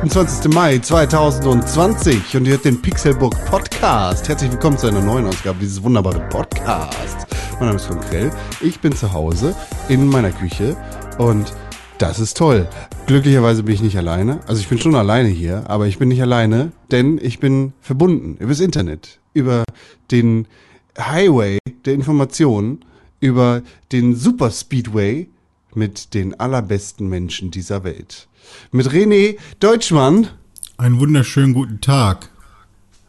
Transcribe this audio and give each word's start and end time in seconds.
Donnerstag, 0.00 0.40
der 0.42 0.50
28. 0.50 0.54
Mai 0.54 0.78
2020 0.78 2.36
und 2.36 2.46
ihr 2.46 2.52
hört 2.52 2.64
den 2.64 2.80
Pixelbook 2.80 3.34
Podcast. 3.44 4.28
Herzlich 4.28 4.50
willkommen 4.50 4.78
zu 4.78 4.86
einer 4.86 5.02
neuen 5.02 5.26
Ausgabe 5.26 5.58
dieses 5.60 5.82
wunderbaren 5.82 6.26
Podcasts. 6.30 7.26
Mein 7.58 7.66
Name 7.66 7.76
ist 7.76 7.84
Von 7.84 8.00
Krell. 8.00 8.32
Ich 8.62 8.80
bin 8.80 8.94
zu 8.94 9.12
Hause 9.12 9.54
in 9.88 10.06
meiner 10.06 10.32
Küche 10.32 10.76
und 11.18 11.52
das 11.98 12.18
ist 12.18 12.36
toll. 12.36 12.66
Glücklicherweise 13.06 13.62
bin 13.62 13.74
ich 13.74 13.82
nicht 13.82 13.98
alleine. 13.98 14.40
Also 14.46 14.60
ich 14.62 14.68
bin 14.68 14.78
schon 14.78 14.94
alleine 14.94 15.28
hier, 15.28 15.68
aber 15.68 15.86
ich 15.86 15.98
bin 15.98 16.08
nicht 16.08 16.22
alleine, 16.22 16.72
denn 16.90 17.18
ich 17.22 17.38
bin 17.38 17.74
verbunden 17.82 18.36
übers 18.38 18.60
Internet, 18.60 19.20
über 19.34 19.64
den 20.10 20.46
Highway 20.98 21.58
der 21.84 21.94
Informationen, 21.94 22.84
über 23.20 23.60
den 23.92 24.16
Super 24.16 24.50
Speedway 24.50 25.28
mit 25.74 26.14
den 26.14 26.40
allerbesten 26.40 27.08
Menschen 27.08 27.50
dieser 27.50 27.84
Welt. 27.84 28.28
Mit 28.72 28.88
René 28.90 29.36
Deutschmann 29.60 30.28
Einen 30.76 31.00
wunderschönen 31.00 31.54
guten 31.54 31.80
Tag. 31.80 32.30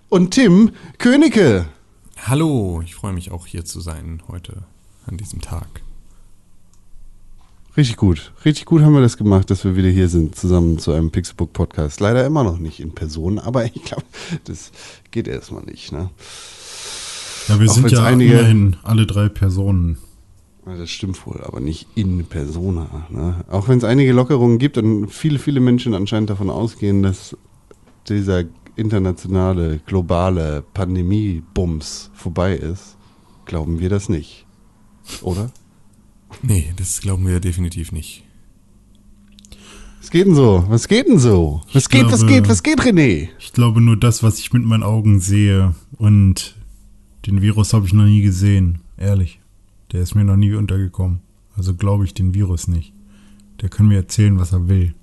und 0.09 0.31
Tim 0.31 0.71
Königke. 0.97 1.65
Hallo, 2.25 2.81
ich 2.83 2.95
freue 2.95 3.13
mich 3.13 3.31
auch 3.31 3.47
hier 3.47 3.65
zu 3.65 3.79
sein 3.81 4.21
heute 4.27 4.63
an 5.07 5.17
diesem 5.17 5.41
Tag. 5.41 5.67
Richtig 7.77 7.95
gut. 7.95 8.33
Richtig 8.43 8.65
gut 8.65 8.81
haben 8.81 8.93
wir 8.93 9.01
das 9.01 9.15
gemacht, 9.17 9.49
dass 9.49 9.63
wir 9.63 9.77
wieder 9.77 9.87
hier 9.89 10.09
sind, 10.09 10.35
zusammen 10.35 10.77
zu 10.77 10.91
einem 10.91 11.09
Pixelbook 11.09 11.53
Podcast. 11.53 12.01
Leider 12.01 12.25
immer 12.25 12.43
noch 12.43 12.57
nicht 12.59 12.79
in 12.81 12.93
Person, 12.93 13.39
aber 13.39 13.63
ich 13.65 13.81
glaube, 13.83 14.03
das 14.43 14.71
geht 15.11 15.27
erstmal 15.27 15.63
nicht. 15.63 15.91
Ne? 15.93 16.09
Ja, 17.47 17.59
wir 17.59 17.69
Auch 17.69 17.73
sind 17.73 17.89
ja 17.91 18.03
einige- 18.03 18.33
immerhin 18.39 18.75
alle 18.83 19.05
drei 19.07 19.29
Personen. 19.29 19.97
Das 20.65 20.89
stimmt 20.89 21.25
wohl, 21.25 21.41
aber 21.43 21.59
nicht 21.59 21.87
in 21.95 22.25
Persona. 22.25 23.07
Ne? 23.09 23.43
Auch 23.49 23.67
wenn 23.67 23.79
es 23.79 23.83
einige 23.83 24.13
Lockerungen 24.13 24.59
gibt 24.59 24.77
und 24.77 25.09
viele, 25.09 25.39
viele 25.39 25.59
Menschen 25.59 25.93
anscheinend 25.95 26.29
davon 26.29 26.49
ausgehen, 26.49 27.01
dass 27.01 27.35
dieser 28.07 28.43
internationale, 28.75 29.79
globale 29.85 30.63
Pandemie-Bums 30.73 32.11
vorbei 32.13 32.55
ist, 32.55 32.95
glauben 33.45 33.79
wir 33.79 33.89
das 33.89 34.07
nicht. 34.09 34.45
Oder? 35.21 35.51
Nee, 36.43 36.71
das 36.77 37.01
glauben 37.01 37.27
wir 37.27 37.41
definitiv 37.41 37.91
nicht. 37.91 38.23
Was 39.99 40.09
geht 40.11 40.25
denn 40.27 40.33
so? 40.35 40.63
Was 40.69 40.87
geht 40.87 41.09
denn 41.09 41.19
so? 41.19 41.61
Was 41.73 41.83
Ich 41.83 41.89
geht, 41.89 42.05
was 42.05 42.19
glaube- 42.21 42.33
geht, 42.33 42.47
was 42.49 42.63
geht, 42.63 42.79
René? 42.79 43.27
Ich 43.37 43.51
glaube 43.51 43.81
nur 43.81 43.97
das, 43.97 44.23
was 44.23 44.39
ich 44.39 44.53
mit 44.53 44.63
meinen 44.63 44.83
Augen 44.83 45.19
sehe. 45.19 45.75
Und 45.97 46.55
den 47.25 47.41
Virus 47.41 47.73
habe 47.73 47.85
ich 47.85 47.91
noch 47.91 48.05
nie 48.05 48.21
gesehen. 48.21 48.79
Ehrlich. 48.97 49.40
Der 49.91 50.01
ist 50.01 50.15
mir 50.15 50.23
noch 50.23 50.37
nie 50.37 50.53
untergekommen. 50.53 51.21
Also 51.55 51.73
glaube 51.75 52.05
ich 52.05 52.13
den 52.13 52.33
Virus 52.33 52.67
nicht. 52.67 52.93
Der 53.61 53.69
kann 53.69 53.87
mir 53.87 53.97
erzählen, 53.97 54.39
was 54.39 54.53
er 54.53 54.67
will. 54.67 54.93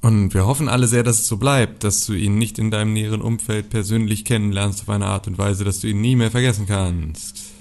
Und 0.00 0.32
wir 0.34 0.46
hoffen 0.46 0.68
alle 0.68 0.86
sehr, 0.86 1.02
dass 1.02 1.18
es 1.18 1.26
so 1.26 1.38
bleibt, 1.38 1.82
dass 1.82 2.06
du 2.06 2.12
ihn 2.12 2.38
nicht 2.38 2.58
in 2.58 2.70
deinem 2.70 2.92
näheren 2.92 3.20
Umfeld 3.20 3.70
persönlich 3.70 4.24
kennenlernst 4.24 4.82
auf 4.82 4.88
eine 4.90 5.06
Art 5.06 5.26
und 5.26 5.38
Weise, 5.38 5.64
dass 5.64 5.80
du 5.80 5.88
ihn 5.88 6.00
nie 6.00 6.14
mehr 6.14 6.30
vergessen 6.30 6.66
kannst. 6.66 7.52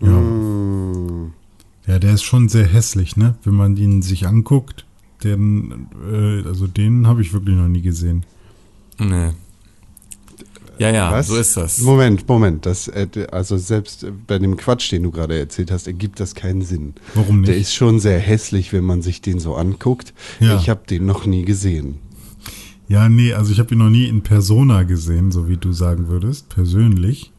Ja. 0.00 0.22
Ja, 1.86 1.98
der 1.98 2.14
ist 2.14 2.22
schon 2.22 2.48
sehr 2.48 2.66
hässlich, 2.66 3.16
ne? 3.16 3.36
Wenn 3.42 3.54
man 3.54 3.76
ihn 3.76 4.02
sich 4.02 4.26
anguckt. 4.26 4.84
Den, 5.24 5.88
äh, 6.10 6.46
also 6.46 6.66
den 6.66 7.06
habe 7.06 7.22
ich 7.22 7.32
wirklich 7.32 7.56
noch 7.56 7.68
nie 7.68 7.82
gesehen. 7.82 8.24
Nee. 8.98 9.30
Ja, 10.80 10.90
ja, 10.90 11.12
Was? 11.12 11.26
so 11.26 11.36
ist 11.36 11.58
das. 11.58 11.80
Moment, 11.82 12.26
Moment. 12.26 12.64
Das, 12.64 12.88
äh, 12.88 13.06
also 13.30 13.58
selbst 13.58 14.06
bei 14.26 14.38
dem 14.38 14.56
Quatsch, 14.56 14.90
den 14.90 15.02
du 15.02 15.10
gerade 15.10 15.38
erzählt 15.38 15.70
hast, 15.70 15.86
ergibt 15.86 16.18
das 16.20 16.34
keinen 16.34 16.62
Sinn. 16.62 16.94
Warum 17.14 17.42
Der 17.42 17.54
nicht? 17.54 17.66
ist 17.66 17.74
schon 17.74 18.00
sehr 18.00 18.18
hässlich, 18.18 18.72
wenn 18.72 18.84
man 18.84 19.02
sich 19.02 19.20
den 19.20 19.40
so 19.40 19.56
anguckt. 19.56 20.14
Ja. 20.40 20.56
Ich 20.56 20.70
habe 20.70 20.80
den 20.88 21.04
noch 21.04 21.26
nie 21.26 21.44
gesehen. 21.44 21.98
Ja, 22.88 23.10
nee, 23.10 23.34
also 23.34 23.52
ich 23.52 23.58
habe 23.58 23.74
ihn 23.74 23.78
noch 23.78 23.90
nie 23.90 24.06
in 24.06 24.22
Persona 24.22 24.84
gesehen, 24.84 25.30
so 25.32 25.48
wie 25.48 25.58
du 25.58 25.72
sagen 25.72 26.08
würdest, 26.08 26.48
persönlich. 26.48 27.30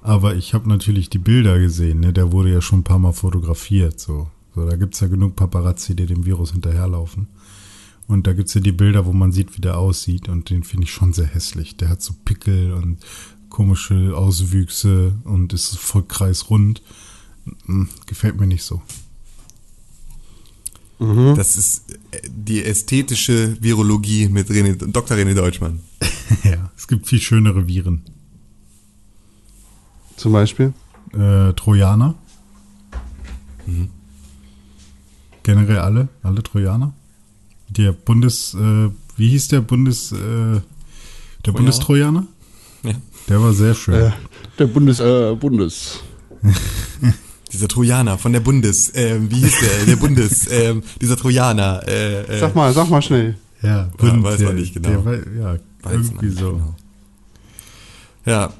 Aber 0.00 0.36
ich 0.36 0.54
habe 0.54 0.68
natürlich 0.68 1.10
die 1.10 1.18
Bilder 1.18 1.58
gesehen, 1.58 1.98
ne? 1.98 2.12
Der 2.12 2.30
wurde 2.30 2.52
ja 2.52 2.60
schon 2.60 2.78
ein 2.78 2.84
paar 2.84 3.00
Mal 3.00 3.12
fotografiert, 3.12 3.98
so. 3.98 4.28
So, 4.54 4.64
da 4.64 4.76
gibt's 4.76 5.00
ja 5.00 5.08
genug 5.08 5.34
Paparazzi, 5.34 5.96
die 5.96 6.06
dem 6.06 6.24
Virus 6.24 6.52
hinterherlaufen. 6.52 7.26
Und 8.08 8.26
da 8.26 8.32
gibt's 8.32 8.54
ja 8.54 8.60
die 8.60 8.72
Bilder, 8.72 9.06
wo 9.06 9.12
man 9.12 9.32
sieht, 9.32 9.56
wie 9.56 9.60
der 9.60 9.78
aussieht. 9.78 10.28
Und 10.28 10.50
den 10.50 10.62
finde 10.62 10.84
ich 10.84 10.92
schon 10.92 11.12
sehr 11.12 11.26
hässlich. 11.26 11.76
Der 11.76 11.88
hat 11.88 12.02
so 12.02 12.14
Pickel 12.24 12.72
und 12.72 12.98
komische 13.48 14.16
Auswüchse 14.16 15.14
und 15.24 15.52
ist 15.52 15.76
voll 15.78 16.04
kreisrund. 16.04 16.82
Mm, 17.66 17.84
Gefällt 18.06 18.38
mir 18.38 18.46
nicht 18.46 18.64
so. 18.64 18.82
Das 20.98 21.56
ist 21.58 21.90
äh, 22.10 22.20
die 22.26 22.64
ästhetische 22.64 23.56
Virologie 23.60 24.28
mit 24.28 24.48
René, 24.48 24.74
Dr. 24.76 25.16
René 25.16 25.34
Deutschmann. 25.34 25.80
ja, 26.42 26.70
es 26.76 26.88
gibt 26.88 27.06
viel 27.06 27.20
schönere 27.20 27.66
Viren. 27.66 28.02
Zum 30.16 30.32
Beispiel? 30.32 30.72
Äh, 31.12 31.52
Trojaner. 31.52 32.14
Generell 35.42 35.78
alle, 35.78 36.08
alle 36.22 36.42
Trojaner. 36.42 36.94
Der 37.76 37.92
Bundes, 37.92 38.54
äh, 38.54 38.90
wie 39.16 39.28
hieß 39.28 39.48
der 39.48 39.60
Bundes, 39.60 40.12
äh, 40.12 40.60
der 41.44 41.52
Bundestrojaner? 41.52 42.26
Ja. 42.82 42.92
Der 43.28 43.42
war 43.42 43.52
sehr 43.52 43.74
schön. 43.74 43.94
Äh, 43.94 44.12
der 44.58 44.66
Bundes, 44.66 45.00
äh, 45.00 45.34
Bundes. 45.34 46.00
Dieser 47.52 47.68
Trojaner 47.68 48.18
von 48.18 48.32
der 48.32 48.40
Bundes, 48.40 48.92
ähm, 48.94 49.30
wie 49.30 49.36
hieß 49.36 49.54
der? 49.60 49.86
Der 49.86 49.96
Bundes, 49.96 50.50
ähm, 50.50 50.82
dieser 51.00 51.16
Trojaner. 51.16 51.82
Äh, 51.86 52.22
äh, 52.22 52.38
Sag 52.40 52.54
mal, 52.56 52.72
sag 52.72 52.90
mal 52.90 53.00
schnell. 53.00 53.36
Ja, 53.62 53.88
Ja, 54.02 54.22
weiß 54.22 54.38
der, 54.38 54.48
man 54.48 54.56
nicht 54.56 54.74
genau. 54.74 55.02
Der 55.02 55.14
ja, 55.38 55.52
weiß 55.82 55.92
irgendwie 55.92 56.30
so. 56.30 56.52
genau. 56.52 56.74
Ja. 58.26 58.52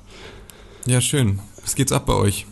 Ja, 0.87 1.01
schön. 1.01 1.41
Was 1.63 1.75
geht's 1.75 1.91
ab 1.91 2.07
bei 2.07 2.15
euch? 2.15 2.47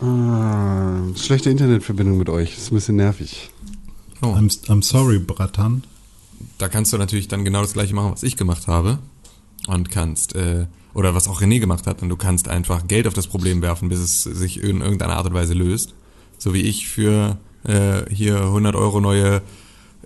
Ah, 0.00 0.98
schlechte 1.14 1.48
Internetverbindung 1.48 2.18
mit 2.18 2.28
euch. 2.28 2.58
ist 2.58 2.72
ein 2.72 2.74
bisschen 2.74 2.96
nervig. 2.96 3.51
Oh, 4.22 4.34
I'm, 4.34 4.48
I'm 4.68 4.82
sorry, 4.82 5.18
Bratan. 5.18 5.82
da 6.58 6.68
kannst 6.68 6.92
du 6.92 6.98
natürlich 6.98 7.28
dann 7.28 7.44
genau 7.44 7.60
das 7.60 7.72
gleiche 7.72 7.94
machen, 7.94 8.12
was 8.12 8.22
ich 8.22 8.36
gemacht 8.36 8.68
habe. 8.68 8.98
Und 9.66 9.90
kannst, 9.90 10.34
äh, 10.34 10.66
oder 10.94 11.14
was 11.14 11.28
auch 11.28 11.40
René 11.40 11.60
gemacht 11.60 11.86
hat, 11.86 12.02
und 12.02 12.08
du 12.08 12.16
kannst 12.16 12.48
einfach 12.48 12.86
Geld 12.86 13.06
auf 13.06 13.14
das 13.14 13.26
Problem 13.26 13.62
werfen, 13.62 13.88
bis 13.88 14.00
es 14.00 14.22
sich 14.22 14.62
in 14.62 14.80
irgendeiner 14.80 15.16
Art 15.16 15.26
und 15.26 15.34
Weise 15.34 15.54
löst. 15.54 15.94
So 16.38 16.54
wie 16.54 16.62
ich 16.62 16.88
für 16.88 17.38
äh, 17.64 18.02
hier 18.12 18.40
100 18.40 18.74
Euro 18.74 19.00
neue 19.00 19.42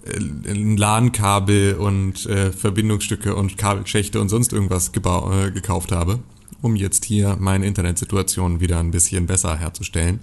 äh, 0.04 0.18
LAN-Kabel 0.52 1.74
und 1.74 2.26
äh, 2.26 2.52
Verbindungsstücke 2.52 3.34
und 3.34 3.56
Kabelschächte 3.56 4.20
und 4.20 4.28
sonst 4.28 4.52
irgendwas 4.52 4.88
äh, 4.88 5.50
gekauft 5.50 5.92
habe, 5.92 6.20
um 6.60 6.76
jetzt 6.76 7.04
hier 7.04 7.36
meine 7.40 7.66
Internetsituation 7.66 8.60
wieder 8.60 8.78
ein 8.78 8.90
bisschen 8.90 9.26
besser 9.26 9.56
herzustellen. 9.56 10.20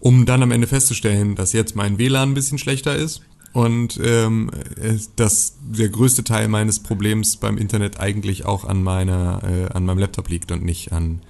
Um 0.00 0.26
dann 0.26 0.42
am 0.42 0.50
Ende 0.50 0.66
festzustellen, 0.66 1.34
dass 1.34 1.52
jetzt 1.52 1.76
mein 1.76 1.98
WLAN 1.98 2.30
ein 2.30 2.34
bisschen 2.34 2.58
schlechter 2.58 2.96
ist 2.96 3.22
und 3.52 4.00
ähm, 4.02 4.50
dass 5.16 5.56
der 5.60 5.88
größte 5.88 6.24
Teil 6.24 6.48
meines 6.48 6.80
Problems 6.80 7.36
beim 7.36 7.58
Internet 7.58 8.00
eigentlich 8.00 8.46
auch 8.46 8.64
an 8.64 8.82
meiner, 8.82 9.42
äh, 9.44 9.72
an 9.72 9.84
meinem 9.84 9.98
Laptop 9.98 10.28
liegt 10.28 10.52
und 10.52 10.64
nicht 10.64 10.92
an 10.92 11.20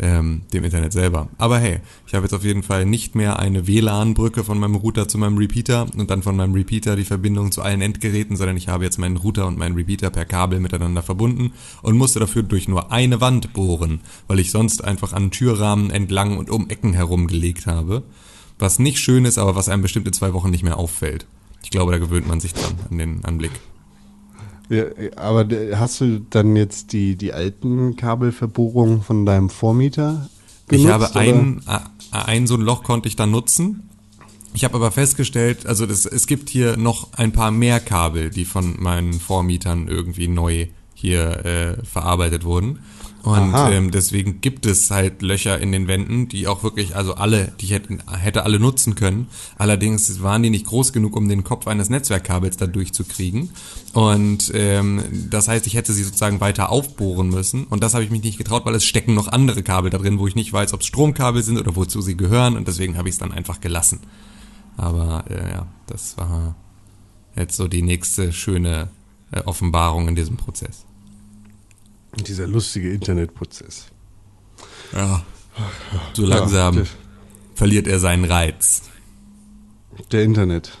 ähm, 0.00 0.42
dem 0.52 0.64
Internet 0.64 0.92
selber. 0.92 1.28
Aber 1.38 1.58
hey, 1.58 1.80
ich 2.06 2.14
habe 2.14 2.24
jetzt 2.24 2.32
auf 2.32 2.42
jeden 2.42 2.62
Fall 2.62 2.86
nicht 2.86 3.14
mehr 3.14 3.38
eine 3.38 3.66
WLAN-Brücke 3.66 4.44
von 4.44 4.58
meinem 4.58 4.74
Router 4.74 5.06
zu 5.06 5.18
meinem 5.18 5.36
Repeater 5.36 5.86
und 5.96 6.10
dann 6.10 6.22
von 6.22 6.36
meinem 6.36 6.54
Repeater 6.54 6.96
die 6.96 7.04
Verbindung 7.04 7.52
zu 7.52 7.62
allen 7.62 7.82
Endgeräten, 7.82 8.36
sondern 8.36 8.56
ich 8.56 8.68
habe 8.68 8.84
jetzt 8.84 8.98
meinen 8.98 9.18
Router 9.18 9.46
und 9.46 9.58
meinen 9.58 9.74
Repeater 9.74 10.10
per 10.10 10.24
Kabel 10.24 10.60
miteinander 10.60 11.02
verbunden 11.02 11.52
und 11.82 11.96
musste 11.96 12.18
dafür 12.18 12.42
durch 12.42 12.66
nur 12.66 12.90
eine 12.90 13.20
Wand 13.20 13.52
bohren, 13.52 14.00
weil 14.26 14.40
ich 14.40 14.50
sonst 14.50 14.82
einfach 14.82 15.12
an 15.12 15.30
Türrahmen 15.30 15.90
entlang 15.90 16.38
und 16.38 16.50
um 16.50 16.70
Ecken 16.70 16.94
herum 16.94 17.26
gelegt 17.26 17.66
habe. 17.66 18.02
Was 18.58 18.78
nicht 18.78 18.98
schön 18.98 19.24
ist, 19.24 19.38
aber 19.38 19.54
was 19.54 19.68
einem 19.68 19.82
bestimmt 19.82 20.06
in 20.06 20.12
zwei 20.12 20.32
Wochen 20.32 20.50
nicht 20.50 20.64
mehr 20.64 20.78
auffällt. 20.78 21.26
Ich 21.62 21.70
glaube, 21.70 21.92
da 21.92 21.98
gewöhnt 21.98 22.26
man 22.26 22.40
sich 22.40 22.54
dran 22.54 22.74
an 22.90 22.98
den 22.98 23.24
Anblick. 23.24 23.52
Ja, 24.70 24.84
aber 25.16 25.46
hast 25.74 26.00
du 26.00 26.20
dann 26.30 26.54
jetzt 26.54 26.92
die, 26.92 27.16
die 27.16 27.32
alten 27.32 27.96
Kabelverbohrungen 27.96 29.02
von 29.02 29.26
deinem 29.26 29.50
Vormieter 29.50 30.28
genutzt? 30.68 30.84
ich 30.84 30.90
habe 30.92 31.16
ein, 31.16 31.60
ein 32.12 32.46
so 32.46 32.54
ein 32.54 32.60
Loch 32.60 32.84
konnte 32.84 33.08
ich 33.08 33.16
dann 33.16 33.32
nutzen. 33.32 33.88
Ich 34.54 34.62
habe 34.64 34.76
aber 34.76 34.92
festgestellt, 34.92 35.66
also 35.66 35.86
das, 35.86 36.06
es 36.06 36.26
gibt 36.28 36.48
hier 36.48 36.76
noch 36.76 37.12
ein 37.14 37.32
paar 37.32 37.50
mehr 37.50 37.80
Kabel, 37.80 38.30
die 38.30 38.44
von 38.44 38.80
meinen 38.80 39.14
Vormietern 39.14 39.88
irgendwie 39.88 40.28
neu 40.28 40.68
hier 40.94 41.44
äh, 41.44 41.84
verarbeitet 41.84 42.44
wurden. 42.44 42.78
Und 43.22 43.54
ähm, 43.54 43.90
deswegen 43.90 44.40
gibt 44.40 44.64
es 44.64 44.90
halt 44.90 45.20
Löcher 45.20 45.58
in 45.58 45.72
den 45.72 45.88
Wänden, 45.88 46.28
die 46.28 46.48
auch 46.48 46.62
wirklich, 46.62 46.96
also 46.96 47.14
alle, 47.14 47.52
die 47.60 47.66
ich 47.66 47.72
hätten, 47.72 48.00
hätte 48.10 48.44
alle 48.44 48.58
nutzen 48.58 48.94
können. 48.94 49.28
Allerdings 49.58 50.22
waren 50.22 50.42
die 50.42 50.48
nicht 50.48 50.66
groß 50.66 50.92
genug, 50.92 51.16
um 51.16 51.28
den 51.28 51.44
Kopf 51.44 51.66
eines 51.66 51.90
Netzwerkkabels 51.90 52.56
da 52.56 52.66
durchzukriegen. 52.66 53.50
Und 53.92 54.50
ähm, 54.54 55.02
das 55.28 55.48
heißt, 55.48 55.66
ich 55.66 55.74
hätte 55.74 55.92
sie 55.92 56.04
sozusagen 56.04 56.40
weiter 56.40 56.70
aufbohren 56.70 57.28
müssen. 57.28 57.64
Und 57.64 57.82
das 57.82 57.92
habe 57.92 58.04
ich 58.04 58.10
mich 58.10 58.22
nicht 58.22 58.38
getraut, 58.38 58.64
weil 58.64 58.74
es 58.74 58.84
stecken 58.84 59.14
noch 59.14 59.28
andere 59.28 59.62
Kabel 59.62 59.90
da 59.90 59.98
drin, 59.98 60.18
wo 60.18 60.26
ich 60.26 60.34
nicht 60.34 60.52
weiß, 60.52 60.72
ob 60.72 60.80
es 60.80 60.86
Stromkabel 60.86 61.42
sind 61.42 61.58
oder 61.58 61.76
wozu 61.76 62.00
sie 62.00 62.16
gehören. 62.16 62.56
Und 62.56 62.68
deswegen 62.68 62.96
habe 62.96 63.08
ich 63.08 63.16
es 63.16 63.18
dann 63.18 63.32
einfach 63.32 63.60
gelassen. 63.60 64.00
Aber 64.78 65.24
äh, 65.28 65.50
ja, 65.50 65.66
das 65.86 66.16
war 66.16 66.54
jetzt 67.36 67.56
so 67.56 67.68
die 67.68 67.82
nächste 67.82 68.32
schöne 68.32 68.88
äh, 69.30 69.42
Offenbarung 69.42 70.08
in 70.08 70.14
diesem 70.14 70.38
Prozess. 70.38 70.86
Dieser 72.16 72.46
lustige 72.46 72.92
Internetprozess. 72.92 73.86
Ja. 74.92 75.22
So 76.14 76.26
langsam 76.26 76.78
Ja, 76.78 76.84
verliert 77.54 77.86
er 77.86 77.98
seinen 77.98 78.24
Reiz. 78.24 78.82
Der 80.10 80.22
Internet. 80.22 80.78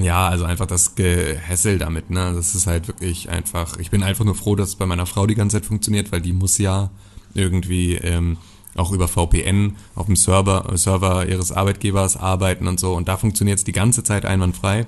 Ja, 0.00 0.28
also 0.28 0.44
einfach 0.44 0.66
das 0.66 0.94
Gehässel 0.94 1.78
damit, 1.78 2.10
ne? 2.10 2.32
Das 2.34 2.54
ist 2.54 2.66
halt 2.66 2.88
wirklich 2.88 3.28
einfach. 3.28 3.78
Ich 3.78 3.90
bin 3.90 4.02
einfach 4.02 4.24
nur 4.24 4.34
froh, 4.34 4.56
dass 4.56 4.70
es 4.70 4.76
bei 4.76 4.86
meiner 4.86 5.04
Frau 5.04 5.26
die 5.26 5.34
ganze 5.34 5.56
Zeit 5.56 5.66
funktioniert, 5.66 6.12
weil 6.12 6.22
die 6.22 6.32
muss 6.32 6.56
ja 6.56 6.90
irgendwie 7.34 7.96
ähm, 7.96 8.38
auch 8.74 8.92
über 8.92 9.06
VPN 9.06 9.76
auf 9.94 10.06
dem 10.06 10.16
Server, 10.16 10.70
Server 10.76 11.26
ihres 11.28 11.52
Arbeitgebers 11.52 12.16
arbeiten 12.16 12.68
und 12.68 12.80
so. 12.80 12.94
Und 12.94 13.08
da 13.08 13.18
funktioniert 13.18 13.58
es 13.58 13.64
die 13.64 13.72
ganze 13.72 14.02
Zeit 14.02 14.24
einwandfrei. 14.24 14.86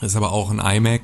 Das 0.00 0.12
ist 0.12 0.16
aber 0.16 0.32
auch 0.32 0.50
ein 0.50 0.58
iMac. 0.58 1.02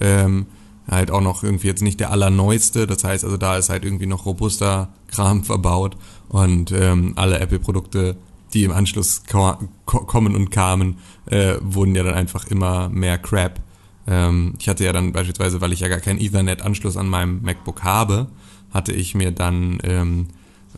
Ähm, 0.00 0.46
halt 0.90 1.10
auch 1.10 1.20
noch 1.20 1.42
irgendwie 1.42 1.68
jetzt 1.68 1.82
nicht 1.82 2.00
der 2.00 2.10
allerneueste. 2.10 2.86
Das 2.86 3.04
heißt, 3.04 3.24
also 3.24 3.36
da 3.36 3.56
ist 3.56 3.70
halt 3.70 3.84
irgendwie 3.84 4.06
noch 4.06 4.26
robuster 4.26 4.88
Kram 5.08 5.44
verbaut. 5.44 5.96
Und 6.28 6.72
ähm, 6.72 7.12
alle 7.16 7.38
Apple-Produkte, 7.38 8.16
die 8.54 8.64
im 8.64 8.72
Anschluss 8.72 9.22
ko 9.30 9.56
ko 9.86 10.00
kommen 10.00 10.34
und 10.34 10.50
kamen, 10.50 10.98
äh, 11.26 11.54
wurden 11.60 11.94
ja 11.94 12.02
dann 12.02 12.14
einfach 12.14 12.46
immer 12.46 12.88
mehr 12.88 13.18
Crap. 13.18 13.60
Ähm, 14.06 14.54
ich 14.58 14.68
hatte 14.68 14.84
ja 14.84 14.92
dann 14.92 15.12
beispielsweise, 15.12 15.60
weil 15.60 15.72
ich 15.72 15.80
ja 15.80 15.88
gar 15.88 16.00
keinen 16.00 16.20
Ethernet-Anschluss 16.20 16.96
an 16.96 17.08
meinem 17.08 17.42
MacBook 17.42 17.82
habe, 17.84 18.28
hatte 18.72 18.92
ich 18.92 19.14
mir 19.14 19.30
dann 19.30 19.78
ähm, 19.84 20.28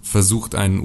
versucht, 0.03 0.55
einen 0.55 0.81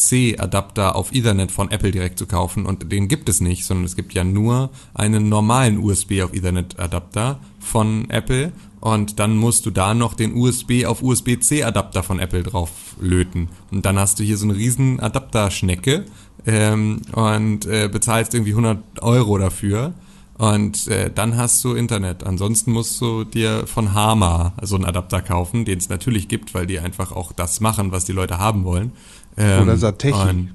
USB-C-Adapter 0.00 0.96
auf 0.96 1.12
Ethernet 1.12 1.52
von 1.52 1.70
Apple 1.70 1.90
direkt 1.90 2.18
zu 2.18 2.26
kaufen 2.26 2.66
und 2.66 2.90
den 2.90 3.08
gibt 3.08 3.28
es 3.28 3.40
nicht, 3.40 3.64
sondern 3.64 3.84
es 3.84 3.96
gibt 3.96 4.14
ja 4.14 4.24
nur 4.24 4.70
einen 4.94 5.28
normalen 5.28 5.78
USB 5.78 6.22
auf 6.22 6.32
Ethernet-Adapter 6.32 7.38
von 7.60 8.08
Apple 8.08 8.52
und 8.80 9.18
dann 9.18 9.36
musst 9.36 9.66
du 9.66 9.70
da 9.70 9.92
noch 9.94 10.14
den 10.14 10.34
USB 10.34 10.86
auf 10.86 11.02
USB-C-Adapter 11.02 12.02
von 12.02 12.18
Apple 12.18 12.42
drauf 12.42 12.70
löten. 12.98 13.48
Und 13.70 13.84
dann 13.84 13.98
hast 13.98 14.18
du 14.18 14.24
hier 14.24 14.38
so 14.38 14.46
eine 14.46 14.56
riesen 14.56 15.00
Adapterschnecke 15.00 16.06
ähm, 16.46 17.02
und 17.12 17.66
äh, 17.66 17.88
bezahlst 17.92 18.32
irgendwie 18.32 18.52
100 18.52 19.02
Euro 19.02 19.36
dafür. 19.36 19.92
Und 20.38 20.88
äh, 20.88 21.10
dann 21.14 21.36
hast 21.36 21.62
du 21.64 21.74
Internet. 21.74 22.24
Ansonsten 22.24 22.72
musst 22.72 22.98
du 23.02 23.24
dir 23.24 23.66
von 23.66 23.92
Hama 23.92 24.54
so 24.62 24.76
einen 24.76 24.86
Adapter 24.86 25.20
kaufen, 25.20 25.66
den 25.66 25.76
es 25.76 25.90
natürlich 25.90 26.28
gibt, 26.28 26.54
weil 26.54 26.66
die 26.66 26.78
einfach 26.78 27.12
auch 27.12 27.32
das 27.32 27.60
machen, 27.60 27.92
was 27.92 28.06
die 28.06 28.12
Leute 28.12 28.38
haben 28.38 28.64
wollen. 28.64 28.92
Ähm, 29.36 29.62
Oder 29.62 29.76
Satechi. 29.76 30.14
Und, 30.14 30.54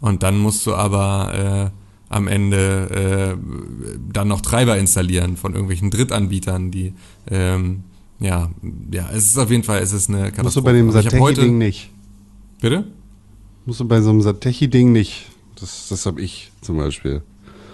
und 0.00 0.22
dann 0.22 0.38
musst 0.38 0.66
du 0.66 0.74
aber 0.74 1.70
äh, 1.72 2.14
am 2.14 2.28
Ende 2.28 3.36
äh, 3.36 4.02
dann 4.12 4.28
noch 4.28 4.40
Treiber 4.40 4.76
installieren 4.78 5.36
von 5.36 5.52
irgendwelchen 5.52 5.90
Drittanbietern, 5.90 6.70
die 6.70 6.94
ähm, 7.30 7.84
ja, 8.20 8.50
ja, 8.92 9.10
es 9.10 9.26
ist 9.26 9.38
auf 9.38 9.50
jeden 9.50 9.64
Fall, 9.64 9.82
es 9.82 9.92
ist 9.92 10.08
eine 10.08 10.30
Katastrophe. 10.30 10.44
Musst 10.44 10.56
du 10.56 10.62
bei 10.62 10.72
dem 10.72 10.90
Satechi-Ding 10.90 11.58
nicht. 11.58 11.90
Bitte? 12.60 12.84
Musst 13.66 13.80
du 13.80 13.84
bei 13.86 14.00
so 14.00 14.10
einem 14.10 14.20
Satechi-Ding 14.20 14.92
nicht. 14.92 15.26
Das, 15.60 15.88
das 15.88 16.06
habe 16.06 16.20
ich 16.20 16.50
zum 16.60 16.76
Beispiel. 16.76 17.22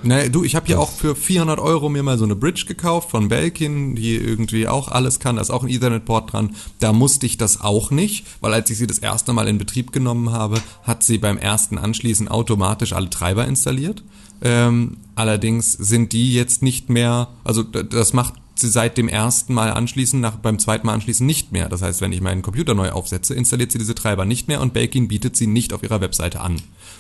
Ne, 0.03 0.31
du, 0.31 0.45
ich 0.45 0.57
habe 0.57 0.67
hier 0.67 0.81
auch 0.81 0.91
für 0.91 1.15
400 1.15 1.59
Euro 1.59 1.89
mir 1.89 2.03
mal 2.03 2.19
so 2.19 2.25
eine 2.25 2.37
Bridge 2.37 2.65
gekauft 2.67 3.11
von 3.11 3.29
Belkin, 3.29 3.95
die 3.95 4.17
irgendwie 4.17 4.67
auch 4.67 4.89
alles 4.89 5.21
kann, 5.21 5.37
da 5.37 5.43
ist 5.43 5.51
auch 5.51 5.63
ein 5.63 5.69
Ethernet-Port 5.69 6.33
dran. 6.33 6.55
Da 6.79 6.93
musste 6.93 7.27
ich 7.27 7.37
das 7.37 7.61
auch 7.61 7.91
nicht, 7.91 8.27
weil 8.41 8.55
als 8.55 8.71
ich 8.71 8.79
sie 8.79 8.87
das 8.87 8.99
erste 8.99 9.33
Mal 9.33 9.49
in 9.49 9.59
Betrieb 9.59 9.93
genommen 9.93 10.33
habe, 10.33 10.61
hat 10.85 11.03
sie 11.03 11.19
beim 11.19 11.37
ersten 11.37 11.79
Anschließen 11.79 12.29
automatisch 12.29 12.93
alle 12.93 13.11
Treiber 13.11 13.47
installiert. 13.47 14.03
Ähm, 14.43 14.97
allerdings 15.17 15.73
sind 15.73 16.13
die 16.13 16.33
jetzt 16.33 16.63
nicht 16.63 16.89
mehr, 16.89 17.29
also 17.45 17.63
das 17.63 18.15
macht 18.15 18.35
sie 18.55 18.69
seit 18.69 18.97
dem 18.97 19.09
ersten 19.09 19.55
Mal 19.55 19.73
anschließen, 19.73 20.21
nach, 20.21 20.37
beim 20.37 20.59
zweiten 20.59 20.87
Mal 20.87 20.95
anschließen 20.95 21.27
nicht 21.27 21.53
mehr. 21.53 21.69
Das 21.69 21.83
heißt, 21.83 22.01
wenn 22.01 22.13
ich 22.13 22.21
meinen 22.21 22.43
Computer 22.43 22.75
neu 22.75 22.91
aufsetze, 22.91 23.35
installiert 23.35 23.73
sie 23.73 23.79
diese 23.79 23.95
Treiber 23.95 24.25
nicht 24.25 24.49
mehr 24.49 24.61
und 24.61 24.73
Belkin 24.73 25.09
bietet 25.09 25.37
sie 25.37 25.47
nicht 25.47 25.73
auf 25.73 25.83
ihrer 25.83 26.01
Webseite 26.01 26.41
an. 26.41 26.57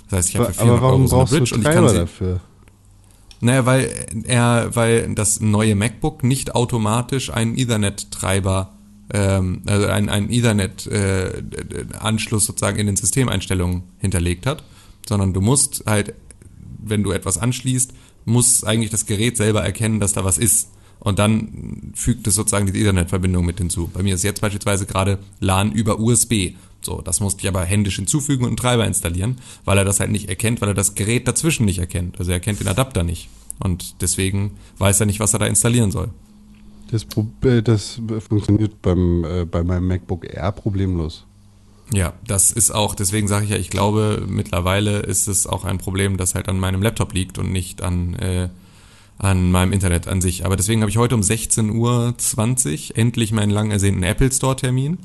Das 0.08 0.18
heißt, 0.18 0.28
ich 0.30 0.36
habe 0.36 0.46
für 0.46 0.54
400 0.54 0.78
Aber 0.78 0.86
warum 0.86 1.00
Euro 1.02 1.08
so 1.08 1.16
eine 1.16 1.26
Bridge 1.26 1.54
und 1.54 1.60
ich 1.60 1.72
kann 1.72 1.88
sie 1.88 1.96
dafür? 1.96 2.40
Naja, 3.40 3.64
weil 3.64 3.90
er, 4.24 4.74
weil 4.74 5.14
das 5.14 5.40
neue 5.40 5.74
MacBook 5.74 6.22
nicht 6.22 6.54
automatisch 6.54 7.32
einen 7.32 7.56
Ethernet-Treiber, 7.56 8.74
ähm, 9.12 9.62
also 9.66 9.86
einen, 9.86 10.10
einen 10.10 10.30
Ethernet-Anschluss 10.30 12.44
sozusagen 12.44 12.78
in 12.78 12.86
den 12.86 12.96
Systemeinstellungen 12.96 13.84
hinterlegt 13.98 14.46
hat, 14.46 14.62
sondern 15.08 15.32
du 15.32 15.40
musst 15.40 15.84
halt, 15.86 16.14
wenn 16.82 17.02
du 17.02 17.12
etwas 17.12 17.38
anschließt, 17.38 17.94
muss 18.26 18.62
eigentlich 18.62 18.90
das 18.90 19.06
Gerät 19.06 19.38
selber 19.38 19.62
erkennen, 19.62 20.00
dass 20.00 20.12
da 20.12 20.22
was 20.24 20.36
ist. 20.36 20.68
Und 20.98 21.18
dann 21.18 21.92
fügt 21.94 22.26
es 22.26 22.34
sozusagen 22.34 22.70
die 22.70 22.78
Ethernet-Verbindung 22.78 23.46
mit 23.46 23.56
hinzu. 23.56 23.90
Bei 23.92 24.02
mir 24.02 24.14
ist 24.14 24.22
jetzt 24.22 24.42
beispielsweise 24.42 24.84
gerade 24.84 25.18
LAN 25.40 25.72
über 25.72 25.98
USB. 25.98 26.52
So, 26.82 27.00
das 27.02 27.20
musste 27.20 27.42
ich 27.42 27.48
aber 27.48 27.64
händisch 27.64 27.96
hinzufügen 27.96 28.44
und 28.44 28.50
einen 28.50 28.56
Treiber 28.56 28.86
installieren, 28.86 29.38
weil 29.64 29.78
er 29.78 29.84
das 29.84 30.00
halt 30.00 30.10
nicht 30.10 30.28
erkennt, 30.28 30.60
weil 30.60 30.68
er 30.68 30.74
das 30.74 30.94
Gerät 30.94 31.28
dazwischen 31.28 31.66
nicht 31.66 31.78
erkennt. 31.78 32.18
Also 32.18 32.30
er 32.30 32.36
erkennt 32.36 32.60
den 32.60 32.68
Adapter 32.68 33.02
nicht. 33.02 33.28
Und 33.58 34.00
deswegen 34.00 34.52
weiß 34.78 35.00
er 35.00 35.06
nicht, 35.06 35.20
was 35.20 35.34
er 35.34 35.40
da 35.40 35.46
installieren 35.46 35.90
soll. 35.90 36.08
Das, 36.90 37.06
äh, 37.44 37.62
das 37.62 38.00
funktioniert 38.28 38.82
beim, 38.82 39.24
äh, 39.24 39.44
bei 39.44 39.62
meinem 39.62 39.86
MacBook 39.86 40.24
Air 40.24 40.52
problemlos. 40.52 41.24
Ja, 41.92 42.14
das 42.26 42.52
ist 42.52 42.70
auch, 42.70 42.94
deswegen 42.94 43.26
sage 43.28 43.44
ich 43.44 43.50
ja, 43.50 43.56
ich 43.56 43.70
glaube, 43.70 44.24
mittlerweile 44.28 45.00
ist 45.00 45.26
es 45.26 45.46
auch 45.46 45.64
ein 45.64 45.78
Problem, 45.78 46.16
das 46.16 46.34
halt 46.34 46.48
an 46.48 46.58
meinem 46.58 46.82
Laptop 46.82 47.12
liegt 47.12 47.38
und 47.38 47.50
nicht 47.52 47.82
an, 47.82 48.14
äh, 48.14 48.48
an 49.18 49.50
meinem 49.50 49.72
Internet 49.72 50.06
an 50.06 50.20
sich. 50.20 50.46
Aber 50.46 50.56
deswegen 50.56 50.82
habe 50.82 50.90
ich 50.90 50.98
heute 50.98 51.14
um 51.14 51.20
16.20 51.20 52.90
Uhr 52.90 52.96
endlich 52.96 53.32
meinen 53.32 53.50
lang 53.50 53.70
ersehnten 53.70 54.04
Apple 54.04 54.30
Store 54.32 54.56
Termin. 54.56 54.98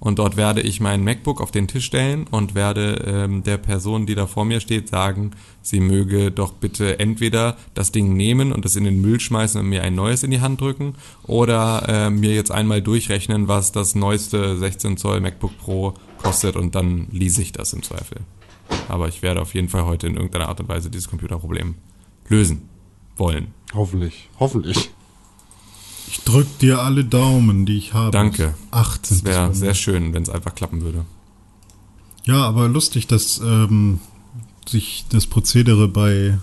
Und 0.00 0.20
dort 0.20 0.36
werde 0.36 0.60
ich 0.60 0.80
mein 0.80 1.02
MacBook 1.02 1.40
auf 1.40 1.50
den 1.50 1.66
Tisch 1.66 1.86
stellen 1.86 2.26
und 2.30 2.54
werde 2.54 3.04
ähm, 3.06 3.42
der 3.42 3.56
Person, 3.56 4.06
die 4.06 4.14
da 4.14 4.26
vor 4.26 4.44
mir 4.44 4.60
steht, 4.60 4.88
sagen, 4.88 5.32
sie 5.60 5.80
möge 5.80 6.30
doch 6.30 6.52
bitte 6.52 7.00
entweder 7.00 7.56
das 7.74 7.90
Ding 7.90 8.16
nehmen 8.16 8.52
und 8.52 8.64
es 8.64 8.76
in 8.76 8.84
den 8.84 9.00
Müll 9.00 9.18
schmeißen 9.18 9.60
und 9.60 9.68
mir 9.68 9.82
ein 9.82 9.96
neues 9.96 10.22
in 10.22 10.30
die 10.30 10.40
Hand 10.40 10.60
drücken 10.60 10.94
oder 11.24 11.88
äh, 11.88 12.10
mir 12.10 12.32
jetzt 12.32 12.52
einmal 12.52 12.80
durchrechnen, 12.80 13.48
was 13.48 13.72
das 13.72 13.96
neueste 13.96 14.56
16 14.56 14.98
Zoll 14.98 15.20
MacBook 15.20 15.58
Pro 15.58 15.94
kostet 16.18 16.54
und 16.54 16.74
dann 16.74 17.08
lease 17.10 17.42
ich 17.42 17.52
das 17.52 17.72
im 17.72 17.82
Zweifel. 17.82 18.20
Aber 18.88 19.08
ich 19.08 19.22
werde 19.22 19.40
auf 19.40 19.54
jeden 19.54 19.68
Fall 19.68 19.84
heute 19.84 20.06
in 20.06 20.14
irgendeiner 20.14 20.48
Art 20.48 20.60
und 20.60 20.68
Weise 20.68 20.90
dieses 20.90 21.08
Computerproblem 21.08 21.74
lösen 22.28 22.68
wollen. 23.16 23.48
Hoffentlich. 23.74 24.28
Hoffentlich. 24.38 24.90
Ich 26.10 26.20
drück 26.20 26.58
dir 26.58 26.80
alle 26.80 27.04
Daumen, 27.04 27.66
die 27.66 27.76
ich 27.76 27.92
habe. 27.92 28.10
Danke. 28.10 28.54
Acht 28.70 29.02
Das 29.02 29.08
sind 29.10 29.28
es 29.28 29.34
wäre 29.34 29.54
sehr 29.54 29.74
schön, 29.74 30.14
wenn 30.14 30.22
es 30.22 30.30
einfach 30.30 30.54
klappen 30.54 30.82
würde. 30.82 31.04
Ja, 32.24 32.44
aber 32.44 32.68
lustig, 32.68 33.06
dass 33.06 33.40
ähm, 33.40 34.00
sich 34.66 35.04
das 35.10 35.26
Prozedere 35.26 35.88
bei 35.88 36.38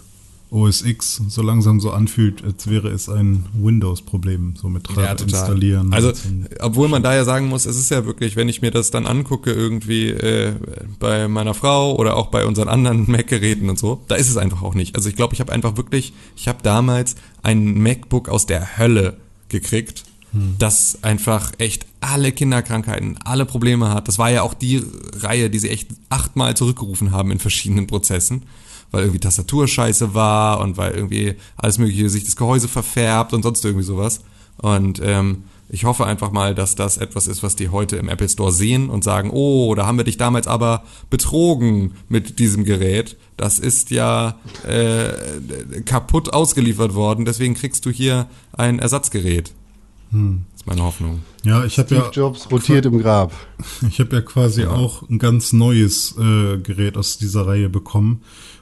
OS 0.51 0.83
X 0.83 1.21
so 1.27 1.41
langsam 1.41 1.79
so 1.79 1.91
anfühlt, 1.91 2.43
als 2.43 2.67
wäre 2.69 2.89
es 2.89 3.09
ein 3.09 3.45
Windows-Problem, 3.53 4.55
so 4.55 4.69
mit 4.69 4.85
Treiber 4.85 5.21
installieren. 5.21 5.91
Also, 5.91 6.13
obwohl 6.61 6.87
man 6.87 7.03
da 7.03 7.15
ja 7.15 7.23
sagen 7.23 7.47
muss, 7.47 7.65
es 7.65 7.77
ist 7.77 7.89
ja 7.89 8.05
wirklich, 8.05 8.35
wenn 8.35 8.47
ich 8.47 8.61
mir 8.61 8.71
das 8.71 8.91
dann 8.91 9.07
angucke, 9.07 9.51
irgendwie 9.51 10.09
äh, 10.09 10.53
bei 10.99 11.27
meiner 11.27 11.55
Frau 11.55 11.95
oder 11.95 12.15
auch 12.15 12.27
bei 12.27 12.45
unseren 12.45 12.69
anderen 12.69 13.05
Mac-Geräten 13.11 13.69
und 13.69 13.79
so, 13.79 14.03
da 14.07 14.15
ist 14.15 14.29
es 14.29 14.37
einfach 14.37 14.61
auch 14.61 14.75
nicht. 14.75 14.95
Also 14.95 15.09
ich 15.09 15.15
glaube, 15.15 15.33
ich 15.33 15.39
habe 15.39 15.51
einfach 15.51 15.77
wirklich, 15.77 16.13
ich 16.35 16.47
habe 16.47 16.59
damals 16.61 17.15
ein 17.41 17.81
MacBook 17.81 18.29
aus 18.29 18.45
der 18.45 18.77
Hölle 18.77 19.17
gekriegt, 19.59 20.03
das 20.59 20.99
einfach 21.01 21.53
echt 21.59 21.85
alle 22.01 22.33
Kinderkrankheiten, 22.33 23.17
alle 23.23 23.45
Probleme 23.45 23.89
hat. 23.89 24.07
Das 24.09 24.17
war 24.17 24.29
ja 24.29 24.41
auch 24.41 24.53
die 24.53 24.83
Reihe, 25.19 25.49
die 25.49 25.59
sie 25.59 25.69
echt 25.69 25.89
achtmal 26.09 26.57
zurückgerufen 26.57 27.11
haben 27.11 27.31
in 27.31 27.39
verschiedenen 27.39 27.87
Prozessen, 27.87 28.43
weil 28.91 29.03
irgendwie 29.03 29.21
Tastatur 29.21 29.67
scheiße 29.67 30.13
war 30.13 30.59
und 30.59 30.75
weil 30.75 30.93
irgendwie 30.93 31.35
alles 31.55 31.77
mögliche 31.77 32.09
sich 32.09 32.25
das 32.25 32.35
Gehäuse 32.35 32.67
verfärbt 32.67 33.33
und 33.33 33.43
sonst 33.43 33.63
irgendwie 33.63 33.85
sowas. 33.85 34.21
Und 34.57 35.01
ähm, 35.03 35.43
ich 35.67 35.83
hoffe 35.85 36.05
einfach 36.05 36.31
mal, 36.31 36.53
dass 36.53 36.75
das 36.75 36.97
etwas 36.97 37.27
ist, 37.27 37.41
was 37.43 37.55
die 37.55 37.69
heute 37.69 37.95
im 37.97 38.07
Apple 38.07 38.29
Store 38.29 38.51
sehen 38.51 38.89
und 38.89 39.03
sagen, 39.03 39.29
oh, 39.31 39.73
da 39.75 39.85
haben 39.87 39.97
wir 39.97 40.03
dich 40.05 40.17
damals 40.17 40.47
aber 40.47 40.83
betrogen 41.09 41.93
mit 42.07 42.37
diesem 42.39 42.63
Gerät. 42.65 43.17
Das 43.35 43.57
ist 43.59 43.89
ja 43.89 44.35
äh, 44.67 45.81
kaputt 45.85 46.33
ausgeliefert 46.33 46.93
worden, 46.93 47.25
deswegen 47.25 47.55
kriegst 47.55 47.85
du 47.85 47.89
hier 47.89 48.27
ein 48.53 48.79
Ersatzgerät. 48.79 49.53
Das 50.11 50.61
ist 50.61 50.67
meine 50.67 50.83
Hoffnung. 50.83 51.21
ja, 51.43 51.65
ich 51.65 51.77
habe 51.77 51.87
Steve 51.87 52.03
ja, 52.05 52.11
Jobs 52.11 52.49
rotiert 52.49 52.85
im 52.85 52.99
Grab. 52.99 53.33
ich 53.89 53.99
habe 53.99 54.15
ja 54.15 54.21
quasi 54.21 54.61
Ja. 54.61 54.71
auch 54.71 55.09
ein 55.09 55.19
ganz 55.19 55.51
neues 55.51 56.15
äh, 56.17 56.57
Gerät 56.59 56.95
aus 56.95 57.17
dieser 57.17 57.47
Reihe 57.47 57.67
bekommen 57.69 58.21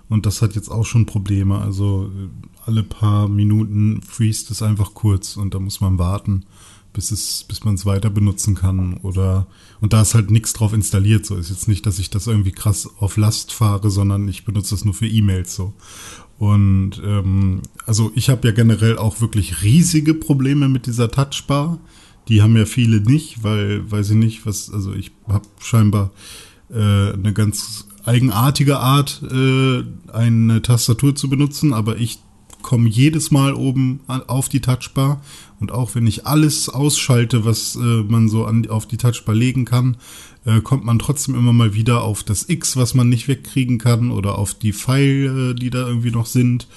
und 0.10 0.26
das 0.26 0.42
hat 0.42 0.56
jetzt 0.56 0.70
auch 0.70 0.86
schon 0.86 1.06
Probleme. 1.06 1.60
Also 1.60 2.06
äh, 2.06 2.30
alle 2.66 2.82
paar 2.82 3.28
Minuten 3.28 4.02
freest 4.02 4.50
es 4.52 4.64
einfach 4.64 4.94
kurz 4.96 5.36
und 5.38 5.54
da 5.54 5.60
muss 5.60 5.80
man 5.82 6.00
warten, 6.00 6.46
bis 6.94 7.12
es, 7.12 7.44
bis 7.48 7.64
man 7.64 7.76
es 7.76 7.86
weiter 7.86 8.10
benutzen 8.10 8.56
kann 8.56 8.98
oder 8.98 9.48
und 9.82 9.92
da 9.92 10.02
ist 10.02 10.14
halt 10.14 10.32
nichts 10.32 10.54
drauf 10.54 10.74
installiert. 10.74 11.26
So 11.26 11.36
ist 11.36 11.50
jetzt 11.50 11.68
nicht, 11.68 11.86
dass 11.86 12.00
ich 12.00 12.10
das 12.10 12.28
irgendwie 12.28 12.52
krass 12.52 12.90
auf 13.00 13.18
Last 13.18 13.52
fahre, 13.52 13.90
sondern 13.90 14.28
ich 14.28 14.46
benutze 14.46 14.76
das 14.76 14.86
nur 14.86 14.94
für 14.94 15.08
E-Mails 15.08 15.56
so. 15.56 15.74
Und 16.38 17.02
ähm, 17.04 17.62
also 17.86 18.12
ich 18.16 18.30
habe 18.30 18.48
ja 18.48 18.54
generell 18.54 18.98
auch 18.98 19.22
wirklich 19.22 19.64
riesige 19.64 20.14
Probleme 20.14 20.70
mit 20.70 20.86
dieser 20.86 21.10
Touchbar. 21.12 21.80
Die 22.28 22.42
haben 22.42 22.56
ja 22.56 22.66
viele 22.66 23.02
nicht, 23.02 23.44
weil, 23.44 23.90
weiß 23.92 24.12
ich 24.12 24.16
nicht, 24.16 24.46
was, 24.46 24.72
also 24.72 24.94
ich 24.94 25.12
habe 25.28 25.48
scheinbar 25.60 26.12
äh, 26.70 27.14
eine 27.14 27.34
ganz 27.34 27.88
eigenartige 28.06 28.80
Art, 28.80 29.22
äh, 29.32 29.84
eine 30.12 30.62
Tastatur 30.62 31.16
zu 31.16 31.30
benutzen, 31.30 31.74
aber 31.74 31.98
ich 31.98 32.20
komme 32.62 32.90
jedes 32.90 33.30
Mal 33.30 33.54
oben 33.54 34.00
auf 34.08 34.50
die 34.50 34.62
Touchbar 34.62 35.22
und 35.64 35.72
auch 35.72 35.96
wenn 35.96 36.06
ich 36.08 36.28
alles 36.28 36.68
ausschalte, 36.68 37.46
was 37.46 37.78
äh, 37.78 37.80
man 37.80 38.28
so 38.28 38.44
an, 38.44 38.68
auf 38.68 38.86
die 38.86 38.98
Touchbar 38.98 39.34
legen 39.34 39.64
kann, 39.64 39.96
äh, 40.44 40.60
kommt 40.60 40.84
man 40.84 41.00
trotzdem 41.00 41.36
immer 41.36 41.54
mal 41.54 41.74
wieder 41.74 42.02
auf 42.02 42.22
das 42.22 42.50
X, 42.50 42.76
was 42.76 42.94
man 42.96 43.08
nicht 43.08 43.30
wegkriegen 43.30 43.78
kann 43.78 44.12
oder 44.12 44.38
auf 44.38 44.56
die 44.56 44.74
Pfeile, 44.74 45.56
die 45.56 45.70
da 45.70 45.88
irgendwie 45.88 46.12
noch 46.12 46.26
sind. 46.26 46.68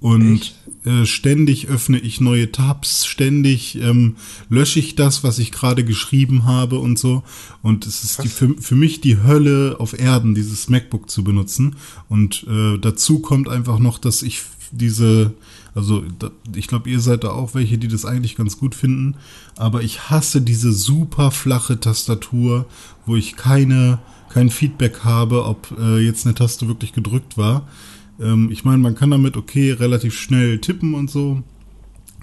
Und 0.00 0.56
äh, 0.84 1.06
ständig 1.06 1.68
öffne 1.68 2.00
ich 2.00 2.20
neue 2.20 2.50
Tabs, 2.50 3.06
ständig 3.06 3.76
ähm, 3.76 4.16
lösche 4.48 4.80
ich 4.80 4.96
das, 4.96 5.22
was 5.22 5.38
ich 5.38 5.52
gerade 5.52 5.84
geschrieben 5.84 6.44
habe 6.44 6.80
und 6.80 6.98
so. 6.98 7.22
Und 7.62 7.86
es 7.86 8.02
ist 8.02 8.24
die, 8.24 8.28
für, 8.28 8.52
für 8.60 8.74
mich 8.74 9.00
die 9.00 9.22
Hölle 9.22 9.76
auf 9.78 9.96
Erden, 9.96 10.34
dieses 10.34 10.68
MacBook 10.68 11.08
zu 11.08 11.22
benutzen. 11.22 11.76
Und 12.08 12.44
äh, 12.50 12.78
dazu 12.78 13.20
kommt 13.20 13.48
einfach 13.48 13.78
noch, 13.78 13.98
dass 13.98 14.22
ich 14.22 14.42
diese, 14.72 15.34
also 15.74 16.04
da, 16.18 16.30
ich 16.54 16.68
glaube, 16.68 16.88
ihr 16.88 17.00
seid 17.00 17.24
da 17.24 17.30
auch 17.30 17.54
welche, 17.54 17.78
die 17.78 17.88
das 17.88 18.04
eigentlich 18.04 18.36
ganz 18.36 18.58
gut 18.58 18.74
finden. 18.74 19.16
Aber 19.56 19.82
ich 19.82 20.08
hasse 20.08 20.40
diese 20.40 20.72
super 20.72 21.30
flache 21.30 21.80
Tastatur, 21.80 22.66
wo 23.06 23.16
ich 23.16 23.36
keine, 23.36 23.98
kein 24.28 24.50
Feedback 24.50 25.00
habe, 25.04 25.44
ob 25.44 25.74
äh, 25.78 25.98
jetzt 25.98 26.26
eine 26.26 26.34
Taste 26.34 26.68
wirklich 26.68 26.92
gedrückt 26.92 27.36
war. 27.36 27.68
Ähm, 28.20 28.50
ich 28.52 28.64
meine, 28.64 28.78
man 28.78 28.94
kann 28.94 29.10
damit 29.10 29.36
okay 29.36 29.72
relativ 29.72 30.18
schnell 30.18 30.60
tippen 30.60 30.94
und 30.94 31.10
so. 31.10 31.42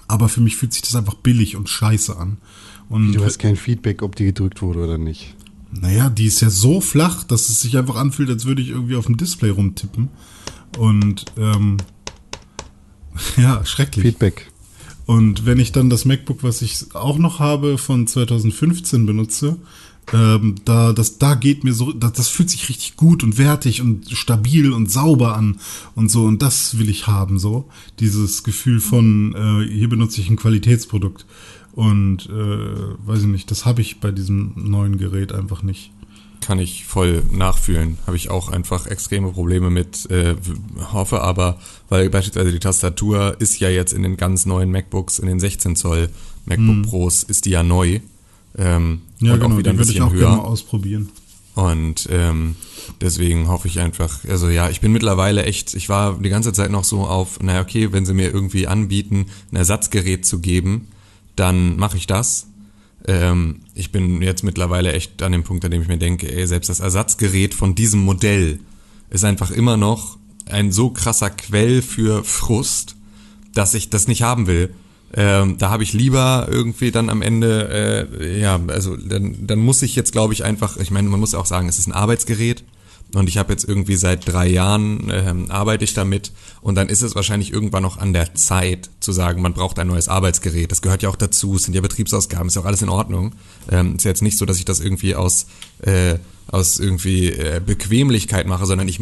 Aber 0.08 0.28
für 0.28 0.40
mich 0.40 0.56
fühlt 0.56 0.72
sich 0.72 0.82
das 0.82 0.96
einfach 0.96 1.14
billig 1.14 1.56
und 1.56 1.68
scheiße 1.68 2.16
an. 2.16 2.38
Und 2.88 3.12
du 3.12 3.24
hast 3.24 3.38
kein 3.38 3.56
Feedback, 3.56 4.02
ob 4.02 4.16
die 4.16 4.24
gedrückt 4.24 4.60
wurde 4.62 4.80
oder 4.80 4.98
nicht. 4.98 5.34
Naja, 5.70 6.10
die 6.10 6.26
ist 6.26 6.40
ja 6.40 6.50
so 6.50 6.80
flach, 6.80 7.24
dass 7.24 7.48
es 7.48 7.62
sich 7.62 7.78
einfach 7.78 7.96
anfühlt, 7.96 8.28
als 8.28 8.44
würde 8.44 8.60
ich 8.60 8.68
irgendwie 8.68 8.96
auf 8.96 9.06
dem 9.06 9.16
Display 9.16 9.50
rumtippen. 9.50 10.10
Und 10.76 11.26
ähm, 11.38 11.78
ja, 13.36 13.64
schrecklich. 13.64 14.04
Feedback. 14.06 14.50
Und 15.06 15.46
wenn 15.46 15.58
ich 15.58 15.72
dann 15.72 15.90
das 15.90 16.04
MacBook, 16.04 16.42
was 16.42 16.62
ich 16.62 16.94
auch 16.94 17.18
noch 17.18 17.38
habe, 17.38 17.76
von 17.76 18.06
2015 18.06 19.04
benutze, 19.04 19.58
ähm, 20.12 20.56
da, 20.64 20.92
das, 20.92 21.18
da 21.18 21.34
geht 21.34 21.64
mir 21.64 21.72
so, 21.72 21.92
das, 21.92 22.12
das 22.12 22.28
fühlt 22.28 22.50
sich 22.50 22.68
richtig 22.68 22.96
gut 22.96 23.22
und 23.22 23.38
wertig 23.38 23.80
und 23.80 24.10
stabil 24.10 24.72
und 24.72 24.90
sauber 24.90 25.36
an 25.36 25.58
und 25.94 26.10
so. 26.10 26.24
Und 26.24 26.42
das 26.42 26.78
will 26.78 26.88
ich 26.88 27.06
haben, 27.06 27.38
so. 27.38 27.68
Dieses 28.00 28.42
Gefühl 28.42 28.80
von, 28.80 29.34
äh, 29.34 29.68
hier 29.68 29.88
benutze 29.88 30.20
ich 30.20 30.28
ein 30.28 30.36
Qualitätsprodukt. 30.36 31.26
Und 31.72 32.28
äh, 32.28 33.06
weiß 33.06 33.20
ich 33.20 33.28
nicht, 33.28 33.50
das 33.50 33.64
habe 33.64 33.80
ich 33.80 34.00
bei 34.00 34.10
diesem 34.10 34.52
neuen 34.56 34.98
Gerät 34.98 35.32
einfach 35.32 35.62
nicht. 35.62 35.90
Kann 36.42 36.58
ich 36.58 36.84
voll 36.84 37.22
nachfühlen. 37.30 37.98
Habe 38.06 38.16
ich 38.16 38.28
auch 38.28 38.48
einfach 38.48 38.86
extreme 38.86 39.30
Probleme 39.30 39.70
mit. 39.70 40.10
Äh, 40.10 40.34
hoffe 40.92 41.22
aber, 41.22 41.58
weil 41.88 42.10
beispielsweise 42.10 42.52
die 42.52 42.58
Tastatur 42.58 43.36
ist 43.38 43.58
ja 43.60 43.70
jetzt 43.70 43.92
in 43.92 44.02
den 44.02 44.16
ganz 44.16 44.44
neuen 44.44 44.70
MacBooks, 44.70 45.18
in 45.18 45.28
den 45.28 45.40
16 45.40 45.76
Zoll 45.76 46.10
MacBook 46.44 46.76
hm. 46.76 46.82
Pros, 46.82 47.22
ist 47.22 47.44
die 47.46 47.50
ja 47.50 47.62
neu. 47.62 48.00
Ähm, 48.58 49.02
ja, 49.20 49.36
genau, 49.36 49.54
auch 49.54 49.58
wieder 49.58 49.70
ein 49.70 49.76
bisschen 49.76 49.94
ich 49.94 50.02
auch 50.02 50.12
höher. 50.12 50.20
Gerne 50.20 50.36
mal 50.36 50.44
ausprobieren. 50.44 51.08
Und 51.54 52.08
ähm, 52.10 52.56
deswegen 53.00 53.48
hoffe 53.48 53.68
ich 53.68 53.78
einfach, 53.78 54.24
also 54.26 54.48
ja, 54.48 54.70
ich 54.70 54.80
bin 54.80 54.90
mittlerweile 54.92 55.44
echt, 55.44 55.74
ich 55.74 55.88
war 55.88 56.18
die 56.18 56.30
ganze 56.30 56.52
Zeit 56.52 56.70
noch 56.70 56.84
so 56.84 57.02
auf, 57.02 57.40
naja, 57.40 57.60
okay, 57.60 57.92
wenn 57.92 58.06
sie 58.06 58.14
mir 58.14 58.32
irgendwie 58.32 58.66
anbieten, 58.66 59.26
ein 59.50 59.56
Ersatzgerät 59.56 60.24
zu 60.24 60.38
geben, 60.38 60.88
dann 61.36 61.76
mache 61.76 61.98
ich 61.98 62.06
das. 62.06 62.48
Ähm, 63.06 63.60
ich 63.74 63.90
bin 63.90 64.22
jetzt 64.22 64.44
mittlerweile 64.44 64.92
echt 64.92 65.22
an 65.22 65.32
dem 65.32 65.42
Punkt, 65.42 65.64
an 65.64 65.70
dem 65.70 65.82
ich 65.82 65.88
mir 65.88 65.98
denke, 65.98 66.32
ey, 66.32 66.46
selbst 66.46 66.68
das 66.68 66.80
Ersatzgerät 66.80 67.54
von 67.54 67.74
diesem 67.74 68.00
Modell 68.00 68.60
ist 69.10 69.24
einfach 69.24 69.50
immer 69.50 69.76
noch 69.76 70.18
ein 70.46 70.72
so 70.72 70.90
krasser 70.90 71.30
Quell 71.30 71.82
für 71.82 72.24
Frust, 72.24 72.96
dass 73.54 73.74
ich 73.74 73.90
das 73.90 74.08
nicht 74.08 74.22
haben 74.22 74.46
will. 74.46 74.74
Ähm, 75.14 75.58
da 75.58 75.68
habe 75.70 75.82
ich 75.82 75.92
lieber 75.92 76.48
irgendwie 76.50 76.90
dann 76.90 77.10
am 77.10 77.20
Ende, 77.20 78.08
äh, 78.18 78.40
ja, 78.40 78.58
also 78.68 78.96
dann, 78.96 79.46
dann 79.46 79.58
muss 79.58 79.82
ich 79.82 79.94
jetzt, 79.94 80.12
glaube 80.12 80.32
ich, 80.32 80.44
einfach, 80.44 80.78
ich 80.78 80.90
meine, 80.90 81.08
man 81.10 81.20
muss 81.20 81.34
auch 81.34 81.44
sagen, 81.44 81.68
es 81.68 81.78
ist 81.78 81.86
ein 81.86 81.92
Arbeitsgerät 81.92 82.64
und 83.14 83.28
ich 83.28 83.38
habe 83.38 83.52
jetzt 83.52 83.64
irgendwie 83.64 83.96
seit 83.96 84.26
drei 84.26 84.48
Jahren 84.48 85.10
ähm, 85.12 85.50
arbeite 85.50 85.84
ich 85.84 85.94
damit 85.94 86.32
und 86.60 86.74
dann 86.74 86.88
ist 86.88 87.02
es 87.02 87.14
wahrscheinlich 87.14 87.52
irgendwann 87.52 87.82
noch 87.82 87.98
an 87.98 88.12
der 88.12 88.34
Zeit 88.34 88.90
zu 89.00 89.12
sagen, 89.12 89.42
man 89.42 89.54
braucht 89.54 89.78
ein 89.78 89.86
neues 89.86 90.08
Arbeitsgerät. 90.08 90.70
Das 90.70 90.82
gehört 90.82 91.02
ja 91.02 91.08
auch 91.08 91.16
dazu, 91.16 91.56
es 91.56 91.64
sind 91.64 91.74
ja 91.74 91.80
Betriebsausgaben, 91.80 92.48
ist 92.48 92.56
ja 92.56 92.62
auch 92.62 92.66
alles 92.66 92.82
in 92.82 92.88
Ordnung. 92.88 93.34
Ähm, 93.70 93.96
ist 93.96 94.04
ja 94.04 94.10
jetzt 94.10 94.22
nicht 94.22 94.38
so, 94.38 94.46
dass 94.46 94.58
ich 94.58 94.64
das 94.64 94.80
irgendwie 94.80 95.14
aus 95.14 95.46
äh, 95.82 96.16
aus 96.48 96.80
irgendwie 96.80 97.28
äh, 97.28 97.60
Bequemlichkeit 97.64 98.46
mache, 98.46 98.66
sondern 98.66 98.88
ich, 98.88 99.00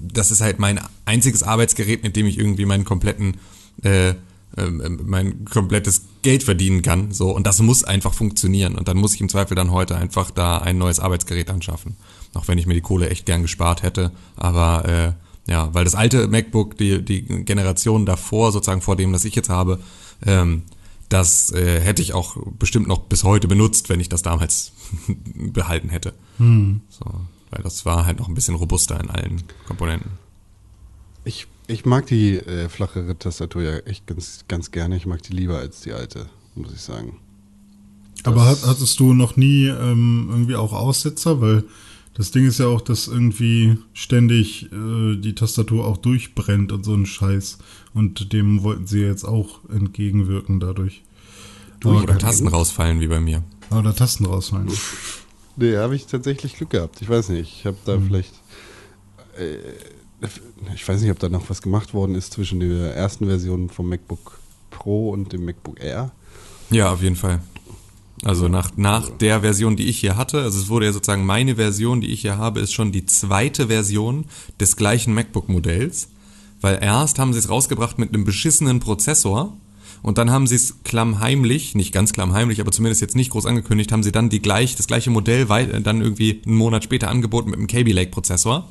das 0.00 0.30
ist 0.30 0.40
halt 0.40 0.58
mein 0.58 0.80
einziges 1.04 1.42
Arbeitsgerät, 1.42 2.02
mit 2.02 2.16
dem 2.16 2.26
ich 2.26 2.38
irgendwie 2.38 2.66
meinen 2.66 2.84
kompletten 2.84 3.36
äh, 3.82 4.14
ähm, 4.56 4.82
ähm, 4.84 5.00
mein 5.06 5.46
komplettes 5.46 6.02
Geld 6.20 6.42
verdienen 6.42 6.82
kann. 6.82 7.12
So, 7.12 7.30
und 7.30 7.46
das 7.46 7.60
muss 7.60 7.84
einfach 7.84 8.12
funktionieren. 8.12 8.74
Und 8.74 8.86
dann 8.86 8.98
muss 8.98 9.14
ich 9.14 9.20
im 9.22 9.30
Zweifel 9.30 9.54
dann 9.54 9.70
heute 9.70 9.96
einfach 9.96 10.30
da 10.30 10.58
ein 10.58 10.76
neues 10.76 11.00
Arbeitsgerät 11.00 11.48
anschaffen. 11.48 11.96
Auch 12.34 12.48
wenn 12.48 12.58
ich 12.58 12.66
mir 12.66 12.74
die 12.74 12.80
Kohle 12.80 13.10
echt 13.10 13.26
gern 13.26 13.42
gespart 13.42 13.82
hätte. 13.82 14.12
Aber 14.36 14.88
äh, 14.88 15.50
ja, 15.50 15.72
weil 15.74 15.84
das 15.84 15.94
alte 15.94 16.28
MacBook, 16.28 16.76
die, 16.78 17.04
die 17.04 17.22
Generation 17.22 18.06
davor, 18.06 18.52
sozusagen 18.52 18.80
vor 18.80 18.96
dem, 18.96 19.12
das 19.12 19.24
ich 19.24 19.34
jetzt 19.34 19.48
habe, 19.48 19.78
ähm, 20.24 20.62
das 21.08 21.52
äh, 21.52 21.80
hätte 21.80 22.00
ich 22.00 22.14
auch 22.14 22.36
bestimmt 22.58 22.88
noch 22.88 23.00
bis 23.00 23.24
heute 23.24 23.48
benutzt, 23.48 23.88
wenn 23.88 24.00
ich 24.00 24.08
das 24.08 24.22
damals 24.22 24.72
behalten 25.34 25.90
hätte. 25.90 26.14
Hm. 26.38 26.80
So, 26.88 27.04
weil 27.50 27.62
das 27.62 27.84
war 27.84 28.06
halt 28.06 28.18
noch 28.18 28.28
ein 28.28 28.34
bisschen 28.34 28.54
robuster 28.54 28.98
in 28.98 29.10
allen 29.10 29.42
Komponenten. 29.66 30.12
Ich 31.24 31.46
ich 31.66 31.84
mag 31.84 32.06
die 32.06 32.36
äh, 32.36 32.68
flachere 32.68 33.18
Tastatur 33.18 33.62
ja 33.62 33.78
echt 33.78 34.06
ganz, 34.06 34.44
ganz 34.48 34.70
gerne. 34.70 34.96
Ich 34.96 35.06
mag 35.06 35.22
die 35.22 35.32
lieber 35.32 35.58
als 35.58 35.80
die 35.80 35.92
alte, 35.92 36.28
muss 36.54 36.72
ich 36.72 36.80
sagen. 36.80 37.18
Das 38.16 38.32
Aber 38.32 38.44
hat, 38.46 38.58
hattest 38.66 38.98
du 39.00 39.14
noch 39.14 39.36
nie 39.36 39.66
ähm, 39.66 40.28
irgendwie 40.30 40.56
auch 40.56 40.72
Aussetzer? 40.72 41.40
Weil 41.40 41.64
das 42.14 42.30
Ding 42.30 42.46
ist 42.46 42.58
ja 42.58 42.66
auch, 42.66 42.80
dass 42.80 43.08
irgendwie 43.08 43.78
ständig 43.94 44.70
äh, 44.72 45.16
die 45.16 45.34
Tastatur 45.34 45.86
auch 45.86 45.96
durchbrennt 45.96 46.70
und 46.70 46.84
so 46.84 46.94
ein 46.94 47.06
Scheiß. 47.06 47.58
Und 47.94 48.32
dem 48.32 48.62
wollten 48.62 48.86
sie 48.86 49.00
jetzt 49.00 49.24
auch 49.24 49.60
entgegenwirken 49.70 50.60
dadurch. 50.60 51.02
Durch 51.80 52.02
oder 52.02 52.18
Tasten 52.18 52.48
rausfallen 52.48 53.00
wie 53.00 53.08
bei 53.08 53.20
mir. 53.20 53.42
Oder 53.70 53.94
Tasten 53.94 54.26
rausfallen. 54.26 54.70
Nee, 55.56 55.76
habe 55.76 55.96
ich 55.96 56.06
tatsächlich 56.06 56.56
Glück 56.56 56.70
gehabt. 56.70 57.00
Ich 57.00 57.08
weiß 57.08 57.30
nicht. 57.30 57.58
Ich 57.58 57.66
habe 57.66 57.76
da 57.84 57.94
hm. 57.94 58.06
vielleicht. 58.06 58.34
Äh, 59.38 59.56
ich 60.74 60.86
weiß 60.86 61.00
nicht, 61.00 61.10
ob 61.10 61.18
da 61.18 61.28
noch 61.28 61.50
was 61.50 61.62
gemacht 61.62 61.94
worden 61.94 62.14
ist 62.14 62.32
zwischen 62.34 62.60
der 62.60 62.94
ersten 62.94 63.26
Version 63.26 63.70
vom 63.70 63.88
MacBook 63.88 64.38
Pro 64.70 65.10
und 65.10 65.32
dem 65.32 65.44
MacBook 65.44 65.80
Air. 65.80 66.12
Ja, 66.70 66.92
auf 66.92 67.02
jeden 67.02 67.16
Fall. 67.16 67.40
Also 68.24 68.46
nach, 68.48 68.70
nach 68.76 69.10
der 69.10 69.40
Version, 69.40 69.76
die 69.76 69.88
ich 69.88 69.98
hier 69.98 70.16
hatte, 70.16 70.42
also 70.42 70.58
es 70.58 70.68
wurde 70.68 70.86
ja 70.86 70.92
sozusagen 70.92 71.26
meine 71.26 71.56
Version, 71.56 72.00
die 72.00 72.08
ich 72.08 72.20
hier 72.20 72.38
habe, 72.38 72.60
ist 72.60 72.72
schon 72.72 72.92
die 72.92 73.04
zweite 73.04 73.66
Version 73.66 74.26
des 74.60 74.76
gleichen 74.76 75.12
MacBook-Modells. 75.14 76.08
Weil 76.60 76.78
erst 76.80 77.18
haben 77.18 77.32
sie 77.32 77.40
es 77.40 77.50
rausgebracht 77.50 77.98
mit 77.98 78.14
einem 78.14 78.24
beschissenen 78.24 78.78
Prozessor 78.78 79.56
und 80.02 80.18
dann 80.18 80.30
haben 80.30 80.46
sie 80.46 80.54
es 80.54 80.82
klammheimlich, 80.84 81.74
nicht 81.74 81.92
ganz 81.92 82.12
klammheimlich, 82.12 82.60
aber 82.60 82.70
zumindest 82.70 83.00
jetzt 83.00 83.16
nicht 83.16 83.30
groß 83.30 83.46
angekündigt, 83.46 83.90
haben 83.90 84.04
sie 84.04 84.12
dann 84.12 84.30
die 84.30 84.40
gleich, 84.40 84.76
das 84.76 84.86
gleiche 84.86 85.10
Modell 85.10 85.48
weit, 85.48 85.70
dann 85.84 86.00
irgendwie 86.00 86.40
einen 86.46 86.56
Monat 86.56 86.84
später 86.84 87.08
angeboten 87.08 87.50
mit 87.50 87.58
einem 87.58 87.66
Kaby 87.66 87.90
Lake 87.90 88.12
Prozessor. 88.12 88.68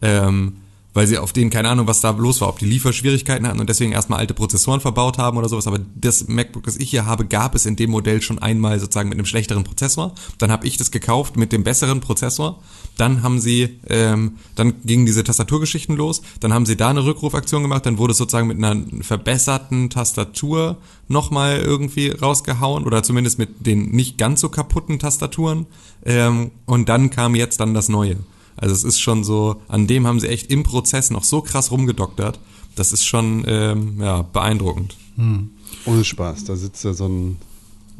Ähm, 0.00 0.58
weil 0.98 1.06
sie 1.06 1.16
auf 1.16 1.32
denen 1.32 1.48
keine 1.48 1.68
Ahnung, 1.68 1.86
was 1.86 2.00
da 2.00 2.10
los 2.10 2.40
war, 2.40 2.48
ob 2.48 2.58
die 2.58 2.64
Lieferschwierigkeiten 2.64 3.46
hatten 3.46 3.60
und 3.60 3.68
deswegen 3.68 3.92
erstmal 3.92 4.18
alte 4.18 4.34
Prozessoren 4.34 4.80
verbaut 4.80 5.16
haben 5.16 5.38
oder 5.38 5.48
sowas. 5.48 5.68
Aber 5.68 5.78
das 5.94 6.26
MacBook, 6.26 6.64
das 6.64 6.76
ich 6.76 6.90
hier 6.90 7.06
habe, 7.06 7.24
gab 7.24 7.54
es 7.54 7.66
in 7.66 7.76
dem 7.76 7.92
Modell 7.92 8.20
schon 8.20 8.40
einmal 8.40 8.80
sozusagen 8.80 9.08
mit 9.08 9.16
einem 9.16 9.24
schlechteren 9.24 9.62
Prozessor. 9.62 10.12
Dann 10.38 10.50
habe 10.50 10.66
ich 10.66 10.76
das 10.76 10.90
gekauft 10.90 11.36
mit 11.36 11.52
dem 11.52 11.62
besseren 11.62 12.00
Prozessor. 12.00 12.60
Dann 12.96 13.22
haben 13.22 13.38
sie, 13.38 13.78
ähm, 13.88 14.38
dann 14.56 14.74
gingen 14.84 15.06
diese 15.06 15.22
Tastaturgeschichten 15.22 15.94
los. 15.94 16.20
Dann 16.40 16.52
haben 16.52 16.66
sie 16.66 16.76
da 16.76 16.90
eine 16.90 17.04
Rückrufaktion 17.04 17.62
gemacht. 17.62 17.86
Dann 17.86 17.98
wurde 17.98 18.10
es 18.10 18.18
sozusagen 18.18 18.48
mit 18.48 18.58
einer 18.58 18.82
verbesserten 19.00 19.90
Tastatur 19.90 20.78
nochmal 21.06 21.60
irgendwie 21.60 22.08
rausgehauen 22.08 22.84
oder 22.84 23.04
zumindest 23.04 23.38
mit 23.38 23.64
den 23.64 23.92
nicht 23.92 24.18
ganz 24.18 24.40
so 24.40 24.48
kaputten 24.48 24.98
Tastaturen. 24.98 25.66
Ähm, 26.04 26.50
und 26.66 26.88
dann 26.88 27.10
kam 27.10 27.36
jetzt 27.36 27.60
dann 27.60 27.72
das 27.72 27.88
Neue. 27.88 28.16
Also 28.58 28.74
es 28.74 28.84
ist 28.84 29.00
schon 29.00 29.24
so, 29.24 29.60
an 29.68 29.86
dem 29.86 30.06
haben 30.06 30.20
sie 30.20 30.28
echt 30.28 30.50
im 30.50 30.62
Prozess 30.62 31.10
noch 31.10 31.24
so 31.24 31.40
krass 31.40 31.70
rumgedoktert. 31.70 32.38
Das 32.74 32.92
ist 32.92 33.04
schon 33.04 33.44
ähm, 33.46 34.00
ja, 34.00 34.22
beeindruckend. 34.22 34.96
Hm. 35.16 35.50
Ohne 35.84 36.04
Spaß, 36.04 36.44
da 36.44 36.56
sitzt 36.56 36.84
ja 36.84 36.92
so 36.92 37.06
ein, 37.06 37.38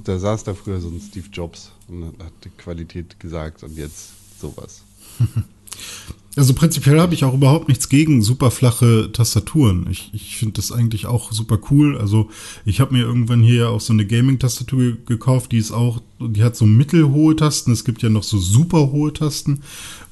da 0.05 0.19
saß 0.19 0.45
da 0.45 0.55
früher 0.55 0.81
so 0.81 0.89
ein 0.89 1.01
Steve 1.01 1.27
Jobs 1.33 1.73
und 1.89 2.05
hat 2.23 2.33
die 2.45 2.51
Qualität 2.51 3.19
gesagt 3.19 3.63
und 3.63 3.77
jetzt 3.77 4.11
sowas. 4.41 4.83
Also 6.39 6.55
prinzipiell 6.55 7.01
habe 7.01 7.15
ich 7.15 7.25
auch 7.25 7.35
überhaupt 7.35 7.67
nichts 7.67 7.89
gegen 7.89 8.23
super 8.23 8.53
flache 8.53 9.11
Tastaturen. 9.13 9.89
Ich, 9.91 10.11
ich 10.13 10.37
finde 10.37 10.55
das 10.55 10.71
eigentlich 10.71 11.07
auch 11.07 11.33
super 11.33 11.59
cool. 11.69 11.99
Also 11.99 12.31
ich 12.65 12.79
habe 12.79 12.95
mir 12.95 13.03
irgendwann 13.03 13.43
hier 13.43 13.71
auch 13.71 13.81
so 13.81 13.93
eine 13.93 14.07
Gaming-Tastatur 14.07 14.99
gekauft, 15.05 15.51
die 15.51 15.59
ist 15.59 15.73
auch, 15.73 16.01
die 16.21 16.45
hat 16.45 16.55
so 16.55 16.65
mittelhohe 16.65 17.35
Tasten. 17.35 17.73
Es 17.73 17.85
gibt 17.85 18.03
ja 18.03 18.09
noch 18.09 18.23
so 18.23 18.39
super 18.39 18.93
hohe 18.93 19.13
Tasten. 19.13 19.63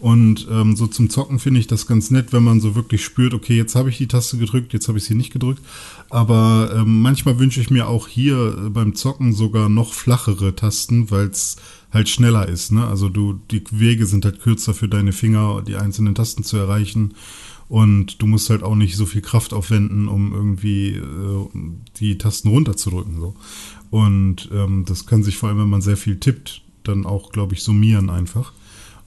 Und 0.00 0.48
ähm, 0.50 0.74
so 0.74 0.88
zum 0.88 1.10
Zocken 1.10 1.38
finde 1.38 1.60
ich 1.60 1.68
das 1.68 1.86
ganz 1.86 2.10
nett, 2.10 2.32
wenn 2.32 2.42
man 2.42 2.60
so 2.60 2.74
wirklich 2.74 3.04
spürt, 3.04 3.32
okay, 3.32 3.56
jetzt 3.56 3.76
habe 3.76 3.88
ich 3.88 3.98
die 3.98 4.08
Taste 4.08 4.36
gedrückt, 4.36 4.72
jetzt 4.72 4.88
habe 4.88 4.98
ich 4.98 5.04
sie 5.04 5.14
nicht 5.14 5.32
gedrückt. 5.32 5.62
Aber 6.10 6.72
ähm, 6.74 7.02
manchmal 7.02 7.38
wünsche 7.38 7.60
ich 7.60 7.70
mir 7.70 7.86
auch 7.86 8.08
hier 8.08 8.58
äh, 8.66 8.70
beim 8.70 8.96
Zocken 8.96 9.32
sogar 9.32 9.68
noch 9.68 9.94
flachere 9.94 10.56
Tasten, 10.56 11.08
weil 11.12 11.28
es 11.28 11.56
halt 11.90 12.08
schneller 12.08 12.48
ist. 12.48 12.72
Ne? 12.72 12.86
Also 12.86 13.08
du, 13.08 13.40
die 13.50 13.62
Wege 13.70 14.06
sind 14.06 14.24
halt 14.24 14.40
kürzer 14.40 14.74
für 14.74 14.88
deine 14.88 15.12
Finger, 15.12 15.62
die 15.66 15.76
einzelnen 15.76 16.14
Tasten 16.14 16.44
zu 16.44 16.56
erreichen. 16.56 17.14
Und 17.68 18.22
du 18.22 18.26
musst 18.26 18.48
halt 18.50 18.62
auch 18.62 18.76
nicht 18.76 18.96
so 18.96 19.06
viel 19.06 19.22
Kraft 19.22 19.52
aufwenden, 19.52 20.06
um 20.06 20.32
irgendwie 20.32 20.90
äh, 20.90 21.48
die 21.96 22.16
Tasten 22.16 22.48
runterzudrücken. 22.48 23.18
So. 23.18 23.34
Und 23.90 24.50
ähm, 24.52 24.84
das 24.86 25.06
kann 25.06 25.22
sich 25.22 25.36
vor 25.36 25.48
allem, 25.48 25.58
wenn 25.58 25.68
man 25.68 25.82
sehr 25.82 25.96
viel 25.96 26.20
tippt, 26.20 26.62
dann 26.84 27.06
auch, 27.06 27.32
glaube 27.32 27.54
ich, 27.54 27.62
summieren 27.62 28.10
einfach. 28.10 28.52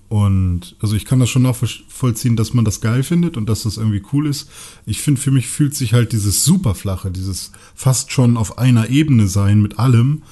Und 0.09 0.75
also 0.79 0.95
ich 0.95 1.05
kann 1.05 1.19
das 1.19 1.29
schon 1.29 1.43
nachvollziehen, 1.43 2.35
dass 2.35 2.55
man 2.55 2.65
das 2.65 2.81
geil 2.81 3.03
findet 3.03 3.37
und 3.37 3.47
dass 3.47 3.63
das 3.63 3.77
irgendwie 3.77 4.01
cool 4.11 4.25
ist. 4.25 4.49
Ich 4.87 5.01
finde, 5.01 5.21
für 5.21 5.29
mich 5.29 5.47
fühlt 5.47 5.75
sich 5.75 5.93
halt 5.93 6.13
dieses 6.13 6.43
superflache, 6.43 7.11
dieses 7.11 7.51
fast 7.75 8.11
schon 8.11 8.35
auf 8.35 8.57
einer 8.57 8.89
Ebene 8.89 9.27
sein 9.27 9.61
mit 9.61 9.77
allem, 9.77 10.23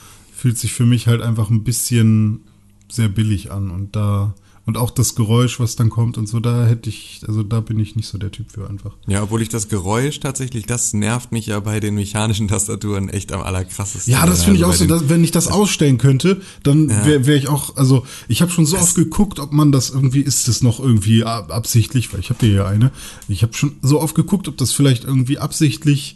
fühlt 0.47 0.57
sich 0.57 0.71
für 0.71 0.85
mich 0.85 1.07
halt 1.07 1.21
einfach 1.21 1.49
ein 1.49 1.65
bisschen 1.65 2.39
sehr 2.87 3.09
billig 3.09 3.51
an 3.51 3.69
und 3.69 3.97
da 3.97 4.33
und 4.65 4.77
auch 4.77 4.91
das 4.91 5.13
Geräusch, 5.13 5.59
was 5.59 5.75
dann 5.75 5.89
kommt 5.89 6.17
und 6.17 6.29
so, 6.29 6.39
da 6.39 6.65
hätte 6.65 6.89
ich, 6.89 7.19
also 7.27 7.43
da 7.43 7.59
bin 7.59 7.77
ich 7.79 7.97
nicht 7.97 8.07
so 8.07 8.17
der 8.17 8.31
Typ 8.31 8.49
für 8.49 8.69
einfach. 8.69 8.93
Ja, 9.07 9.23
obwohl 9.23 9.41
ich 9.41 9.49
das 9.49 9.67
Geräusch 9.67 10.21
tatsächlich, 10.21 10.65
das 10.65 10.93
nervt 10.93 11.33
mich 11.33 11.47
ja 11.47 11.59
bei 11.59 11.81
den 11.81 11.95
mechanischen 11.95 12.47
Tastaturen 12.47 13.09
echt 13.09 13.33
am 13.33 13.41
allerkrassesten. 13.41 14.13
Ja, 14.13 14.25
das 14.25 14.45
finde 14.45 14.59
ich 14.59 14.65
also 14.65 14.85
auch 14.85 14.87
so, 14.87 14.87
dass, 14.87 15.09
wenn 15.09 15.21
ich 15.25 15.31
das 15.31 15.49
ausstellen 15.49 15.97
könnte, 15.97 16.39
dann 16.63 16.87
ja. 16.87 17.05
wäre 17.05 17.25
wär 17.25 17.35
ich 17.35 17.49
auch, 17.49 17.75
also 17.75 18.05
ich 18.29 18.41
habe 18.41 18.51
schon 18.51 18.65
so 18.65 18.77
das 18.77 18.85
oft 18.85 18.95
geguckt, 18.95 19.39
ob 19.39 19.51
man 19.51 19.73
das 19.73 19.89
irgendwie, 19.89 20.21
ist 20.21 20.47
das 20.47 20.61
noch 20.61 20.79
irgendwie 20.79 21.25
absichtlich, 21.25 22.13
weil 22.13 22.21
ich 22.21 22.29
habe 22.29 22.45
hier 22.45 22.55
ja 22.55 22.65
eine, 22.67 22.91
ich 23.27 23.43
habe 23.43 23.53
schon 23.53 23.73
so 23.81 23.99
oft 23.99 24.15
geguckt, 24.15 24.47
ob 24.47 24.55
das 24.55 24.71
vielleicht 24.71 25.03
irgendwie 25.03 25.39
absichtlich 25.39 26.15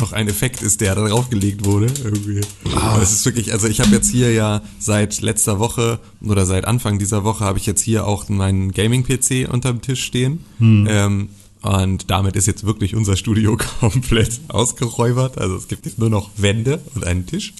noch 0.00 0.12
ein 0.12 0.28
Effekt 0.28 0.62
ist, 0.62 0.80
der 0.80 0.94
da 0.94 1.06
draufgelegt 1.06 1.64
wurde. 1.64 1.86
Irgendwie. 2.02 2.40
Ah. 2.74 2.98
Es 3.00 3.12
ist 3.12 3.24
wirklich, 3.24 3.52
also 3.52 3.66
ich 3.66 3.80
habe 3.80 3.90
jetzt 3.90 4.10
hier 4.10 4.32
ja 4.32 4.62
seit 4.78 5.20
letzter 5.20 5.58
Woche 5.58 6.00
oder 6.22 6.46
seit 6.46 6.66
Anfang 6.66 6.98
dieser 6.98 7.24
Woche 7.24 7.44
habe 7.44 7.58
ich 7.58 7.66
jetzt 7.66 7.82
hier 7.82 8.06
auch 8.06 8.28
meinen 8.28 8.72
Gaming-PC 8.72 9.48
unterm 9.50 9.80
Tisch 9.80 10.04
stehen. 10.04 10.44
Hm. 10.58 10.86
Ähm, 10.88 11.28
und 11.62 12.10
damit 12.10 12.36
ist 12.36 12.46
jetzt 12.46 12.64
wirklich 12.64 12.94
unser 12.94 13.16
Studio 13.16 13.56
komplett 13.80 14.40
ausgeräubert. 14.48 15.38
Also 15.38 15.56
es 15.56 15.68
gibt 15.68 15.86
jetzt 15.86 15.98
nur 15.98 16.10
noch 16.10 16.30
Wände 16.36 16.80
und 16.94 17.06
einen 17.06 17.26
Tisch 17.26 17.54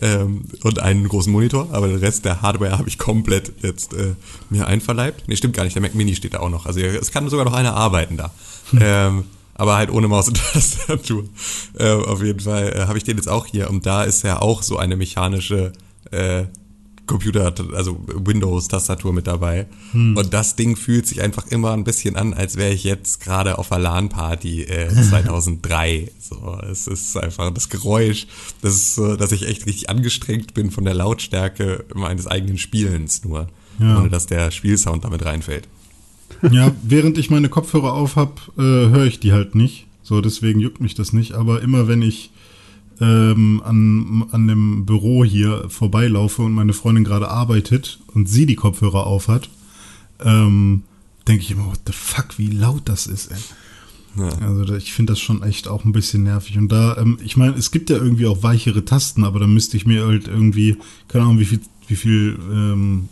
ähm, 0.00 0.42
und 0.62 0.80
einen 0.80 1.08
großen 1.08 1.32
Monitor, 1.32 1.68
aber 1.72 1.88
den 1.88 1.98
Rest 1.98 2.24
der 2.24 2.42
Hardware 2.42 2.78
habe 2.78 2.88
ich 2.88 2.98
komplett 2.98 3.52
jetzt 3.62 3.94
äh, 3.94 4.14
mir 4.50 4.66
einverleibt. 4.66 5.28
Nee, 5.28 5.36
stimmt 5.36 5.54
gar 5.54 5.64
nicht, 5.64 5.74
der 5.74 5.82
Mac 5.82 5.94
Mini 5.94 6.16
steht 6.16 6.34
da 6.34 6.40
auch 6.40 6.50
noch. 6.50 6.66
Also 6.66 6.80
es 6.80 7.12
kann 7.12 7.28
sogar 7.28 7.44
noch 7.44 7.52
einer 7.52 7.74
arbeiten 7.74 8.16
da. 8.16 8.32
Hm. 8.70 8.78
Ähm, 8.82 9.24
aber 9.54 9.76
halt 9.76 9.90
ohne 9.90 10.08
Maus 10.08 10.28
und 10.28 10.36
Tastatur. 10.52 11.24
Äh, 11.78 11.90
auf 11.90 12.22
jeden 12.22 12.40
Fall 12.40 12.72
äh, 12.74 12.86
habe 12.86 12.98
ich 12.98 13.04
den 13.04 13.16
jetzt 13.16 13.28
auch 13.28 13.46
hier 13.46 13.70
und 13.70 13.86
da 13.86 14.04
ist 14.04 14.22
ja 14.22 14.40
auch 14.40 14.62
so 14.62 14.76
eine 14.76 14.96
mechanische 14.96 15.72
äh, 16.10 16.44
Computer, 17.06 17.52
also 17.74 18.02
Windows-Tastatur 18.06 19.12
mit 19.12 19.26
dabei. 19.26 19.66
Hm. 19.92 20.16
Und 20.16 20.32
das 20.32 20.56
Ding 20.56 20.76
fühlt 20.76 21.06
sich 21.06 21.20
einfach 21.20 21.46
immer 21.48 21.72
ein 21.72 21.84
bisschen 21.84 22.16
an, 22.16 22.32
als 22.32 22.56
wäre 22.56 22.72
ich 22.72 22.84
jetzt 22.84 23.20
gerade 23.20 23.58
auf 23.58 23.72
einer 23.72 23.82
LAN-Party 23.82 24.62
äh, 24.62 24.88
2003. 25.08 26.10
so, 26.18 26.58
es 26.70 26.86
ist 26.86 27.16
einfach 27.16 27.50
das 27.52 27.68
Geräusch, 27.68 28.26
das 28.62 28.74
ist 28.74 28.94
so, 28.94 29.16
dass 29.16 29.32
ich 29.32 29.46
echt 29.46 29.66
richtig 29.66 29.90
angestrengt 29.90 30.54
bin 30.54 30.70
von 30.70 30.84
der 30.84 30.94
Lautstärke 30.94 31.84
meines 31.94 32.26
eigenen 32.26 32.58
Spielens 32.58 33.24
nur, 33.24 33.48
ja. 33.78 33.98
ohne 33.98 34.08
dass 34.08 34.26
der 34.26 34.50
Spielsound 34.50 35.04
damit 35.04 35.24
reinfällt. 35.24 35.68
Ja, 36.50 36.72
während 36.82 37.18
ich 37.18 37.30
meine 37.30 37.48
Kopfhörer 37.48 37.92
auf 37.92 38.16
habe, 38.16 38.34
äh, 38.58 38.90
höre 38.90 39.06
ich 39.06 39.20
die 39.20 39.32
halt 39.32 39.54
nicht. 39.54 39.86
So, 40.02 40.20
deswegen 40.20 40.60
juckt 40.60 40.80
mich 40.80 40.94
das 40.94 41.12
nicht. 41.12 41.32
Aber 41.32 41.62
immer 41.62 41.88
wenn 41.88 42.02
ich 42.02 42.30
ähm, 43.00 43.62
an, 43.64 44.26
an 44.30 44.46
dem 44.46 44.86
Büro 44.86 45.24
hier 45.24 45.64
vorbeilaufe 45.68 46.42
und 46.42 46.52
meine 46.52 46.72
Freundin 46.72 47.04
gerade 47.04 47.28
arbeitet 47.28 47.98
und 48.14 48.28
sie 48.28 48.46
die 48.46 48.56
Kopfhörer 48.56 49.06
auf 49.06 49.28
hat, 49.28 49.48
ähm, 50.22 50.84
denke 51.26 51.42
ich 51.42 51.50
immer, 51.50 51.66
what 51.66 51.80
the 51.86 51.92
fuck, 51.92 52.38
wie 52.38 52.48
laut 52.48 52.82
das 52.84 53.06
ist, 53.06 53.28
ey. 53.28 53.38
Ja. 54.16 54.28
Also 54.46 54.74
ich 54.74 54.92
finde 54.92 55.12
das 55.12 55.20
schon 55.20 55.42
echt 55.42 55.66
auch 55.66 55.84
ein 55.84 55.92
bisschen 55.92 56.22
nervig. 56.22 56.56
Und 56.56 56.70
da, 56.70 56.96
ähm, 56.98 57.18
ich 57.24 57.36
meine, 57.36 57.56
es 57.56 57.70
gibt 57.70 57.90
ja 57.90 57.96
irgendwie 57.96 58.26
auch 58.26 58.42
weichere 58.42 58.84
Tasten, 58.84 59.24
aber 59.24 59.40
da 59.40 59.46
müsste 59.46 59.76
ich 59.76 59.86
mir 59.86 60.06
halt 60.06 60.28
irgendwie, 60.28 60.76
keine 61.08 61.24
Ahnung, 61.24 61.40
wie 61.40 61.46
viel, 61.46 61.60
wie 61.88 61.96
viel 61.96 62.38
ähm, 62.52 63.08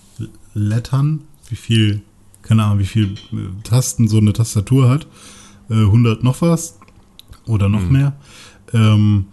Lettern, 0.55 1.23
wie 1.49 1.57
viel 1.57 2.03
keine 2.43 2.65
Ahnung, 2.65 2.79
wie 2.81 2.87
viel 2.87 3.15
äh, 3.33 3.63
Tasten 3.65 4.09
so 4.09 4.19
eine 4.19 4.33
Tastatur 4.33 4.89
hat. 4.89 5.07
Äh, 5.71 5.75
100 5.75 6.23
noch 6.23 6.43
was 6.43 6.79
oder 7.47 7.69
noch 7.69 7.83
mhm. 7.83 7.93
mehr. 7.93 8.13
Ähm, 8.73 9.27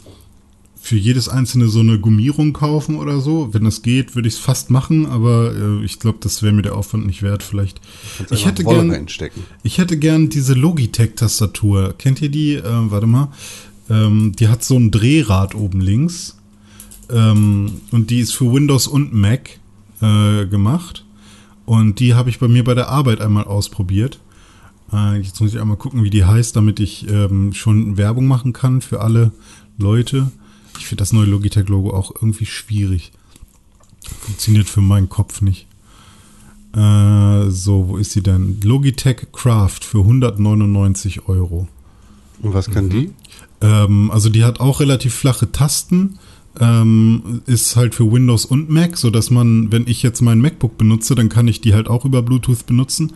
für 0.81 0.95
jedes 0.95 1.27
einzelne 1.27 1.67
so 1.67 1.81
eine 1.81 1.99
Gummierung 1.99 2.53
kaufen 2.53 2.95
oder 2.95 3.19
so. 3.19 3.53
Wenn 3.53 3.65
das 3.65 3.81
geht, 3.81 4.15
würde 4.15 4.27
ich 4.27 4.35
es 4.35 4.39
fast 4.39 4.71
machen, 4.71 5.05
aber 5.05 5.53
äh, 5.53 5.85
ich 5.85 5.99
glaube, 5.99 6.19
das 6.21 6.41
wäre 6.41 6.53
mir 6.53 6.61
der 6.61 6.75
Aufwand 6.75 7.05
nicht 7.05 7.21
wert. 7.21 7.43
Vielleicht. 7.43 7.81
Ich 8.31 8.45
hätte 8.45 8.63
gern, 8.63 8.89
reinstecken. 8.89 9.43
ich 9.61 9.77
hätte 9.77 9.97
gern 9.97 10.29
diese 10.29 10.53
Logitech-Tastatur. 10.53 11.95
Kennt 11.97 12.21
ihr 12.21 12.29
die? 12.29 12.55
Äh, 12.55 12.63
warte 12.63 13.07
mal. 13.07 13.31
Ähm, 13.89 14.31
die 14.39 14.47
hat 14.47 14.63
so 14.63 14.77
ein 14.77 14.89
Drehrad 14.89 15.53
oben 15.53 15.81
links. 15.81 16.37
Ähm, 17.11 17.81
und 17.91 18.09
die 18.09 18.19
ist 18.19 18.33
für 18.33 18.51
Windows 18.51 18.87
und 18.87 19.13
Mac 19.13 19.59
äh, 20.01 20.45
gemacht. 20.45 21.05
Und 21.69 21.99
die 21.99 22.15
habe 22.15 22.31
ich 22.31 22.39
bei 22.39 22.47
mir 22.47 22.63
bei 22.63 22.73
der 22.73 22.89
Arbeit 22.89 23.21
einmal 23.21 23.43
ausprobiert. 23.43 24.19
Äh, 24.91 25.17
jetzt 25.17 25.39
muss 25.39 25.53
ich 25.53 25.61
einmal 25.61 25.77
gucken, 25.77 26.03
wie 26.03 26.09
die 26.09 26.25
heißt, 26.25 26.55
damit 26.55 26.79
ich 26.79 27.07
ähm, 27.07 27.53
schon 27.53 27.95
Werbung 27.95 28.25
machen 28.25 28.53
kann 28.53 28.81
für 28.81 29.01
alle 29.01 29.31
Leute. 29.77 30.31
Ich 30.79 30.87
finde 30.87 31.03
das 31.03 31.13
neue 31.13 31.27
Logitech-Logo 31.27 31.93
auch 31.93 32.11
irgendwie 32.15 32.47
schwierig. 32.47 33.11
Funktioniert 34.19 34.67
für 34.67 34.81
meinen 34.81 35.09
Kopf 35.09 35.43
nicht. 35.43 35.67
Äh, 36.73 37.51
so, 37.51 37.89
wo 37.89 37.97
ist 37.97 38.13
sie 38.13 38.23
denn? 38.23 38.59
Logitech 38.63 39.27
Craft 39.31 39.81
für 39.83 39.99
199 39.99 41.27
Euro. 41.27 41.67
Und 42.41 42.55
was 42.55 42.71
kann 42.71 42.85
mhm. 42.85 42.89
die? 42.89 43.13
Ähm, 43.61 44.09
also 44.09 44.29
die 44.29 44.43
hat 44.43 44.59
auch 44.59 44.79
relativ 44.79 45.13
flache 45.13 45.51
Tasten 45.51 46.17
ähm, 46.59 47.41
ist 47.45 47.75
halt 47.75 47.95
für 47.95 48.11
Windows 48.11 48.45
und 48.45 48.69
Mac, 48.69 48.97
so 48.97 49.09
dass 49.09 49.29
man, 49.29 49.71
wenn 49.71 49.87
ich 49.87 50.03
jetzt 50.03 50.21
mein 50.21 50.41
MacBook 50.41 50.77
benutze, 50.77 51.15
dann 51.15 51.29
kann 51.29 51.47
ich 51.47 51.61
die 51.61 51.73
halt 51.73 51.87
auch 51.87 52.05
über 52.05 52.21
Bluetooth 52.21 52.65
benutzen 52.65 53.13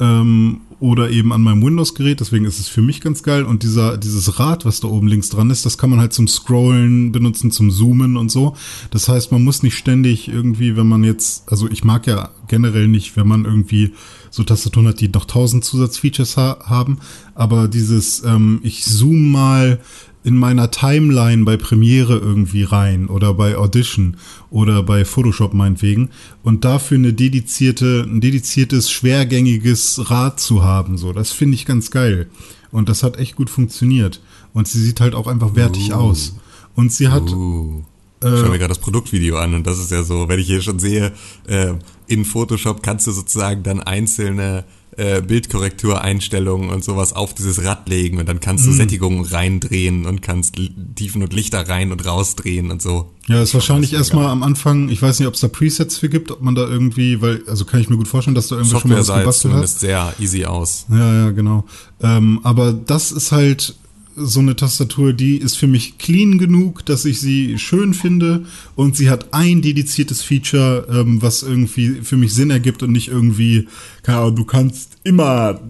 ähm, 0.00 0.60
oder 0.80 1.10
eben 1.10 1.32
an 1.32 1.42
meinem 1.42 1.62
Windows-Gerät. 1.62 2.20
Deswegen 2.20 2.44
ist 2.44 2.58
es 2.58 2.68
für 2.68 2.82
mich 2.82 3.00
ganz 3.00 3.22
geil. 3.22 3.44
Und 3.44 3.62
dieser 3.62 3.96
dieses 3.96 4.38
Rad, 4.38 4.64
was 4.64 4.80
da 4.80 4.88
oben 4.88 5.06
links 5.06 5.30
dran 5.30 5.50
ist, 5.50 5.64
das 5.64 5.78
kann 5.78 5.90
man 5.90 6.00
halt 6.00 6.12
zum 6.12 6.28
Scrollen 6.28 7.12
benutzen, 7.12 7.50
zum 7.50 7.70
Zoomen 7.70 8.16
und 8.16 8.30
so. 8.30 8.54
Das 8.90 9.08
heißt, 9.08 9.32
man 9.32 9.42
muss 9.42 9.62
nicht 9.62 9.76
ständig 9.76 10.28
irgendwie, 10.28 10.76
wenn 10.76 10.88
man 10.88 11.04
jetzt, 11.04 11.50
also 11.50 11.68
ich 11.68 11.84
mag 11.84 12.06
ja 12.06 12.30
generell 12.48 12.88
nicht, 12.88 13.16
wenn 13.16 13.28
man 13.28 13.44
irgendwie 13.44 13.92
so 14.30 14.42
Tastaturen 14.42 14.88
hat, 14.88 15.00
die 15.00 15.08
noch 15.08 15.26
tausend 15.26 15.64
Zusatzfeatures 15.64 16.36
ha 16.36 16.58
haben, 16.64 16.98
aber 17.34 17.68
dieses, 17.68 18.24
ähm, 18.24 18.60
ich 18.62 18.84
zoom 18.84 19.30
mal 19.30 19.80
in 20.24 20.36
meiner 20.36 20.70
Timeline 20.70 21.44
bei 21.44 21.56
Premiere 21.56 22.16
irgendwie 22.18 22.64
rein 22.64 23.06
oder 23.06 23.34
bei 23.34 23.56
Audition 23.56 24.16
oder 24.50 24.82
bei 24.82 25.04
Photoshop 25.04 25.52
meinetwegen 25.54 26.10
und 26.42 26.64
dafür 26.64 26.96
eine 26.96 27.12
dedizierte, 27.12 28.06
ein 28.08 28.20
dediziertes, 28.20 28.90
schwergängiges 28.90 30.10
Rad 30.10 30.40
zu 30.40 30.64
haben, 30.64 30.96
so, 30.96 31.12
das 31.12 31.30
finde 31.30 31.54
ich 31.54 31.66
ganz 31.66 31.90
geil. 31.90 32.28
Und 32.72 32.88
das 32.88 33.04
hat 33.04 33.18
echt 33.18 33.36
gut 33.36 33.50
funktioniert. 33.50 34.20
Und 34.52 34.66
sie 34.66 34.80
sieht 34.80 35.00
halt 35.00 35.14
auch 35.14 35.28
einfach 35.28 35.54
wertig 35.54 35.92
uh. 35.92 35.94
aus. 35.94 36.34
Und 36.74 36.90
sie 36.92 37.08
hat. 37.08 37.30
Uh. 37.30 37.84
Ich 38.32 38.40
schaue 38.40 38.50
mir 38.50 38.58
gerade 38.58 38.68
das 38.68 38.78
Produktvideo 38.78 39.36
an 39.36 39.54
und 39.54 39.66
das 39.66 39.78
ist 39.78 39.90
ja 39.90 40.02
so, 40.02 40.28
wenn 40.28 40.38
ich 40.38 40.46
hier 40.46 40.62
schon 40.62 40.78
sehe, 40.78 41.12
äh, 41.46 41.74
in 42.06 42.24
Photoshop 42.24 42.82
kannst 42.82 43.06
du 43.06 43.12
sozusagen 43.12 43.62
dann 43.62 43.80
einzelne 43.80 44.64
äh, 44.96 45.22
Bildkorrektureinstellungen 45.22 46.70
und 46.70 46.84
sowas 46.84 47.14
auf 47.14 47.34
dieses 47.34 47.64
Rad 47.64 47.88
legen 47.88 48.18
und 48.18 48.28
dann 48.28 48.40
kannst 48.40 48.64
du 48.66 48.70
mhm. 48.70 48.76
Sättigungen 48.76 49.24
reindrehen 49.24 50.06
und 50.06 50.22
kannst 50.22 50.54
Tiefen 50.94 51.22
und 51.22 51.32
Lichter 51.32 51.68
rein 51.68 51.90
und 51.90 52.06
rausdrehen 52.06 52.70
und 52.70 52.80
so. 52.80 53.10
Ja, 53.26 53.42
ist 53.42 53.54
wahrscheinlich 53.54 53.92
erstmal 53.92 54.26
am 54.26 54.42
Anfang, 54.42 54.88
ich 54.90 55.02
weiß 55.02 55.18
nicht, 55.18 55.26
ob 55.26 55.34
es 55.34 55.40
da 55.40 55.48
Presets 55.48 55.98
für 55.98 56.08
gibt, 56.08 56.30
ob 56.30 56.42
man 56.42 56.54
da 56.54 56.68
irgendwie, 56.68 57.20
weil, 57.20 57.42
also 57.48 57.64
kann 57.64 57.80
ich 57.80 57.88
mir 57.88 57.96
gut 57.96 58.06
vorstellen, 58.08 58.34
dass 58.34 58.48
da 58.48 58.56
irgendwie 58.56 58.70
Software 58.70 59.02
schon 59.04 59.16
mal 59.16 59.26
was 59.26 59.42
gebastelt 59.42 59.54
hat. 59.54 59.68
sehr 59.68 60.14
easy 60.20 60.44
aus. 60.44 60.86
Ja, 60.90 61.14
ja, 61.14 61.30
genau. 61.30 61.64
Ähm, 62.00 62.40
aber 62.42 62.72
das 62.72 63.10
ist 63.10 63.32
halt 63.32 63.74
so 64.16 64.40
eine 64.40 64.56
Tastatur, 64.56 65.12
die 65.12 65.36
ist 65.36 65.56
für 65.56 65.66
mich 65.66 65.98
clean 65.98 66.38
genug, 66.38 66.84
dass 66.86 67.04
ich 67.04 67.20
sie 67.20 67.58
schön 67.58 67.94
finde 67.94 68.44
und 68.76 68.96
sie 68.96 69.10
hat 69.10 69.32
ein 69.32 69.62
dediziertes 69.62 70.22
Feature, 70.22 70.86
ähm, 70.90 71.20
was 71.20 71.42
irgendwie 71.42 72.02
für 72.02 72.16
mich 72.16 72.34
Sinn 72.34 72.50
ergibt 72.50 72.82
und 72.82 72.92
nicht 72.92 73.08
irgendwie, 73.08 73.68
keine 74.02 74.18
Ahnung, 74.18 74.36
du 74.36 74.44
kannst 74.44 74.98
immer 75.04 75.60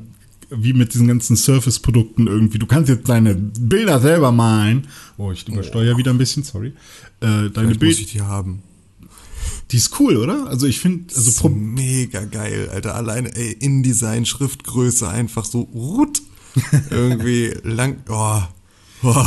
wie 0.51 0.73
mit 0.73 0.95
diesen 0.95 1.09
ganzen 1.09 1.37
Surface-Produkten 1.37 2.27
irgendwie, 2.27 2.59
du 2.59 2.67
kannst 2.67 2.89
jetzt 2.89 3.09
deine 3.09 3.35
Bilder 3.35 4.01
selber 4.01 4.31
malen. 4.31 4.87
Oh, 5.17 5.33
ich 5.33 5.49
übersteuere 5.49 5.97
wieder 5.97 6.11
ein 6.11 6.19
bisschen, 6.19 6.43
sorry. 6.43 6.69
Äh, 6.69 6.73
deine 7.21 7.51
Vielleicht 7.51 7.69
muss 7.71 7.79
Bilder, 7.79 8.01
ich 8.01 8.13
die 8.13 8.21
haben. 8.21 8.63
die 9.71 9.77
ist 9.79 9.99
cool, 9.99 10.17
oder? 10.17 10.47
Also 10.47 10.67
ich 10.67 10.81
finde, 10.81 11.15
also 11.15 11.49
mega 11.49 12.25
geil, 12.25 12.69
Alter. 12.73 12.95
Alleine, 12.95 13.35
ey, 13.35 13.53
InDesign, 13.53 14.27
Schriftgröße, 14.27 15.09
einfach 15.09 15.45
so 15.45 15.63
rut. 15.63 16.23
Irgendwie 16.91 17.55
lang. 17.63 18.03
Oh, 18.09 18.43
oh. 19.03 19.25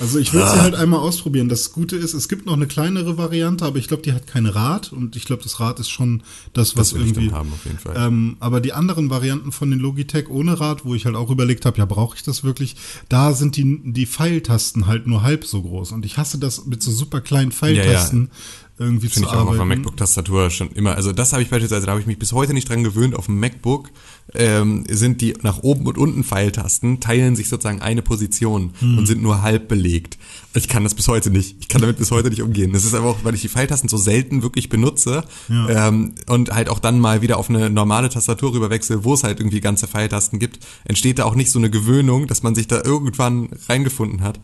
Also 0.00 0.20
ich 0.20 0.32
will 0.32 0.46
sie 0.46 0.60
halt 0.60 0.76
einmal 0.76 1.00
ausprobieren. 1.00 1.48
Das 1.48 1.72
Gute 1.72 1.96
ist, 1.96 2.14
es 2.14 2.28
gibt 2.28 2.46
noch 2.46 2.52
eine 2.52 2.68
kleinere 2.68 3.18
Variante, 3.18 3.64
aber 3.64 3.78
ich 3.78 3.88
glaube, 3.88 4.04
die 4.04 4.12
hat 4.12 4.28
kein 4.28 4.46
Rad 4.46 4.92
und 4.92 5.16
ich 5.16 5.24
glaube, 5.24 5.42
das 5.42 5.58
Rad 5.58 5.80
ist 5.80 5.88
schon 5.88 6.22
das, 6.52 6.76
was 6.76 6.90
Das 6.90 7.00
irgendwie. 7.00 7.32
haben, 7.32 7.52
auf 7.52 7.64
jeden 7.64 7.78
Fall. 7.80 7.96
Ähm, 7.98 8.36
aber 8.38 8.60
die 8.60 8.72
anderen 8.72 9.10
Varianten 9.10 9.50
von 9.50 9.70
den 9.70 9.80
Logitech 9.80 10.28
ohne 10.30 10.60
Rad, 10.60 10.84
wo 10.84 10.94
ich 10.94 11.04
halt 11.04 11.16
auch 11.16 11.30
überlegt 11.30 11.66
habe, 11.66 11.78
ja, 11.78 11.84
brauche 11.84 12.16
ich 12.16 12.22
das 12.22 12.44
wirklich? 12.44 12.76
Da 13.08 13.32
sind 13.32 13.56
die, 13.56 13.80
die 13.92 14.06
Pfeiltasten 14.06 14.86
halt 14.86 15.08
nur 15.08 15.22
halb 15.22 15.44
so 15.44 15.62
groß. 15.62 15.90
Und 15.90 16.04
ich 16.06 16.16
hasse 16.16 16.38
das 16.38 16.64
mit 16.66 16.80
so 16.80 16.92
super 16.92 17.20
kleinen 17.20 17.50
Pfeiltasten 17.50 18.30
irgendwie 18.78 19.08
Finde 19.08 19.28
zu 19.28 19.32
ich 19.34 19.38
auch 19.38 19.46
auf 19.46 19.52
der 19.54 19.60
arbeiten. 19.62 19.68
MacBook-Tastatur 19.82 20.50
schon 20.50 20.70
immer. 20.70 20.94
Also 20.94 21.12
das 21.12 21.32
habe 21.32 21.42
ich 21.42 21.50
beispielsweise, 21.50 21.86
da 21.86 21.92
habe 21.92 22.00
ich 22.00 22.06
mich 22.06 22.18
bis 22.18 22.32
heute 22.32 22.54
nicht 22.54 22.68
dran 22.68 22.84
gewöhnt. 22.84 23.14
Auf 23.16 23.26
dem 23.26 23.40
MacBook 23.40 23.90
ähm, 24.34 24.84
sind 24.88 25.20
die 25.20 25.34
nach 25.42 25.62
oben 25.62 25.86
und 25.86 25.98
unten 25.98 26.22
Pfeiltasten, 26.24 27.00
teilen 27.00 27.34
sich 27.36 27.48
sozusagen 27.48 27.80
eine 27.82 28.02
Position 28.02 28.72
Hm. 28.78 28.98
und 28.98 29.06
sind 29.06 29.22
nur 29.22 29.42
halb 29.42 29.68
belegt. 29.68 30.18
Ich 30.54 30.68
kann 30.68 30.84
das 30.84 30.94
bis 30.94 31.08
heute 31.08 31.30
nicht. 31.30 31.56
Ich 31.60 31.68
kann 31.68 31.80
damit 31.80 31.98
bis 31.98 32.10
heute 32.10 32.30
nicht 32.30 32.42
umgehen. 32.42 32.72
Das 32.72 32.84
ist 32.84 32.94
aber 32.94 33.06
auch, 33.08 33.18
weil 33.24 33.34
ich 33.34 33.40
die 33.42 33.48
Pfeiltasten 33.48 33.88
so 33.88 33.96
selten 33.96 34.42
wirklich 34.42 34.68
benutze 34.68 35.24
Ja. 35.48 35.88
ähm, 35.88 36.14
und 36.28 36.50
halt 36.52 36.68
auch 36.68 36.78
dann 36.78 37.00
mal 37.00 37.20
wieder 37.22 37.36
auf 37.38 37.48
eine 37.50 37.70
normale 37.70 38.08
Tastatur 38.08 38.52
rüberwechsel, 38.54 39.04
wo 39.04 39.14
es 39.14 39.24
halt 39.24 39.40
irgendwie 39.40 39.60
ganze 39.60 39.86
Pfeiltasten 39.88 40.38
gibt, 40.38 40.60
entsteht 40.84 41.18
da 41.18 41.24
auch 41.24 41.34
nicht 41.34 41.50
so 41.50 41.58
eine 41.58 41.70
Gewöhnung, 41.70 42.26
dass 42.26 42.42
man 42.42 42.54
sich 42.54 42.66
da 42.68 42.82
irgendwann 42.84 43.48
reingefunden 43.68 44.22
hat. 44.22 44.38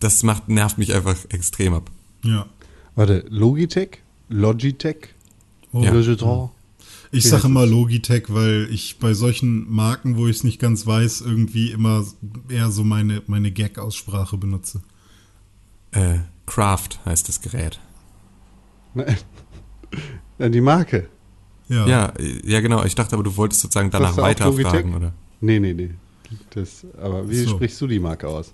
Das 0.00 0.22
macht, 0.22 0.48
nervt 0.48 0.78
mich 0.78 0.92
einfach 0.94 1.16
extrem 1.30 1.74
ab. 1.74 1.90
Ja. 2.24 2.46
Warte, 2.96 3.24
Logitech? 3.28 3.98
Logitech? 4.28 5.14
Oh. 5.72 5.82
Ja. 5.82 5.92
Logitech? 5.92 6.50
Ich 7.12 7.28
sage 7.28 7.46
immer? 7.46 7.66
Logitech, 7.66 8.24
weil 8.28 8.68
ich 8.70 8.98
bei 8.98 9.14
solchen 9.14 9.70
Marken, 9.70 10.16
wo 10.16 10.26
ich 10.26 10.36
es 10.36 10.44
nicht 10.44 10.58
ganz 10.58 10.86
weiß, 10.86 11.20
irgendwie 11.20 11.70
immer 11.70 12.04
eher 12.48 12.70
so 12.70 12.82
meine, 12.82 13.22
meine 13.26 13.52
Gag-Aussprache 13.52 14.36
benutze. 14.36 14.82
Äh, 15.92 16.18
Craft 16.46 16.98
heißt 17.04 17.28
das 17.28 17.40
Gerät. 17.40 17.78
Nein. 18.94 19.16
Ja, 20.38 20.50
die 20.50 20.60
Marke. 20.60 21.08
Ja. 21.68 21.86
Ja, 21.86 22.12
ja, 22.44 22.60
genau. 22.60 22.84
Ich 22.84 22.94
dachte 22.94 23.14
aber, 23.14 23.22
du 23.22 23.34
wolltest 23.38 23.62
sozusagen 23.62 23.90
danach 23.90 24.18
weiterfragen, 24.18 24.94
oder? 24.94 25.14
Nee, 25.40 25.58
nee, 25.58 25.72
nee. 25.72 25.94
Das, 26.50 26.84
aber 27.00 27.26
wie 27.30 27.36
so. 27.36 27.50
sprichst 27.50 27.80
du 27.80 27.86
die 27.86 27.98
Marke 27.98 28.28
aus? 28.28 28.52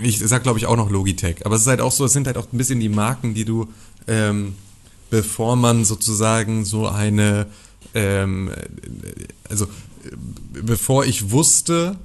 Ich 0.00 0.18
sag, 0.18 0.42
glaube 0.42 0.58
ich, 0.58 0.66
auch 0.66 0.76
noch 0.76 0.90
Logitech. 0.90 1.44
Aber 1.44 1.56
es 1.56 1.62
ist 1.62 1.66
halt 1.68 1.80
auch 1.80 1.92
so, 1.92 2.04
es 2.04 2.12
sind 2.12 2.26
halt 2.26 2.36
auch 2.36 2.52
ein 2.52 2.58
bisschen 2.58 2.80
die 2.80 2.88
Marken, 2.88 3.34
die 3.34 3.44
du, 3.44 3.68
ähm, 4.06 4.54
bevor 5.10 5.56
man 5.56 5.84
sozusagen 5.84 6.64
so 6.64 6.86
eine, 6.86 7.46
ähm, 7.94 8.48
äh, 8.48 9.24
also 9.48 9.66
bevor 10.52 11.04
ich 11.04 11.30
wusste, 11.30 11.96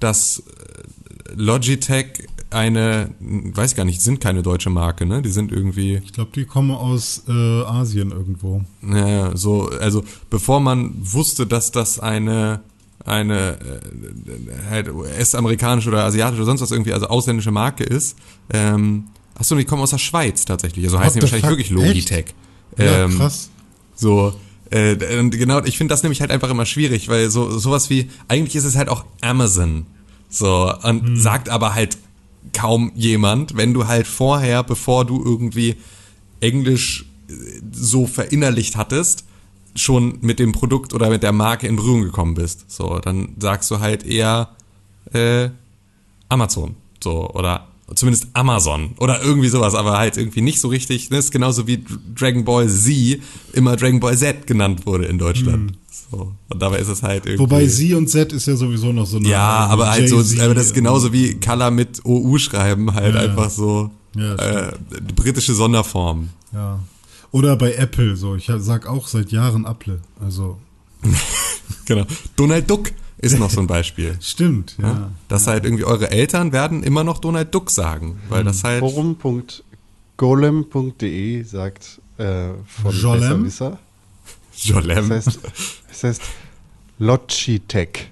dass 0.00 0.38
äh, 0.38 1.34
Logitech 1.34 2.28
eine, 2.50 3.10
weiß 3.20 3.74
gar 3.74 3.84
nicht, 3.84 4.02
sind 4.02 4.20
keine 4.20 4.42
deutsche 4.42 4.70
Marke, 4.70 5.06
ne? 5.06 5.22
Die 5.22 5.30
sind 5.30 5.52
irgendwie, 5.52 6.00
Ich 6.04 6.12
glaube, 6.12 6.30
die 6.34 6.44
kommen 6.44 6.70
aus 6.70 7.22
äh, 7.28 7.32
Asien 7.32 8.10
irgendwo. 8.10 8.62
Naja, 8.80 9.36
so, 9.36 9.68
also 9.68 10.04
bevor 10.30 10.60
man 10.60 10.92
wusste, 10.98 11.46
dass 11.46 11.72
das 11.72 11.98
eine 11.98 12.60
eine 13.04 13.58
äh, 13.58 14.70
halt 14.70 14.88
US-amerikanische 14.92 15.88
oder 15.88 16.04
asiatische 16.04 16.42
oder 16.42 16.46
sonst 16.46 16.60
was 16.60 16.70
irgendwie, 16.70 16.92
also 16.92 17.06
ausländische 17.06 17.50
Marke 17.50 17.84
ist. 17.84 18.16
Ähm, 18.52 19.04
achso, 19.34 19.56
die 19.56 19.64
kommen 19.64 19.82
aus 19.82 19.90
der 19.90 19.98
Schweiz 19.98 20.44
tatsächlich. 20.44 20.84
Also 20.84 20.98
heißen 21.00 21.18
die 21.18 21.22
wahrscheinlich 21.22 21.42
fuck? 21.44 21.50
wirklich 21.50 21.70
Logitech. 21.70 22.26
Ja, 22.78 23.04
Ähm, 23.04 23.16
krass. 23.18 23.50
so, 23.94 24.34
äh, 24.70 25.18
und 25.18 25.30
genau, 25.30 25.62
ich 25.64 25.76
finde 25.76 25.92
das 25.92 26.02
nämlich 26.02 26.20
halt 26.20 26.30
einfach 26.30 26.48
immer 26.50 26.64
schwierig, 26.64 27.08
weil 27.08 27.28
so 27.30 27.58
sowas 27.58 27.90
wie, 27.90 28.08
eigentlich 28.28 28.56
ist 28.56 28.64
es 28.64 28.76
halt 28.76 28.88
auch 28.88 29.04
Amazon. 29.20 29.86
So, 30.30 30.72
und 30.82 31.18
sagt 31.18 31.50
aber 31.50 31.74
halt 31.74 31.98
kaum 32.54 32.90
jemand, 32.94 33.56
wenn 33.56 33.74
du 33.74 33.86
halt 33.86 34.06
vorher, 34.06 34.62
bevor 34.62 35.04
du 35.04 35.22
irgendwie 35.22 35.76
Englisch 36.40 37.04
äh, 37.28 37.32
so 37.72 38.06
verinnerlicht 38.06 38.76
hattest, 38.76 39.24
schon 39.74 40.18
mit 40.20 40.38
dem 40.38 40.52
Produkt 40.52 40.92
oder 40.94 41.08
mit 41.10 41.22
der 41.22 41.32
Marke 41.32 41.66
in 41.66 41.76
Berührung 41.76 42.02
gekommen 42.02 42.34
bist. 42.34 42.70
So, 42.70 42.98
dann 42.98 43.30
sagst 43.38 43.70
du 43.70 43.80
halt 43.80 44.04
eher 44.04 44.50
äh, 45.12 45.48
Amazon. 46.28 46.76
So, 47.02 47.30
oder 47.30 47.68
zumindest 47.94 48.28
Amazon 48.32 48.92
oder 48.98 49.22
irgendwie 49.22 49.48
sowas, 49.48 49.74
aber 49.74 49.98
halt 49.98 50.16
irgendwie 50.16 50.40
nicht 50.40 50.60
so 50.60 50.68
richtig. 50.68 51.08
Das 51.10 51.26
ist 51.26 51.30
genauso 51.30 51.66
wie 51.66 51.84
Dragon 52.14 52.44
Ball 52.44 52.68
Z 52.68 53.20
immer 53.52 53.76
Dragon 53.76 54.00
Ball 54.00 54.16
Z 54.16 54.46
genannt 54.46 54.86
wurde 54.86 55.06
in 55.06 55.18
Deutschland. 55.18 55.72
So, 56.10 56.32
und 56.48 56.60
dabei 56.62 56.78
ist 56.78 56.88
es 56.88 57.02
halt 57.02 57.26
irgendwie. 57.26 57.42
Wobei 57.42 57.66
Sie 57.66 57.94
und 57.94 58.08
Z 58.08 58.32
ist 58.32 58.46
ja 58.46 58.56
sowieso 58.56 58.92
noch 58.92 59.06
so 59.06 59.16
eine. 59.18 59.28
Ja, 59.28 59.66
aber 59.66 59.90
halt 59.90 60.08
so, 60.08 60.18
aber 60.42 60.54
das 60.54 60.66
ist 60.66 60.74
genauso 60.74 61.12
wie 61.12 61.34
Color 61.40 61.70
mit 61.70 62.04
OU 62.04 62.38
schreiben, 62.38 62.94
halt 62.94 63.14
Ja. 63.14 63.22
einfach 63.22 63.50
so 63.50 63.90
Ja, 64.14 64.34
äh, 64.36 64.72
britische 65.16 65.54
Sonderform. 65.54 66.28
Ja. 66.52 66.78
Oder 67.32 67.56
bei 67.56 67.74
Apple 67.74 68.14
so. 68.16 68.36
Ich 68.36 68.50
sag 68.58 68.86
auch 68.86 69.08
seit 69.08 69.32
Jahren 69.32 69.64
Apple. 69.64 70.00
Also, 70.20 70.58
Genau. 71.86 72.04
Donald 72.36 72.68
Duck 72.70 72.92
ist 73.18 73.36
noch 73.38 73.50
so 73.50 73.60
ein 73.60 73.66
Beispiel. 73.66 74.16
stimmt, 74.22 74.76
ja. 74.80 74.88
Ja? 74.88 75.10
Dass 75.28 75.46
halt 75.46 75.64
irgendwie 75.64 75.84
eure 75.84 76.10
Eltern 76.10 76.52
werden 76.52 76.82
immer 76.82 77.04
noch 77.04 77.18
Donald 77.18 77.54
Duck 77.54 77.70
sagen, 77.70 78.20
weil 78.28 78.44
das 78.44 78.64
halt 78.64 78.80
Forum.golem.de 78.80 81.42
sagt 81.42 82.00
äh, 82.18 82.50
von 82.66 82.94
Jolem? 82.94 83.44
Besserwisser. 83.44 83.78
Jolem, 84.56 85.08
Das 85.08 85.26
heißt, 85.26 85.40
es 85.90 86.04
heißt 86.04 86.22
Logitech. 86.98 88.10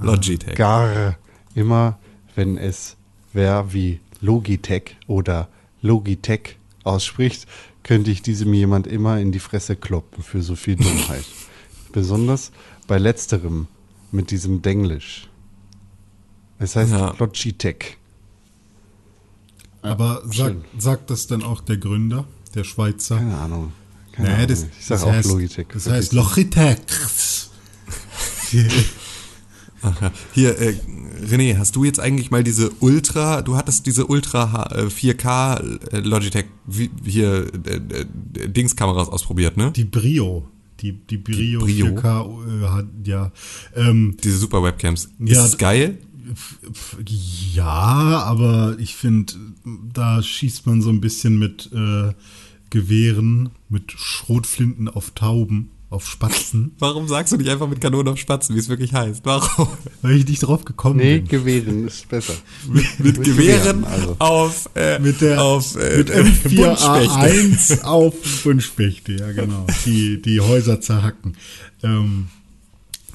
Logitech. 0.00 0.54
Gar 0.54 1.16
immer, 1.54 1.98
wenn 2.36 2.56
es 2.58 2.96
wer 3.32 3.72
wie 3.72 4.00
Logitech 4.20 4.96
oder 5.06 5.48
Logitech 5.82 6.56
ausspricht, 6.84 7.46
könnte 7.88 8.10
ich 8.10 8.20
diesem 8.20 8.52
jemand 8.52 8.86
immer 8.86 9.18
in 9.18 9.32
die 9.32 9.38
Fresse 9.38 9.74
kloppen 9.74 10.22
für 10.22 10.42
so 10.42 10.56
viel 10.56 10.76
Dummheit. 10.76 11.24
Besonders 11.92 12.52
bei 12.86 12.98
letzterem 12.98 13.66
mit 14.12 14.30
diesem 14.30 14.60
Denglisch. 14.60 15.30
Es 16.58 16.76
heißt 16.76 16.92
Ja. 16.92 17.14
Logitech. 17.18 17.96
Aber 19.80 20.20
sag, 20.26 20.34
schön. 20.52 20.64
sagt 20.76 21.08
das 21.08 21.28
dann 21.28 21.42
auch 21.42 21.62
der 21.62 21.78
Gründer, 21.78 22.26
der 22.54 22.64
Schweizer? 22.64 23.16
Keine 23.16 23.38
Ahnung. 23.38 23.72
Keine 24.12 24.28
Nee, 24.28 24.34
Ahnung. 24.34 24.48
das, 24.48 24.66
ich 24.78 24.84
sage 24.84 25.04
auch 25.04 25.12
heißt, 25.12 25.28
Logitech. 25.30 25.66
Das 25.72 25.88
heißt 25.88 26.12
Logitech. 26.12 26.78
Ach 29.82 30.00
ja. 30.02 30.12
Hier, 30.32 30.58
äh, 30.60 30.74
René, 31.30 31.56
hast 31.58 31.76
du 31.76 31.84
jetzt 31.84 32.00
eigentlich 32.00 32.30
mal 32.30 32.42
diese 32.44 32.70
Ultra, 32.80 33.42
du 33.42 33.56
hattest 33.56 33.86
diese 33.86 34.06
Ultra 34.06 34.52
H- 34.52 34.74
äh, 34.76 34.86
4K 34.86 35.92
äh, 35.92 36.00
Logitech 36.00 36.46
hier 37.04 37.46
äh, 37.66 37.74
äh, 38.40 38.48
Dingskameras 38.48 39.08
ausprobiert, 39.08 39.56
ne? 39.56 39.72
Die 39.72 39.84
Brio. 39.84 40.48
Die, 40.80 40.92
die 40.92 41.16
Brio, 41.18 41.60
Brio? 41.60 41.86
4K, 41.86 42.80
äh, 42.80 43.08
ja. 43.08 43.32
Ähm, 43.74 44.16
Diese 44.22 44.38
super 44.38 44.62
Webcams. 44.62 45.04
Ist 45.06 45.12
Ja, 45.32 45.42
das 45.42 45.58
geil? 45.58 45.98
Ja, 47.54 47.64
aber 48.24 48.76
ich 48.78 48.94
finde, 48.94 49.32
da 49.92 50.22
schießt 50.22 50.66
man 50.66 50.82
so 50.82 50.90
ein 50.90 51.00
bisschen 51.00 51.38
mit 51.38 51.70
äh, 51.72 52.12
Gewehren, 52.70 53.50
mit 53.68 53.92
Schrotflinten 53.92 54.88
auf 54.88 55.12
Tauben, 55.12 55.70
auf 55.90 56.06
Spatzen, 56.06 56.72
Warum 56.78 57.08
sagst 57.08 57.32
du 57.32 57.36
nicht 57.38 57.48
einfach 57.48 57.68
mit 57.68 57.80
Kanonen 57.80 58.08
auf 58.12 58.18
Spatzen, 58.18 58.54
wie 58.54 58.58
es 58.60 58.68
wirklich 58.68 58.92
heißt? 58.92 59.22
Warum? 59.24 59.68
weil 60.02 60.16
ich 60.16 60.26
nicht 60.28 60.40
drauf 60.40 60.64
gekommen 60.64 60.96
Nee, 60.98 61.18
bin. 61.18 61.28
Gewehren 61.28 61.86
ist 61.86 62.08
besser. 62.08 62.34
Mit 62.98 63.22
Gewehren 63.24 63.84
also. 63.84 64.16
auf, 64.18 64.68
äh, 64.74 64.98
Mit 64.98 65.20
der 65.20 65.42
auf 65.42 65.76
äh, 65.76 65.98
mit 65.98 66.10
äh, 66.10 66.22
Buntspechte. 66.22 66.58
M4A1 67.10 67.82
auf 67.84 68.14
Buntspechte, 68.44 69.12
ja 69.12 69.32
genau, 69.32 69.66
die, 69.86 70.20
die 70.20 70.40
Häuser 70.40 70.80
zerhacken. 70.80 71.36
Ähm, 71.82 72.26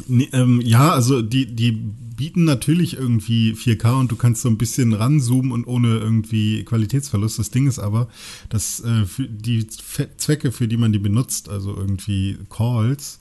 nee, 0.07 0.29
ähm, 0.33 0.61
ja, 0.61 0.91
also 0.91 1.21
die, 1.21 1.55
die 1.55 1.71
bieten 1.71 2.43
natürlich 2.43 2.97
irgendwie 2.97 3.53
4K 3.53 3.99
und 3.99 4.11
du 4.11 4.15
kannst 4.15 4.41
so 4.41 4.49
ein 4.49 4.57
bisschen 4.57 4.93
ranzoomen 4.93 5.51
und 5.51 5.65
ohne 5.65 5.97
irgendwie 5.97 6.63
Qualitätsverlust. 6.63 7.39
Das 7.39 7.49
Ding 7.49 7.67
ist 7.67 7.79
aber, 7.79 8.07
dass 8.49 8.79
äh, 8.81 9.05
die 9.17 9.67
Zwecke, 9.67 10.51
für 10.51 10.67
die 10.67 10.77
man 10.77 10.93
die 10.93 10.99
benutzt, 10.99 11.49
also 11.49 11.75
irgendwie 11.75 12.37
Calls, 12.49 13.19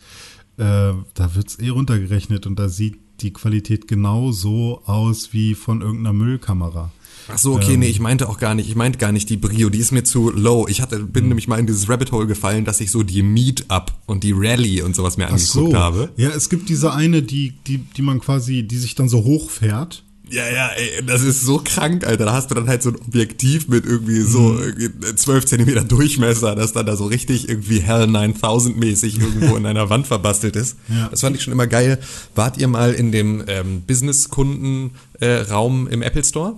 äh, 0.58 0.92
da 1.14 1.34
wird's 1.34 1.58
eh 1.58 1.68
runtergerechnet 1.68 2.46
und 2.46 2.58
da 2.58 2.68
sieht 2.68 2.98
die 3.20 3.32
Qualität 3.32 3.88
genau 3.88 4.32
so 4.32 4.82
aus 4.84 5.32
wie 5.32 5.54
von 5.54 5.80
irgendeiner 5.80 6.12
Müllkamera. 6.12 6.92
Ach 7.28 7.38
so, 7.38 7.54
okay, 7.54 7.74
ähm, 7.74 7.80
nee, 7.80 7.88
ich 7.88 8.00
meinte 8.00 8.28
auch 8.28 8.38
gar 8.38 8.54
nicht, 8.54 8.68
ich 8.68 8.76
meinte 8.76 8.98
gar 8.98 9.12
nicht 9.12 9.28
die 9.28 9.36
Brio, 9.36 9.70
die 9.70 9.78
ist 9.78 9.92
mir 9.92 10.04
zu 10.04 10.30
low. 10.30 10.66
Ich 10.68 10.80
hatte, 10.80 10.98
bin 10.98 11.24
hm. 11.24 11.28
nämlich 11.28 11.48
mal 11.48 11.58
in 11.58 11.66
dieses 11.66 11.88
Rabbit 11.88 12.12
Hole 12.12 12.26
gefallen, 12.26 12.64
dass 12.64 12.80
ich 12.80 12.90
so 12.90 13.02
die 13.02 13.22
Meetup 13.22 13.92
und 14.06 14.24
die 14.24 14.32
Rally 14.34 14.82
und 14.82 14.96
sowas 14.96 15.16
mir 15.16 15.26
angeguckt 15.26 15.72
so. 15.72 15.74
habe. 15.74 16.10
Ja, 16.16 16.30
es 16.30 16.48
gibt 16.48 16.68
diese 16.68 16.92
eine, 16.92 17.22
die, 17.22 17.54
die, 17.66 17.78
die 17.78 18.02
man 18.02 18.20
quasi, 18.20 18.62
die 18.62 18.78
sich 18.78 18.94
dann 18.94 19.08
so 19.08 19.24
hochfährt. 19.24 20.04
Ja, 20.32 20.48
ja, 20.48 20.68
ey, 20.68 21.04
das 21.04 21.22
ist 21.22 21.42
so 21.42 21.60
krank, 21.62 22.06
Alter. 22.06 22.24
Da 22.24 22.32
hast 22.32 22.50
du 22.50 22.54
dann 22.54 22.66
halt 22.66 22.82
so 22.82 22.88
ein 22.88 22.96
Objektiv 22.96 23.68
mit 23.68 23.84
irgendwie 23.84 24.22
so 24.22 24.40
mhm. 24.40 25.14
12 25.14 25.44
Zentimeter 25.44 25.84
Durchmesser, 25.84 26.54
das 26.54 26.72
dann 26.72 26.86
da 26.86 26.96
so 26.96 27.04
richtig 27.04 27.50
irgendwie 27.50 27.80
Hell 27.80 28.06
9000 28.06 28.78
mäßig 28.78 29.20
irgendwo 29.20 29.56
in 29.56 29.66
einer 29.66 29.90
Wand 29.90 30.06
verbastelt 30.06 30.56
ist. 30.56 30.78
Ja. 30.92 31.08
Das 31.08 31.22
fand 31.22 31.36
ich 31.36 31.42
schon 31.42 31.52
immer 31.52 31.66
geil. 31.66 31.98
Wart 32.34 32.58
ihr 32.58 32.68
mal 32.68 32.92
in 32.92 33.12
dem 33.12 33.42
ähm, 33.46 33.82
Business-Kunden-Raum 33.86 35.86
äh, 35.86 35.92
im 35.92 36.02
Apple 36.02 36.24
Store? 36.24 36.56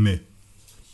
Nee. 0.00 0.29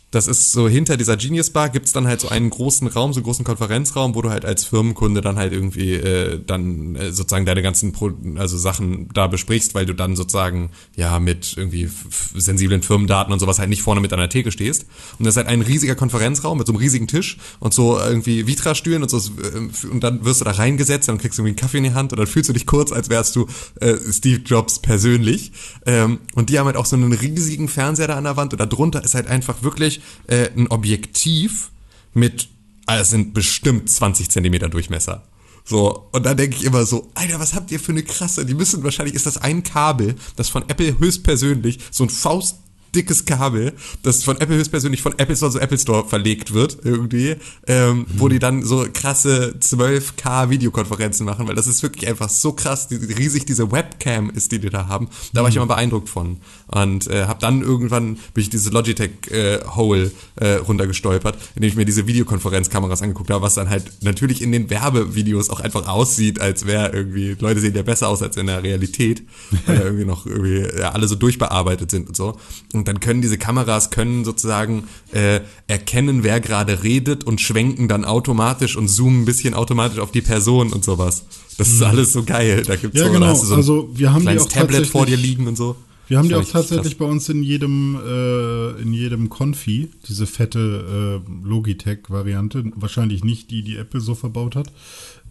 Das 0.09 0.29
ist 0.29 0.53
so 0.53 0.69
hinter 0.69 0.95
dieser 0.95 1.17
Genius 1.17 1.49
Bar 1.49 1.67
gibt's 1.67 1.91
dann 1.91 2.07
halt 2.07 2.21
so 2.21 2.29
einen 2.29 2.49
großen 2.49 2.87
Raum, 2.87 3.11
so 3.11 3.19
einen 3.19 3.25
großen 3.25 3.43
Konferenzraum, 3.43 4.15
wo 4.15 4.21
du 4.21 4.29
halt 4.29 4.45
als 4.45 4.63
Firmenkunde 4.63 5.19
dann 5.19 5.35
halt 5.35 5.51
irgendwie 5.51 5.95
äh, 5.95 6.41
dann 6.45 6.95
äh, 6.95 7.11
sozusagen 7.11 7.45
deine 7.45 7.61
ganzen 7.61 7.91
Pro 7.91 8.11
also 8.35 8.57
Sachen 8.57 9.09
da 9.13 9.27
besprichst, 9.27 9.75
weil 9.75 9.85
du 9.85 9.93
dann 9.93 10.15
sozusagen 10.15 10.71
ja 10.95 11.19
mit 11.19 11.55
irgendwie 11.57 11.89
sensiblen 12.35 12.83
Firmendaten 12.83 13.33
und 13.33 13.39
sowas 13.39 13.59
halt 13.59 13.67
nicht 13.67 13.81
vorne 13.81 13.99
mit 13.99 14.13
an 14.13 14.19
der 14.19 14.29
Theke 14.29 14.53
stehst. 14.53 14.85
Und 15.19 15.25
das 15.25 15.33
ist 15.33 15.37
halt 15.37 15.47
ein 15.47 15.61
riesiger 15.61 15.95
Konferenzraum 15.95 16.57
mit 16.57 16.67
so 16.67 16.71
einem 16.71 16.79
riesigen 16.79 17.07
Tisch 17.07 17.37
und 17.59 17.73
so 17.73 17.99
irgendwie 17.99 18.47
Vitra-Stühlen 18.47 19.03
und 19.03 19.09
so 19.09 19.17
äh, 19.17 19.87
und 19.89 20.01
dann 20.05 20.23
wirst 20.23 20.39
du 20.39 20.45
da 20.45 20.51
reingesetzt 20.51 21.09
und 21.09 21.17
kriegst 21.17 21.37
irgendwie 21.37 21.49
einen 21.49 21.57
Kaffee 21.57 21.79
in 21.79 21.83
die 21.83 21.93
Hand 21.93 22.13
und 22.13 22.19
dann 22.19 22.27
fühlst 22.27 22.47
du 22.47 22.53
dich 22.53 22.65
kurz, 22.65 22.93
als 22.93 23.09
wärst 23.09 23.35
du 23.35 23.47
äh, 23.81 23.95
Steve 24.09 24.41
Jobs 24.45 24.79
persönlich. 24.79 25.51
Ähm, 25.85 26.19
und 26.33 26.49
die 26.49 26.59
haben 26.59 26.67
halt 26.67 26.77
auch 26.77 26.85
so 26.85 26.95
einen 26.95 27.11
riesigen 27.11 27.67
Fernseher 27.67 28.07
da 28.07 28.15
an 28.15 28.23
der 28.23 28.37
Wand 28.37 28.53
und 28.53 28.59
da 28.59 28.65
drunter 28.65 29.03
ist 29.03 29.13
halt 29.13 29.27
einfach 29.27 29.63
wirklich 29.63 29.96
äh, 30.27 30.49
ein 30.55 30.67
Objektiv 30.67 31.71
mit, 32.13 32.49
also 32.85 33.11
sind 33.11 33.33
bestimmt 33.33 33.89
20 33.89 34.29
Zentimeter 34.29 34.69
Durchmesser. 34.69 35.23
So, 35.63 36.07
und 36.13 36.25
da 36.25 36.33
denke 36.33 36.55
ich 36.55 36.63
immer 36.63 36.85
so, 36.85 37.11
Alter, 37.13 37.39
was 37.39 37.53
habt 37.53 37.71
ihr 37.71 37.79
für 37.79 37.91
eine 37.91 38.03
krasse? 38.03 38.45
Die 38.45 38.53
müssen 38.53 38.83
wahrscheinlich, 38.83 39.15
ist 39.15 39.25
das 39.25 39.37
ein 39.37 39.63
Kabel, 39.63 40.15
das 40.37 40.47
von 40.47 40.63
Apple 40.69 40.97
höchstpersönlich 40.97 41.79
so 41.91 42.05
ein 42.05 42.09
Faust 42.09 42.59
dickes 42.97 43.25
Kabel, 43.25 43.73
das 44.03 44.23
von 44.23 44.41
Apple 44.41 44.57
höchstpersönlich 44.57 45.01
von 45.01 45.13
Apple 45.17 45.35
Store 45.35 45.51
zu 45.51 45.59
Apple 45.59 45.77
Store 45.77 46.07
verlegt 46.07 46.53
wird, 46.53 46.79
irgendwie, 46.83 47.35
ähm, 47.67 47.99
mhm. 47.99 48.05
wo 48.17 48.27
die 48.27 48.39
dann 48.39 48.63
so 48.63 48.85
krasse 48.91 49.55
12K 49.59 50.49
Videokonferenzen 50.49 51.25
machen, 51.25 51.47
weil 51.47 51.55
das 51.55 51.67
ist 51.67 51.83
wirklich 51.83 52.07
einfach 52.07 52.29
so 52.29 52.51
krass, 52.53 52.87
wie 52.89 53.13
riesig 53.13 53.45
diese 53.45 53.71
Webcam 53.71 54.29
ist, 54.31 54.51
die 54.51 54.59
die 54.59 54.69
da 54.69 54.87
haben. 54.87 55.09
Da 55.33 55.41
war 55.41 55.49
ich 55.49 55.55
mhm. 55.55 55.61
immer 55.61 55.75
beeindruckt 55.75 56.09
von. 56.09 56.37
Und 56.67 57.07
äh, 57.07 57.25
habe 57.25 57.39
dann 57.39 57.61
irgendwann 57.61 58.15
bin 58.33 58.41
ich 58.41 58.49
diese 58.49 58.71
Logitech 58.71 59.11
äh, 59.29 59.59
Hole 59.75 60.11
äh, 60.35 60.53
runtergestolpert, 60.55 61.37
indem 61.55 61.69
ich 61.69 61.75
mir 61.75 61.85
diese 61.85 62.07
Videokonferenzkameras 62.07 63.01
angeguckt 63.01 63.29
habe, 63.29 63.41
was 63.41 63.53
dann 63.53 63.69
halt 63.69 63.85
natürlich 64.01 64.41
in 64.41 64.51
den 64.51 64.69
Werbevideos 64.69 65.49
auch 65.49 65.59
einfach 65.59 65.87
aussieht, 65.87 66.39
als 66.41 66.65
wäre 66.65 66.91
irgendwie, 66.91 67.35
Leute 67.39 67.59
sehen 67.59 67.75
ja 67.75 67.83
besser 67.83 68.09
aus 68.09 68.21
als 68.21 68.37
in 68.37 68.47
der 68.47 68.63
Realität, 68.63 69.23
weil 69.65 69.79
irgendwie 69.81 70.05
noch 70.05 70.25
irgendwie 70.25 70.67
ja, 70.79 70.91
alle 70.91 71.07
so 71.07 71.15
durchbearbeitet 71.15 71.91
sind 71.91 72.07
und 72.07 72.15
so. 72.15 72.37
Und 72.73 72.86
dann 72.87 72.99
können 72.99 73.21
diese 73.21 73.37
Kameras 73.37 73.89
können 73.89 74.25
sozusagen 74.25 74.85
äh, 75.11 75.41
erkennen, 75.67 76.23
wer 76.23 76.39
gerade 76.39 76.83
redet 76.83 77.23
und 77.23 77.41
schwenken 77.41 77.87
dann 77.87 78.05
automatisch 78.05 78.75
und 78.75 78.87
zoomen 78.87 79.23
ein 79.23 79.25
bisschen 79.25 79.53
automatisch 79.53 79.99
auf 79.99 80.11
die 80.11 80.21
Person 80.21 80.71
und 80.71 80.83
sowas. 80.83 81.25
Das 81.57 81.69
ist 81.69 81.79
mhm. 81.79 81.87
alles 81.87 82.13
so 82.13 82.23
geil. 82.23 82.63
Da 82.65 82.75
gibt's 82.75 82.99
ja, 82.99 83.07
so, 83.07 83.11
genau. 83.11 83.33
so 83.33 83.53
ein 83.53 83.57
also 83.57 83.89
wir 83.93 84.13
haben 84.13 84.21
kleines 84.21 84.47
Tablet 84.47 84.87
vor 84.87 85.05
dir 85.05 85.17
liegen 85.17 85.47
und 85.47 85.57
so. 85.57 85.75
Wir 86.07 86.17
haben 86.17 86.29
die 86.29 86.35
auch 86.35 86.45
tatsächlich 86.45 86.97
bei 86.97 87.05
uns 87.05 87.27
in 87.27 87.43
jedem 87.43 87.95
äh, 87.95 88.81
in 88.81 88.93
jedem 88.93 89.27
Konfi, 89.27 89.89
diese 90.07 90.25
fette 90.25 91.21
äh, 91.27 91.45
Logitech-Variante. 91.47 92.71
Wahrscheinlich 92.75 93.25
nicht 93.25 93.51
die, 93.51 93.61
die 93.61 93.75
Apple 93.75 93.99
so 93.99 94.15
verbaut 94.15 94.55
hat. 94.55 94.71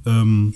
Ähm, 0.04 0.52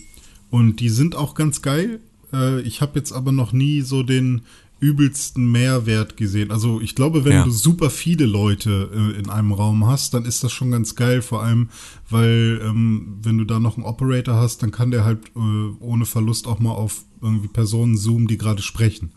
und 0.51 0.81
die 0.81 0.91
sind 0.91 1.17
auch 1.17 1.35
ganz 1.35 1.63
geil. 1.63 2.01
Äh, 2.35 2.61
ich 2.63 2.83
habe 2.83 2.99
jetzt 2.99 3.13
aber 3.13 3.33
noch 3.33 3.53
nie 3.53 3.81
so 3.81 4.03
den 4.03 4.43
übelsten 4.81 5.51
Mehrwert 5.53 6.17
gesehen. 6.17 6.51
Also 6.51 6.81
ich 6.81 6.95
glaube, 6.95 7.25
wenn 7.25 7.33
ja. 7.33 7.45
du 7.45 7.51
super 7.51 7.91
viele 7.91 8.27
Leute 8.27 8.91
äh, 8.93 9.19
in 9.19 9.29
einem 9.29 9.53
Raum 9.53 9.87
hast, 9.87 10.15
dann 10.15 10.25
ist 10.25 10.43
das 10.43 10.53
schon 10.53 10.71
ganz 10.71 10.97
geil, 10.97 11.23
vor 11.23 11.43
allem, 11.43 11.69
weil 12.09 12.61
ähm, 12.65 13.19
wenn 13.23 13.39
du 13.39 13.45
da 13.45 13.61
noch 13.61 13.77
einen 13.77 13.87
Operator 13.87 14.37
hast, 14.37 14.63
dann 14.63 14.71
kann 14.71 14.91
der 14.91 15.05
halt 15.05 15.29
äh, 15.37 15.39
ohne 15.81 16.07
Verlust 16.07 16.47
auch 16.47 16.59
mal 16.59 16.73
auf 16.73 17.05
irgendwie 17.21 17.49
Personen 17.49 17.97
zoomen, 17.97 18.27
die 18.27 18.39
gerade 18.39 18.63
sprechen. 18.63 19.13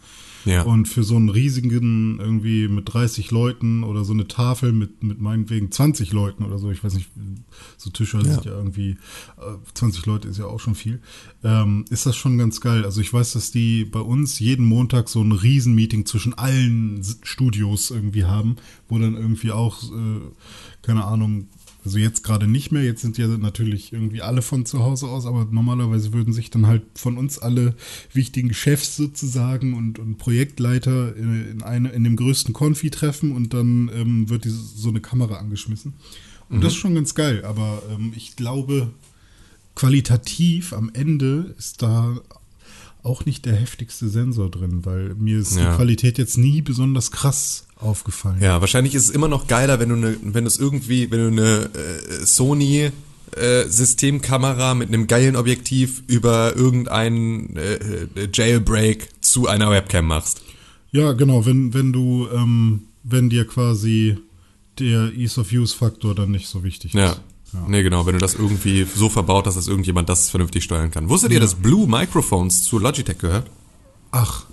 Ja. 0.45 0.63
Und 0.63 0.87
für 0.87 1.03
so 1.03 1.15
einen 1.15 1.29
riesigen, 1.29 2.19
irgendwie 2.19 2.67
mit 2.67 2.93
30 2.93 3.31
Leuten 3.31 3.83
oder 3.83 4.03
so 4.03 4.13
eine 4.13 4.27
Tafel 4.27 4.73
mit, 4.73 5.03
mit 5.03 5.21
meinetwegen 5.21 5.71
20 5.71 6.11
Leuten 6.11 6.43
oder 6.43 6.57
so, 6.57 6.71
ich 6.71 6.83
weiß 6.83 6.95
nicht, 6.95 7.09
so 7.77 7.89
Tische 7.89 8.17
ja. 8.17 8.23
sind 8.23 8.45
ja 8.45 8.51
irgendwie, 8.53 8.97
20 9.73 10.03
äh, 10.05 10.09
Leute 10.09 10.27
ist 10.27 10.37
ja 10.37 10.45
auch 10.45 10.59
schon 10.59 10.75
viel, 10.75 11.01
ähm, 11.43 11.85
ist 11.89 12.05
das 12.05 12.15
schon 12.15 12.37
ganz 12.37 12.61
geil. 12.61 12.85
Also 12.85 13.01
ich 13.01 13.13
weiß, 13.13 13.33
dass 13.33 13.51
die 13.51 13.85
bei 13.85 13.99
uns 13.99 14.39
jeden 14.39 14.65
Montag 14.65 15.09
so 15.09 15.21
ein 15.21 15.31
Riesenmeeting 15.31 16.05
zwischen 16.05 16.33
allen 16.33 17.03
Studios 17.23 17.91
irgendwie 17.91 18.25
haben, 18.25 18.57
wo 18.89 18.99
dann 18.99 19.15
irgendwie 19.15 19.51
auch, 19.51 19.83
äh, 19.83 20.21
keine 20.81 21.05
Ahnung, 21.05 21.47
also 21.85 21.97
jetzt 21.97 22.23
gerade 22.23 22.47
nicht 22.47 22.71
mehr, 22.71 22.83
jetzt 22.83 23.01
sind 23.01 23.17
ja 23.17 23.27
natürlich 23.27 23.91
irgendwie 23.91 24.21
alle 24.21 24.41
von 24.41 24.65
zu 24.65 24.79
Hause 24.79 25.07
aus, 25.07 25.25
aber 25.25 25.47
normalerweise 25.51 26.13
würden 26.13 26.33
sich 26.33 26.49
dann 26.49 26.67
halt 26.67 26.83
von 26.95 27.17
uns 27.17 27.39
alle 27.39 27.75
wichtigen 28.13 28.53
Chefs 28.53 28.95
sozusagen 28.95 29.73
und, 29.73 29.99
und 29.99 30.17
Projektleiter 30.17 31.15
in, 31.15 31.51
in, 31.51 31.63
eine, 31.63 31.89
in 31.89 32.03
dem 32.03 32.15
größten 32.15 32.53
Konfi 32.53 32.89
treffen 32.89 33.33
und 33.33 33.53
dann 33.53 33.91
ähm, 33.93 34.29
wird 34.29 34.45
diese, 34.45 34.57
so 34.57 34.89
eine 34.89 35.01
Kamera 35.01 35.35
angeschmissen. 35.35 35.93
Und 36.49 36.57
mhm. 36.57 36.61
das 36.61 36.73
ist 36.73 36.79
schon 36.79 36.95
ganz 36.95 37.15
geil, 37.15 37.43
aber 37.43 37.81
ähm, 37.91 38.13
ich 38.15 38.35
glaube, 38.35 38.91
qualitativ 39.75 40.71
am 40.73 40.89
Ende 40.93 41.53
ist 41.57 41.81
da 41.81 42.15
auch 43.03 43.25
nicht 43.25 43.45
der 43.45 43.55
heftigste 43.55 44.07
Sensor 44.07 44.49
drin, 44.49 44.85
weil 44.85 45.15
mir 45.15 45.39
ist 45.39 45.57
ja. 45.57 45.69
die 45.69 45.75
Qualität 45.75 46.17
jetzt 46.17 46.37
nie 46.37 46.61
besonders 46.61 47.11
krass 47.11 47.67
aufgefallen. 47.83 48.37
Ja, 48.41 48.61
wahrscheinlich 48.61 48.95
ist 48.95 49.05
es 49.05 49.09
immer 49.09 49.27
noch 49.27 49.47
geiler, 49.47 49.79
wenn 49.79 49.89
du 49.89 49.95
eine, 49.95 50.17
wenn 50.21 50.45
es 50.45 50.57
irgendwie, 50.57 51.11
wenn 51.11 51.35
du 51.35 51.41
eine 51.41 51.69
äh, 51.73 52.25
Sony 52.25 52.91
äh, 53.35 53.67
Systemkamera 53.67 54.75
mit 54.75 54.89
einem 54.89 55.07
geilen 55.07 55.35
Objektiv 55.35 56.03
über 56.07 56.55
irgendeinen 56.55 57.55
äh, 57.55 57.73
äh, 57.75 58.29
Jailbreak 58.31 59.09
zu 59.21 59.47
einer 59.47 59.71
Webcam 59.71 60.05
machst. 60.05 60.41
Ja, 60.91 61.13
genau, 61.13 61.45
wenn, 61.45 61.73
wenn 61.73 61.91
du, 61.91 62.27
ähm, 62.33 62.83
wenn 63.03 63.29
dir 63.29 63.45
quasi 63.45 64.17
der 64.79 65.11
Ease 65.13 65.39
of 65.39 65.51
Use 65.51 65.75
Faktor 65.75 66.15
dann 66.15 66.31
nicht 66.31 66.47
so 66.47 66.63
wichtig 66.63 66.93
ist. 66.93 66.99
Ja. 66.99 67.15
Ja. 67.53 67.65
Nee, 67.67 67.83
genau, 67.83 68.05
wenn 68.05 68.13
du 68.13 68.19
das 68.19 68.33
irgendwie 68.33 68.83
so 68.83 69.09
verbaut 69.09 69.45
hast, 69.45 69.55
dass 69.55 69.67
irgendjemand 69.67 70.09
das 70.09 70.29
vernünftig 70.29 70.63
steuern 70.63 70.89
kann. 70.89 71.09
Wusstet 71.09 71.31
ja. 71.31 71.35
ihr, 71.35 71.39
dass 71.39 71.55
Blue 71.55 71.87
Microphones 71.87 72.63
zu 72.63 72.79
Logitech 72.79 73.19
gehört? 73.19 73.47
Ach. 74.11 74.45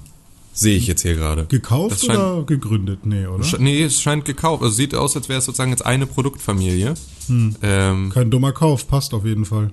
Sehe 0.53 0.77
ich 0.77 0.87
jetzt 0.87 1.03
hier 1.03 1.15
gerade. 1.15 1.47
Gekauft 1.47 2.05
scheint, 2.05 2.19
oder 2.19 2.45
gegründet? 2.45 3.07
Nee, 3.07 3.27
oder? 3.27 3.45
Nee, 3.59 3.83
es 3.83 4.01
scheint 4.01 4.25
gekauft. 4.25 4.63
Also 4.63 4.75
sieht 4.75 4.95
aus, 4.95 5.17
als 5.17 5.29
wäre 5.29 5.39
es 5.39 5.45
sozusagen 5.45 5.71
jetzt 5.71 5.87
eine 5.87 6.07
Produktfamilie. 6.07 6.95
Hm. 7.27 7.57
Ähm, 7.63 8.11
Kein 8.13 8.31
dummer 8.31 8.53
Kauf, 8.53 8.89
passt 8.89 9.15
auf 9.15 9.25
jeden 9.25 9.45
Fall. 9.45 9.71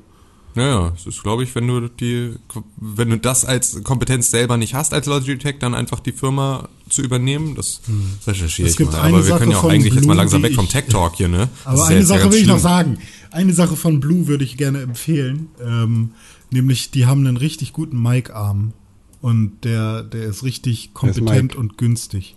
Naja, 0.57 0.91
es 0.95 1.05
ist, 1.05 1.21
glaube 1.21 1.43
ich, 1.43 1.53
wenn 1.53 1.67
du 1.67 1.87
die, 1.87 2.33
wenn 2.77 3.11
du 3.11 3.19
das 3.19 3.45
als 3.45 3.83
Kompetenz 3.83 4.31
selber 4.31 4.57
nicht 4.57 4.73
hast 4.73 4.91
als 4.91 5.05
Logitech, 5.05 5.59
dann 5.59 5.75
einfach 5.75 5.99
die 5.99 6.11
Firma 6.11 6.67
zu 6.89 7.03
übernehmen, 7.03 7.53
das 7.53 7.81
hm. 7.85 8.13
recherchiere 8.25 8.67
ich 8.67 8.79
mal. 8.79 8.95
Aber 8.95 9.27
wir 9.27 9.37
können 9.37 9.51
ja 9.51 9.59
auch 9.59 9.65
eigentlich 9.65 9.91
Blue, 9.91 10.01
jetzt 10.01 10.07
mal 10.07 10.15
langsam 10.15 10.41
weg 10.41 10.55
vom 10.55 10.67
Tech 10.67 10.85
Talk 10.89 11.15
hier, 11.15 11.27
ne? 11.27 11.49
Aber 11.63 11.85
eine 11.85 11.99
ja 11.99 12.05
Sache 12.05 12.23
will 12.23 12.31
schlimm. 12.31 12.41
ich 12.41 12.47
noch 12.47 12.59
sagen. 12.59 12.97
Eine 13.29 13.53
Sache 13.53 13.75
von 13.75 13.99
Blue 13.99 14.27
würde 14.27 14.43
ich 14.43 14.57
gerne 14.57 14.81
empfehlen, 14.81 15.49
ähm, 15.63 16.11
nämlich 16.49 16.89
die 16.89 17.05
haben 17.05 17.27
einen 17.27 17.37
richtig 17.37 17.73
guten 17.73 18.01
Mic-Arm 18.01 18.73
und 19.21 19.63
der, 19.63 20.03
der 20.03 20.25
ist 20.25 20.43
richtig 20.43 20.93
kompetent 20.93 21.53
ist 21.53 21.57
und 21.57 21.77
günstig. 21.77 22.35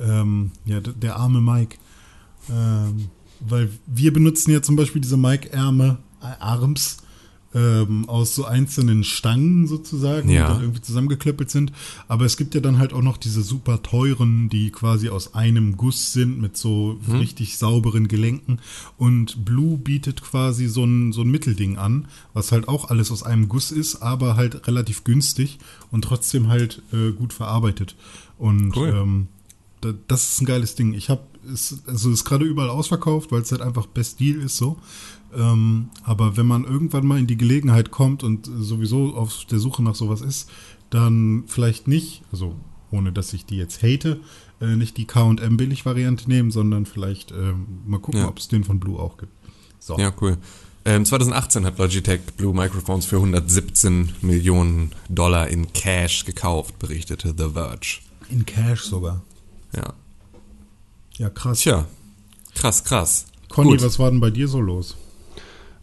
Ähm, 0.00 0.52
ja, 0.64 0.80
der, 0.80 1.16
arme 1.16 1.40
Mike. 1.40 1.78
Ähm, 2.50 3.08
weil 3.40 3.70
wir 3.86 4.12
benutzen 4.12 4.52
ja 4.52 4.62
zum 4.62 4.76
Beispiel 4.76 5.00
diese 5.00 5.16
Mike-Ärme, 5.16 5.98
äh, 6.20 6.26
Arms, 6.40 6.98
ähm, 7.54 8.08
aus 8.08 8.34
so 8.34 8.44
einzelnen 8.44 9.04
Stangen 9.04 9.66
sozusagen, 9.66 10.28
ja. 10.28 10.46
die 10.46 10.52
dann 10.52 10.62
irgendwie 10.62 10.80
zusammengeklöppelt 10.80 11.50
sind. 11.50 11.72
Aber 12.08 12.24
es 12.24 12.36
gibt 12.36 12.54
ja 12.54 12.60
dann 12.60 12.78
halt 12.78 12.92
auch 12.92 13.02
noch 13.02 13.16
diese 13.16 13.42
super 13.42 13.82
teuren, 13.82 14.48
die 14.48 14.70
quasi 14.70 15.08
aus 15.08 15.34
einem 15.34 15.76
Guss 15.76 16.12
sind 16.12 16.40
mit 16.40 16.56
so 16.56 16.98
hm. 17.06 17.16
richtig 17.16 17.58
sauberen 17.58 18.08
Gelenken. 18.08 18.58
Und 18.96 19.44
Blue 19.44 19.76
bietet 19.76 20.22
quasi 20.22 20.66
so 20.66 20.84
ein, 20.84 21.12
so 21.12 21.22
ein 21.22 21.30
Mittelding 21.30 21.76
an, 21.76 22.08
was 22.32 22.52
halt 22.52 22.68
auch 22.68 22.90
alles 22.90 23.10
aus 23.10 23.22
einem 23.22 23.48
Guss 23.48 23.70
ist, 23.70 23.96
aber 24.02 24.36
halt 24.36 24.66
relativ 24.66 25.04
günstig 25.04 25.58
und 25.90 26.04
trotzdem 26.04 26.48
halt 26.48 26.82
äh, 26.92 27.12
gut 27.12 27.32
verarbeitet. 27.32 27.96
Und 28.38 28.76
cool. 28.76 28.88
ähm, 28.88 29.28
das 30.08 30.32
ist 30.32 30.40
ein 30.40 30.46
geiles 30.46 30.74
Ding. 30.74 30.94
Ich 30.94 31.10
habe 31.10 31.22
ist, 31.50 31.82
also 31.88 32.10
ist 32.10 32.24
gerade 32.24 32.44
überall 32.44 32.70
ausverkauft, 32.70 33.32
weil 33.32 33.42
es 33.42 33.50
halt 33.52 33.62
einfach 33.62 33.86
Best 33.86 34.20
Deal 34.20 34.40
ist 34.40 34.56
so. 34.56 34.78
Ähm, 35.34 35.88
aber 36.04 36.36
wenn 36.36 36.46
man 36.46 36.64
irgendwann 36.64 37.06
mal 37.06 37.18
in 37.18 37.26
die 37.26 37.38
Gelegenheit 37.38 37.90
kommt 37.90 38.22
und 38.22 38.46
sowieso 38.46 39.14
auf 39.14 39.44
der 39.46 39.58
Suche 39.58 39.82
nach 39.82 39.94
sowas 39.94 40.20
ist, 40.20 40.50
dann 40.90 41.44
vielleicht 41.46 41.88
nicht, 41.88 42.22
also 42.32 42.54
ohne 42.90 43.12
dass 43.12 43.32
ich 43.32 43.46
die 43.46 43.56
jetzt 43.56 43.82
hate, 43.82 44.20
äh, 44.60 44.76
nicht 44.76 44.96
die 44.98 45.06
KM 45.06 45.56
Billig-Variante 45.56 46.28
nehmen, 46.28 46.50
sondern 46.50 46.84
vielleicht 46.84 47.32
ähm, 47.32 47.66
mal 47.86 47.98
gucken, 47.98 48.20
Ja. 48.20 48.28
ob 48.28 48.38
es 48.38 48.48
den 48.48 48.64
von 48.64 48.78
Blue 48.78 48.98
auch 48.98 49.16
gibt. 49.16 49.32
So. 49.78 49.98
Ja, 49.98 50.12
cool. 50.20 50.36
Ähm, 50.84 51.04
2018 51.04 51.64
hat 51.64 51.78
Logitech 51.78 52.20
Blue 52.36 52.52
Microphones 52.54 53.06
für 53.06 53.16
117 53.16 54.10
Millionen 54.20 54.90
Dollar 55.08 55.48
in 55.48 55.72
Cash 55.72 56.24
gekauft, 56.24 56.78
berichtete 56.78 57.34
The 57.38 57.50
Verge. 57.54 58.00
In 58.28 58.44
Cash 58.44 58.82
sogar. 58.82 59.22
Ja. 59.74 59.94
Ja, 61.18 61.30
krass. 61.30 61.60
Tja, 61.60 61.86
krass, 62.54 62.84
krass. 62.84 63.26
Conny, 63.48 63.70
Gut. 63.72 63.82
was 63.82 63.98
war 63.98 64.10
denn 64.10 64.20
bei 64.20 64.30
dir 64.30 64.48
so 64.48 64.60
los? 64.60 64.96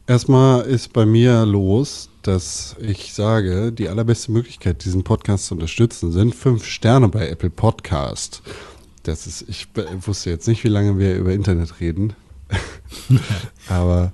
Erstmal 0.07 0.61
ist 0.65 0.91
bei 0.91 1.05
mir 1.05 1.45
los, 1.45 2.09
dass 2.23 2.75
ich 2.81 3.13
sage, 3.13 3.71
die 3.71 3.89
allerbeste 3.89 4.31
Möglichkeit, 4.31 4.83
diesen 4.83 5.03
Podcast 5.03 5.45
zu 5.45 5.53
unterstützen, 5.53 6.11
sind 6.11 6.33
fünf 6.33 6.65
Sterne 6.65 7.09
bei 7.09 7.29
Apple 7.29 7.51
Podcast. 7.51 8.41
Das 9.03 9.27
ist, 9.27 9.45
ich 9.47 9.67
wusste 10.05 10.31
jetzt 10.31 10.47
nicht, 10.47 10.63
wie 10.63 10.69
lange 10.69 10.97
wir 10.97 11.15
über 11.15 11.31
Internet 11.31 11.79
reden, 11.79 12.13
aber 13.69 14.11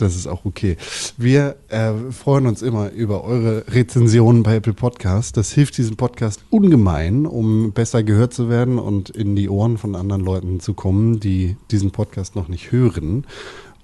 das 0.00 0.16
ist 0.16 0.26
auch 0.26 0.44
okay. 0.44 0.76
Wir 1.16 1.56
äh, 1.68 1.92
freuen 2.10 2.46
uns 2.46 2.62
immer 2.62 2.90
über 2.90 3.24
eure 3.24 3.64
Rezensionen 3.68 4.42
bei 4.42 4.56
Apple 4.56 4.74
Podcast. 4.74 5.36
Das 5.36 5.52
hilft 5.52 5.78
diesem 5.78 5.96
Podcast 5.96 6.44
ungemein, 6.50 7.26
um 7.26 7.72
besser 7.72 8.02
gehört 8.02 8.34
zu 8.34 8.48
werden 8.48 8.78
und 8.78 9.10
in 9.10 9.36
die 9.36 9.48
Ohren 9.48 9.78
von 9.78 9.94
anderen 9.94 10.22
Leuten 10.22 10.60
zu 10.60 10.74
kommen, 10.74 11.20
die 11.20 11.56
diesen 11.70 11.90
Podcast 11.90 12.36
noch 12.36 12.48
nicht 12.48 12.72
hören. 12.72 13.26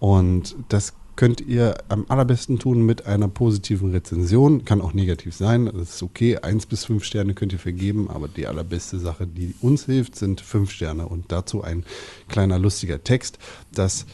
Und 0.01 0.57
das 0.69 0.95
könnt 1.19 1.41
ihr 1.41 1.75
am 1.89 2.05
allerbesten 2.07 2.61
tun 2.61 2.87
mit 2.87 3.07
einer 3.07 3.27
positiven 3.27 3.91
Rezension. 3.91 4.65
Kann 4.65 4.81
auch 4.81 4.95
negativ 4.95 5.35
sein, 5.35 5.67
das 5.67 5.97
ist 5.97 6.03
okay. 6.05 6.39
Eins 6.39 6.65
bis 6.65 6.85
fünf 6.85 7.03
Sterne 7.03 7.35
könnt 7.35 7.53
ihr 7.53 7.59
vergeben, 7.59 8.09
aber 8.09 8.29
die 8.29 8.47
allerbeste 8.47 9.01
Sache, 9.01 9.27
die 9.27 9.53
uns 9.61 9.87
hilft, 9.87 10.15
sind 10.15 10.41
fünf 10.41 10.71
Sterne. 10.71 11.09
Und 11.09 11.25
dazu 11.33 11.61
ein 11.61 11.83
kleiner 12.29 12.61
lustiger 12.61 13.03
Text. 13.03 13.41
Das, 13.75 14.07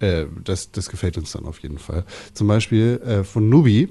äh, 0.00 0.26
das, 0.42 0.72
das 0.72 0.90
gefällt 0.90 1.18
uns 1.18 1.30
dann 1.30 1.44
auf 1.44 1.60
jeden 1.60 1.78
Fall. 1.78 2.04
Zum 2.34 2.48
Beispiel 2.48 3.00
äh, 3.06 3.22
von 3.22 3.48
Nubi 3.48 3.88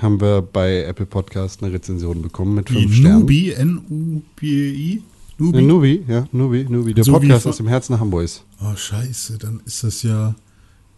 haben 0.00 0.22
wir 0.22 0.40
bei 0.40 0.84
Apple 0.84 1.04
Podcast 1.04 1.62
eine 1.62 1.70
Rezension 1.70 2.22
bekommen 2.22 2.54
mit 2.54 2.70
Wie 2.70 2.84
fünf 2.84 2.94
Sternen. 2.94 3.20
Nubi, 3.20 3.50
N-U-B-I? 3.50 5.02
Nubi? 5.36 5.58
Äh, 5.58 5.60
Nubi, 5.60 6.04
ja, 6.08 6.26
Nubi, 6.32 6.66
Nubi, 6.66 6.94
der 6.94 7.04
So 7.04 7.12
Podcast 7.12 7.46
aus 7.46 7.58
dem 7.58 7.68
Herzen 7.68 8.00
Hamburgs. 8.00 8.42
Oh, 8.62 8.74
scheiße, 8.74 9.36
dann 9.36 9.60
ist 9.66 9.84
das 9.84 10.02
ja 10.02 10.34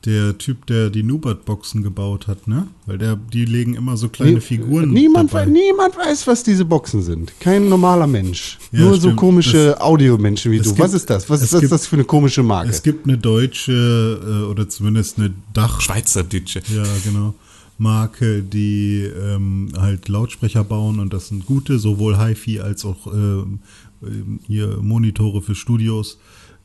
der 0.04 0.36
Typ, 0.38 0.66
der 0.66 0.90
die 0.90 1.02
Nubat-Boxen 1.04 1.82
gebaut 1.82 2.26
hat, 2.26 2.48
ne? 2.48 2.66
Weil 2.86 2.98
der, 2.98 3.16
die 3.32 3.44
legen 3.44 3.74
immer 3.74 3.96
so 3.96 4.08
kleine 4.08 4.32
Nie- 4.34 4.40
Figuren 4.40 4.90
Niemand, 4.90 5.32
dabei. 5.32 5.46
wei- 5.46 5.50
niemand 5.50 5.96
weiß, 5.96 6.26
was 6.26 6.42
diese 6.42 6.64
Boxen 6.64 7.02
sind. 7.02 7.32
Kein 7.38 7.68
normaler 7.68 8.06
Mensch. 8.06 8.58
Ja, 8.72 8.80
Nur 8.80 8.94
so 8.94 9.00
stimmt. 9.00 9.16
komische 9.16 9.80
Audiomenschen 9.80 10.50
wie 10.50 10.58
du. 10.58 10.64
gibt- 10.64 10.78
was 10.80 10.92
ist 10.94 11.08
das? 11.08 11.30
Was 11.30 11.42
ist 11.42 11.52
das, 11.52 11.60
gibt- 11.60 11.72
das 11.72 11.86
für 11.86 11.96
eine 11.96 12.04
komische 12.04 12.42
Marke? 12.42 12.68
Es 12.70 12.82
gibt 12.82 13.06
eine 13.06 13.16
deutsche 13.18 14.20
äh, 14.42 14.50
oder 14.50 14.68
zumindest 14.68 15.18
eine 15.18 15.32
Dach, 15.54 15.80
Schweizerdeutsche. 15.80 16.62
ja 16.74 16.82
genau, 17.04 17.34
Marke, 17.78 18.42
die 18.42 19.02
ähm, 19.04 19.68
halt 19.78 20.08
Lautsprecher 20.08 20.64
bauen 20.64 20.98
und 21.00 21.12
das 21.12 21.28
sind 21.28 21.46
gute, 21.46 21.78
sowohl 21.78 22.18
HiFi 22.18 22.60
als 22.60 22.84
auch 22.84 23.06
ähm, 23.12 23.60
ähm, 24.02 24.40
hier 24.46 24.78
Monitore 24.82 25.42
für 25.42 25.54
Studios, 25.54 26.18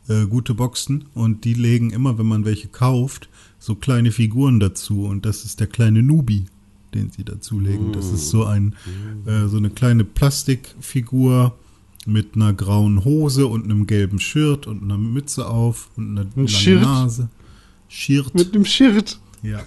äh, 0.07 0.25
gute 0.25 0.53
Boxen 0.53 1.05
und 1.13 1.43
die 1.45 1.53
legen 1.53 1.89
immer, 1.91 2.17
wenn 2.17 2.25
man 2.27 2.45
welche 2.45 2.67
kauft, 2.67 3.29
so 3.59 3.75
kleine 3.75 4.11
Figuren 4.11 4.59
dazu 4.59 5.05
und 5.05 5.25
das 5.25 5.43
ist 5.45 5.59
der 5.59 5.67
kleine 5.67 6.03
Nubi, 6.03 6.45
den 6.93 7.09
sie 7.11 7.23
dazulegen. 7.23 7.91
Das 7.93 8.11
ist 8.11 8.29
so 8.29 8.45
ein 8.45 8.75
äh, 9.25 9.47
so 9.47 9.57
eine 9.57 9.69
kleine 9.69 10.03
Plastikfigur 10.03 11.55
mit 12.05 12.35
einer 12.35 12.53
grauen 12.53 13.03
Hose 13.03 13.47
und 13.47 13.65
einem 13.65 13.85
gelben 13.85 14.19
Shirt 14.19 14.65
und 14.67 14.83
einer 14.83 14.97
Mütze 14.97 15.47
auf 15.47 15.89
und 15.97 16.11
einer 16.11 16.25
langen 16.35 16.47
Shirt? 16.47 16.81
Nase. 16.81 17.29
Shirt. 17.89 18.33
Mit 18.33 18.55
dem 18.55 18.63
Shirt. 18.65 19.19
Ja. 19.43 19.61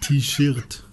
T-Shirt. 0.00 0.84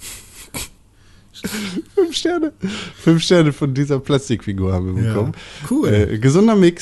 Fünf 1.95 2.15
Sterne. 2.15 2.53
Fünf 2.95 3.23
Sterne 3.23 3.51
von 3.53 3.73
dieser 3.73 3.99
Plastikfigur 3.99 4.71
haben 4.73 4.95
wir 4.95 5.03
Ja. 5.03 5.13
bekommen. 5.13 5.33
Cool. 5.69 5.87
Äh, 5.89 6.17
gesunder 6.19 6.55
Mix. 6.55 6.81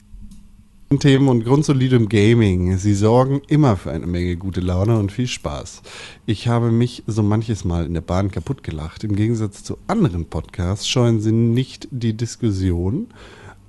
Themen 0.98 1.28
und 1.28 1.46
grundsolidem 1.46 2.10
Gaming. 2.10 2.76
Sie 2.80 2.96
sorgen 2.96 3.42
immer 3.48 3.78
für 3.78 3.92
eine 3.92 4.08
Menge 4.08 4.36
gute 4.38 4.60
Laune 4.60 4.98
und 4.98 5.12
viel 5.12 5.28
Spaß. 5.28 5.84
Ich 6.26 6.48
habe 6.48 6.72
mich 6.72 7.04
so 7.06 7.22
manches 7.22 7.64
Mal 7.64 7.86
in 7.86 7.94
der 7.94 8.02
Bahn 8.02 8.32
kaputt 8.32 8.64
gelacht. 8.64 9.04
Im 9.04 9.16
Gegensatz 9.16 9.64
zu 9.64 9.78
anderen 9.86 10.26
Podcasts 10.26 10.90
scheuen 10.90 11.22
sie 11.22 11.32
nicht 11.32 11.88
die 11.92 12.18
Diskussion, 12.18 13.08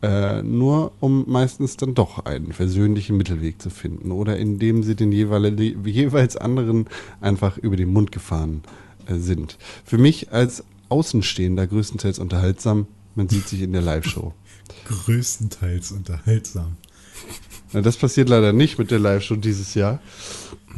äh, 0.00 0.42
nur 0.42 0.92
um 1.00 1.26
meistens 1.28 1.76
dann 1.76 1.92
doch 1.92 2.24
einen 2.24 2.54
versöhnlichen 2.54 3.18
Mittelweg 3.18 3.60
zu 3.60 3.68
finden 3.68 4.12
oder 4.12 4.38
indem 4.38 4.82
sie 4.82 4.96
den 4.96 5.12
jeweil, 5.12 5.60
jeweils 5.60 6.38
anderen 6.38 6.86
einfach 7.20 7.58
über 7.58 7.76
den 7.76 7.92
Mund 7.92 8.12
gefahren 8.12 8.62
äh, 9.04 9.16
sind. 9.16 9.58
Für 9.84 9.98
mich 9.98 10.32
als 10.32 10.64
Außenstehender 10.88 11.66
größtenteils 11.66 12.18
unterhaltsam. 12.18 12.86
Man 13.14 13.28
sieht 13.28 13.46
sich 13.46 13.60
in 13.60 13.72
der 13.74 13.82
Live-Show. 13.82 14.32
Größtenteils 14.88 15.92
unterhaltsam. 15.92 16.78
Na, 17.72 17.80
das 17.80 17.96
passiert 17.96 18.28
leider 18.28 18.52
nicht 18.52 18.78
mit 18.78 18.90
der 18.90 18.98
Live-Show 18.98 19.36
dieses 19.36 19.74
Jahr. 19.74 20.00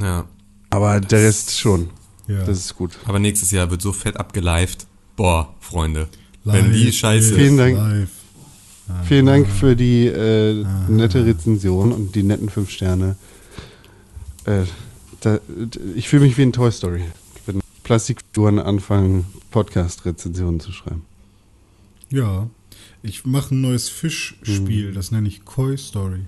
Ja. 0.00 0.26
Aber 0.70 1.00
der 1.00 1.20
Rest 1.20 1.58
schon. 1.58 1.90
Ja. 2.26 2.44
Das 2.44 2.58
ist 2.58 2.76
gut. 2.76 2.98
Aber 3.06 3.18
nächstes 3.18 3.50
Jahr 3.50 3.70
wird 3.70 3.82
so 3.82 3.92
fett 3.92 4.16
abgelived. 4.16 4.86
Boah, 5.16 5.54
Freunde. 5.60 6.08
Wenn 6.44 6.72
die 6.72 6.84
Live 6.84 6.94
Scheiße. 6.94 7.30
ist 7.30 7.36
Vielen 7.36 7.56
Dank. 7.56 7.76
Live. 7.76 8.10
Vielen 9.04 9.26
Dank 9.26 9.48
für 9.48 9.76
die 9.76 10.06
äh, 10.06 10.64
nette 10.88 11.24
Rezension 11.24 11.92
und 11.92 12.14
die 12.14 12.22
netten 12.22 12.48
fünf 12.48 12.70
Sterne. 12.70 13.16
Äh, 14.44 14.64
da, 15.20 15.38
ich 15.94 16.08
fühle 16.08 16.24
mich 16.24 16.36
wie 16.36 16.42
in 16.42 16.52
Toy 16.52 16.70
Story, 16.70 17.04
wenn 17.46 17.60
Plastikfiguren 17.84 18.58
anfangen, 18.58 19.26
Podcast-Rezensionen 19.50 20.60
zu 20.60 20.72
schreiben. 20.72 21.04
Ja. 22.10 22.48
Ich 23.02 23.24
mache 23.24 23.54
ein 23.54 23.60
neues 23.60 23.88
Fischspiel, 23.88 24.90
Mhm. 24.90 24.94
das 24.94 25.10
nenne 25.10 25.28
ich 25.28 25.44
Koi 25.44 25.76
Story. 25.76 26.20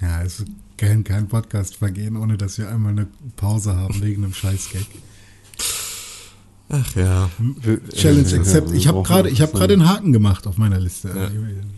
Ja, 0.00 0.22
es 0.22 0.44
kann 0.76 1.04
kein 1.04 1.28
Podcast 1.28 1.76
vergehen, 1.76 2.16
ohne 2.16 2.36
dass 2.36 2.58
wir 2.58 2.68
einmal 2.68 2.92
eine 2.92 3.06
Pause 3.36 3.74
haben 3.76 4.00
wegen 4.02 4.24
einem 4.24 4.34
Scheißgag. 4.34 4.86
Ach 6.70 6.94
ja. 6.96 7.30
Challenge 7.94 8.28
Äh, 8.30 8.38
accept. 8.38 8.72
Ich 8.72 8.86
habe 8.88 9.02
gerade, 9.02 9.30
ich 9.30 9.40
habe 9.40 9.52
so 9.52 9.58
gerade 9.58 9.72
einen 9.74 9.88
Haken 9.88 10.12
gemacht 10.12 10.46
auf 10.46 10.58
meiner 10.58 10.78
Liste. 10.78 11.08
Ja. 11.08 11.30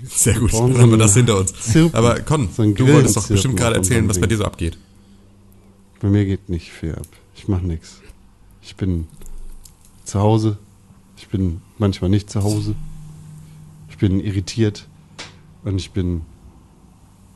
Sehr 0.09 0.39
gut. 0.41 0.53
Dann 0.53 0.77
haben 0.79 0.91
wir 0.91 0.99
das 0.99 1.15
hinter 1.15 1.39
uns. 1.39 1.53
Zirpen. 1.53 1.95
Aber 1.95 2.19
Con, 2.21 2.49
So 2.55 2.65
du 2.73 2.89
wolltest 2.89 3.17
doch 3.17 3.29
bestimmt 3.29 3.57
gerade 3.57 3.77
erzählen, 3.77 4.09
was 4.09 4.19
bei 4.21 4.27
dir 4.27 4.37
so 4.39 4.45
abgeht. 4.45 4.77
Bei 6.01 6.09
mir 6.09 6.25
geht 6.25 6.49
nicht 6.49 6.73
viel 6.73 6.95
ab. 6.95 7.07
Ich 7.37 7.47
mache 7.47 7.65
nichts. 7.65 8.01
Ich 8.63 8.75
bin 8.77 9.07
zu 10.05 10.19
Hause. 10.19 10.59
Bin 11.31 11.61
manchmal 11.79 12.11
nicht 12.11 12.31
zu 12.31 12.43
Hause. 12.43 12.75
Ich 13.89 13.99
bin 13.99 14.21
irritiert 14.21 14.89
und 15.65 15.77
ich 15.77 15.93
bin 15.93 16.23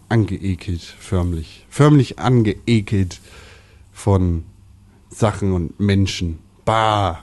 angeekelt, 0.08 0.82
förmlich. 0.82 1.66
Förmlich 1.68 2.18
angeekelt 2.18 3.20
von 3.92 4.44
Sachen 5.10 5.52
und 5.52 5.78
Menschen. 5.80 6.38
Bah! 6.64 7.22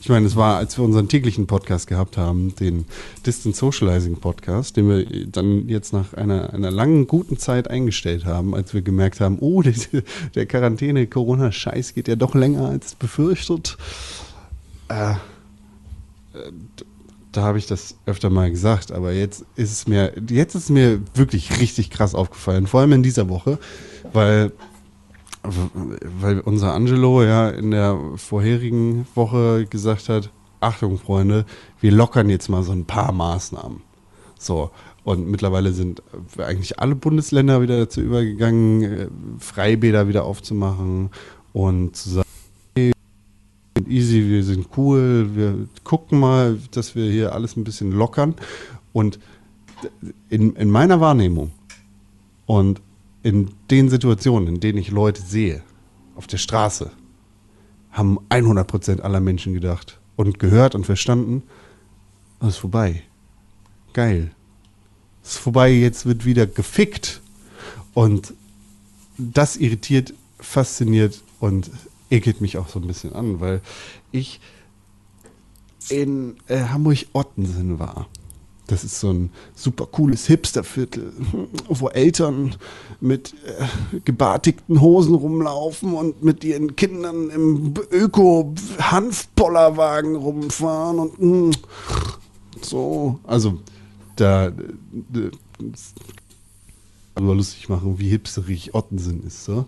Ich 0.00 0.08
meine, 0.08 0.26
es 0.26 0.36
war, 0.36 0.56
als 0.58 0.78
wir 0.78 0.84
unseren 0.84 1.08
täglichen 1.08 1.48
Podcast 1.48 1.88
gehabt 1.88 2.16
haben, 2.16 2.54
den 2.54 2.84
Distant 3.26 3.56
Socializing 3.56 4.18
Podcast, 4.18 4.76
den 4.76 4.88
wir 4.88 5.26
dann 5.26 5.68
jetzt 5.68 5.92
nach 5.92 6.14
einer, 6.14 6.52
einer 6.52 6.70
langen, 6.70 7.08
guten 7.08 7.38
Zeit 7.38 7.68
eingestellt 7.68 8.24
haben, 8.24 8.54
als 8.54 8.72
wir 8.72 8.82
gemerkt 8.82 9.20
haben, 9.20 9.38
oh, 9.40 9.62
der, 9.62 9.74
der 10.34 10.46
Quarantäne-Corona-Scheiß 10.46 11.94
geht 11.94 12.06
ja 12.06 12.14
doch 12.14 12.36
länger 12.36 12.68
als 12.68 12.94
befürchtet. 12.94 13.78
Äh, 14.88 15.14
da 17.32 17.42
habe 17.42 17.58
ich 17.58 17.66
das 17.66 17.96
öfter 18.06 18.30
mal 18.30 18.50
gesagt, 18.50 18.92
aber 18.92 19.12
jetzt 19.12 19.44
ist 19.56 19.72
es 19.72 19.86
mir, 19.86 20.12
jetzt 20.30 20.54
ist 20.54 20.70
mir 20.70 21.00
wirklich 21.14 21.60
richtig 21.60 21.90
krass 21.90 22.14
aufgefallen, 22.14 22.66
vor 22.66 22.80
allem 22.80 22.92
in 22.92 23.02
dieser 23.02 23.28
Woche, 23.28 23.58
weil 24.12 24.52
weil 26.20 26.40
unser 26.40 26.74
Angelo 26.74 27.22
ja 27.22 27.50
in 27.50 27.70
der 27.70 27.98
vorherigen 28.16 29.06
Woche 29.14 29.66
gesagt 29.66 30.08
hat, 30.08 30.30
Achtung 30.60 30.98
Freunde, 30.98 31.44
wir 31.80 31.92
lockern 31.92 32.28
jetzt 32.30 32.48
mal 32.48 32.62
so 32.62 32.72
ein 32.72 32.84
paar 32.84 33.12
Maßnahmen. 33.12 33.82
So, 34.38 34.70
und 35.04 35.28
mittlerweile 35.28 35.72
sind 35.72 36.02
eigentlich 36.38 36.78
alle 36.80 36.94
Bundesländer 36.94 37.62
wieder 37.62 37.78
dazu 37.78 38.00
übergegangen, 38.00 39.38
Freibäder 39.38 40.08
wieder 40.08 40.24
aufzumachen 40.24 41.10
und 41.52 41.96
zu 41.96 42.10
sagen, 42.10 42.25
sind 43.76 43.88
easy, 43.88 44.26
wir 44.28 44.42
sind 44.42 44.68
cool, 44.76 45.36
wir 45.36 45.68
gucken 45.84 46.18
mal, 46.18 46.58
dass 46.70 46.94
wir 46.94 47.10
hier 47.10 47.34
alles 47.34 47.56
ein 47.56 47.64
bisschen 47.64 47.92
lockern. 47.92 48.34
Und 48.94 49.18
in, 50.30 50.56
in 50.56 50.70
meiner 50.70 51.00
Wahrnehmung 51.00 51.52
und 52.46 52.80
in 53.22 53.50
den 53.70 53.90
Situationen, 53.90 54.48
in 54.48 54.60
denen 54.60 54.78
ich 54.78 54.90
Leute 54.90 55.20
sehe, 55.20 55.62
auf 56.14 56.26
der 56.26 56.38
Straße, 56.38 56.90
haben 57.90 58.18
100% 58.30 59.00
aller 59.00 59.20
Menschen 59.20 59.52
gedacht 59.52 60.00
und 60.16 60.38
gehört 60.38 60.74
und 60.74 60.86
verstanden, 60.86 61.42
es 62.40 62.48
ist 62.48 62.56
vorbei. 62.56 63.02
Geil. 63.92 64.30
Es 65.22 65.32
ist 65.32 65.38
vorbei, 65.38 65.70
jetzt 65.70 66.06
wird 66.06 66.24
wieder 66.24 66.46
gefickt. 66.46 67.20
Und 67.92 68.32
das 69.18 69.56
irritiert, 69.56 70.14
fasziniert 70.38 71.22
und 71.40 71.70
ekelt 72.10 72.40
mich 72.40 72.58
auch 72.58 72.68
so 72.68 72.78
ein 72.78 72.86
bisschen 72.86 73.14
an, 73.14 73.40
weil 73.40 73.60
ich 74.12 74.40
in 75.88 76.36
äh, 76.48 76.64
Hamburg-Ottensen 76.64 77.78
war. 77.78 78.08
Das 78.66 78.82
ist 78.82 78.98
so 78.98 79.12
ein 79.12 79.30
super 79.54 79.86
cooles 79.86 80.26
Hipsterviertel, 80.26 81.12
wo 81.68 81.88
Eltern 81.88 82.56
mit 83.00 83.36
äh, 83.44 83.68
gebartigten 84.00 84.80
Hosen 84.80 85.14
rumlaufen 85.14 85.94
und 85.94 86.24
mit 86.24 86.42
ihren 86.42 86.74
Kindern 86.74 87.30
im 87.30 87.74
Öko-Hanfpollerwagen 87.92 90.16
rumfahren 90.16 90.98
und 90.98 91.20
mh, 91.20 91.52
so. 92.60 93.20
Also, 93.24 93.60
da 94.16 94.50
nur 97.20 97.36
lustig 97.36 97.68
machen, 97.68 97.98
wie 97.98 98.08
hipsterig 98.08 98.74
Ottensen 98.74 99.24
ist. 99.24 99.44
So. 99.44 99.66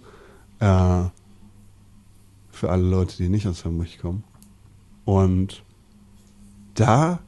Äh, 0.60 1.04
für 2.58 2.70
alle 2.70 2.88
Leute, 2.88 3.16
die 3.16 3.28
nicht 3.28 3.46
aus 3.46 3.64
Hamburg 3.64 3.98
kommen. 4.00 4.24
Und 5.04 5.62
da 6.74 7.20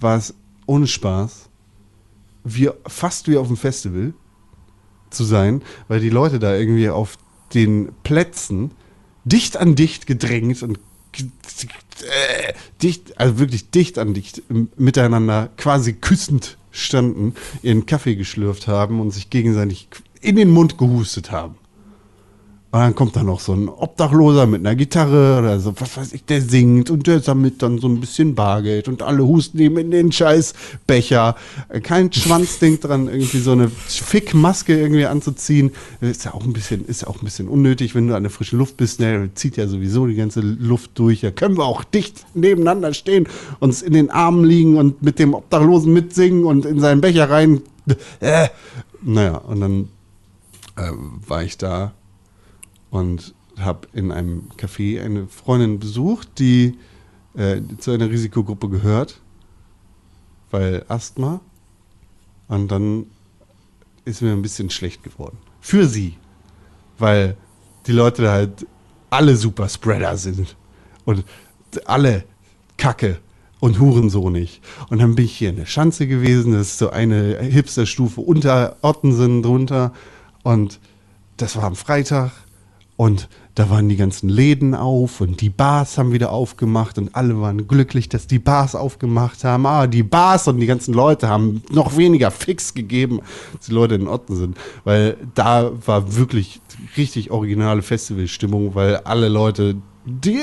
war 0.00 0.16
es 0.16 0.34
ohne 0.66 0.86
Spaß, 0.86 1.48
wie, 2.44 2.70
fast 2.86 3.28
wie 3.28 3.36
auf 3.36 3.48
dem 3.48 3.56
Festival 3.56 4.12
zu 5.10 5.24
sein, 5.24 5.62
weil 5.88 6.00
die 6.00 6.10
Leute 6.10 6.38
da 6.38 6.54
irgendwie 6.54 6.90
auf 6.90 7.18
den 7.54 7.92
Plätzen 8.02 8.72
dicht 9.24 9.56
an 9.56 9.74
dicht 9.74 10.06
gedrängt 10.06 10.62
und 10.62 10.78
dicht, 12.82 13.18
also 13.18 13.38
wirklich 13.38 13.70
dicht 13.70 13.98
an 13.98 14.14
dicht 14.14 14.42
miteinander 14.76 15.48
quasi 15.56 15.94
küssend 15.94 16.58
standen, 16.70 17.34
ihren 17.62 17.86
Kaffee 17.86 18.14
geschlürft 18.14 18.68
haben 18.68 19.00
und 19.00 19.10
sich 19.10 19.30
gegenseitig 19.30 19.88
in 20.20 20.36
den 20.36 20.50
Mund 20.50 20.78
gehustet 20.78 21.30
haben. 21.30 21.56
Und 22.70 22.80
dann 22.80 22.94
kommt 22.94 23.16
da 23.16 23.22
noch 23.22 23.40
so 23.40 23.54
ein 23.54 23.70
Obdachloser 23.70 24.46
mit 24.46 24.60
einer 24.60 24.76
Gitarre 24.76 25.38
oder 25.38 25.58
so, 25.58 25.72
was 25.80 25.96
weiß 25.96 26.12
ich, 26.12 26.26
der 26.26 26.42
singt 26.42 26.90
und 26.90 27.06
der 27.06 27.20
sammelt 27.20 27.62
dann 27.62 27.78
so 27.78 27.88
ein 27.88 27.98
bisschen 27.98 28.34
Bargeld 28.34 28.88
und 28.88 29.00
alle 29.00 29.26
husten 29.26 29.58
ihm 29.58 29.78
in 29.78 29.90
den 29.90 30.12
scheiß 30.12 30.52
Becher. 30.86 31.34
Kein 31.82 32.12
Schwanzding 32.12 32.78
dran, 32.80 33.08
irgendwie 33.08 33.38
so 33.38 33.52
eine 33.52 33.70
Fickmaske 33.70 34.78
irgendwie 34.78 35.06
anzuziehen. 35.06 35.70
Ist 36.02 36.26
ja 36.26 36.34
auch 36.34 36.44
ein 36.44 36.52
bisschen, 36.52 36.84
ist 36.84 37.00
ja 37.00 37.08
auch 37.08 37.22
ein 37.22 37.24
bisschen 37.24 37.48
unnötig, 37.48 37.94
wenn 37.94 38.06
du 38.06 38.14
an 38.14 38.24
der 38.24 38.30
frischen 38.30 38.58
Luft 38.58 38.76
bist, 38.76 39.00
ne, 39.00 39.30
zieht 39.34 39.56
ja 39.56 39.66
sowieso 39.66 40.06
die 40.06 40.16
ganze 40.16 40.40
Luft 40.40 40.90
durch. 40.96 41.22
Ja, 41.22 41.30
können 41.30 41.56
wir 41.56 41.64
auch 41.64 41.84
dicht 41.84 42.26
nebeneinander 42.34 42.92
stehen, 42.92 43.28
uns 43.60 43.80
in 43.80 43.94
den 43.94 44.10
Armen 44.10 44.44
liegen 44.44 44.76
und 44.76 45.02
mit 45.02 45.18
dem 45.18 45.32
Obdachlosen 45.32 45.90
mitsingen 45.94 46.44
und 46.44 46.66
in 46.66 46.80
seinen 46.80 47.00
Becher 47.00 47.30
rein. 47.30 47.62
Äh. 48.20 48.48
Naja, 49.00 49.38
und 49.38 49.60
dann 49.60 49.88
äh, 50.76 50.90
war 51.26 51.42
ich 51.42 51.56
da 51.56 51.92
und 52.90 53.34
habe 53.58 53.88
in 53.92 54.12
einem 54.12 54.48
Café 54.56 55.02
eine 55.02 55.26
Freundin 55.26 55.78
besucht, 55.78 56.38
die 56.38 56.78
äh, 57.34 57.60
zu 57.78 57.90
einer 57.90 58.10
Risikogruppe 58.10 58.68
gehört, 58.68 59.20
weil 60.50 60.84
Asthma. 60.88 61.40
Und 62.48 62.68
dann 62.68 63.06
ist 64.04 64.22
mir 64.22 64.32
ein 64.32 64.42
bisschen 64.42 64.70
schlecht 64.70 65.02
geworden. 65.02 65.38
Für 65.60 65.86
sie. 65.86 66.16
Weil 66.98 67.36
die 67.86 67.92
Leute 67.92 68.30
halt 68.30 68.66
alle 69.10 69.36
Superspreader 69.36 70.16
sind. 70.16 70.56
Und 71.04 71.24
alle 71.84 72.24
Kacke 72.76 73.18
und 73.60 73.78
Hurensohnig. 73.78 74.60
Und 74.88 75.00
dann 75.00 75.14
bin 75.14 75.26
ich 75.26 75.36
hier 75.36 75.50
in 75.50 75.56
der 75.56 75.66
Schanze 75.66 76.06
gewesen. 76.06 76.52
Das 76.52 76.68
ist 76.68 76.78
so 76.78 76.90
eine 76.90 77.38
Hipsterstufe 77.40 78.20
unter 78.20 78.76
Ottensen 78.82 79.42
drunter. 79.42 79.92
Und 80.42 80.80
das 81.36 81.56
war 81.56 81.64
am 81.64 81.76
Freitag. 81.76 82.32
Und 82.98 83.28
da 83.54 83.70
waren 83.70 83.88
die 83.88 83.94
ganzen 83.94 84.28
Läden 84.28 84.74
auf 84.74 85.20
und 85.20 85.40
die 85.40 85.50
Bars 85.50 85.98
haben 85.98 86.10
wieder 86.10 86.32
aufgemacht 86.32 86.98
und 86.98 87.14
alle 87.14 87.40
waren 87.40 87.68
glücklich, 87.68 88.08
dass 88.08 88.26
die 88.26 88.40
Bars 88.40 88.74
aufgemacht 88.74 89.44
haben. 89.44 89.66
Ah, 89.66 89.86
die 89.86 90.02
Bars 90.02 90.48
und 90.48 90.58
die 90.58 90.66
ganzen 90.66 90.94
Leute 90.94 91.28
haben 91.28 91.62
noch 91.70 91.96
weniger 91.96 92.32
Fix 92.32 92.74
gegeben, 92.74 93.20
als 93.54 93.66
die 93.66 93.72
Leute 93.72 93.94
in 93.94 94.08
Otten 94.08 94.34
sind. 94.34 94.56
Weil 94.82 95.16
da 95.36 95.70
war 95.86 96.16
wirklich 96.16 96.60
richtig 96.96 97.30
originale 97.30 97.82
Festivalstimmung, 97.82 98.74
weil 98.74 98.96
alle 98.96 99.28
Leute 99.28 99.76
die 100.04 100.40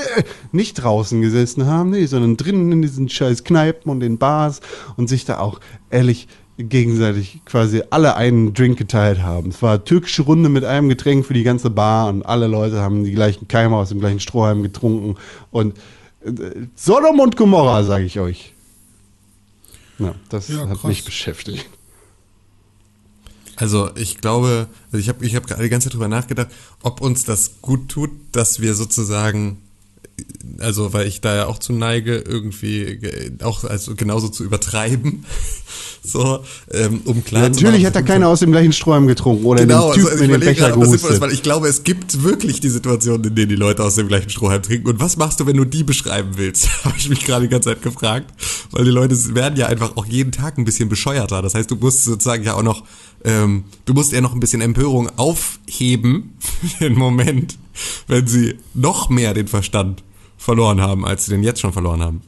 nicht 0.54 0.76
draußen 0.76 1.22
gesessen 1.22 1.66
haben, 1.66 1.90
nee, 1.90 2.06
sondern 2.06 2.38
drinnen 2.38 2.72
in 2.72 2.82
diesen 2.82 3.10
scheiß 3.10 3.44
Kneipen 3.44 3.92
und 3.92 4.00
den 4.00 4.18
Bars 4.18 4.62
und 4.96 5.10
sich 5.10 5.26
da 5.26 5.40
auch 5.40 5.60
ehrlich 5.90 6.28
gegenseitig 6.58 7.42
quasi 7.46 7.84
alle 7.90 8.16
einen 8.16 8.54
Drink 8.54 8.78
geteilt 8.78 9.22
haben. 9.22 9.50
Es 9.50 9.62
war 9.62 9.74
eine 9.74 9.84
türkische 9.84 10.22
Runde 10.24 10.50
mit 10.50 10.64
einem 10.64 10.88
Getränk 10.90 11.26
für 11.26 11.34
die 11.34 11.44
ganze 11.44 11.70
Bar 11.70 12.08
und 12.08 12.24
alle 12.24 12.48
Leute 12.48 12.80
haben 12.82 13.04
die 13.04 13.12
gleichen 13.12 13.48
Keime 13.48 13.76
aus 13.76 13.90
dem 13.90 14.00
gleichen 14.00 14.20
Strohhalm 14.20 14.64
getrunken 14.64 15.16
und 15.52 15.78
äh, 16.24 16.32
Sodom 16.76 17.20
und 17.20 17.36
Gomorra, 17.36 17.84
sage 17.84 18.06
ich 18.06 18.20
euch. 18.20 18.54
Ja, 20.00 20.16
das 20.30 20.48
ja, 20.48 20.68
hat 20.68 20.84
mich 20.84 21.06
beschäftigt. 21.06 21.70
Also 23.58 23.90
ich 23.96 24.20
glaube, 24.20 24.68
also 24.92 24.98
ich 24.98 25.08
habe 25.08 25.26
ich 25.26 25.36
hab 25.36 25.48
die 25.48 25.70
ganze 25.70 25.88
Zeit 25.88 25.94
drüber 25.94 26.10
nachgedacht, 26.10 26.50
ob 26.84 27.02
uns 27.02 27.24
das 27.24 27.62
gut 27.62 27.90
tut, 27.90 28.12
dass 28.34 28.60
wir 28.60 28.74
sozusagen 28.76 29.62
also 30.60 30.94
weil 30.94 31.08
ich 31.08 31.22
da 31.22 31.36
ja 31.36 31.46
auch 31.48 31.60
zu 31.60 31.74
neige, 31.74 32.18
irgendwie 32.18 33.00
auch 33.44 33.64
also 33.64 33.96
genauso 33.96 34.30
zu 34.30 34.44
übertreiben. 34.44 35.26
so, 36.04 36.44
ähm, 36.72 37.02
um 37.06 37.24
klar 37.24 37.44
ja, 37.44 37.50
Natürlich 37.50 37.74
machen, 37.74 37.86
hat 37.86 37.96
da 37.96 38.02
keiner 38.02 38.28
aus 38.30 38.40
dem 38.40 38.52
gleichen 38.52 38.74
Strom 38.74 39.08
getrunken 39.08 39.46
oder 39.46 39.62
genau, 39.66 39.92
den 39.92 39.96
Typen 39.96 40.12
also 40.12 40.24
in 40.24 40.32
den 40.32 40.40
Becher 40.40 40.72
grad, 40.72 40.94
ist, 40.94 41.22
weil 41.22 41.32
ich 41.32 41.44
glaube, 41.44 41.68
es 41.68 41.84
gibt 41.84 42.24
wirklich 42.24 42.60
die 42.60 42.70
Situationen, 42.70 43.24
in 43.26 43.36
denen 43.36 43.50
die 43.50 43.56
Leute 43.56 43.84
aus 43.84 43.96
dem 43.96 44.08
gleichen 44.08 44.30
Strohhalm 44.30 44.62
trinken. 44.62 44.88
Und 44.88 45.00
was 45.00 45.18
machst 45.18 45.40
du, 45.40 45.46
wenn 45.48 45.58
du 45.58 45.66
die 45.66 45.84
beschreiben 45.84 46.32
willst? 46.36 46.70
Habe 46.86 46.96
ich 46.98 47.10
mich 47.10 47.26
gerade 47.26 47.44
die 47.44 47.50
ganze 47.50 47.70
Zeit 47.70 47.82
gefragt. 47.82 48.34
Weil 48.72 48.86
die 48.86 48.92
Leute 48.92 49.16
werden 49.36 49.58
ja 49.58 49.68
einfach 49.68 49.98
auch 49.98 50.06
jeden 50.06 50.32
Tag 50.32 50.58
ein 50.58 50.66
bisschen 50.66 50.90
bescheuerter. 50.90 51.42
Das 51.42 51.56
heißt, 51.56 51.70
du 51.70 51.76
musst 51.76 52.06
sozusagen 52.06 52.44
ja 52.44 52.54
auch 52.54 52.64
noch, 52.64 52.84
ähm, 53.24 53.66
du 53.86 53.94
musst 53.94 54.12
ja 54.12 54.22
noch 54.22 54.34
ein 54.34 54.40
bisschen 54.40 54.62
Empörung 54.62 55.10
aufheben 55.18 56.34
für 56.78 56.86
den 56.86 56.98
Moment, 56.98 57.58
wenn 58.08 58.28
sie 58.28 58.58
noch 58.74 59.10
mehr 59.10 59.34
den 59.34 59.48
Verstand 59.48 60.04
verloren 60.38 60.82
haben, 60.82 61.06
als 61.06 61.26
sie 61.26 61.32
den 61.32 61.44
jetzt 61.44 61.60
schon 61.60 61.74
verloren 61.74 62.02
haben. 62.02 62.22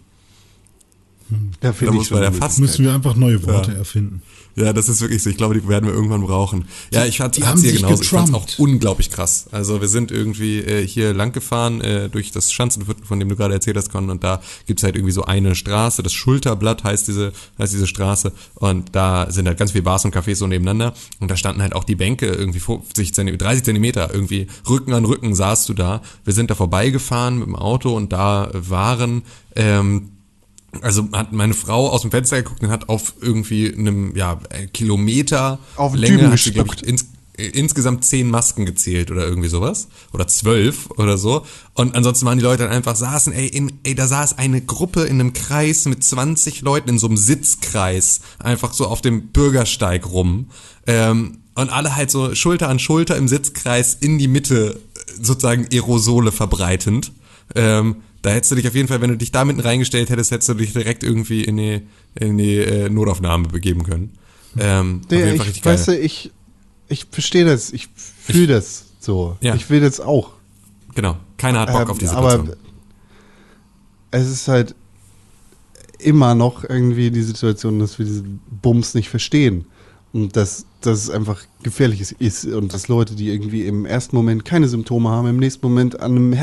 Da, 1.60 1.72
da 1.72 1.92
muss 1.92 2.10
man 2.10 2.24
ja 2.24 2.32
fast 2.32 2.60
müssen 2.60 2.86
wir 2.86 2.94
einfach 2.94 3.16
neue 3.16 3.46
Worte 3.46 3.72
ja. 3.72 3.80
erfinden. 3.80 4.22
Ja, 4.58 4.74
das 4.74 4.90
ist 4.90 5.02
wirklich 5.02 5.22
so. 5.22 5.30
Ich 5.30 5.38
glaube, 5.38 5.54
die 5.54 5.68
werden 5.68 5.86
wir 5.86 5.94
irgendwann 5.94 6.22
brauchen. 6.22 6.68
Ja, 6.92 7.06
ich 7.06 7.22
hatte 7.22 7.42
es 7.42 7.62
hier 7.62 7.74
genauso. 7.74 8.02
Ich 8.02 8.10
fand 8.10 8.30
es 8.30 8.34
auch 8.34 8.48
unglaublich 8.58 9.12
krass. 9.12 9.46
Also 9.52 9.82
wir 9.82 9.88
sind 9.88 10.10
irgendwie 10.10 10.58
äh, 10.58 10.86
hier 10.86 11.14
lang 11.14 11.32
gefahren 11.32 11.80
äh, 11.82 12.10
durch 12.10 12.32
das 12.32 12.52
Schanzenviertel, 12.52 13.06
von 13.06 13.20
dem 13.20 13.30
du 13.30 13.36
gerade 13.36 13.54
erzählt 13.54 13.78
hast, 13.78 13.92
Con, 13.92 14.10
und 14.10 14.24
da 14.24 14.42
gibt's 14.66 14.82
halt 14.82 14.96
irgendwie 14.96 15.12
so 15.12 15.26
eine 15.26 15.54
Straße. 15.54 16.02
Das 16.02 16.12
Schulterblatt 16.12 16.84
heißt 16.84 17.08
diese, 17.08 17.34
heißt 17.60 17.72
diese 17.72 17.86
Straße. 17.86 18.32
Und 18.56 18.96
da 18.96 19.30
sind 19.30 19.48
halt 19.48 19.60
ganz 19.60 19.74
viele 19.74 19.84
Bars 19.84 20.06
und 20.06 20.16
Cafés 20.16 20.38
so 20.38 20.48
nebeneinander. 20.48 20.96
Und 21.20 21.30
da 21.30 21.38
standen 21.38 21.62
halt 21.62 21.76
auch 21.76 21.84
die 21.84 21.96
Bänke 21.96 22.26
irgendwie 22.26 22.60
50 22.60 23.14
Zentimeter, 23.14 23.46
30 23.46 23.64
Zentimeter 23.64 24.12
irgendwie 24.12 24.48
Rücken 24.68 24.94
an 24.94 25.06
Rücken 25.06 25.36
saßt 25.36 25.70
du 25.70 25.76
da. 25.76 26.02
Wir 26.26 26.34
sind 26.34 26.50
da 26.50 26.56
vorbeigefahren 26.56 27.38
mit 27.38 27.46
dem 27.46 27.56
Auto 27.56 27.96
und 27.96 28.12
da 28.12 28.50
waren 28.54 29.22
ähm, 29.56 30.17
also 30.82 31.08
hat 31.14 31.32
meine 31.32 31.54
Frau 31.54 31.90
aus 31.90 32.02
dem 32.02 32.12
Fenster 32.12 32.42
geguckt 32.42 32.62
und 32.62 32.70
hat 32.70 32.90
auf 32.90 33.14
irgendwie 33.22 33.74
einem 33.74 34.16
ja, 34.16 34.40
Kilometer 34.74 35.60
auf 35.76 35.96
Länge 35.96 36.30
hat 36.30 36.40
sie, 36.40 36.52
ich, 36.52 36.84
ins, 36.84 37.08
insgesamt 37.38 38.04
zehn 38.04 38.30
Masken 38.30 38.66
gezählt 38.66 39.12
oder 39.12 39.26
irgendwie 39.26 39.48
sowas. 39.48 39.88
Oder 40.12 40.28
zwölf 40.28 40.90
oder 40.98 41.18
so. 41.18 41.46
Und 41.74 41.96
ansonsten 41.96 42.26
waren 42.26 42.38
die 42.38 42.44
Leute 42.44 42.64
dann 42.64 42.72
einfach 42.72 42.96
saßen, 42.96 43.32
ey, 43.34 43.48
in, 43.48 43.80
ey, 43.84 43.96
da 43.96 44.08
saß 44.08 44.38
eine 44.38 44.62
Gruppe 44.62 45.04
in 45.04 45.20
einem 45.20 45.34
Kreis 45.34 45.86
mit 45.86 46.04
20 46.04 46.62
Leuten 46.62 46.90
in 46.90 47.00
so 47.00 47.08
einem 47.08 47.18
Sitzkreis, 47.18 48.22
einfach 48.40 48.74
so 48.74 48.88
auf 48.88 49.02
dem 49.02 49.28
Bürgersteig 49.28 50.10
rum. 50.10 50.50
Ähm, 50.88 51.40
und 51.56 51.70
alle 51.70 51.96
halt 51.96 52.12
so 52.12 52.36
Schulter 52.36 52.70
an 52.70 52.80
Schulter 52.80 53.16
im 53.16 53.28
Sitzkreis 53.28 53.96
in 53.96 54.18
die 54.18 54.28
Mitte 54.28 54.80
sozusagen 55.20 55.68
Aerosole 55.72 56.32
verbreitend. 56.32 57.12
Ähm, 57.56 57.98
da 58.28 58.34
hättest 58.34 58.52
du 58.52 58.56
dich 58.56 58.68
auf 58.68 58.76
jeden 58.76 58.88
Fall, 58.88 59.02
wenn 59.02 59.10
du 59.10 59.18
dich 59.18 59.32
da 59.32 59.46
mitten 59.46 59.60
reingestellt 59.60 60.10
hättest, 60.10 60.32
hättest 60.32 60.50
du 60.50 60.54
dich 60.54 60.74
direkt 60.74 61.04
irgendwie 61.04 61.44
in 61.44 61.58
die, 61.58 61.82
in 62.16 62.38
die 62.38 62.58
äh, 62.58 62.90
Notaufnahme 62.90 63.48
begeben 63.48 63.84
können. 63.84 64.14
Ähm, 64.58 65.02
nee, 65.10 65.18
auf 65.18 65.26
jeden 65.26 65.38
Fall 65.38 65.48
ich, 65.50 65.62
geil. 65.62 65.74
Weißt 65.74 65.88
du, 65.88 65.98
ich, 65.98 66.32
ich 66.88 67.06
verstehe 67.10 67.46
das, 67.46 67.72
ich 67.72 67.90
fühle 67.96 68.48
das 68.48 68.86
so. 69.00 69.38
Ja. 69.42 69.56
Ich 69.56 69.70
will 69.70 69.82
das 69.82 70.00
auch. 70.00 70.32
Genau, 70.96 71.18
keiner 71.38 71.62
hat 71.62 71.72
Bock 71.72 71.82
ähm, 71.82 71.90
auf 71.90 71.98
diese 71.98 72.16
Situation. 72.16 72.48
Aber 72.50 72.58
es 74.12 74.30
ist 74.30 74.48
halt, 74.48 74.76
immer 76.00 76.36
noch 76.36 76.64
irgendwie 76.64 77.12
die 77.12 77.24
Situation, 77.24 77.80
dass 77.80 77.98
wir 77.98 78.06
diesen 78.06 78.40
Bums 78.62 78.94
nicht 78.94 79.10
verstehen. 79.10 79.66
Und 80.14 80.36
dass, 80.36 80.66
dass 80.82 81.00
es 81.00 81.10
einfach 81.10 81.44
gefährlich 81.64 82.16
ist, 82.20 82.46
und 82.46 82.74
dass 82.74 82.88
Leute, 82.88 83.16
die 83.16 83.30
irgendwie 83.30 83.68
im 83.68 83.86
ersten 83.86 84.16
Moment 84.16 84.46
keine 84.46 84.68
Symptome 84.68 85.10
haben, 85.10 85.28
im 85.28 85.38
nächsten 85.38 85.66
Moment 85.68 86.00
an 86.00 86.12
einem 86.12 86.34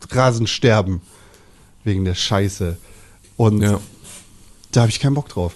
Herzrasen 0.00 0.46
sterben. 0.46 1.00
Wegen 1.84 2.04
der 2.04 2.14
Scheiße. 2.14 2.78
Und 3.36 3.60
Ja. 3.60 3.80
da 4.72 4.82
habe 4.82 4.90
ich 4.90 5.00
keinen 5.00 5.14
Bock 5.14 5.28
drauf. 5.28 5.54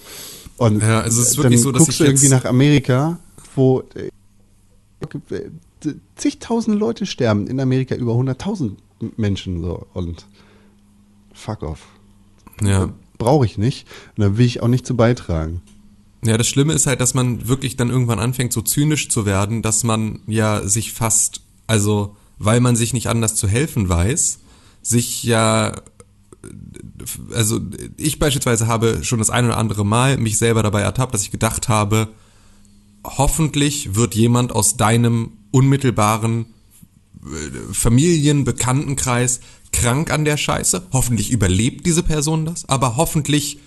Und 0.57 0.81
Ja, 0.81 1.01
also 1.01 1.21
es 1.21 1.29
ist 1.29 1.37
dann 1.37 1.45
wirklich 1.45 1.61
so, 1.61 1.71
dass 1.71 1.79
guckst 1.79 1.93
ich 1.93 1.97
du 1.99 2.03
irgendwie 2.05 2.29
nach 2.29 2.45
Amerika, 2.45 3.17
wo 3.55 3.83
äh, 3.95 4.09
zigtausende 6.15 6.77
Leute 6.77 7.05
sterben. 7.05 7.47
In 7.47 7.59
Amerika 7.59 7.95
über 7.95 8.13
100.000 8.13 8.73
Menschen 9.17 9.61
so 9.61 9.87
und 9.93 10.25
fuck 11.33 11.63
off. 11.63 11.87
Ja. 12.61 12.89
Brauche 13.17 13.45
ich 13.45 13.57
nicht 13.57 13.87
und 14.17 14.23
da 14.23 14.37
will 14.37 14.45
ich 14.45 14.61
auch 14.61 14.67
nicht 14.67 14.85
zu 14.85 14.95
beitragen. 14.95 15.61
Ja, 16.23 16.37
das 16.37 16.47
Schlimme 16.47 16.73
ist 16.73 16.85
halt, 16.85 16.99
dass 16.99 17.13
man 17.13 17.47
wirklich 17.47 17.77
dann 17.77 17.89
irgendwann 17.89 18.19
anfängt, 18.19 18.51
so 18.51 18.61
zynisch 18.61 19.07
zu 19.09 19.25
werden, 19.25 19.61
dass 19.61 19.85
man 19.85 20.19
ja 20.27 20.67
sich 20.67 20.91
fast, 20.91 21.41
also 21.65 22.17
weil 22.39 22.61
man 22.61 22.75
sich 22.75 22.93
nicht 22.93 23.07
anders 23.07 23.35
zu 23.35 23.47
helfen 23.47 23.87
weiß, 23.87 24.39
sich 24.81 25.23
ja, 25.23 25.75
also 27.33 27.59
ich 27.97 28.17
beispielsweise 28.17 28.67
habe 28.67 29.03
schon 29.03 29.19
das 29.19 29.29
ein 29.29 29.45
oder 29.45 29.57
andere 29.57 29.85
Mal 29.85 30.17
mich 30.17 30.37
selber 30.37 30.63
dabei 30.63 30.81
ertappt, 30.81 31.13
dass 31.13 31.23
ich 31.23 31.31
gedacht 31.31 31.67
habe, 31.67 32.07
hoffentlich 33.03 33.95
wird 33.95 34.15
jemand 34.15 34.53
aus 34.53 34.77
deinem 34.77 35.33
unmittelbaren 35.51 36.45
äh, 37.23 37.73
Familienbekanntenkreis 37.73 39.41
krank 39.71 40.11
an 40.11 40.25
der 40.25 40.37
Scheiße. 40.37 40.87
Hoffentlich 40.91 41.31
überlebt 41.31 41.85
diese 41.85 42.03
Person 42.03 42.45
das, 42.45 42.67
aber 42.67 42.95
hoffentlich 42.97 43.59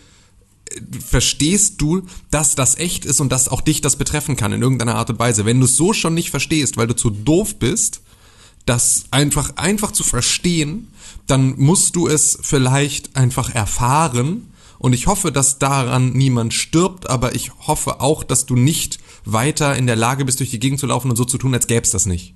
verstehst 1.06 1.80
du, 1.80 2.02
dass 2.30 2.54
das 2.54 2.78
echt 2.78 3.04
ist 3.04 3.20
und 3.20 3.30
dass 3.30 3.48
auch 3.48 3.60
dich 3.60 3.80
das 3.80 3.96
betreffen 3.96 4.36
kann 4.36 4.52
in 4.52 4.62
irgendeiner 4.62 4.94
Art 4.94 5.10
und 5.10 5.18
Weise. 5.18 5.44
Wenn 5.44 5.60
du 5.60 5.66
es 5.66 5.76
so 5.76 5.92
schon 5.92 6.14
nicht 6.14 6.30
verstehst, 6.30 6.76
weil 6.76 6.86
du 6.86 6.96
zu 6.96 7.10
doof 7.10 7.58
bist, 7.58 8.00
das 8.66 9.04
einfach 9.10 9.56
einfach 9.56 9.92
zu 9.92 10.04
verstehen, 10.04 10.88
dann 11.26 11.54
musst 11.58 11.96
du 11.96 12.08
es 12.08 12.38
vielleicht 12.42 13.16
einfach 13.16 13.54
erfahren 13.54 14.48
und 14.82 14.94
ich 14.94 15.06
hoffe, 15.06 15.30
dass 15.30 15.60
daran 15.60 16.12
niemand 16.12 16.54
stirbt, 16.54 17.08
aber 17.08 17.36
ich 17.36 17.52
hoffe 17.68 18.00
auch, 18.00 18.24
dass 18.24 18.46
du 18.46 18.56
nicht 18.56 18.98
weiter 19.24 19.76
in 19.76 19.86
der 19.86 19.94
Lage 19.94 20.24
bist, 20.24 20.40
durch 20.40 20.50
die 20.50 20.58
Gegend 20.58 20.80
zu 20.80 20.86
laufen 20.86 21.08
und 21.08 21.16
so 21.16 21.24
zu 21.24 21.38
tun, 21.38 21.54
als 21.54 21.68
gäbe 21.68 21.82
es 21.82 21.92
das 21.92 22.04
nicht. 22.04 22.34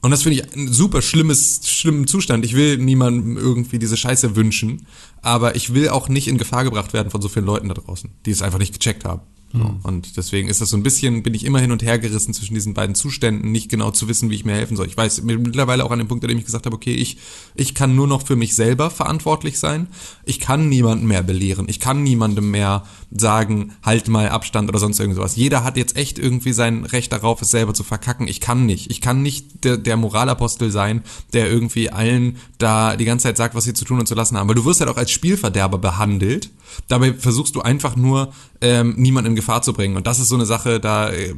Und 0.00 0.10
das 0.10 0.22
finde 0.22 0.38
ich 0.38 0.54
ein 0.54 0.70
super 0.70 1.00
schlimmes, 1.02 1.62
schlimmen 1.64 2.06
Zustand. 2.06 2.44
Ich 2.44 2.54
will 2.54 2.76
niemandem 2.76 3.38
irgendwie 3.38 3.78
diese 3.78 3.96
Scheiße 3.96 4.36
wünschen, 4.36 4.86
aber 5.22 5.56
ich 5.56 5.72
will 5.72 5.88
auch 5.88 6.10
nicht 6.10 6.28
in 6.28 6.36
Gefahr 6.38 6.64
gebracht 6.64 6.92
werden 6.92 7.10
von 7.10 7.22
so 7.22 7.28
vielen 7.28 7.46
Leuten 7.46 7.68
da 7.68 7.74
draußen, 7.74 8.10
die 8.26 8.30
es 8.30 8.42
einfach 8.42 8.58
nicht 8.58 8.74
gecheckt 8.74 9.04
haben. 9.04 9.22
So. 9.50 9.74
Und 9.82 10.18
deswegen 10.18 10.48
ist 10.48 10.60
das 10.60 10.68
so 10.68 10.76
ein 10.76 10.82
bisschen, 10.82 11.22
bin 11.22 11.32
ich 11.32 11.44
immer 11.44 11.58
hin 11.58 11.72
und 11.72 11.82
her 11.82 11.98
gerissen 11.98 12.34
zwischen 12.34 12.52
diesen 12.52 12.74
beiden 12.74 12.94
Zuständen, 12.94 13.50
nicht 13.50 13.70
genau 13.70 13.90
zu 13.90 14.06
wissen, 14.06 14.28
wie 14.28 14.34
ich 14.34 14.44
mir 14.44 14.52
helfen 14.52 14.76
soll. 14.76 14.86
Ich 14.86 14.96
weiß 14.96 15.22
mittlerweile 15.22 15.84
auch 15.84 15.90
an 15.90 15.98
dem 15.98 16.06
Punkt, 16.06 16.22
an 16.24 16.28
dem 16.28 16.38
ich 16.38 16.44
gesagt 16.44 16.66
habe, 16.66 16.76
okay, 16.76 16.92
ich, 16.92 17.16
ich 17.54 17.74
kann 17.74 17.96
nur 17.96 18.06
noch 18.06 18.26
für 18.26 18.36
mich 18.36 18.54
selber 18.54 18.90
verantwortlich 18.90 19.58
sein. 19.58 19.86
Ich 20.26 20.38
kann 20.38 20.68
niemanden 20.68 21.06
mehr 21.06 21.22
belehren. 21.22 21.66
Ich 21.68 21.80
kann 21.80 22.02
niemandem 22.02 22.50
mehr 22.50 22.84
sagen, 23.10 23.72
halt 23.82 24.08
mal 24.08 24.28
Abstand 24.28 24.68
oder 24.68 24.78
sonst 24.78 25.00
irgendwas. 25.00 25.36
Jeder 25.36 25.64
hat 25.64 25.78
jetzt 25.78 25.96
echt 25.96 26.18
irgendwie 26.18 26.52
sein 26.52 26.84
Recht 26.84 27.10
darauf, 27.10 27.40
es 27.40 27.50
selber 27.50 27.72
zu 27.72 27.84
verkacken. 27.84 28.28
Ich 28.28 28.42
kann 28.42 28.66
nicht. 28.66 28.90
Ich 28.90 29.00
kann 29.00 29.22
nicht 29.22 29.64
der, 29.64 29.78
der 29.78 29.96
Moralapostel 29.96 30.70
sein, 30.70 31.02
der 31.32 31.50
irgendwie 31.50 31.88
allen 31.88 32.36
da 32.58 32.96
die 32.96 33.06
ganze 33.06 33.24
Zeit 33.24 33.38
sagt, 33.38 33.54
was 33.54 33.64
sie 33.64 33.72
zu 33.72 33.86
tun 33.86 33.98
und 33.98 34.06
zu 34.06 34.14
lassen 34.14 34.36
haben. 34.36 34.46
Weil 34.48 34.56
du 34.56 34.66
wirst 34.66 34.80
halt 34.80 34.90
auch 34.90 34.98
als 34.98 35.10
Spielverderber 35.10 35.78
behandelt. 35.78 36.50
Dabei 36.86 37.14
versuchst 37.14 37.54
du 37.54 37.62
einfach 37.62 37.96
nur, 37.96 38.32
ähm, 38.60 38.94
niemanden 38.96 39.34
Gefahr 39.38 39.62
zu 39.62 39.72
bringen. 39.72 39.96
Und 39.96 40.06
das 40.06 40.18
ist 40.18 40.28
so 40.28 40.34
eine 40.34 40.46
Sache, 40.46 40.80
da 40.80 41.10
äh, 41.10 41.34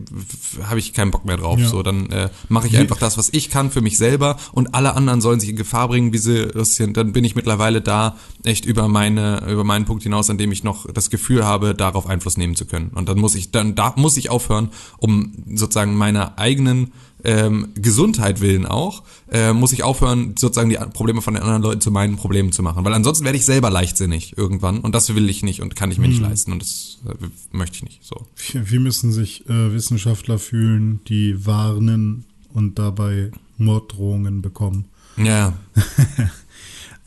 habe 0.65 0.79
ich 0.79 0.93
keinen 0.95 1.11
Bock 1.11 1.25
mehr 1.27 1.37
drauf. 1.37 1.59
Ja. 1.59 1.69
So, 1.69 1.83
dann 1.83 2.11
äh, 2.11 2.31
mache 2.49 2.67
ich 2.67 2.77
einfach 2.79 2.97
das, 2.97 3.19
was 3.19 3.29
ich 3.33 3.51
kann 3.51 3.71
für 3.71 3.83
mich 3.83 3.99
selber 3.99 4.37
und 4.53 4.75
alle 4.75 4.95
anderen 4.95 5.21
sollen 5.21 5.39
sich 5.39 5.51
in 5.51 5.57
Gefahr 5.57 5.89
bringen, 5.89 6.13
wie 6.13 6.19
sie 6.19 6.49
das 6.49 6.77
sind. 6.77 6.97
Dann 6.97 7.13
bin 7.13 7.25
ich 7.25 7.37
mittlerweile 7.37 7.81
da 7.81 8.17
echt 8.43 8.65
über 8.65 8.89
meine, 8.89 9.47
über 9.49 9.65
meinen 9.65 9.85
Punkt 9.85 10.03
hinaus, 10.03 10.31
an 10.31 10.39
dem 10.39 10.51
ich 10.51 10.65
noch 10.65 10.91
das 10.91 11.11
Gefühl 11.11 11.45
habe, 11.45 11.75
darauf 11.75 12.07
Einfluss 12.07 12.37
nehmen 12.37 12.57
zu 12.57 12.65
können. 12.65 12.91
Und 12.95 13.09
dann 13.09 13.19
muss 13.19 13.35
ich, 13.35 13.51
dann 13.51 13.75
da 13.75 13.93
muss 13.97 14.17
ich 14.17 14.31
aufhören, 14.31 14.71
um 14.99 15.33
sozusagen 15.55 15.95
meiner 15.95 16.39
eigenen 16.39 16.93
ähm, 17.25 17.69
Gesundheit 17.75 18.41
willen 18.41 18.67
auch, 18.67 19.03
äh, 19.31 19.53
muss 19.53 19.73
ich 19.73 19.83
aufhören, 19.83 20.35
sozusagen 20.39 20.71
die 20.71 20.79
Probleme 20.93 21.23
von 21.23 21.35
den 21.35 21.43
anderen 21.43 21.63
Leuten 21.63 21.81
zu 21.81 21.91
meinen 21.91 22.17
Problemen 22.17 22.53
zu 22.53 22.63
machen. 22.63 22.85
Weil 22.85 22.95
ansonsten 22.95 23.25
werde 23.25 23.39
ich 23.39 23.45
selber 23.45 23.71
leichtsinnig 23.71 24.37
irgendwann 24.37 24.81
und 24.81 24.95
das 24.95 25.15
will 25.15 25.29
ich 25.29 25.43
nicht 25.43 25.63
und 25.63 25.77
kann 25.77 25.91
ich 25.91 25.99
mir 25.99 26.09
nicht 26.09 26.21
leisten 26.21 26.53
und 26.53 26.63
das 26.63 26.99
äh, 27.07 27.57
möchte 27.57 27.77
ich 27.77 27.85
nicht. 27.85 28.05
So. 28.05 28.27
Wie 28.53 28.79
müssen 28.79 29.13
sich 29.13 29.49
äh, 29.49 29.73
Wissenschaftler 29.73 30.39
fühlen, 30.39 31.01
die 31.09 31.47
warnen 31.47 32.25
und 32.53 32.79
dabei 32.79 33.31
Morddrohungen 33.59 34.43
bekommen? 34.43 34.87
Ja, 35.17 35.55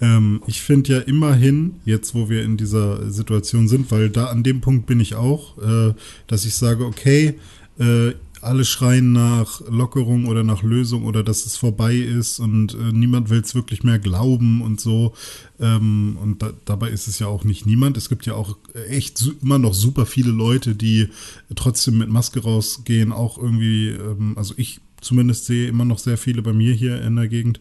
Ähm, 0.03 0.41
ich 0.47 0.61
finde 0.61 0.93
ja 0.93 0.99
immerhin, 0.99 1.75
jetzt 1.85 2.13
wo 2.13 2.29
wir 2.29 2.43
in 2.43 2.57
dieser 2.57 3.09
Situation 3.09 3.69
sind, 3.69 3.89
weil 3.89 4.09
da 4.09 4.25
an 4.25 4.43
dem 4.43 4.59
Punkt 4.59 4.85
bin 4.85 4.99
ich 4.99 5.15
auch, 5.15 5.57
äh, 5.59 5.93
dass 6.27 6.45
ich 6.45 6.55
sage, 6.55 6.85
okay, 6.85 7.35
äh, 7.79 8.11
alle 8.43 8.65
schreien 8.65 9.11
nach 9.11 9.61
Lockerung 9.69 10.27
oder 10.27 10.43
nach 10.43 10.63
Lösung 10.63 11.05
oder 11.05 11.23
dass 11.23 11.45
es 11.45 11.57
vorbei 11.57 11.95
ist 11.95 12.39
und 12.39 12.73
äh, 12.75 12.91
niemand 12.91 13.29
will 13.29 13.41
es 13.41 13.55
wirklich 13.55 13.83
mehr 13.83 13.99
glauben 13.99 14.61
und 14.61 14.79
so. 14.79 15.13
Ähm, 15.59 16.17
und 16.21 16.41
da, 16.41 16.51
dabei 16.65 16.89
ist 16.89 17.07
es 17.07 17.19
ja 17.19 17.27
auch 17.27 17.43
nicht 17.43 17.65
niemand. 17.65 17.97
Es 17.97 18.09
gibt 18.09 18.25
ja 18.25 18.35
auch 18.35 18.57
echt 18.89 19.17
su 19.17 19.33
immer 19.41 19.59
noch 19.59 19.73
super 19.73 20.05
viele 20.05 20.31
Leute, 20.31 20.75
die 20.75 21.07
trotzdem 21.55 21.97
mit 21.97 22.09
Maske 22.09 22.41
rausgehen, 22.41 23.11
auch 23.11 23.37
irgendwie, 23.37 23.89
ähm, 23.89 24.33
also 24.37 24.53
ich 24.57 24.79
zumindest 25.01 25.45
sehe 25.45 25.67
immer 25.67 25.85
noch 25.85 25.99
sehr 25.99 26.17
viele 26.17 26.41
bei 26.41 26.53
mir 26.53 26.73
hier 26.73 27.01
in 27.01 27.15
der 27.15 27.27
Gegend. 27.27 27.59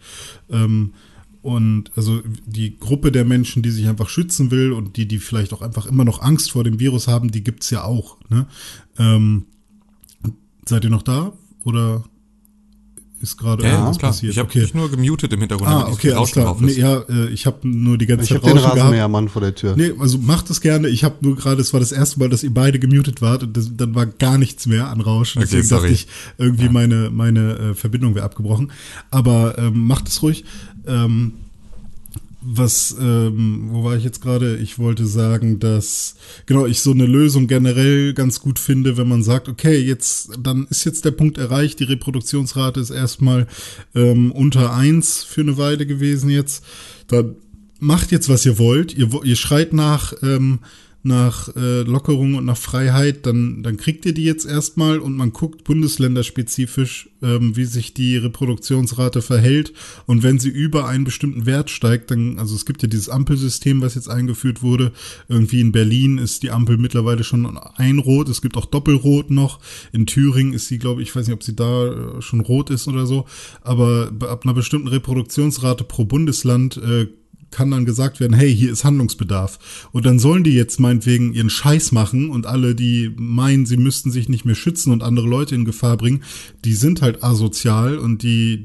Ähm, 0.51 0.93
und 1.43 1.91
also 1.97 2.23
die 2.47 2.79
Gruppe 2.79 3.11
der 3.11 3.25
Menschen, 3.25 3.63
die 3.63 3.71
sich 3.71 3.89
einfach 3.89 4.09
schützen 4.09 4.53
will 4.53 4.73
und 4.73 4.97
die, 4.97 5.09
die 5.09 5.19
vielleicht 5.19 5.53
auch 5.53 5.61
einfach 5.61 5.87
immer 5.87 6.05
noch 6.05 6.23
Angst 6.23 6.53
vor 6.53 6.63
dem 6.63 6.79
Virus 6.79 7.09
haben, 7.09 7.33
die 7.33 7.43
gibt's 7.43 7.71
ja 7.71 7.83
auch. 7.83 8.17
Ne? 8.31 8.47
Ähm, 8.97 9.47
seid 10.69 10.85
ihr 10.85 10.91
noch 10.91 11.03
da? 11.03 11.33
Oder 11.65 12.05
ist 13.21 13.37
gerade 13.37 13.63
ja, 13.63 13.75
irgendwas 13.75 13.99
klar. 13.99 14.11
passiert? 14.11 14.33
Ich 14.33 14.39
habe 14.41 14.49
okay. 14.49 14.67
nur 14.75 14.91
gemutet 14.91 15.33
im 15.33 15.39
Hintergrund, 15.39 15.71
Ah, 15.71 15.87
okay, 15.93 16.11
alles 16.13 16.33
klar. 16.33 16.47
drauf 16.47 16.61
Nee, 16.61 16.73
ist. 16.73 16.79
ja, 16.79 17.03
äh, 17.09 17.29
ich 17.29 17.47
habe 17.47 17.69
nur 17.69 17.97
die 17.97 18.07
ganze 18.07 18.25
Ich 18.25 18.31
Zeit 18.31 18.39
habe 18.39 18.49
den 18.49 18.57
Rauschen 18.59 18.65
gehabt. 18.71 18.81
Rasenmähermann 18.81 19.29
vor 19.29 19.43
der 19.43 19.55
Tür. 19.55 19.75
Nee, 19.77 19.93
also 19.99 20.19
macht 20.19 20.51
es 20.51 20.61
gerne. 20.61 20.89
Ich 20.89 21.05
habe 21.05 21.17
nur 21.21 21.37
gerade, 21.37 21.61
es 21.61 21.73
war 21.73 21.79
das 21.79 21.93
erste 21.93 22.19
Mal, 22.19 22.29
dass 22.29 22.43
ihr 22.43 22.53
beide 22.53 22.81
gemutet 22.81 23.23
wart 23.23 23.45
und 23.45 23.57
das, 23.57 23.71
dann 23.77 23.95
war 23.95 24.07
gar 24.07 24.39
nichts 24.39 24.67
mehr 24.67 24.89
an 24.89 25.01
Rauschen. 25.01 25.39
Okay, 25.39 25.47
Deswegen 25.53 25.69
sorry. 25.69 25.83
dachte 25.83 25.95
ich, 25.95 26.09
irgendwie 26.39 26.69
meine, 26.69 27.11
meine 27.11 27.59
äh, 27.59 27.75
Verbindung 27.75 28.17
wäre 28.17 28.25
abgebrochen. 28.25 28.73
Aber 29.11 29.57
ähm, 29.57 29.87
macht 29.87 30.09
es 30.09 30.21
ruhig. 30.23 30.45
Ähm, 30.89 31.35
was, 32.45 32.97
ähm, 32.99 33.69
wo 33.71 33.85
war 33.85 33.97
ich 33.97 34.05
jetzt 34.05 34.21
gerade? 34.21 34.57
Ich 34.57 34.79
wollte 34.79 35.07
sagen, 35.07 35.59
dass, 35.59 36.17
genau, 36.47 36.67
ich 36.67 36.81
so 36.81 36.91
eine 36.91 37.07
Lösung 37.07 37.47
generell 37.47 38.15
ganz 38.15 38.41
gut 38.41 38.59
finde, 38.59 38.97
wenn 38.97 39.09
man 39.09 39.23
sagt, 39.23 39.49
okay, 39.49 39.79
jetzt, 39.79 40.31
dann 40.41 40.67
ist 40.69 40.85
jetzt 40.85 41.05
der 41.05 41.13
Punkt 41.13 41.39
erreicht, 41.39 41.81
die 41.81 41.85
Reproduktionsrate 41.85 42.81
ist 42.81 42.91
erstmal 42.91 43.47
ähm, 43.95 44.33
unter 44.33 44.75
eins 44.75 45.23
für 45.23 45.43
eine 45.43 45.57
Weile 45.57 45.87
gewesen 45.87 46.31
jetzt. 46.31 46.65
Dann 47.07 47.37
macht 47.79 48.13
jetzt, 48.13 48.29
was 48.29 48.45
ihr 48.47 48.59
wollt. 48.59 48.95
Ihr, 48.95 49.09
ihr 49.25 49.37
schreit 49.37 49.73
nach, 49.73 50.13
ähm, 50.23 50.61
nach 51.05 51.55
äh, 51.57 51.83
Lockerung 51.83 52.35
und 52.35 52.45
nach 52.45 52.57
Freiheit, 52.57 53.27
dann, 53.27 53.63
dann 53.63 53.77
kriegt 53.77 54.07
ihr 54.07 54.15
die 54.15 54.25
jetzt 54.25 54.47
erstmal 54.47 54.99
und 54.99 55.17
man 55.17 55.33
guckt 55.33 55.65
bundesländerspezifisch, 55.65 57.11
ähm, 57.23 57.57
wie 57.57 57.65
sich 57.65 57.93
die 57.93 58.17
Reproduktionsrate 58.17 59.21
verhält. 59.21 59.73
Und 60.07 60.23
wenn 60.23 60.39
sie 60.39 60.49
über 60.49 60.87
einen 60.87 61.05
bestimmten 61.05 61.45
Wert 61.45 61.71
steigt, 61.71 62.11
dann, 62.11 62.39
also 62.39 62.55
es 62.55 62.67
gibt 62.67 62.83
ja 62.83 62.89
dieses 62.89 63.09
Ampelsystem, 63.09 63.81
was 63.81 63.97
jetzt 63.97 64.09
eingeführt 64.09 64.63
wurde. 64.63 64.93
Irgendwie 65.29 65.61
in 65.61 65.73
Berlin 65.73 66.19
ist 66.19 66.43
die 66.45 66.51
Ampel 66.51 66.77
mittlerweile 66.79 67.25
schon 67.25 67.59
ein 67.77 67.99
Rot, 67.99 68.29
es 68.29 68.41
gibt 68.41 68.57
auch 68.57 68.67
Doppelrot 68.67 69.31
noch. 69.31 69.59
In 69.93 70.07
Thüringen 70.07 70.53
ist 70.53 70.69
sie, 70.69 70.79
glaube 70.79 71.03
ich, 71.03 71.09
ich 71.09 71.17
weiß 71.17 71.27
nicht, 71.27 71.35
ob 71.35 71.43
sie 71.43 71.57
da 71.57 71.87
äh, 71.87 72.23
schon 72.23 72.41
rot 72.41 72.71
ist 72.71 72.89
oder 72.89 73.07
so, 73.07 73.27
aber 73.63 74.13
ab 74.21 74.45
einer 74.45 74.55
bestimmten 74.55 74.89
Reproduktionsrate 74.89 75.85
pro 75.85 76.05
Bundesland 76.05 76.77
äh, 76.77 77.09
kann 77.53 77.71
dann 77.71 77.85
gesagt 77.85 78.19
werden, 78.19 78.35
hey, 78.35 78.55
hier 78.55 78.73
ist 78.73 78.85
Handlungsbedarf. 78.85 79.89
Und 79.93 80.07
dann 80.07 80.19
sollen 80.19 80.43
die 80.43 80.55
jetzt 80.55 80.81
meinetwegen 80.81 81.33
ihren 81.33 81.51
Scheiß 81.51 81.93
machen 81.93 82.31
und 82.31 82.47
alle, 82.47 82.75
die 82.75 83.15
meinen, 83.17 83.67
sie 83.67 83.77
müssten 83.77 84.11
sich 84.11 84.29
nicht 84.29 84.45
mehr 84.45 84.55
schützen 84.55 84.93
und 84.93 85.03
andere 85.03 85.29
Leute 85.29 85.55
in 85.55 85.65
Gefahr 85.65 85.97
bringen, 85.97 86.25
die 86.65 86.75
sind 86.75 87.03
halt 87.03 87.23
asozial 87.23 87.99
und 87.99 88.23
die, 88.23 88.65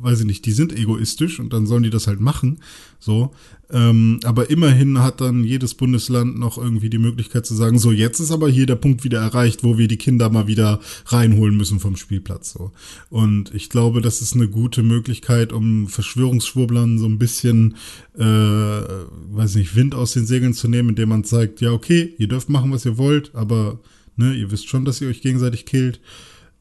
weiß 0.00 0.20
ich 0.20 0.26
nicht, 0.26 0.46
die 0.46 0.52
sind 0.52 0.76
egoistisch 0.76 1.38
und 1.38 1.52
dann 1.52 1.66
sollen 1.66 1.84
die 1.84 1.90
das 1.90 2.06
halt 2.06 2.20
machen. 2.20 2.58
So. 2.98 3.32
Ähm, 3.70 4.20
aber 4.24 4.50
immerhin 4.50 4.98
hat 4.98 5.20
dann 5.20 5.42
jedes 5.42 5.74
Bundesland 5.74 6.38
noch 6.38 6.58
irgendwie 6.58 6.90
die 6.90 6.98
Möglichkeit 6.98 7.46
zu 7.46 7.54
sagen, 7.54 7.78
so 7.78 7.92
jetzt 7.92 8.20
ist 8.20 8.30
aber 8.30 8.48
hier 8.48 8.66
der 8.66 8.76
Punkt 8.76 9.04
wieder 9.04 9.20
erreicht, 9.20 9.64
wo 9.64 9.78
wir 9.78 9.88
die 9.88 9.96
Kinder 9.96 10.28
mal 10.30 10.46
wieder 10.46 10.80
reinholen 11.06 11.56
müssen 11.56 11.80
vom 11.80 11.96
Spielplatz. 11.96 12.52
So. 12.52 12.72
Und 13.10 13.54
ich 13.54 13.70
glaube, 13.70 14.00
das 14.00 14.20
ist 14.20 14.34
eine 14.34 14.48
gute 14.48 14.82
Möglichkeit, 14.82 15.52
um 15.52 15.88
Verschwörungsschwurblern 15.88 16.98
so 16.98 17.06
ein 17.06 17.18
bisschen, 17.18 17.76
äh, 18.16 18.22
weiß 18.22 19.54
nicht, 19.56 19.74
Wind 19.74 19.94
aus 19.94 20.12
den 20.12 20.26
Segeln 20.26 20.54
zu 20.54 20.68
nehmen, 20.68 20.90
indem 20.90 21.08
man 21.08 21.24
zeigt, 21.24 21.60
ja 21.60 21.72
okay, 21.72 22.14
ihr 22.18 22.28
dürft 22.28 22.48
machen, 22.48 22.70
was 22.70 22.84
ihr 22.84 22.98
wollt, 22.98 23.34
aber 23.34 23.80
ne, 24.16 24.34
ihr 24.34 24.50
wisst 24.50 24.68
schon, 24.68 24.84
dass 24.84 25.00
ihr 25.00 25.08
euch 25.08 25.22
gegenseitig 25.22 25.66
killt. 25.66 26.00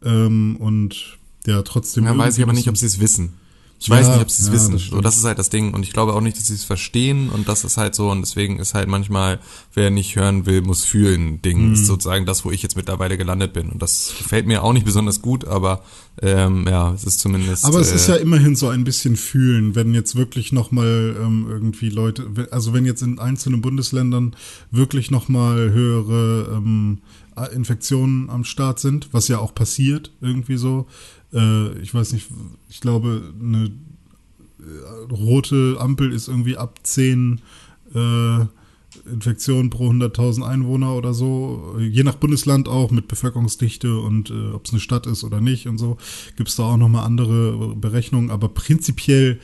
Ähm, 0.04 0.56
und 0.58 1.18
ja, 1.46 1.62
trotzdem. 1.64 2.06
Ja, 2.06 2.18
weiß 2.18 2.38
ich 2.38 2.44
aber 2.44 2.54
nicht, 2.54 2.70
ob 2.70 2.78
sie 2.78 2.86
es 2.86 3.00
wissen. 3.00 3.34
Ich 3.84 3.90
Ja, 3.90 3.98
weiß 3.98 4.08
nicht, 4.08 4.22
ob 4.22 4.32
sie 4.32 4.42
es 4.44 4.48
ja, 4.48 4.54
wissen. 4.54 4.72
das 4.74 4.84
so, 4.86 5.02
das 5.02 5.18
ist 5.18 5.26
halt 5.26 5.38
das 5.40 5.50
Ding. 5.50 5.74
Und 5.74 5.84
ich 5.84 5.92
glaube 5.92 6.14
auch 6.14 6.22
nicht, 6.22 6.38
dass 6.38 6.48
sie 6.48 6.54
es 6.54 6.64
verstehen. 6.64 7.28
Und 7.30 7.50
das 7.50 7.66
ist 7.66 7.76
halt 7.76 7.96
so. 7.96 8.10
Und 8.10 8.22
deswegen 8.22 8.58
ist 8.58 8.74
halt 8.74 8.88
manchmal, 8.88 9.40
wer 9.74 9.90
nicht 9.90 10.16
hören 10.16 10.46
will, 10.46 10.62
muss 10.62 10.86
fühlen. 10.86 11.42
Ding 11.42 11.68
Mhm. 11.68 11.74
ist 11.74 11.86
sozusagen 11.86 12.26
das, 12.26 12.46
wo 12.46 12.52
ich 12.52 12.64
jetzt 12.64 12.78
mittlerweile 12.78 13.18
gelandet 13.18 13.52
bin. 13.52 13.68
Und 13.70 13.82
das 13.82 14.14
gefällt 14.18 14.48
mir 14.48 14.64
auch 14.64 14.72
nicht 14.72 14.86
besonders 14.86 15.22
gut, 15.22 15.44
aber 15.46 15.84
ähm, 16.22 16.66
ja, 16.66 16.94
es 16.94 17.04
ist 17.04 17.20
zumindest. 17.20 17.66
Aber 17.66 17.82
es 17.82 17.92
äh, 17.92 17.96
ist 17.96 18.08
ja 18.08 18.16
immerhin 18.16 18.56
so 18.56 18.70
ein 18.70 18.86
bisschen 18.86 19.18
fühlen, 19.18 19.76
wenn 19.76 19.94
jetzt 19.94 20.16
wirklich 20.16 20.54
nochmal 20.54 21.18
ähm, 21.22 21.46
irgendwie 21.50 21.90
Leute, 21.90 22.26
also 22.52 22.72
wenn 22.74 22.86
jetzt 22.86 23.02
in 23.02 23.20
einzelnen 23.20 23.60
Bundesländern 23.62 24.34
wirklich 24.72 25.12
nochmal 25.12 25.72
höhere 25.74 26.54
ähm, 26.56 27.00
Infektionen 27.54 28.30
am 28.30 28.44
Start 28.44 28.80
sind, 28.80 29.10
was 29.12 29.28
ja 29.28 29.40
auch 29.40 29.54
passiert, 29.56 30.12
irgendwie 30.22 30.56
so. 30.58 30.88
Äh, 31.34 31.80
ich 31.80 31.94
weiß 31.94 32.14
nicht, 32.14 32.28
ich 32.70 32.80
glaube, 32.82 33.34
eine 33.40 33.66
äh, 34.60 35.14
rote 35.14 35.78
Ampel 35.80 36.12
ist 36.12 36.28
irgendwie 36.28 36.58
ab 36.58 36.80
10 36.84 37.42
äh, 37.94 38.46
Infektionen 39.12 39.70
pro 39.70 39.90
100.000 39.90 40.44
Einwohner 40.44 40.96
oder 40.96 41.14
so, 41.14 41.76
je 41.80 42.04
nach 42.04 42.16
Bundesland 42.16 42.68
auch 42.68 42.92
mit 42.92 43.08
Bevölkerungsdichte 43.08 43.98
und 44.00 44.30
äh, 44.30 44.52
ob 44.52 44.66
es 44.66 44.72
eine 44.72 44.80
Stadt 44.80 45.08
ist 45.08 45.24
oder 45.24 45.42
nicht 45.42 45.68
und 45.68 45.78
so, 45.78 45.98
gibt 46.36 46.50
es 46.50 46.56
da 46.56 46.64
auch 46.64 46.78
nochmal 46.78 47.06
andere 47.06 47.76
Berechnungen, 47.76 48.30
aber 48.30 48.50
prinzipiell 48.50 49.40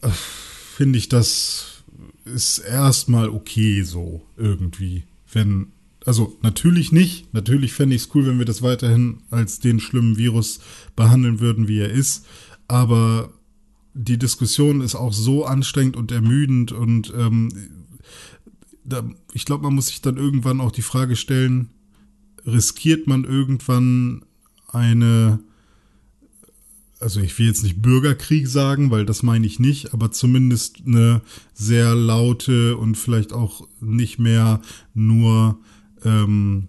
äh, 0.00 0.08
finde 0.08 0.98
ich, 0.98 1.08
das 1.08 1.84
ist 2.24 2.58
erstmal 2.58 3.28
okay 3.28 3.82
so 3.82 4.22
irgendwie, 4.36 5.04
wenn 5.32 5.68
also 6.04 6.36
natürlich 6.42 6.92
nicht. 6.92 7.32
Natürlich 7.32 7.72
fände 7.72 7.94
ich 7.94 8.02
es 8.02 8.14
cool, 8.14 8.26
wenn 8.26 8.38
wir 8.38 8.44
das 8.44 8.62
weiterhin 8.62 9.22
als 9.30 9.60
den 9.60 9.80
schlimmen 9.80 10.16
Virus 10.16 10.60
behandeln 10.96 11.40
würden, 11.40 11.68
wie 11.68 11.78
er 11.78 11.90
ist. 11.90 12.26
Aber 12.68 13.32
die 13.94 14.18
Diskussion 14.18 14.80
ist 14.80 14.94
auch 14.94 15.12
so 15.12 15.44
anstrengend 15.44 15.96
und 15.96 16.12
ermüdend 16.12 16.72
und 16.72 17.12
ähm, 17.16 17.50
da, 18.84 19.04
ich 19.32 19.44
glaube, 19.44 19.64
man 19.64 19.74
muss 19.74 19.88
sich 19.88 20.00
dann 20.00 20.16
irgendwann 20.16 20.60
auch 20.60 20.72
die 20.72 20.82
Frage 20.82 21.16
stellen, 21.16 21.70
riskiert 22.46 23.06
man 23.06 23.24
irgendwann 23.24 24.24
eine, 24.68 25.40
also 26.98 27.20
ich 27.20 27.38
will 27.38 27.46
jetzt 27.46 27.62
nicht 27.62 27.82
Bürgerkrieg 27.82 28.48
sagen, 28.48 28.90
weil 28.90 29.06
das 29.06 29.22
meine 29.22 29.46
ich 29.46 29.60
nicht, 29.60 29.92
aber 29.92 30.10
zumindest 30.10 30.82
eine 30.86 31.22
sehr 31.54 31.94
laute 31.94 32.76
und 32.76 32.96
vielleicht 32.96 33.32
auch 33.32 33.68
nicht 33.80 34.18
mehr 34.18 34.60
nur 34.94 35.60
ähm, 36.04 36.68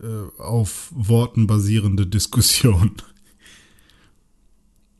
äh, 0.00 0.40
auf 0.40 0.92
Worten 0.94 1.46
basierende 1.46 2.06
Diskussion. 2.06 2.92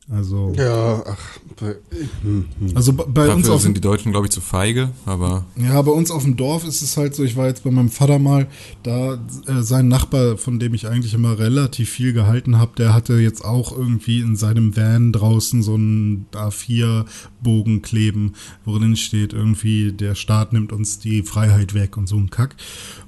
Also, 0.09 0.53
Ja, 0.55 1.03
ach, 1.05 1.17
bei, 1.59 1.75
hm, 2.21 2.45
hm. 2.59 2.77
also 2.77 2.93
bei- 2.93 3.03
bei 3.03 3.33
uns 3.33 3.49
auf 3.49 3.61
sind 3.61 3.75
die 3.75 3.81
Deutschen, 3.81 4.13
glaube 4.13 4.27
ich, 4.27 4.31
zu 4.31 4.39
feige. 4.39 4.91
Aber 5.05 5.43
Ja, 5.57 5.81
bei 5.81 5.91
uns 5.91 6.11
auf 6.11 6.23
dem 6.23 6.37
Dorf 6.37 6.63
ist 6.65 6.81
es 6.81 6.95
halt 6.95 7.13
so, 7.13 7.25
ich 7.25 7.35
war 7.35 7.47
jetzt 7.47 7.65
bei 7.65 7.71
meinem 7.71 7.89
Vater 7.89 8.17
mal, 8.17 8.47
da 8.83 9.15
äh, 9.47 9.61
sein 9.63 9.89
Nachbar, 9.89 10.37
von 10.37 10.59
dem 10.59 10.73
ich 10.73 10.87
eigentlich 10.87 11.13
immer 11.13 11.37
relativ 11.37 11.89
viel 11.89 12.13
gehalten 12.13 12.57
habe, 12.57 12.71
der 12.77 12.93
hatte 12.93 13.15
jetzt 13.19 13.43
auch 13.43 13.77
irgendwie 13.77 14.21
in 14.21 14.37
seinem 14.37 14.77
Van 14.77 15.11
draußen 15.11 15.61
so 15.61 15.73
einen 15.73 16.25
A4-Bogen 16.31 17.81
kleben, 17.81 18.33
worin 18.63 18.95
steht 18.95 19.33
irgendwie, 19.33 19.91
der 19.91 20.15
Staat 20.15 20.53
nimmt 20.53 20.71
uns 20.71 20.99
die 20.99 21.21
Freiheit 21.23 21.73
weg 21.73 21.97
und 21.97 22.07
so 22.07 22.15
ein 22.15 22.29
Kack. 22.29 22.55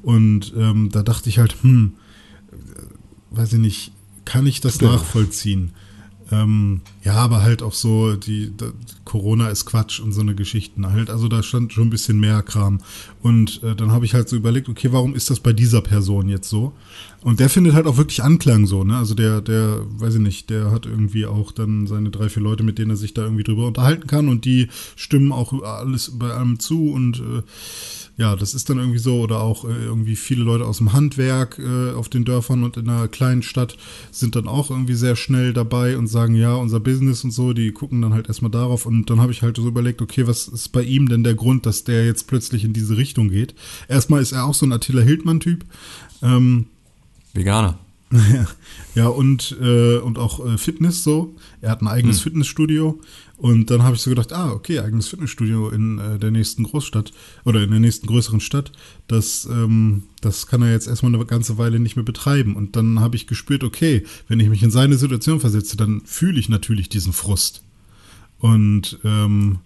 Und 0.01 0.53
ähm, 0.57 0.89
da 0.91 1.01
dachte 1.03 1.29
ich 1.29 1.37
halt, 1.39 1.55
hm, 1.61 1.93
äh, 2.51 3.35
weiß 3.37 3.53
ich 3.53 3.59
nicht, 3.59 3.91
kann 4.25 4.45
ich 4.45 4.59
das 4.59 4.81
Ja. 4.81 4.91
nachvollziehen? 4.91 5.71
Ähm, 6.31 6.81
ja, 7.03 7.13
aber 7.13 7.41
halt 7.41 7.63
auch 7.63 7.73
so, 7.73 8.15
die, 8.15 8.51
da, 8.55 8.67
Corona 9.03 9.49
ist 9.49 9.65
Quatsch 9.65 9.99
und 9.99 10.11
so 10.11 10.21
eine 10.21 10.35
Geschichten 10.35 10.91
halt. 10.91 11.09
Also 11.09 11.27
da 11.27 11.41
stand 11.41 11.73
schon 11.73 11.87
ein 11.87 11.89
bisschen 11.89 12.19
mehr 12.19 12.43
Kram. 12.43 12.81
Und 13.21 13.63
äh, 13.63 13.75
dann 13.75 13.91
habe 13.91 14.05
ich 14.05 14.13
halt 14.13 14.29
so 14.29 14.35
überlegt, 14.35 14.69
okay, 14.69 14.91
warum 14.91 15.15
ist 15.15 15.29
das 15.29 15.39
bei 15.39 15.53
dieser 15.53 15.81
Person 15.81 16.29
jetzt 16.29 16.49
so? 16.49 16.73
Und 17.21 17.39
der 17.39 17.49
findet 17.49 17.73
halt 17.73 17.87
auch 17.87 17.97
wirklich 17.97 18.23
Anklang 18.23 18.65
so, 18.65 18.83
ne? 18.83 18.97
Also 18.97 19.13
der, 19.15 19.41
der, 19.41 19.81
weiß 19.99 20.15
ich 20.15 20.21
nicht, 20.21 20.49
der 20.49 20.71
hat 20.71 20.85
irgendwie 20.85 21.25
auch 21.25 21.51
dann 21.51 21.87
seine 21.87 22.11
drei, 22.11 22.29
vier 22.29 22.43
Leute, 22.43 22.63
mit 22.63 22.77
denen 22.77 22.91
er 22.91 22.97
sich 22.97 23.13
da 23.13 23.23
irgendwie 23.23 23.43
drüber 23.43 23.67
unterhalten 23.67 24.07
kann 24.07 24.29
und 24.29 24.45
die 24.45 24.67
stimmen 24.95 25.31
auch 25.31 25.51
alles 25.63 26.17
bei 26.17 26.31
allem 26.31 26.59
zu 26.59 26.91
und 26.91 27.19
äh, 27.19 27.41
ja, 28.19 28.35
das 28.35 28.53
ist 28.53 28.69
dann 28.69 28.79
irgendwie 28.79 28.99
so. 28.99 29.21
Oder 29.21 29.39
auch 29.39 29.63
äh, 29.63 29.69
irgendwie 29.69 30.17
viele 30.17 30.43
Leute 30.43 30.65
aus 30.65 30.79
dem 30.79 30.91
Handwerk 30.91 31.57
äh, 31.57 31.93
auf 31.93 32.09
den 32.09 32.25
Dörfern 32.25 32.63
und 32.63 32.75
in 32.75 32.89
einer 32.89 33.07
kleinen 33.07 33.41
Stadt 33.41 33.77
sind 34.11 34.35
dann 34.35 34.49
auch 34.49 34.69
irgendwie 34.69 34.95
sehr 34.95 35.15
schnell 35.15 35.53
dabei 35.53 35.97
und 35.97 36.07
sagen, 36.07 36.35
ja, 36.35 36.53
unser 36.53 36.81
Business 36.81 37.23
und 37.23 37.31
so, 37.31 37.53
die 37.53 37.71
gucken 37.71 38.01
dann 38.01 38.13
halt 38.13 38.27
erstmal 38.27 38.51
darauf. 38.51 38.85
Und 38.85 39.09
dann 39.09 39.21
habe 39.21 39.31
ich 39.31 39.41
halt 39.41 39.55
so 39.55 39.65
überlegt, 39.65 40.01
okay, 40.01 40.27
was 40.27 40.49
ist 40.49 40.69
bei 40.73 40.83
ihm 40.83 41.07
denn 41.07 41.23
der 41.23 41.33
Grund, 41.33 41.65
dass 41.65 41.85
der 41.85 42.05
jetzt 42.05 42.27
plötzlich 42.27 42.65
in 42.65 42.73
diese 42.73 42.97
Richtung 42.97 43.29
geht? 43.29 43.55
Erstmal 43.87 44.21
ist 44.21 44.33
er 44.33 44.43
auch 44.43 44.53
so 44.53 44.65
ein 44.65 44.73
Attila 44.73 45.01
Hildmann-Typ. 45.01 45.63
Ähm, 46.21 46.65
Veganer. 47.33 47.79
ja, 48.95 49.07
und, 49.07 49.55
äh, 49.61 49.97
und 49.97 50.17
auch 50.17 50.45
äh, 50.45 50.57
Fitness 50.57 51.03
so. 51.03 51.35
Er 51.61 51.71
hat 51.71 51.81
ein 51.81 51.87
eigenes 51.87 52.19
Fitnessstudio. 52.19 52.99
Und 53.39 53.71
dann 53.71 53.83
habe 53.83 53.95
ich 53.95 54.01
so 54.01 54.09
gedacht, 54.09 54.33
ah, 54.33 54.51
okay, 54.51 54.79
eigenes 54.79 55.07
Fitnessstudio 55.07 55.69
in 55.69 55.97
äh, 55.97 56.19
der 56.19 56.29
nächsten 56.29 56.63
Großstadt 56.63 57.13
oder 57.45 57.63
in 57.63 57.71
der 57.71 57.79
nächsten 57.79 58.05
größeren 58.05 58.41
Stadt. 58.41 58.73
Das, 59.07 59.47
ähm, 59.49 60.03
das 60.19 60.45
kann 60.45 60.61
er 60.61 60.73
jetzt 60.73 60.87
erstmal 60.87 61.15
eine 61.15 61.25
ganze 61.25 61.57
Weile 61.57 61.79
nicht 61.79 61.95
mehr 61.95 62.03
betreiben. 62.03 62.57
Und 62.57 62.75
dann 62.75 62.99
habe 62.99 63.15
ich 63.15 63.27
gespürt, 63.27 63.63
okay, 63.63 64.03
wenn 64.27 64.41
ich 64.41 64.49
mich 64.49 64.61
in 64.61 64.71
seine 64.71 64.97
Situation 64.97 65.39
versetze, 65.39 65.77
dann 65.77 66.01
fühle 66.03 66.37
ich 66.37 66.49
natürlich 66.49 66.89
diesen 66.89 67.13
Frust. 67.13 67.63
Und 68.39 68.99
ähm, 69.05 69.59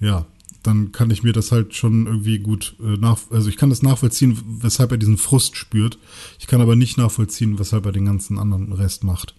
ja, 0.00 0.26
dann 0.62 0.92
kann 0.92 1.10
ich 1.10 1.22
mir 1.22 1.32
das 1.32 1.50
halt 1.50 1.74
schon 1.74 2.06
irgendwie 2.06 2.40
gut 2.40 2.76
äh, 2.78 2.98
nach, 2.98 3.18
also 3.30 3.48
ich 3.48 3.56
kann 3.56 3.70
das 3.70 3.80
nachvollziehen, 3.80 4.38
weshalb 4.60 4.90
er 4.92 4.98
diesen 4.98 5.16
Frust 5.16 5.56
spürt. 5.56 5.98
Ich 6.38 6.46
kann 6.46 6.60
aber 6.60 6.76
nicht 6.76 6.98
nachvollziehen, 6.98 7.58
weshalb 7.58 7.86
er 7.86 7.92
den 7.92 8.04
ganzen 8.04 8.38
anderen 8.38 8.74
Rest 8.74 9.02
macht. 9.02 9.34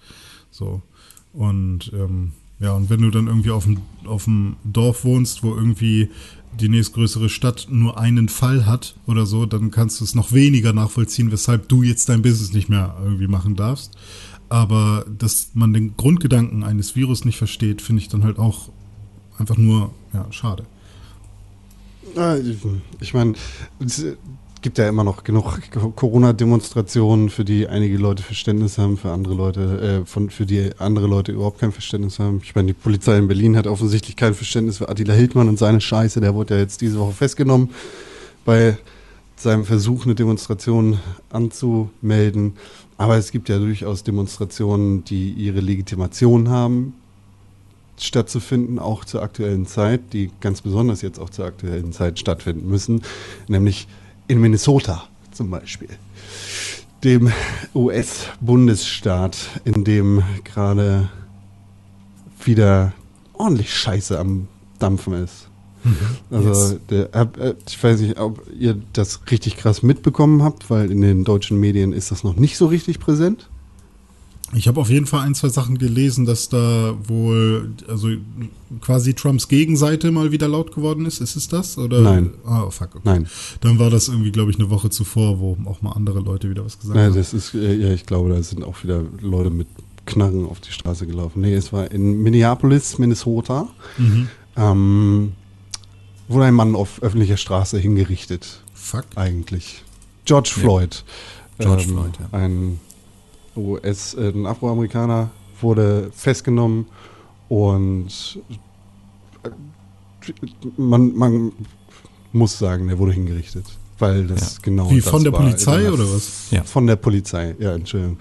So. 0.50 0.82
Und 1.34 1.92
ähm, 1.94 2.32
ja, 2.60 2.74
und 2.74 2.90
wenn 2.90 3.02
du 3.02 3.12
dann 3.12 3.28
irgendwie 3.28 3.52
auf 3.52 3.66
dem, 3.66 3.80
auf 4.06 4.26
dem 4.26 4.56
Dorf 4.64 5.04
wohnst, 5.04 5.44
wo 5.44 5.54
irgendwie 5.54 6.10
die 6.60 6.70
nächstgrößere 6.70 7.28
Stadt 7.30 7.68
nur 7.70 8.00
einen 8.00 8.30
Fall 8.30 8.66
hat 8.66 8.96
oder 9.08 9.26
so, 9.26 9.46
dann 9.46 9.72
kannst 9.72 10.00
du 10.00 10.06
es 10.06 10.16
noch 10.16 10.32
weniger 10.32 10.72
nachvollziehen, 10.72 11.32
weshalb 11.32 11.68
du 11.68 11.84
jetzt 11.84 12.08
dein 12.08 12.22
Business 12.22 12.54
nicht 12.54 12.70
mehr 12.70 12.96
irgendwie 13.04 13.28
machen 13.28 13.56
darfst. 13.56 13.98
Aber 14.48 15.06
dass 15.18 15.52
man 15.54 15.74
den 15.74 15.98
Grundgedanken 15.98 16.64
eines 16.64 16.96
Virus 16.96 17.26
nicht 17.26 17.38
versteht, 17.38 17.82
finde 17.82 18.02
ich 18.02 18.10
dann 18.10 18.24
halt 18.24 18.40
auch 18.40 18.70
einfach 19.38 19.58
nur, 19.58 19.92
ja, 20.14 20.26
schade. 20.32 20.66
Ich 23.02 23.14
meine, 23.14 23.34
gibt 24.66 24.80
ja 24.80 24.90
immer 24.90 25.04
noch 25.04 25.24
genug 25.24 25.60
Corona-Demonstrationen, 25.96 27.30
für 27.30 27.46
die 27.46 27.68
einige 27.68 27.98
Leute 27.98 28.24
Verständnis 28.24 28.80
haben, 28.80 28.98
für 28.98 29.12
andere 29.12 29.36
Leute, 29.36 30.02
äh, 30.02 30.06
von, 30.08 30.32
für 30.32 30.48
die 30.48 30.72
andere 30.80 31.06
Leute 31.06 31.34
überhaupt 31.34 31.60
kein 31.60 31.72
Verständnis 31.72 32.18
haben. 32.18 32.42
Ich 32.44 32.56
meine, 32.56 32.70
die 32.70 32.74
Polizei 32.74 33.16
in 33.20 33.28
Berlin 33.28 33.58
hat 33.58 33.68
offensichtlich 33.68 34.16
kein 34.16 34.34
Verständnis 34.34 34.80
für 34.80 34.90
Attila 34.90 35.14
Hildmann 35.14 35.50
und 35.50 35.60
seine 35.60 35.82
Scheiße. 35.82 36.20
Der 36.20 36.34
wurde 36.34 36.56
ja 36.56 36.62
jetzt 36.62 36.82
diese 36.82 36.98
Woche 36.98 37.12
festgenommen 37.12 37.70
bei 38.44 38.80
seinem 39.36 39.66
Versuch, 39.66 40.06
eine 40.06 40.16
Demonstration 40.16 40.98
anzumelden. 41.30 42.54
Aber 42.98 43.18
es 43.18 43.32
gibt 43.32 43.50
ja 43.50 43.60
durchaus 43.60 44.02
Demonstrationen, 44.02 45.06
die 45.06 45.30
ihre 45.30 45.60
Legitimation 45.60 46.50
haben, 46.50 46.96
stattzufinden, 48.00 48.80
auch 48.80 49.06
zur 49.06 49.22
aktuellen 49.22 49.68
Zeit, 49.68 50.12
die 50.12 50.32
ganz 50.42 50.64
besonders 50.64 51.04
jetzt 51.04 51.20
auch 51.20 51.30
zur 51.30 51.46
aktuellen 51.46 51.92
Zeit 51.92 52.18
stattfinden 52.18 52.68
müssen, 52.68 53.04
nämlich 53.48 53.88
in 54.28 54.40
Minnesota 54.40 55.04
zum 55.32 55.50
Beispiel, 55.50 55.90
dem 57.04 57.32
US-Bundesstaat, 57.74 59.38
in 59.66 59.84
dem 59.84 60.24
gerade 60.44 61.10
wieder 62.44 62.94
ordentlich 63.34 63.74
Scheiße 63.74 64.18
am 64.18 64.48
Dampfen 64.80 65.14
ist. 65.14 65.50
Also, 66.32 66.50
Yes. 66.50 66.76
der, 66.90 67.14
äh, 67.14 67.54
ich 67.68 67.84
weiß 67.84 68.00
nicht, 68.02 68.20
ob 68.20 68.42
ihr 68.58 68.76
das 68.94 69.20
richtig 69.30 69.58
krass 69.58 69.84
mitbekommen 69.84 70.42
habt, 70.42 70.70
weil 70.72 70.90
in 70.92 71.02
den 71.02 71.24
deutschen 71.24 71.60
Medien 71.60 71.94
ist 71.94 72.10
das 72.12 72.24
noch 72.24 72.36
nicht 72.36 72.58
so 72.58 72.66
richtig 72.66 73.00
präsent. 73.00 73.50
Ich 74.54 74.68
habe 74.68 74.80
auf 74.80 74.90
jeden 74.90 75.08
Fall 75.08 75.22
ein, 75.22 75.34
zwei 75.34 75.50
Sachen 75.50 75.78
gelesen, 75.80 76.26
dass 76.26 76.50
da 76.50 76.96
wohl, 77.08 77.72
also 77.88 78.10
quasi 78.80 79.14
Trumps 79.16 79.48
Gegenseite 79.48 80.12
mal 80.12 80.32
wieder 80.32 80.48
laut 80.48 80.74
geworden 80.74 81.06
ist. 81.08 81.20
Ist 81.20 81.36
es 81.36 81.48
das? 81.48 81.78
Oder? 81.80 82.02
Nein. 82.02 82.30
Ah, 82.46 82.64
oh, 82.64 82.70
fuck. 82.70 82.90
Okay. 82.96 83.02
Nein. 83.06 83.28
Dann 83.62 83.80
war 83.80 83.90
das 83.90 84.08
irgendwie, 84.08 84.32
glaube 84.32 84.52
ich, 84.52 84.60
eine 84.60 84.70
Woche 84.70 84.90
zuvor, 84.92 85.40
wo 85.40 85.58
auch 85.66 85.82
mal 85.82 85.94
andere 85.94 86.20
Leute 86.20 86.50
wieder 86.50 86.64
was 86.64 86.78
gesagt 86.80 86.96
Ja, 86.96 87.06
haben. 87.06 87.16
das 87.16 87.34
ist, 87.34 87.56
äh, 87.56 87.74
ja, 87.76 87.92
ich 87.94 88.06
glaube, 88.06 88.30
da 88.30 88.42
sind 88.44 88.64
auch 88.64 88.84
wieder 88.84 89.04
Leute 89.20 89.50
mit 89.50 89.68
Knarren 90.06 90.46
auf 90.46 90.60
die 90.60 90.72
Straße 90.72 91.08
gelaufen. 91.08 91.42
Nee, 91.42 91.56
es 91.56 91.74
war 91.74 91.90
in 91.92 92.22
Minneapolis, 92.22 93.00
Minnesota. 93.00 93.68
Mhm. 93.98 94.28
Ähm, 94.56 95.32
wurde 96.28 96.46
ein 96.46 96.54
Mann 96.54 96.76
auf 96.76 97.02
öffentlicher 97.02 97.38
Straße 97.38 97.80
hingerichtet, 97.80 98.62
Fuck. 98.76 99.06
eigentlich. 99.16 99.84
George 100.26 100.52
Ja. 100.56 100.62
Floyd. 100.62 101.04
George 101.58 101.84
ähm, 101.84 101.90
Floyd, 101.90 102.12
ja. 102.20 102.38
Ein 102.38 102.80
US, 103.56 104.14
äh, 104.16 104.30
ein 104.30 104.46
Afroamerikaner 104.46 105.30
wurde 105.62 106.10
festgenommen 106.14 106.86
und 107.50 108.40
äh, 109.44 109.50
man, 110.78 111.16
man 111.16 111.52
muss 112.34 112.58
sagen, 112.58 112.88
der 112.88 112.98
wurde 112.98 113.14
hingerichtet. 113.14 113.66
Weil 113.98 114.28
das 114.28 114.56
Ja. 114.56 114.60
genau 114.64 114.92
Wie 114.92 115.00
das 115.00 115.10
von 115.10 115.24
der 115.24 115.32
war 115.32 115.40
Polizei 115.42 115.82
der- 115.84 115.94
oder 115.94 116.04
was? 116.04 116.52
Ja. 116.52 116.64
Von 116.64 116.86
der 116.88 116.98
Polizei, 116.98 117.56
ja, 117.60 117.74
Entschuldigung. 117.76 118.18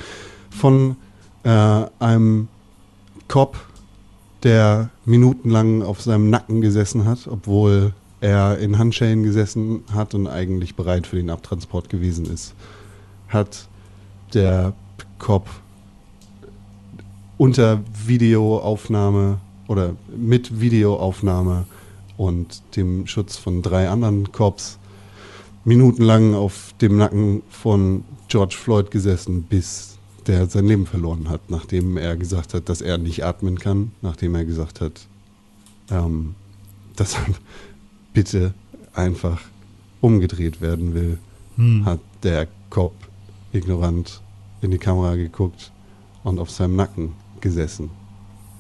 Von 0.51 0.97
äh, 1.43 1.85
einem 1.99 2.49
Cop, 3.27 3.57
der 4.45 4.91
minutenlang 5.05 5.83
auf 5.83 6.01
seinem 6.01 6.31
Nacken 6.31 6.61
gesessen 6.61 7.07
hat, 7.07 7.27
obwohl 7.29 7.93
er 8.21 8.59
in 8.59 8.79
Handschellen 8.79 9.23
gesessen 9.25 9.83
hat 9.93 10.15
und 10.15 10.29
eigentlich 10.29 10.77
bereit 10.77 11.07
für 11.07 11.17
den 11.17 11.29
Abtransport 11.31 11.89
gewesen 11.89 12.27
ist, 12.27 12.55
hat 13.29 13.67
der 14.33 14.75
Cop 15.19 15.49
unter 17.39 17.81
Videoaufnahme 18.07 19.39
oder 19.69 19.97
mit 20.17 20.61
Videoaufnahme 20.61 21.65
und 22.17 22.63
dem 22.77 23.07
Schutz 23.07 23.37
von 23.37 23.63
drei 23.63 23.89
anderen 23.89 24.31
Cops 24.33 24.79
minutenlang 25.65 26.35
auf 26.35 26.75
dem 26.81 26.97
Nacken 26.97 27.43
von 27.49 28.05
George 28.29 28.57
Floyd 28.57 28.91
gesessen, 28.91 29.43
bis 29.43 29.99
der 30.27 30.47
sein 30.49 30.67
Leben 30.67 30.87
verloren 30.87 31.29
hat, 31.29 31.51
nachdem 31.51 31.97
er 31.97 32.17
gesagt 32.17 32.55
hat, 32.55 32.69
dass 32.69 32.81
er 32.81 32.99
nicht 32.99 33.25
atmen 33.25 33.59
kann, 33.59 33.93
nachdem 34.01 34.35
er 34.35 34.45
gesagt 34.45 34.81
hat, 34.81 35.07
ähm, 35.91 36.35
dass 36.97 37.15
er 37.15 37.27
bitte 38.13 38.55
einfach 38.95 39.41
umgedreht 40.01 40.61
werden 40.61 40.95
will, 40.95 41.19
Hm. 41.57 41.85
hat 41.85 42.01
der 42.23 42.49
Cop 42.69 42.95
ignorant 43.53 44.21
in 44.65 44.71
die 44.71 44.79
Kamera 44.79 45.15
geguckt 45.15 45.71
und 46.25 46.39
auf 46.39 46.51
seinem 46.51 46.75
Nacken 46.77 47.13
gesessen, 47.41 47.91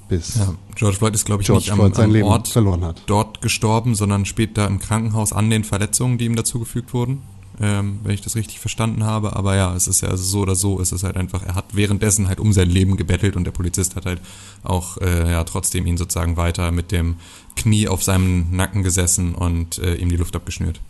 bis 0.09 0.37
Ja, 0.37 0.55
George 0.75 0.99
Floyd 0.99 1.15
ist, 1.15 1.25
glaube 1.25 1.43
ich, 1.43 1.47
George 1.47 1.65
nicht 1.65 1.73
am, 1.73 1.79
Floyd 1.79 1.97
sein 1.97 2.05
am 2.07 2.13
Leben 2.13 2.29
Ort 2.29 2.49
verloren 2.49 2.85
hat. 2.85 3.03
dort 3.07 3.41
gestorben, 3.41 3.95
sondern 3.95 4.27
später 4.27 4.67
im 4.67 4.79
Krankenhaus 4.79 5.33
an 5.33 5.51
den 5.51 5.65
Verletzungen, 5.65 6.19
die 6.19 6.27
ihm 6.27 6.37
dazugefügt 6.37 6.93
wurden. 6.95 7.23
Ähm, 7.61 8.01
wenn 8.03 8.13
ich 8.13 8.21
das 8.21 8.35
richtig 8.35 8.59
verstanden 8.59 9.05
habe. 9.05 9.37
Aber 9.37 9.55
ja, 9.55 9.77
es 9.77 9.87
ist 9.87 10.01
ja 10.01 10.09
also 10.09 10.25
so 10.25 10.41
oder 10.41 10.57
so, 10.57 10.81
ist 10.81 10.91
es 10.91 11.05
halt 11.05 11.17
einfach, 11.17 11.45
er 11.45 11.55
hat 11.55 11.67
währenddessen 11.73 12.27
halt 12.27 12.41
um 12.41 12.53
sein 12.53 12.69
Leben 12.69 12.97
gebettelt 12.97 13.37
und 13.37 13.45
der 13.45 13.53
Polizist 13.53 13.95
hat 13.95 14.07
halt 14.07 14.21
auch 14.65 14.99
äh, 14.99 15.31
ja 15.31 15.45
trotzdem 15.45 15.87
ihn 15.87 15.97
sozusagen 15.97 16.37
weiter 16.37 16.73
mit 16.73 16.91
dem 16.91 17.15
Knie 17.55 17.87
auf 17.87 18.03
seinem 18.03 18.51
Nacken 18.51 18.83
gesessen 18.83 19.37
und 19.37 19.79
äh, 19.79 19.95
ihm 19.95 20.09
die 20.09 20.17
Luft 20.17 20.35
abgeschnürt. 20.35 20.81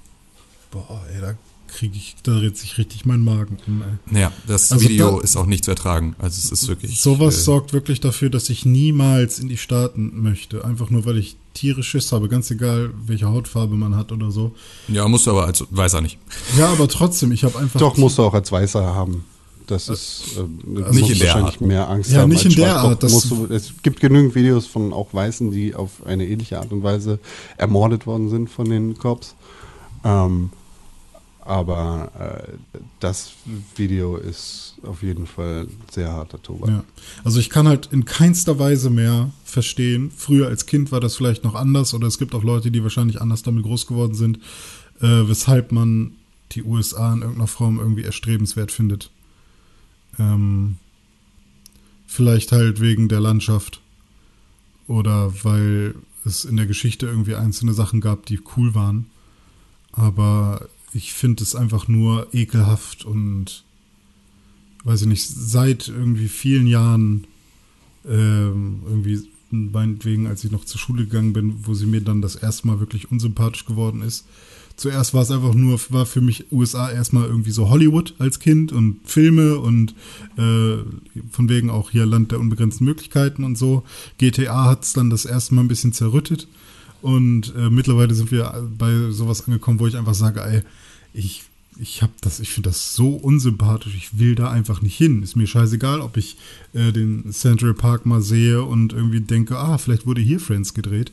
Boah, 0.71 1.03
ey, 1.15 1.21
da 1.21 1.35
kriege 1.75 1.97
ich, 1.97 2.17
da 2.23 2.33
dreht 2.39 2.57
sich 2.57 2.79
richtig 2.79 3.05
mein 3.05 3.21
Magen 3.21 3.59
um, 3.67 3.83
ey. 4.13 4.21
Ja, 4.21 4.33
das 4.47 4.73
Also 4.73 4.89
Video 4.89 5.19
da- 5.19 5.23
ist 5.25 5.37
auch 5.37 5.47
nicht 5.47 5.65
zu 5.65 5.71
ertragen. 5.73 6.15
Also 6.19 6.39
es 6.43 6.51
ist 6.51 6.69
wirklich. 6.69 7.01
Sowas 7.01 7.37
äh, 7.37 7.41
sorgt 7.41 7.73
wirklich 7.73 8.01
dafür, 8.01 8.31
dass 8.31 8.49
ich 8.51 8.65
niemals 8.65 9.39
in 9.39 9.49
die 9.49 9.57
Staaten 9.57 10.23
möchte. 10.23 10.65
Einfach 10.65 10.91
nur, 10.91 11.05
weil 11.05 11.19
ich 11.19 11.37
tierisch 11.53 11.89
Schiss 11.89 12.11
habe, 12.13 12.29
ganz 12.29 12.51
egal, 12.51 12.91
welche 13.07 13.27
Hautfarbe 13.29 13.75
man 13.77 13.97
hat 13.97 14.13
oder 14.13 14.31
so. 14.31 14.53
Ja, 14.89 15.07
musst 15.09 15.27
du 15.27 15.31
aber 15.33 15.45
als 15.47 15.65
weiß 15.71 15.95
er 15.95 16.01
nicht. 16.01 16.19
Ja, 16.59 16.69
aber 16.73 16.89
trotzdem, 16.89 17.33
ich 17.33 17.45
habe 17.45 17.59
einfach. 17.59 17.79
Doch, 17.81 17.97
musst 17.97 18.19
du 18.19 18.23
auch 18.23 18.35
als 18.35 18.51
Weißer 18.51 18.83
haben. 18.95 19.25
Das 19.67 19.89
ist 19.89 20.37
äh, 20.37 20.41
du 20.65 20.71
nicht 20.81 20.89
musst 21.01 21.11
in 21.13 21.19
der 21.19 21.27
wahrscheinlich 21.29 21.55
Art. 21.55 21.61
mehr 21.63 21.89
Angst 21.89 22.11
Ja, 22.13 22.21
haben. 22.21 22.29
nicht 22.31 22.45
als 22.45 22.55
in 22.55 22.61
der 22.61 22.77
Art, 22.77 23.03
das- 23.03 23.13
musst 23.13 23.31
du, 23.31 23.47
es 23.47 23.73
gibt 23.83 23.99
genügend 24.01 24.35
Videos 24.35 24.67
von 24.67 24.93
auch 24.93 25.15
Weißen, 25.15 25.51
die 25.51 25.75
auf 25.75 26.05
eine 26.07 26.27
ähnliche 26.27 26.59
Art 26.59 26.71
und 26.71 26.83
Weise 26.83 27.19
ermordet 27.57 28.07
worden 28.07 28.29
sind 28.29 28.51
von 28.51 28.69
den 28.69 28.99
Cops. 28.99 29.35
Ähm, 30.05 30.51
aber 31.45 32.11
äh, 32.19 32.79
das 33.01 33.33
Video 33.77 34.17
ist 34.17 34.77
auf 34.83 35.03
jeden 35.03 35.27
Fall 35.27 35.69
sehr 35.91 36.11
harter 36.11 36.43
Tobak. 36.43 36.71
Ja. 36.71 36.85
Also 37.23 37.39
ich 37.39 37.51
kann 37.51 37.69
halt 37.69 37.91
in 37.93 38.05
keinster 38.05 38.59
Weise 38.59 38.89
mehr 38.91 39.31
verstehen. 39.45 40.11
Früher 40.11 40.49
als 40.49 40.67
Kind 40.67 40.91
war 40.91 41.01
das 41.01 41.17
vielleicht 41.17 41.45
noch 41.45 41.55
anders 41.55 41.93
oder 41.93 42.07
es 42.07 42.19
gibt 42.19 42.35
auch 42.35 42.43
Leute, 42.43 42.71
die 42.71 42.83
wahrscheinlich 42.83 43.21
anders 43.21 43.43
damit 43.43 43.65
groß 43.65 43.87
geworden 43.87 44.15
sind, 44.15 44.39
äh, 45.01 45.29
weshalb 45.29 45.71
man 45.71 46.13
die 46.53 46.63
USA 46.63 47.13
in 47.13 47.21
irgendeiner 47.21 47.47
Form 47.47 47.79
irgendwie 47.79 48.05
erstrebenswert 48.05 48.73
findet. 48.73 49.11
Ähm, 50.19 50.77
vielleicht 52.07 52.53
halt 52.53 52.81
wegen 52.81 53.09
der 53.09 53.21
Landschaft 53.21 53.81
oder 54.87 55.33
weil 55.45 55.95
es 56.25 56.45
in 56.45 56.57
der 56.57 56.67
Geschichte 56.67 57.07
irgendwie 57.07 57.35
einzelne 57.35 57.75
Sachen 57.75 58.01
gab, 58.01 58.25
die 58.27 58.41
cool 58.57 58.75
waren. 58.75 59.07
Aber 59.93 60.69
ich 60.95 61.13
finde 61.13 61.43
es 61.43 61.55
einfach 61.55 61.89
nur 61.89 62.29
ekelhaft 62.33 63.05
und 63.05 63.65
weiß 64.85 65.03
ich 65.03 65.09
nicht, 65.09 65.27
seit 65.27 65.89
irgendwie 65.89 66.29
vielen 66.29 66.67
Jahren, 66.67 67.27
ähm, 68.07 68.83
irgendwie 68.87 69.23
meinetwegen, 69.51 70.27
als 70.27 70.45
ich 70.45 70.51
noch 70.51 70.65
zur 70.65 70.81
Schule 70.81 71.05
gegangen 71.05 71.33
bin, 71.33 71.67
wo 71.67 71.75
sie 71.75 71.87
mir 71.87 72.01
dann 72.01 72.23
das 72.23 72.37
erste 72.37 72.67
Mal 72.67 72.81
wirklich 72.81 73.11
unsympathisch 73.11 73.67
geworden 73.67 74.03
ist. 74.03 74.27
Zuerst 74.77 75.15
war 75.15 75.23
es 75.23 75.31
einfach 75.31 75.55
nur, 75.55 75.79
war 75.91 76.05
für 76.05 76.21
mich 76.21 76.51
USA 76.51 76.91
erstmal 76.91 77.27
irgendwie 77.27 77.53
so 77.53 77.69
Hollywood 77.69 78.15
als 78.19 78.41
Kind 78.41 78.73
und 78.73 78.99
Filme 79.05 79.59
und 79.59 79.95
äh, 80.37 80.79
von 81.31 81.49
wegen 81.49 81.71
auch 81.71 81.91
hier 81.91 82.07
Land 82.07 82.33
der 82.33 82.41
unbegrenzten 82.41 82.85
Möglichkeiten 82.85 83.45
und 83.45 83.57
so. 83.57 83.85
GTA 84.19 84.65
hat 84.65 84.83
es 84.83 84.93
dann 84.93 85.11
das 85.11 85.27
erste 85.27 85.55
Mal 85.55 85.63
ein 85.63 85.69
bisschen 85.69 85.93
zerrüttet 85.93 86.49
und 87.03 87.55
äh, 87.57 87.71
mittlerweile 87.71 88.15
sind 88.15 88.33
wir 88.33 88.69
bei 88.77 89.11
sowas 89.11 89.47
angekommen, 89.47 89.79
wo 89.79 89.87
ich 89.87 89.97
einfach 89.97 90.15
sage, 90.15 90.43
ey, 90.43 90.63
ich 91.15 91.45
ich 91.81 92.03
habe 92.03 92.13
das, 92.21 92.39
ich 92.39 92.51
finde 92.51 92.69
das 92.71 92.95
so 92.95 93.09
unsympathisch. 93.17 93.95
Ich 93.97 94.17
will 94.19 94.37
da 94.37 94.49
einfach 94.49 94.81
nicht 94.81 94.97
hin. 94.97 95.25
Ist 95.25 95.35
mir 95.35 95.49
scheißegal, 95.49 96.01
ob 96.03 96.17
ich 96.17 96.37
äh, 96.73 96.93
den 96.93 97.33
Central 97.33 97.75
Park 97.75 98.07
mal 98.07 98.23
sehe 98.23 98.63
und 98.63 98.93
irgendwie 98.93 99.21
denke, 99.21 99.59
ah, 99.59 99.77
vielleicht 99.77 100.07
wurde 100.07 100.21
hier 100.21 100.39
Friends 100.39 100.75
gedreht. 100.75 101.11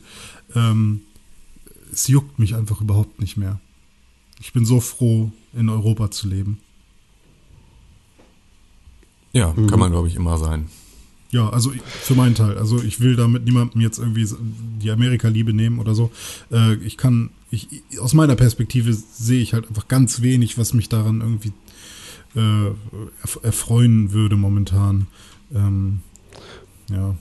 Ähm, 0.54 1.00
es 1.92 2.06
juckt 2.06 2.38
mich 2.38 2.54
einfach 2.54 2.80
überhaupt 2.80 3.20
nicht 3.20 3.36
mehr. 3.36 3.58
Ich 4.40 4.52
bin 4.52 4.64
so 4.64 4.80
froh, 4.80 5.32
in 5.52 5.68
Europa 5.68 6.12
zu 6.12 6.28
leben. 6.28 6.58
Ja, 9.32 9.52
Mhm. 9.54 9.66
kann 9.66 9.80
man, 9.80 9.90
glaube 9.90 10.06
ich, 10.08 10.14
immer 10.14 10.38
sein. 10.38 10.68
Ja, 11.32 11.48
also 11.48 11.72
für 11.86 12.14
meinen 12.14 12.34
Teil. 12.34 12.58
Also 12.58 12.82
ich 12.82 13.00
will 13.00 13.16
damit 13.16 13.44
niemandem 13.44 13.80
jetzt 13.80 13.98
irgendwie 13.98 14.26
die 14.82 14.90
Amerika-Liebe 14.90 15.52
nehmen 15.54 15.78
oder 15.78 15.94
so. 15.94 16.10
Äh, 16.50 16.74
ich 16.76 16.96
kann, 16.98 17.30
ich, 17.50 17.68
aus 17.98 18.12
meiner 18.12 18.36
Perspektive 18.36 18.92
sehe 18.92 19.40
ich 19.40 19.54
halt 19.54 19.66
einfach 19.66 19.88
ganz 19.88 20.20
wenig, 20.20 20.58
was 20.58 20.74
mich 20.74 20.88
daran 20.90 21.22
irgendwie 21.22 21.52
äh, 22.36 22.38
erf- 23.24 23.42
erfreuen 23.42 24.12
würde 24.12 24.36
momentan. 24.36 25.06
Ähm, 25.54 26.00
ja. 26.90 27.16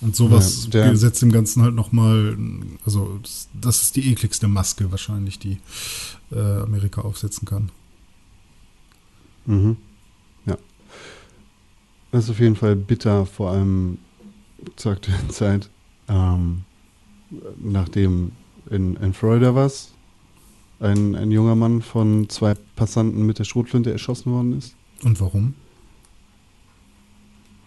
Und 0.00 0.14
sowas 0.14 0.64
Ja, 0.66 0.70
der- 0.70 0.96
setzt 0.96 1.22
dem 1.22 1.32
Ganzen 1.32 1.62
halt 1.62 1.74
nochmal, 1.74 2.36
also 2.84 3.18
das, 3.22 3.48
das 3.60 3.82
ist 3.82 3.96
die 3.96 4.12
ekligste 4.12 4.46
Maske 4.46 4.92
wahrscheinlich, 4.92 5.38
die 5.40 5.58
äh, 6.30 6.38
Amerika 6.60 7.00
aufsetzen 7.00 7.48
kann. 7.48 7.70
Mhm. 9.46 9.76
Ja. 12.12 12.18
Das 12.18 12.24
ist 12.24 12.30
auf 12.30 12.38
jeden 12.40 12.56
Fall 12.56 12.76
bitter, 12.76 13.26
vor 13.26 13.50
allem 13.50 13.98
zur 14.76 14.92
aktuellen 14.92 15.30
Zeit. 15.30 15.68
Ähm, 16.08 16.62
nachdem 17.58 18.32
in, 18.70 18.96
in 18.96 19.12
Florida 19.12 19.54
was 19.54 19.92
ein, 20.78 21.14
ein 21.16 21.30
junger 21.30 21.54
Mann 21.56 21.82
von 21.82 22.28
zwei 22.28 22.54
Passanten 22.76 23.24
mit 23.26 23.38
der 23.38 23.44
Schrotflinte 23.44 23.90
erschossen 23.90 24.32
worden 24.32 24.56
ist, 24.58 24.74
Und 25.02 25.20
warum? 25.20 25.54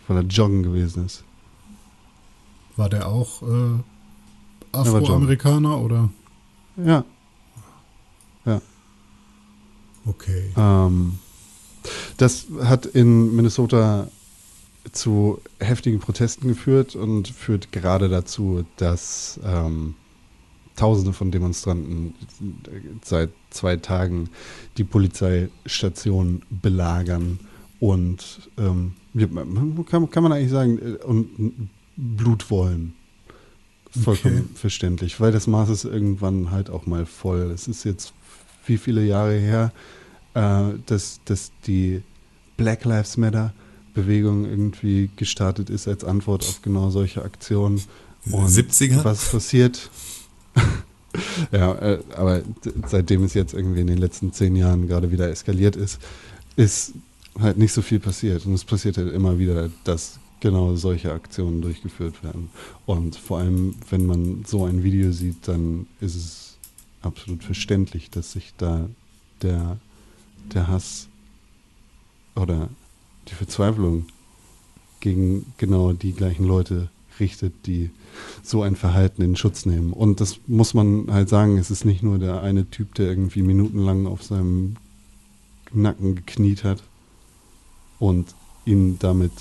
weil 0.08 0.18
er 0.18 0.24
joggen 0.24 0.64
gewesen 0.64 1.06
ist. 1.06 1.24
War 2.78 2.90
der 2.90 3.08
auch 3.08 3.44
äh, 3.44 3.46
war 3.46 3.84
Afroamerikaner 4.72 5.80
oder? 5.82 6.10
Ja. 6.78 7.04
Okay. 10.06 10.52
Ähm, 10.56 11.20
das 12.18 12.48
hat 12.64 12.86
in 12.88 13.36
Minnesota 13.36 14.08
zu 14.92 15.42
heftigen 15.60 16.00
Protesten 16.00 16.48
geführt 16.48 16.96
und 16.96 17.28
führt 17.28 17.72
gerade 17.72 18.10
dazu, 18.10 18.66
dass 18.78 19.40
ähm, 19.44 19.96
Tausende 20.76 21.12
von 21.12 21.30
Demonstranten 21.30 22.14
seit 23.04 23.32
zwei 23.50 23.76
Tagen 23.76 24.30
die 24.78 24.86
Polizeistation 24.86 26.42
belagern 26.50 27.40
und 27.82 28.50
ähm, 28.58 28.94
kann, 29.90 30.10
kann 30.10 30.24
man 30.24 30.32
eigentlich 30.32 30.52
sagen, 30.52 30.80
äh, 30.80 31.04
und 31.04 31.70
Blut 31.98 32.50
wollen. 32.50 32.94
Vollkommen 33.92 34.38
okay. 34.38 34.50
verständlich, 34.56 35.20
weil 35.20 35.34
das 35.34 35.48
Maß 35.48 35.70
ist 35.70 35.84
irgendwann 35.84 36.52
halt 36.52 36.70
auch 36.70 36.86
mal 36.86 37.06
voll. 37.06 37.52
Es 37.52 37.68
ist 37.68 37.84
jetzt 37.84 38.14
wie 38.66 38.78
viele 38.78 39.04
Jahre 39.04 39.34
her, 39.38 39.74
äh, 40.34 40.78
dass, 40.86 41.20
dass 41.26 41.52
die 41.68 42.04
Black 42.56 42.86
Lives 42.86 43.18
Matter 43.18 43.54
Bewegung 43.94 44.46
irgendwie 44.46 45.10
gestartet 45.16 45.70
ist 45.70 45.88
als 45.88 46.04
Antwort 46.04 46.44
auf 46.44 46.62
genau 46.62 46.90
solche 46.90 47.24
Aktionen. 47.24 47.82
Und 48.30 48.48
70er? 48.48 49.04
Was 49.04 49.32
passiert? 49.32 49.90
ja, 51.52 51.74
äh, 51.76 52.00
aber 52.16 52.42
seitdem 52.88 53.24
es 53.24 53.34
jetzt 53.34 53.54
irgendwie 53.54 53.82
in 53.82 53.88
den 53.88 53.98
letzten 53.98 54.34
zehn 54.34 54.56
Jahren 54.56 54.88
gerade 54.88 55.12
wieder 55.12 55.30
eskaliert 55.30 55.76
ist, 55.76 56.00
ist 56.56 56.94
halt 57.40 57.58
nicht 57.58 57.74
so 57.74 57.82
viel 57.82 58.00
passiert. 58.00 58.46
Und 58.46 58.54
es 58.54 58.66
passiert 58.66 58.98
halt 58.98 59.14
immer 59.14 59.40
wieder, 59.40 59.70
dass 59.84 60.20
genau 60.40 60.76
solche 60.76 61.12
Aktionen 61.14 61.62
durchgeführt 61.62 62.24
werden. 62.24 62.50
Und 62.86 63.16
vor 63.16 63.40
allem, 63.40 63.76
wenn 63.90 64.06
man 64.06 64.44
so 64.46 64.66
ein 64.66 64.84
Video 64.84 65.12
sieht, 65.12 65.48
dann 65.48 65.88
ist 66.00 66.16
es 66.16 66.58
absolut 67.02 67.44
verständlich, 67.44 68.10
dass 68.10 68.34
sich 68.34 68.54
da 68.58 68.88
der, 69.42 69.78
der 70.54 70.68
Hass 70.68 71.08
oder 72.36 72.70
die 73.30 73.36
Verzweiflung 73.36 74.06
gegen 75.00 75.46
genau 75.58 75.94
die 75.94 76.14
gleichen 76.14 76.46
Leute 76.46 76.90
richtet, 77.20 77.54
die 77.66 77.90
so 78.44 78.64
ein 78.64 78.76
Verhalten 78.76 79.22
in 79.22 79.36
Schutz 79.36 79.66
nehmen. 79.66 79.94
Und 79.94 80.20
das 80.22 80.40
muss 80.48 80.74
man 80.74 81.12
halt 81.12 81.30
sagen, 81.30 81.58
es 81.58 81.72
ist 81.72 81.86
nicht 81.86 82.04
nur 82.04 82.18
der 82.18 82.42
eine 82.42 82.70
Typ, 82.70 82.96
der 82.96 83.08
irgendwie 83.08 83.42
minutenlang 83.42 84.08
auf 84.08 84.24
seinem 84.24 84.76
Nacken 85.72 86.16
gekniet 86.16 86.64
hat 86.64 86.82
und 88.00 88.34
ihn 88.66 88.98
damit 89.00 89.32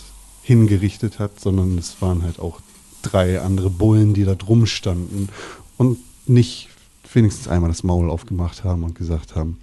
hingerichtet 0.42 1.18
hat, 1.18 1.40
sondern 1.40 1.78
es 1.78 2.00
waren 2.00 2.22
halt 2.22 2.38
auch 2.38 2.60
drei 3.02 3.40
andere 3.40 3.70
Bullen, 3.70 4.14
die 4.14 4.24
da 4.24 4.34
drum 4.34 4.66
standen 4.66 5.28
und 5.76 5.98
nicht 6.26 6.68
wenigstens 7.12 7.48
einmal 7.48 7.70
das 7.70 7.82
Maul 7.82 8.10
aufgemacht 8.10 8.64
haben 8.64 8.84
und 8.84 8.94
gesagt 8.94 9.34
haben, 9.34 9.58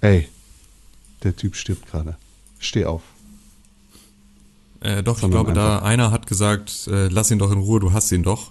ey, 0.00 0.28
der 1.22 1.36
Typ 1.36 1.56
stirbt 1.56 1.86
gerade, 1.86 2.16
steh 2.58 2.84
auf. 2.84 3.02
Äh, 4.84 5.02
doch, 5.02 5.22
ich 5.22 5.30
glaube, 5.30 5.54
da 5.54 5.78
einer 5.78 6.10
hat 6.10 6.26
gesagt, 6.26 6.88
äh, 6.88 7.08
lass 7.08 7.30
ihn 7.30 7.38
doch 7.38 7.50
in 7.50 7.58
Ruhe, 7.58 7.80
du 7.80 7.92
hast 7.92 8.12
ihn 8.12 8.22
doch. 8.22 8.50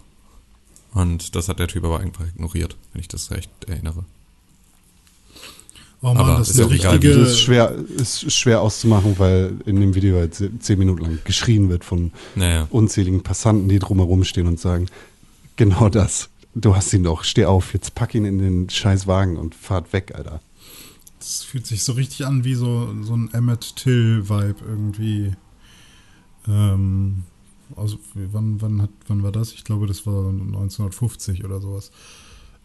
Und 0.94 1.36
das 1.36 1.48
hat 1.48 1.60
der 1.60 1.68
Typ 1.68 1.84
aber 1.84 2.00
einfach 2.00 2.26
ignoriert, 2.26 2.76
wenn 2.92 3.02
ich 3.02 3.08
das 3.08 3.30
recht 3.30 3.50
erinnere. 3.68 4.04
Oh 6.02 6.08
Mann, 6.08 6.18
aber 6.18 6.38
das 6.40 6.50
ist 6.50 6.60
ja 6.60 6.66
richtige. 6.66 7.18
Das 7.18 7.30
ist 7.30 7.40
schwer, 7.40 7.76
ist 7.98 8.34
schwer 8.34 8.62
auszumachen, 8.62 9.18
weil 9.20 9.54
in 9.66 9.80
dem 9.80 9.94
Video 9.94 10.18
halt 10.18 10.36
zehn 10.36 10.80
Minuten 10.80 11.04
lang 11.04 11.20
geschrien 11.24 11.70
wird 11.70 11.86
von 11.86 12.12
naja. 12.36 12.68
unzähligen 12.72 13.22
Passanten, 13.22 13.70
die 13.70 13.80
drumherum 13.80 14.24
stehen 14.24 14.48
und 14.48 14.60
sagen, 14.60 14.88
genau 15.56 15.88
das. 15.88 16.30
Du 16.56 16.76
hast 16.76 16.94
ihn 16.94 17.04
doch, 17.04 17.24
steh 17.24 17.46
auf, 17.46 17.74
jetzt 17.74 17.96
pack 17.96 18.16
ihn 18.16 18.26
in 18.26 18.40
den 18.40 18.70
scheiß 18.70 19.06
Wagen 19.08 19.38
und 19.38 19.56
fahrt 19.56 19.94
weg, 19.94 20.14
Alter. 20.16 20.42
Das 21.20 21.44
fühlt 21.44 21.66
sich 21.66 21.84
so 21.84 21.94
richtig 21.94 22.26
an 22.26 22.44
wie 22.44 22.56
so, 22.56 22.94
so 23.04 23.16
ein 23.16 23.32
Emmett 23.34 23.76
Till-Vibe 23.76 24.58
irgendwie. 24.68 25.34
Ähm, 26.48 27.24
also 27.76 27.98
wann, 28.14 28.62
wann, 28.62 28.82
hat, 28.82 28.90
wann 29.08 29.24
war 29.24 29.32
das? 29.32 29.54
Ich 29.54 29.64
glaube, 29.64 29.88
das 29.88 30.06
war 30.06 30.30
1950 30.30 31.44
oder 31.46 31.60
sowas. 31.62 31.92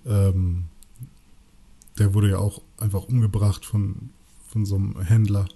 Ähm, 0.06 0.64
der 1.98 2.14
wurde 2.14 2.30
ja 2.30 2.38
auch 2.38 2.62
einfach 2.78 3.04
umgebracht 3.04 3.64
von, 3.64 4.10
von 4.46 4.64
so 4.66 4.76
einem 4.76 5.00
Händler. 5.00 5.46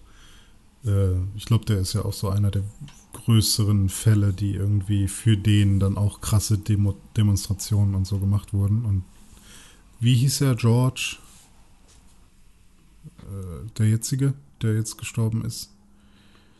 Äh, 0.84 1.14
ich 1.36 1.44
glaube, 1.44 1.64
der 1.64 1.78
ist 1.78 1.92
ja 1.92 2.04
auch 2.04 2.12
so 2.12 2.28
einer 2.28 2.50
der 2.50 2.64
größeren 3.12 3.88
Fälle, 3.88 4.32
die 4.32 4.54
irgendwie 4.54 5.08
für 5.08 5.36
den 5.36 5.78
dann 5.80 5.96
auch 5.96 6.20
krasse 6.20 6.58
Demo 6.58 6.96
Demonstrationen 7.16 7.94
und 7.94 8.06
so 8.06 8.18
gemacht 8.18 8.52
wurden. 8.52 8.84
Und 8.84 9.04
wie 10.00 10.14
hieß 10.14 10.40
er, 10.40 10.54
George? 10.56 11.16
Äh, 13.20 13.70
der 13.78 13.88
jetzige, 13.88 14.34
der 14.62 14.74
jetzt 14.74 14.98
gestorben 14.98 15.44
ist? 15.44 15.70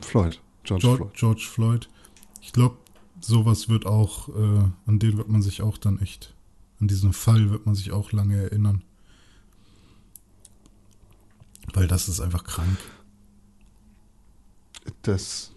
Floyd. 0.01 0.41
George, 0.65 0.83
George 0.83 0.97
Floyd. 0.97 1.15
George 1.15 1.49
Floyd. 1.51 1.89
Ich 2.41 2.53
glaube, 2.53 2.77
sowas 3.21 3.69
wird 3.69 3.87
auch, 3.87 4.29
äh, 4.29 4.65
an 4.87 4.99
den 4.99 5.17
wird 5.17 5.29
man 5.29 5.43
sich 5.43 5.63
auch 5.63 5.79
dann 5.79 6.01
echt, 6.01 6.35
an 6.81 6.89
diesen 6.89 7.13
Fall 7.13 7.51
wird 7.51 7.67
man 7.67 7.75
sich 7.75 7.93
auch 7.93 8.13
lange 8.13 8.37
erinnern. 8.37 8.83
Weil 11.73 11.87
das 11.87 12.09
ist 12.09 12.21
einfach 12.21 12.45
krank. 12.45 12.79
Das, 15.03 15.53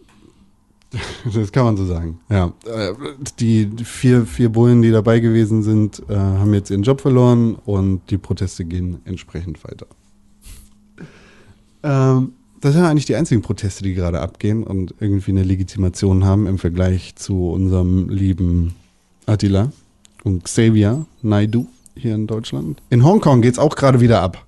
das 1.34 1.52
kann 1.52 1.66
man 1.66 1.78
so 1.78 1.86
sagen. 1.86 2.20
Ja, 2.30 2.54
äh, 2.66 2.94
die 3.40 3.70
vier, 3.84 4.26
vier 4.26 4.50
Bullen, 4.50 4.82
die 4.82 4.92
dabei 4.92 5.20
gewesen 5.20 5.64
sind, 5.64 6.04
äh, 6.10 6.16
haben 6.16 6.54
jetzt 6.54 6.70
ihren 6.70 6.84
Job 6.84 7.02
verloren 7.02 7.56
und 7.56 8.10
die 8.12 8.18
Proteste 8.18 8.66
gehen 8.66 9.02
entsprechend 9.06 9.64
weiter. 9.64 9.88
Ähm, 11.84 12.34
das 12.66 12.74
sind 12.74 12.82
ja 12.82 12.90
eigentlich 12.90 13.06
die 13.06 13.16
einzigen 13.16 13.44
Proteste, 13.44 13.84
die 13.84 13.94
gerade 13.94 14.20
abgehen 14.22 14.64
und 14.64 14.96
irgendwie 15.00 15.30
eine 15.30 15.44
Legitimation 15.44 16.26
haben 16.26 16.48
im 16.48 16.58
Vergleich 16.58 17.16
zu 17.16 17.52
unserem 17.52 18.10
lieben 18.10 18.74
Attila 19.28 19.72
und 20.24 20.46
Xavier 20.46 21.06
Naidu 21.22 21.68
hier 21.96 22.16
in 22.16 22.26
Deutschland. 22.26 22.82
In 22.90 23.06
Hongkong 23.06 23.44
geht 23.44 23.54
es 23.54 23.60
auch 23.60 23.76
gerade 23.76 24.02
wieder 24.02 24.24
ab. 24.24 24.48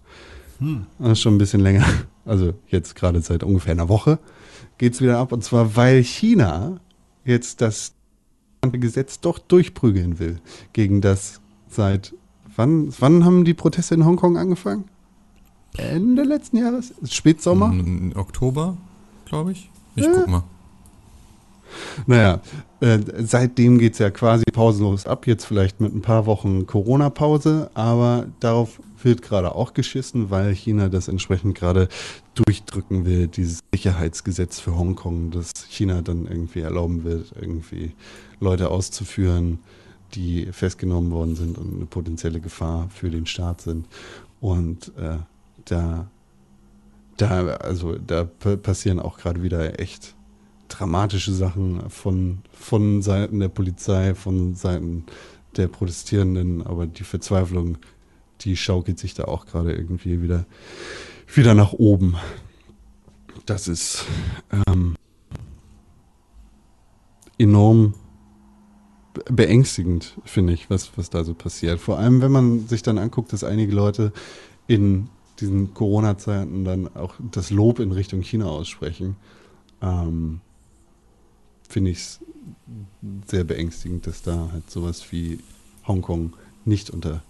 Hm. 0.58 0.88
Das 0.98 1.12
ist 1.12 1.22
schon 1.22 1.36
ein 1.36 1.38
bisschen 1.38 1.62
länger. 1.62 1.86
Also 2.26 2.56
jetzt 2.68 2.96
gerade 2.96 3.22
seit 3.22 3.42
ungefähr 3.42 3.72
einer 3.72 3.88
Woche 3.88 4.20
geht 4.78 4.96
es 4.96 5.02
wieder 5.02 5.18
ab. 5.20 5.32
Und 5.32 5.46
zwar, 5.46 5.78
weil 5.78 6.04
China 6.04 6.82
jetzt 7.24 7.62
das 7.62 7.94
Gesetz 8.70 9.22
doch 9.22 9.40
durchprügeln 9.40 10.20
will. 10.20 10.42
Gegen 10.74 11.00
das 11.00 11.40
seit 11.70 12.14
wann, 12.56 12.94
wann 13.00 13.24
haben 13.24 13.46
die 13.46 13.54
Proteste 13.54 13.96
in 13.96 14.06
Hongkong 14.06 14.38
angefangen? 14.38 14.86
Ende 15.78 16.24
letzten 16.24 16.58
Jahres? 16.58 16.94
Spätsommer? 17.06 17.74
Oktober, 18.16 18.78
glaube 19.26 19.52
ich. 19.52 19.70
Ich 19.96 20.06
ja. 20.06 20.12
guck 20.14 20.28
mal. 20.28 20.44
Naja, 22.06 22.42
äh, 22.80 23.00
seitdem 23.20 23.78
geht 23.78 23.94
es 23.94 24.00
ja 24.00 24.10
quasi 24.10 24.44
pausenlos 24.52 25.06
ab. 25.06 25.28
Jetzt 25.28 25.46
vielleicht 25.46 25.82
mit 25.82 25.94
ein 25.94 26.02
paar 26.02 26.26
Wochen 26.26 26.66
Corona-Pause, 26.66 27.70
aber 27.74 28.28
darauf 28.40 28.80
wird 29.04 29.22
gerade 29.22 29.54
auch 29.54 29.74
geschissen, 29.74 30.30
weil 30.30 30.54
China 30.54 30.90
das 30.90 31.08
entsprechend 31.08 31.56
gerade 31.56 31.88
durchdrücken 32.36 33.06
will, 33.06 33.28
dieses 33.28 33.60
Sicherheitsgesetz 33.74 34.60
für 34.60 34.76
Hongkong, 34.76 35.32
das 35.32 35.52
China 35.70 36.02
dann 36.02 36.26
irgendwie 36.26 36.62
erlauben 36.62 37.04
wird, 37.04 37.34
irgendwie 37.40 37.92
Leute 38.40 38.70
auszuführen, 38.70 39.60
die 40.14 40.48
festgenommen 40.52 41.12
worden 41.12 41.36
sind 41.36 41.58
und 41.58 41.76
eine 41.76 41.86
potenzielle 41.86 42.40
Gefahr 42.40 42.90
für 42.90 43.10
den 43.10 43.26
Staat 43.26 43.62
sind. 43.62 43.86
Und 44.40 44.92
äh, 44.98 45.18
da, 45.72 46.10
da, 47.18 47.48
also 47.58 47.96
da 47.96 48.24
passieren 48.24 49.00
auch 49.00 49.18
gerade 49.18 49.44
wieder 49.44 49.80
echt 49.80 50.16
dramatische 50.70 51.34
Sachen 51.34 51.90
von, 51.90 52.40
von 52.52 53.02
Seiten 53.02 53.40
der 53.40 53.50
Polizei, 53.50 54.16
von 54.16 54.56
Seiten 54.56 55.06
der 55.56 55.68
Protestierenden, 55.68 56.66
aber 56.66 56.88
die 56.88 57.04
Verzweiflung, 57.04 57.78
die 58.42 58.56
schaukelt 58.56 59.00
sich 59.00 59.14
da 59.14 59.26
auch 59.26 59.46
gerade 59.46 59.74
irgendwie 59.74 60.22
wieder, 60.22 60.46
wieder 61.34 61.54
nach 61.54 61.74
oben. 61.74 62.16
Das 63.46 63.68
ist 63.68 64.06
ähm, 64.68 64.96
enorm 67.38 67.94
beängstigend, 69.32 70.18
finde 70.26 70.54
ich, 70.54 70.70
was, 70.70 70.98
was 70.98 71.10
da 71.10 71.24
so 71.24 71.34
passiert. 71.34 71.80
Vor 71.80 71.98
allem, 71.98 72.22
wenn 72.22 72.32
man 72.32 72.68
sich 72.68 72.84
dann 72.84 72.98
anguckt, 72.98 73.34
dass 73.34 73.44
einige 73.44 73.74
Leute 73.74 74.12
in 74.68 75.10
diesen 75.40 75.74
Corona-Zeiten 75.74 76.66
dann 76.66 76.96
auch 76.96 77.16
das 77.32 77.50
Lob 77.50 77.80
in 77.80 77.92
Richtung 77.92 78.22
China 78.22 78.48
aussprechen. 78.48 79.16
Ähm, 79.82 80.42
finde 81.68 81.92
ich 81.92 81.98
es 81.98 82.20
sehr 83.28 83.44
beängstigend, 83.44 84.08
dass 84.08 84.22
da 84.22 84.50
halt 84.52 84.70
sowas 84.70 85.12
wie 85.12 85.40
Hongkong 85.88 86.34
nicht 86.66 86.90
unter, 86.90 87.22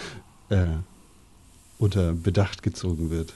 äh, 0.48 0.66
unter 1.78 2.12
Bedacht 2.12 2.62
gezogen 2.62 3.10
wird. 3.10 3.34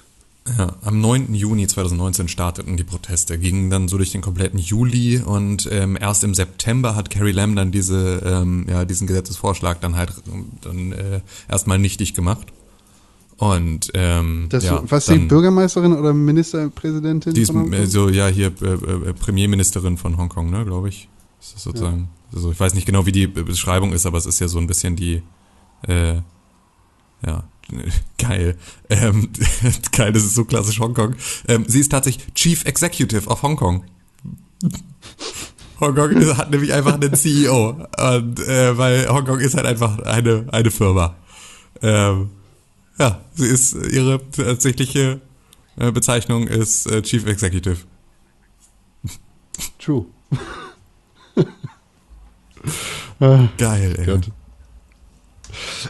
Ja, 0.57 0.77
am 0.83 1.01
9. 1.01 1.35
Juni 1.35 1.67
2019 1.67 2.29
starteten 2.29 2.77
die 2.77 2.85
Proteste, 2.85 3.39
gingen 3.39 3.69
dann 3.69 3.89
so 3.89 3.99
durch 3.99 4.13
den 4.13 4.23
kompletten 4.23 4.59
Juli 4.59 5.19
und 5.19 5.69
ähm, 5.71 5.99
erst 6.01 6.25
im 6.25 6.33
September 6.33 6.95
hat 6.95 7.11
Carrie 7.11 7.33
Lam 7.33 7.55
dann 7.55 7.71
diese, 7.71 8.23
ähm, 8.25 8.65
ja, 8.69 8.85
diesen 8.85 9.07
Gesetzesvorschlag 9.07 9.81
dann 9.81 9.97
halt 9.97 10.15
dann, 10.63 10.93
äh, 10.93 11.21
erstmal 11.49 11.79
nichtig 11.79 12.15
gemacht. 12.15 12.47
Und 13.39 13.93
ähm, 13.95 14.47
das, 14.51 14.65
ja, 14.65 14.83
was 14.89 15.07
die 15.07 15.19
Bürgermeisterin 15.19 15.93
oder 15.93 16.13
Ministerpräsidentin? 16.13 17.35
Die 17.35 17.43
ist 17.43 17.53
so 17.93 18.09
ja 18.09 18.27
hier 18.27 18.53
äh, 18.61 18.67
äh, 18.67 19.13
Premierministerin 19.15 19.97
von 19.97 20.17
Hongkong, 20.17 20.51
ne, 20.51 20.65
glaube 20.65 20.89
ich. 20.89 21.09
Ist 21.41 21.55
das 21.55 21.63
sozusagen. 21.63 22.09
Ja. 22.33 22.37
Also 22.37 22.51
ich 22.51 22.59
weiß 22.59 22.75
nicht 22.75 22.85
genau, 22.85 23.07
wie 23.07 23.13
die 23.13 23.29
Beschreibung 23.29 23.93
ist, 23.93 24.07
aber 24.07 24.19
es 24.19 24.27
ist 24.27 24.41
ja 24.41 24.49
so 24.49 24.59
ein 24.59 24.67
bisschen 24.67 24.97
die 24.97 25.23
äh, 25.87 26.17
ja 27.25 27.45
geil. 28.19 28.57
Ähm, 28.91 29.29
geil, 29.93 30.13
das 30.13 30.25
ist 30.25 30.35
so 30.35 30.45
klassisch 30.45 30.81
Hongkong. 30.81 31.15
Ähm, 31.47 31.65
sie 31.69 31.79
ist 31.79 31.93
tatsächlich 31.93 32.35
Chief 32.35 32.65
Executive 32.65 33.29
of 33.29 33.43
Hongkong. 33.43 33.85
Hongkong 35.79 36.37
hat 36.37 36.51
nämlich 36.51 36.73
einfach 36.73 36.95
einen 36.95 37.15
CEO. 37.15 37.69
Und 37.71 38.41
äh, 38.41 38.77
weil 38.77 39.09
Hongkong 39.09 39.39
ist 39.39 39.55
halt 39.55 39.67
einfach 39.67 40.01
eine, 40.01 40.47
eine 40.51 40.73
Firma. 40.73 41.15
Ähm, 41.83 42.31
ja, 42.99 43.21
sie 43.35 43.47
ist 43.47 43.75
ihre 43.75 44.21
tatsächliche 44.31 45.21
äh, 45.77 45.93
Bezeichnung 45.93 46.47
ist 46.49 46.87
äh, 46.87 47.03
Chief 47.03 47.27
Executive. 47.27 47.79
True. 49.79 50.07
Geil, 53.59 53.95
ey. 53.99 54.07
Gott. 54.07 54.31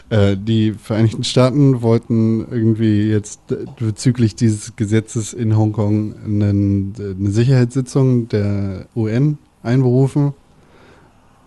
Äh, 0.09 0.37
die 0.37 0.73
Vereinigten 0.73 1.23
Staaten 1.23 1.81
wollten 1.81 2.47
irgendwie 2.51 3.09
jetzt 3.09 3.41
bezüglich 3.77 4.35
dieses 4.35 4.75
Gesetzes 4.75 5.33
in 5.33 5.57
Hongkong 5.57 6.15
einen, 6.23 6.93
eine 6.97 7.31
Sicherheitssitzung 7.31 8.27
der 8.29 8.87
UN 8.95 9.37
einberufen. 9.63 10.33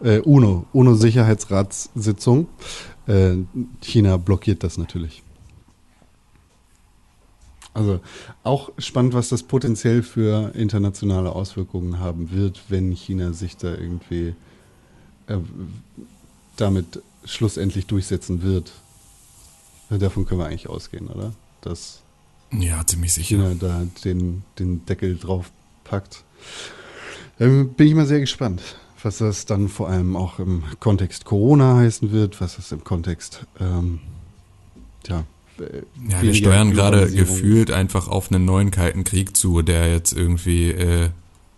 Äh, 0.03 0.19
UNO, 0.19 0.67
UNO-Sicherheitsratssitzung. 0.73 2.49
Äh, 3.07 3.37
China 3.81 4.17
blockiert 4.17 4.65
das 4.65 4.79
natürlich. 4.79 5.23
Also 7.75 8.01
auch 8.43 8.71
spannend, 8.79 9.15
was 9.15 9.31
das 9.31 9.43
potenziell 9.43 10.03
für 10.03 10.55
internationale 10.55 11.33
Auswirkungen 11.33 11.99
haben 11.99 12.31
wird, 12.31 12.65
wenn 12.69 12.93
China 12.93 13.33
sich 13.33 13.57
da 13.57 13.75
irgendwie 13.75 14.35
äh, 15.27 15.39
damit 16.57 17.03
schlussendlich 17.25 17.87
durchsetzen 17.87 18.43
wird. 18.43 18.73
Davon 19.89 20.27
können 20.27 20.41
wir 20.41 20.47
eigentlich 20.47 20.69
ausgehen, 20.69 21.09
oder? 21.09 21.33
Dass 21.61 22.03
ja, 22.51 22.87
ziemlich 22.87 23.13
sicher. 23.13 23.37
China 23.37 23.55
da 23.59 23.87
den, 24.05 24.43
den 24.59 24.85
Deckel 24.87 25.17
drauf 25.17 25.51
packt. 25.85 26.25
Ähm, 27.41 27.75
bin 27.75 27.89
ich 27.89 27.95
mal 27.95 28.07
sehr 28.07 28.21
gespannt, 28.21 28.63
was 29.03 29.19
das 29.19 29.47
dann 29.47 29.69
vor 29.69 29.89
allem 29.89 30.17
auch 30.17 30.39
im 30.39 30.63
Kontext 30.81 31.25
Corona 31.25 31.77
heißen 31.77 32.13
wird, 32.13 32.41
was 32.41 32.57
das 32.57 32.73
im 32.73 32.85
Kontext, 32.85 33.47
ähm, 33.59 34.01
ja, 35.07 35.25
ja, 36.09 36.23
wir 36.23 36.35
steuern 36.35 36.73
gerade 36.73 37.11
gefühlt 37.11 37.71
einfach 37.71 38.09
auf 38.09 38.31
einen 38.31 38.45
neuen 38.45 38.71
kalten 38.71 39.05
Krieg 39.05 39.37
zu, 39.37 39.63
der 39.63 39.91
jetzt 39.91 40.13
irgendwie 40.13 40.71
äh, 40.71 41.09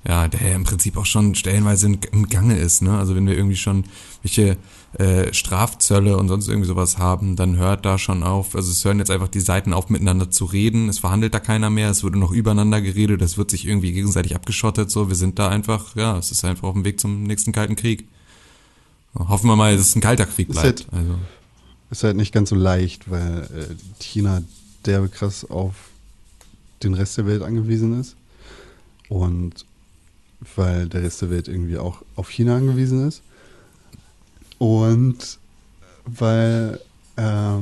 ja, 0.06 0.28
der 0.28 0.48
ja 0.48 0.54
im 0.54 0.64
Prinzip 0.64 0.96
auch 0.96 1.06
schon 1.06 1.34
stellenweise 1.34 1.86
im 1.86 2.28
Gange 2.28 2.58
ist, 2.58 2.82
ne? 2.82 2.98
Also 2.98 3.16
wenn 3.16 3.26
wir 3.26 3.36
irgendwie 3.36 3.56
schon 3.56 3.84
welche 4.22 4.58
äh, 4.98 5.32
Strafzölle 5.32 6.18
und 6.18 6.28
sonst 6.28 6.48
irgendwie 6.48 6.68
sowas 6.68 6.98
haben, 6.98 7.36
dann 7.36 7.56
hört 7.56 7.86
da 7.86 7.96
schon 7.96 8.22
auf. 8.22 8.54
Also 8.54 8.70
es 8.70 8.84
hören 8.84 8.98
jetzt 8.98 9.10
einfach 9.10 9.28
die 9.28 9.40
Seiten 9.40 9.72
auf, 9.72 9.88
miteinander 9.88 10.30
zu 10.30 10.44
reden. 10.44 10.90
Es 10.90 10.98
verhandelt 10.98 11.32
da 11.32 11.40
keiner 11.40 11.70
mehr, 11.70 11.88
es 11.88 12.04
wurde 12.04 12.18
noch 12.18 12.32
übereinander 12.32 12.82
geredet, 12.82 13.22
es 13.22 13.38
wird 13.38 13.50
sich 13.50 13.66
irgendwie 13.66 13.92
gegenseitig 13.92 14.34
abgeschottet. 14.34 14.90
So, 14.90 15.08
wir 15.08 15.16
sind 15.16 15.38
da 15.38 15.48
einfach, 15.48 15.96
ja, 15.96 16.18
es 16.18 16.30
ist 16.30 16.44
einfach 16.44 16.68
auf 16.68 16.74
dem 16.74 16.84
Weg 16.84 17.00
zum 17.00 17.22
nächsten 17.22 17.52
Kalten 17.52 17.74
Krieg. 17.74 18.06
Hoffen 19.18 19.48
wir 19.48 19.56
mal, 19.56 19.76
dass 19.76 19.88
es 19.88 19.96
ein 19.96 20.00
kalter 20.00 20.26
Krieg 20.26 20.48
bleibt. 20.48 20.64
Halt, 20.64 20.86
also. 20.92 21.14
Ist 21.94 22.02
halt 22.02 22.16
nicht 22.16 22.34
ganz 22.34 22.50
so 22.50 22.56
leicht, 22.56 23.08
weil 23.08 23.42
äh, 23.44 24.02
China 24.02 24.42
derbe 24.84 25.08
krass 25.08 25.48
auf 25.48 25.90
den 26.82 26.94
Rest 26.94 27.16
der 27.16 27.26
Welt 27.26 27.42
angewiesen 27.42 28.00
ist. 28.00 28.16
Und 29.08 29.64
weil 30.56 30.88
der 30.88 31.04
Rest 31.04 31.22
der 31.22 31.30
Welt 31.30 31.46
irgendwie 31.46 31.78
auch 31.78 32.02
auf 32.16 32.28
China 32.30 32.56
angewiesen 32.56 33.06
ist. 33.06 33.22
Und 34.58 35.38
weil 36.04 36.80
äh, 37.14 37.58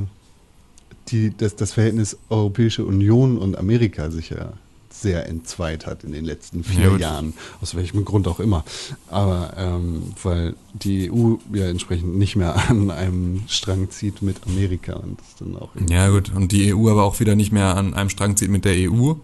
die, 1.09 1.37
das, 1.37 1.55
das 1.55 1.75
Verhältnis 1.75 2.17
Europäische 2.31 2.87
Union 2.87 3.37
und 3.37 3.59
Amerika 3.59 4.11
sich 4.11 4.31
ja 4.31 4.55
sehr 5.03 5.29
entzweit 5.29 5.87
hat 5.87 6.05
in 6.05 6.13
den 6.13 6.25
letzten 6.25 6.65
vier 6.65 6.93
ja, 6.93 6.97
Jahren, 6.97 7.35
aus 7.61 7.75
welchem 7.75 8.05
Grund 8.05 8.27
auch 8.29 8.41
immer. 8.41 8.65
Aber 9.09 9.53
ähm, 9.57 10.15
weil 10.23 10.55
die 10.73 11.11
EU 11.11 11.35
ja 11.53 11.69
entsprechend 11.69 12.17
nicht 12.17 12.37
mehr 12.37 12.71
an 12.71 12.91
einem 12.91 13.43
Strang 13.49 13.91
zieht 13.91 14.23
mit 14.23 14.39
Amerika 14.47 14.95
und 14.95 15.21
das 15.21 15.37
dann 15.39 15.57
auch. 15.57 15.71
Ja 15.89 16.09
gut, 16.09 16.33
und 16.35 16.53
die 16.53 16.75
EU 16.75 16.89
aber 16.89 17.05
auch 17.05 17.21
wieder 17.21 17.35
nicht 17.35 17.53
mehr 17.53 17.77
an 17.77 17.95
einem 17.95 18.09
Strang 18.09 18.37
zieht 18.37 18.51
mit 18.51 18.65
der 18.65 18.91
EU 18.91 19.15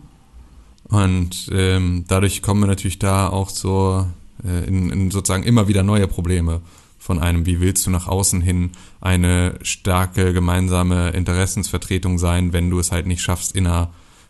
und 0.88 1.50
ähm, 1.52 2.04
dadurch 2.08 2.42
kommen 2.42 2.60
wir 2.60 2.66
natürlich 2.66 2.98
da 2.98 3.28
auch 3.28 3.50
so 3.50 4.06
äh, 4.44 4.66
in, 4.66 4.90
in 4.90 5.10
sozusagen 5.10 5.42
immer 5.42 5.68
wieder 5.68 5.82
neue 5.82 6.08
Probleme 6.08 6.62
von 6.98 7.18
einem, 7.18 7.46
wie 7.46 7.60
willst 7.60 7.86
du 7.86 7.90
nach 7.90 8.08
außen 8.08 8.40
hin 8.40 8.70
eine 9.00 9.58
starke 9.62 10.32
gemeinsame 10.32 11.10
Interessensvertretung 11.10 12.18
sein, 12.18 12.52
wenn 12.52 12.70
du 12.70 12.78
es 12.78 12.90
halt 12.90 13.06
nicht 13.06 13.22
schaffst, 13.22 13.54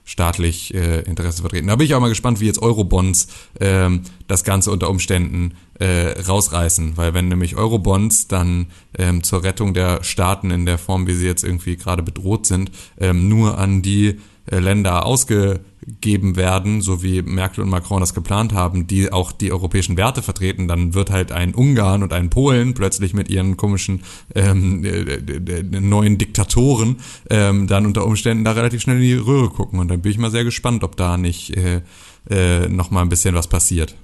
innerstaatlich 0.09 0.73
äh, 0.73 1.01
Interesse 1.03 1.43
vertreten. 1.43 1.67
Da 1.67 1.77
bin 1.77 1.85
ich 1.85 1.95
auch 1.95 2.01
mal 2.01 2.09
gespannt, 2.09 2.41
wie 2.41 2.47
jetzt 2.47 2.63
Eurobonds 2.63 3.29
ähm, 3.61 4.03
das 4.27 4.43
Ganze 4.43 4.71
unter 4.71 4.89
Umständen 4.89 5.53
äh, 5.79 6.19
rausreißen, 6.23 6.97
weil 6.97 7.13
wenn 7.13 7.29
nämlich 7.29 7.57
Eurobonds 7.57 8.27
dann 8.27 8.69
ähm, 8.97 9.23
zur 9.23 9.45
Rettung 9.45 9.75
der 9.75 10.03
Staaten 10.03 10.51
in 10.51 10.65
der 10.65 10.79
Form, 10.79 11.07
wie 11.07 11.13
sie 11.13 11.27
jetzt 11.27 11.45
irgendwie 11.45 11.77
gerade 11.77 12.03
bedroht 12.03 12.47
sind, 12.47 12.71
ähm, 12.99 13.29
nur 13.29 13.59
an 13.59 13.83
die 13.83 14.19
Länder 14.51 15.05
ausgegeben 15.05 16.37
werden, 16.37 16.81
so 16.81 17.03
wie 17.03 17.23
Merkel 17.23 17.63
und 17.63 17.71
Macron 17.71 18.01
das 18.01 18.15
geplant 18.15 18.53
haben, 18.53 18.87
die 18.87 19.13
auch 19.13 19.33
die 19.33 19.53
europäischen 19.53 19.97
Werte 19.97 20.23
vertreten, 20.23 20.69
dann 20.69 20.95
wird 20.95 21.11
halt 21.11 21.33
ein 21.33 21.55
Ungarn 21.55 22.03
und 22.03 22.13
ein 22.13 22.31
Polen 22.31 22.75
plötzlich 22.75 23.15
mit 23.15 23.29
ihren 23.29 23.57
komischen 23.57 24.03
ähm, 24.35 24.85
äh, 24.85 25.63
neuen 25.63 26.19
Diktatoren 26.19 26.97
ähm, 27.31 27.67
dann 27.67 27.87
unter 27.87 28.07
Umständen 28.07 28.45
da 28.45 28.53
relativ 28.53 28.83
schnell 28.83 28.97
in 28.97 29.03
die 29.03 29.15
Röhre 29.15 29.51
gucken. 29.51 29.79
Und 29.79 29.89
dann 29.89 30.01
bin 30.01 30.13
ich 30.13 30.19
mal 30.19 30.31
sehr 30.31 30.45
gespannt, 30.45 30.85
ob 30.85 30.97
da 30.97 31.17
nicht 31.17 31.57
äh, 31.57 31.83
äh, 32.31 32.69
noch 32.69 32.91
mal 32.91 33.03
ein 33.03 33.09
bisschen 33.09 33.35
was 33.35 33.47
passiert. 33.47 33.95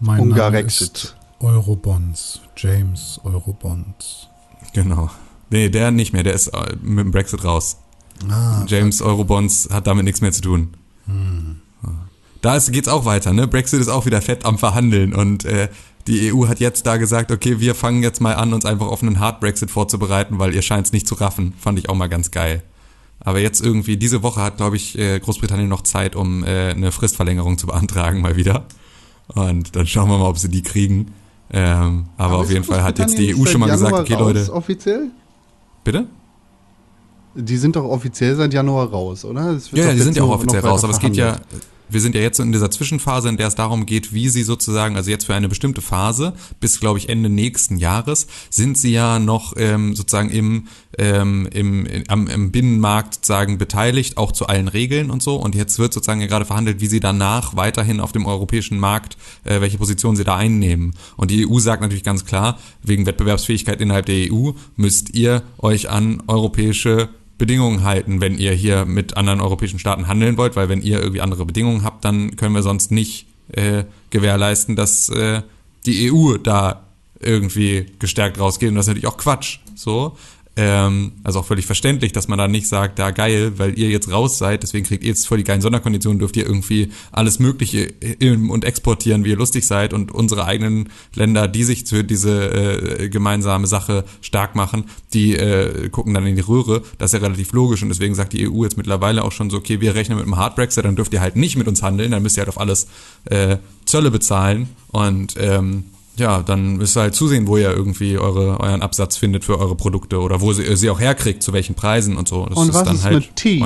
Mein 0.00 0.20
Ungarexit. 0.20 1.16
Eurobonds, 1.40 2.40
James 2.56 3.18
Eurobonds. 3.24 4.28
Genau. 4.74 5.10
Nee, 5.48 5.68
der 5.68 5.90
nicht 5.90 6.12
mehr, 6.12 6.22
der 6.22 6.34
ist 6.34 6.48
äh, 6.48 6.76
mit 6.82 7.04
dem 7.04 7.10
Brexit 7.10 7.44
raus. 7.44 7.78
Ah, 8.28 8.64
James 8.66 9.00
Eurobonds 9.00 9.68
hat 9.72 9.86
damit 9.86 10.04
nichts 10.04 10.20
mehr 10.20 10.32
zu 10.32 10.42
tun. 10.42 10.74
Hm. 11.06 11.60
Da 12.42 12.58
geht 12.58 12.86
es 12.86 12.88
auch 12.88 13.04
weiter, 13.04 13.32
ne? 13.34 13.46
Brexit 13.46 13.80
ist 13.80 13.88
auch 13.88 14.06
wieder 14.06 14.22
fett 14.22 14.46
am 14.46 14.56
Verhandeln 14.58 15.14
und 15.14 15.44
äh, 15.44 15.68
die 16.06 16.32
EU 16.32 16.48
hat 16.48 16.58
jetzt 16.58 16.86
da 16.86 16.96
gesagt, 16.96 17.30
okay, 17.30 17.60
wir 17.60 17.74
fangen 17.74 18.02
jetzt 18.02 18.20
mal 18.20 18.34
an, 18.34 18.54
uns 18.54 18.64
einfach 18.64 18.86
auf 18.86 19.02
einen 19.02 19.20
Hard 19.20 19.40
Brexit 19.40 19.70
vorzubereiten, 19.70 20.38
weil 20.38 20.54
ihr 20.54 20.62
scheint 20.62 20.86
es 20.86 20.92
nicht 20.92 21.06
zu 21.06 21.14
raffen. 21.16 21.52
Fand 21.58 21.78
ich 21.78 21.90
auch 21.90 21.94
mal 21.94 22.08
ganz 22.08 22.30
geil. 22.30 22.62
Aber 23.22 23.38
jetzt 23.38 23.62
irgendwie, 23.62 23.98
diese 23.98 24.22
Woche 24.22 24.40
hat, 24.40 24.56
glaube 24.56 24.76
ich, 24.76 24.98
äh, 24.98 25.20
Großbritannien 25.20 25.68
noch 25.68 25.82
Zeit, 25.82 26.16
um 26.16 26.42
äh, 26.42 26.70
eine 26.70 26.90
Fristverlängerung 26.90 27.58
zu 27.58 27.66
beantragen, 27.66 28.22
mal 28.22 28.36
wieder. 28.36 28.64
Und 29.28 29.76
dann 29.76 29.86
schauen 29.86 30.08
wir 30.08 30.16
mal, 30.16 30.28
ob 30.28 30.38
sie 30.38 30.48
die 30.48 30.62
kriegen. 30.62 31.12
Ähm, 31.52 32.06
aber, 32.16 32.34
aber 32.34 32.42
auf 32.42 32.50
jeden 32.50 32.64
Fall 32.64 32.82
hat 32.82 32.98
jetzt 32.98 33.18
die 33.18 33.34
EU 33.36 33.44
schon 33.44 33.60
mal 33.60 33.70
gesagt, 33.70 33.92
okay, 33.92 34.14
Leute. 34.14 34.50
Offiziell? 34.52 35.10
Bitte? 35.84 36.06
Die 37.34 37.56
sind 37.56 37.76
doch 37.76 37.84
offiziell 37.84 38.36
seit 38.36 38.52
Januar 38.52 38.90
raus, 38.90 39.24
oder? 39.24 39.58
ja, 39.72 39.84
ja, 39.84 39.92
die 39.92 40.00
sind 40.00 40.16
ja 40.16 40.24
auch 40.24 40.30
offiziell 40.30 40.62
raus, 40.62 40.82
aber 40.82 40.92
es 40.92 40.98
geht 40.98 41.16
ja, 41.16 41.38
wir 41.92 42.00
sind 42.00 42.14
ja 42.14 42.20
jetzt 42.20 42.38
in 42.40 42.52
dieser 42.52 42.70
Zwischenphase, 42.70 43.28
in 43.28 43.36
der 43.36 43.48
es 43.48 43.54
darum 43.54 43.86
geht, 43.86 44.14
wie 44.14 44.28
sie 44.28 44.42
sozusagen, 44.42 44.96
also 44.96 45.10
jetzt 45.10 45.26
für 45.26 45.34
eine 45.34 45.48
bestimmte 45.48 45.80
Phase, 45.80 46.34
bis 46.60 46.80
glaube 46.80 46.98
ich 46.98 47.08
Ende 47.08 47.28
nächsten 47.28 47.76
Jahres, 47.76 48.26
sind 48.48 48.78
sie 48.78 48.92
ja 48.92 49.18
noch 49.18 49.54
ähm, 49.56 49.94
sozusagen 49.94 50.30
im, 50.30 50.68
ähm, 50.98 51.48
im, 51.52 51.86
am, 52.08 52.26
im 52.28 52.50
Binnenmarkt 52.52 53.14
sozusagen 53.14 53.58
beteiligt, 53.58 54.16
auch 54.16 54.32
zu 54.32 54.46
allen 54.46 54.68
Regeln 54.68 55.10
und 55.10 55.22
so. 55.22 55.36
Und 55.36 55.54
jetzt 55.54 55.78
wird 55.78 55.92
sozusagen 55.92 56.20
ja 56.20 56.26
gerade 56.26 56.44
verhandelt, 56.44 56.80
wie 56.80 56.86
sie 56.86 57.00
danach 57.00 57.56
weiterhin 57.56 58.00
auf 58.00 58.12
dem 58.12 58.26
europäischen 58.26 58.78
Markt, 58.78 59.16
äh, 59.44 59.60
welche 59.60 59.78
Position 59.78 60.16
sie 60.16 60.24
da 60.24 60.36
einnehmen. 60.36 60.94
Und 61.16 61.30
die 61.30 61.46
EU 61.46 61.58
sagt 61.58 61.82
natürlich 61.82 62.04
ganz 62.04 62.24
klar, 62.24 62.58
wegen 62.82 63.06
Wettbewerbsfähigkeit 63.06 63.80
innerhalb 63.80 64.06
der 64.06 64.32
EU 64.32 64.52
müsst 64.76 65.14
ihr 65.14 65.42
euch 65.58 65.90
an 65.90 66.22
europäische 66.26 67.08
Bedingungen 67.40 67.84
halten, 67.84 68.20
wenn 68.20 68.36
ihr 68.36 68.52
hier 68.52 68.84
mit 68.84 69.16
anderen 69.16 69.40
europäischen 69.40 69.78
Staaten 69.78 70.06
handeln 70.06 70.36
wollt, 70.36 70.56
weil 70.56 70.68
wenn 70.68 70.82
ihr 70.82 71.00
irgendwie 71.00 71.22
andere 71.22 71.46
Bedingungen 71.46 71.84
habt, 71.84 72.04
dann 72.04 72.36
können 72.36 72.54
wir 72.54 72.62
sonst 72.62 72.92
nicht 72.92 73.26
äh, 73.52 73.84
gewährleisten, 74.10 74.76
dass 74.76 75.08
äh, 75.08 75.40
die 75.86 76.12
EU 76.12 76.36
da 76.36 76.82
irgendwie 77.18 77.86
gestärkt 77.98 78.38
rausgeht 78.38 78.68
und 78.68 78.74
das 78.74 78.84
ist 78.84 78.88
natürlich 78.88 79.06
auch 79.06 79.16
Quatsch. 79.16 79.58
So, 79.74 80.18
ähm, 80.62 81.12
also 81.24 81.40
auch 81.40 81.46
völlig 81.46 81.64
verständlich, 81.64 82.12
dass 82.12 82.28
man 82.28 82.38
da 82.38 82.46
nicht 82.46 82.68
sagt, 82.68 82.98
da 82.98 83.12
geil, 83.12 83.52
weil 83.56 83.78
ihr 83.78 83.88
jetzt 83.88 84.12
raus 84.12 84.36
seid, 84.36 84.62
deswegen 84.62 84.84
kriegt 84.84 85.02
ihr 85.02 85.08
jetzt 85.08 85.26
voll 85.26 85.38
die 85.38 85.44
geilen 85.44 85.62
Sonderkonditionen, 85.62 86.18
dürft 86.18 86.36
ihr 86.36 86.44
irgendwie 86.44 86.90
alles 87.12 87.38
Mögliche 87.38 87.84
im 88.18 88.50
und 88.50 88.66
exportieren, 88.66 89.24
wie 89.24 89.30
ihr 89.30 89.38
lustig 89.38 89.66
seid 89.66 89.94
und 89.94 90.12
unsere 90.12 90.44
eigenen 90.44 90.90
Länder, 91.14 91.48
die 91.48 91.64
sich 91.64 91.86
für 91.88 92.04
diese 92.04 93.00
äh, 93.00 93.08
gemeinsame 93.08 93.66
Sache 93.66 94.04
stark 94.20 94.54
machen, 94.54 94.84
die 95.14 95.34
äh, 95.34 95.88
gucken 95.88 96.12
dann 96.12 96.26
in 96.26 96.36
die 96.36 96.42
Röhre. 96.42 96.82
Das 96.98 97.14
ist 97.14 97.20
ja 97.20 97.26
relativ 97.26 97.52
logisch 97.52 97.82
und 97.82 97.88
deswegen 97.88 98.14
sagt 98.14 98.34
die 98.34 98.46
EU 98.46 98.64
jetzt 98.64 98.76
mittlerweile 98.76 99.24
auch 99.24 99.32
schon 99.32 99.48
so, 99.48 99.56
okay, 99.56 99.80
wir 99.80 99.94
rechnen 99.94 100.18
mit 100.18 100.26
einem 100.26 100.36
Hard 100.36 100.56
Brexit, 100.56 100.84
dann 100.84 100.94
dürft 100.94 101.14
ihr 101.14 101.22
halt 101.22 101.36
nicht 101.36 101.56
mit 101.56 101.68
uns 101.68 101.82
handeln, 101.82 102.10
dann 102.10 102.22
müsst 102.22 102.36
ihr 102.36 102.42
halt 102.42 102.50
auf 102.50 102.60
alles 102.60 102.86
äh, 103.24 103.56
Zölle 103.86 104.10
bezahlen 104.10 104.68
und 104.88 105.36
ähm, 105.38 105.84
ja, 106.20 106.42
dann 106.42 106.76
müsst 106.76 106.96
ihr 106.96 107.00
halt 107.00 107.14
zusehen, 107.14 107.46
wo 107.46 107.56
ihr 107.56 107.70
irgendwie 107.70 108.18
eure, 108.18 108.60
euren 108.60 108.82
Absatz 108.82 109.16
findet 109.16 109.44
für 109.44 109.58
eure 109.58 109.74
Produkte 109.74 110.20
oder 110.20 110.40
wo 110.40 110.52
sie, 110.52 110.76
sie 110.76 110.90
auch 110.90 111.00
herkriegt, 111.00 111.42
zu 111.42 111.52
welchen 111.52 111.74
Preisen 111.74 112.16
und 112.16 112.28
so. 112.28 112.46
Das 112.46 112.56
Und 112.56 112.72
was 112.72 112.92
ist 112.92 113.10
mit 113.10 113.36
Tee? 113.36 113.64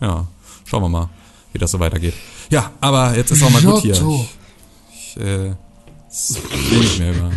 Ja, 0.00 0.26
schauen 0.64 0.82
wir 0.82 0.88
mal, 0.88 1.08
wie 1.52 1.58
das 1.58 1.70
so 1.70 1.80
weitergeht. 1.80 2.14
Ja, 2.50 2.70
aber 2.80 3.16
jetzt 3.16 3.30
ist 3.30 3.42
auch 3.42 3.50
mal 3.50 3.62
gut 3.62 3.82
hier. 3.82 3.94
Ich, 3.94 5.16
ich 5.16 5.22
äh, 5.22 5.54
will 6.70 6.78
nicht 6.78 6.98
mehr 6.98 7.12
über, 7.12 7.30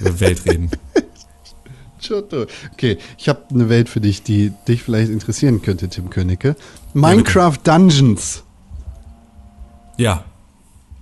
über 0.00 0.20
Welt 0.20 0.44
reden. 0.46 0.70
Giotto. 2.00 2.46
Okay, 2.72 2.98
ich 3.18 3.28
habe 3.28 3.42
eine 3.50 3.68
Welt 3.68 3.88
für 3.88 4.00
dich, 4.00 4.22
die 4.22 4.52
dich 4.68 4.82
vielleicht 4.82 5.10
interessieren 5.10 5.62
könnte, 5.62 5.88
Tim 5.88 6.10
Königke. 6.10 6.56
Minecraft 6.94 7.56
Dungeons. 7.64 8.44
Ja, 9.96 10.24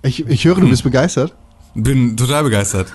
Ich, 0.03 0.25
ich 0.27 0.45
höre, 0.45 0.55
du 0.55 0.69
bist 0.69 0.83
begeistert. 0.83 1.33
Bin 1.75 2.17
total 2.17 2.43
begeistert. 2.43 2.91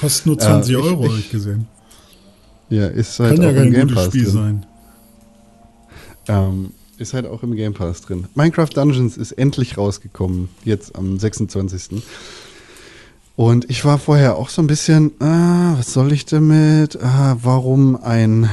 Kostet 0.00 0.26
nur 0.26 0.38
20 0.38 0.72
Ja, 0.72 0.78
ich- 0.78 0.84
Euro, 0.84 1.04
habe 1.08 1.18
ich 1.18 1.30
gesehen. 1.30 1.66
Ja, 2.68 2.86
ist 2.86 3.18
halt 3.18 3.36
Kann 3.36 3.42
ja 3.44 3.50
auch 3.50 3.54
kein 3.54 3.66
im 3.66 3.72
Game 3.72 3.88
gutes 3.88 3.96
Pass 3.96 4.06
Spiel 4.06 4.24
drin. 4.24 4.32
sein. 4.32 4.66
Ähm, 6.28 6.70
ist 6.98 7.14
halt 7.14 7.26
auch 7.26 7.42
im 7.42 7.56
Game 7.56 7.74
Pass 7.74 8.02
drin. 8.02 8.28
Minecraft 8.34 8.68
Dungeons 8.74 9.16
ist 9.16 9.32
endlich 9.32 9.76
rausgekommen, 9.78 10.48
jetzt 10.64 10.94
am 10.94 11.18
26. 11.18 12.02
Und 13.36 13.68
ich 13.70 13.84
war 13.84 13.98
vorher 13.98 14.36
auch 14.36 14.48
so 14.50 14.60
ein 14.62 14.66
bisschen, 14.68 15.12
ah, 15.20 15.74
was 15.78 15.92
soll 15.92 16.12
ich 16.12 16.26
damit? 16.26 17.02
Ah, 17.02 17.36
warum 17.42 17.96
ein 18.02 18.48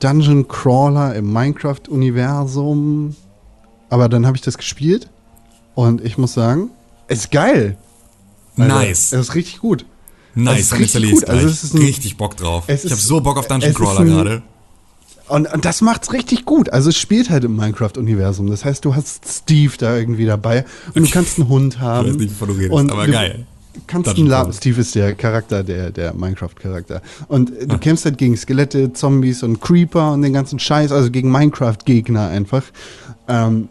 Dungeon 0.00 0.46
Crawler 0.46 1.14
im 1.16 1.32
Minecraft-Universum? 1.32 3.16
Aber 3.88 4.08
dann 4.08 4.26
habe 4.26 4.36
ich 4.36 4.42
das 4.42 4.58
gespielt 4.58 5.08
und 5.74 6.04
ich 6.04 6.18
muss 6.18 6.34
sagen, 6.34 6.70
ist 7.08 7.30
geil. 7.30 7.78
Alter, 8.58 8.74
Nice. 8.74 9.12
Es 9.12 9.20
ist 9.28 9.34
richtig 9.34 9.58
gut. 9.60 9.84
Nice, 10.34 10.60
ist 10.60 10.72
dann 10.72 10.78
richtig 10.78 11.02
installiere 11.02 11.12
ich 11.14 11.20
gut. 11.20 11.28
Also 11.28 11.40
gleich. 11.42 11.52
es 11.54 11.64
ist 11.64 11.74
ein- 11.74 11.82
richtig 11.82 12.16
Bock 12.16 12.36
drauf. 12.36 12.64
es 12.66 12.84
Ich 12.84 12.90
habe 12.90 13.00
ist- 13.00 13.06
so 13.08 13.20
Bock 13.20 13.38
auf 13.38 13.48
Dungeon 13.48 13.70
ist 13.70 13.76
Crawler 13.76 14.04
gerade. 14.04 14.42
Und, 15.28 15.52
und 15.52 15.64
das 15.64 15.82
macht's 15.82 16.12
richtig 16.12 16.44
gut. 16.46 16.70
Also 16.72 16.88
es 16.88 16.96
spielt 16.96 17.28
halt 17.28 17.44
im 17.44 17.54
Minecraft-Universum. 17.56 18.48
Das 18.48 18.64
heißt, 18.64 18.84
du 18.84 18.94
hast 18.94 19.26
Steve 19.28 19.72
da 19.78 19.94
irgendwie 19.96 20.24
dabei 20.24 20.64
und 20.94 21.06
du 21.06 21.10
kannst 21.10 21.38
einen 21.38 21.48
Hund 21.48 21.80
haben. 21.80 22.08
weiß 22.08 22.16
nicht, 22.16 22.30
wovon 22.40 22.48
du 22.48 22.54
redest, 22.54 22.72
und 22.72 22.90
aber 22.90 23.06
du 23.06 23.12
geil. 23.12 23.46
Kannst 23.86 24.08
einen 24.16 24.26
La 24.26 24.40
Crawler. 24.40 24.52
Steve 24.54 24.80
ist 24.80 24.94
der 24.94 25.14
Charakter, 25.14 25.62
der, 25.62 25.90
der 25.90 26.14
Minecraft-Charakter. 26.14 27.02
Und 27.28 27.52
du 27.66 27.78
kämpfst 27.78 28.06
halt 28.06 28.16
gegen 28.18 28.36
Skelette, 28.36 28.92
Zombies 28.92 29.42
und 29.42 29.60
Creeper 29.60 30.12
und 30.12 30.22
den 30.22 30.32
ganzen 30.32 30.58
Scheiß, 30.58 30.90
also 30.92 31.10
gegen 31.10 31.30
Minecraft-Gegner 31.30 32.28
einfach. 32.28 32.62
Ähm, 33.28 33.68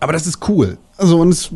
aber 0.00 0.12
das 0.14 0.26
ist 0.26 0.48
cool. 0.48 0.78
Also 0.98 1.20
und 1.20 1.28
es, 1.28 1.50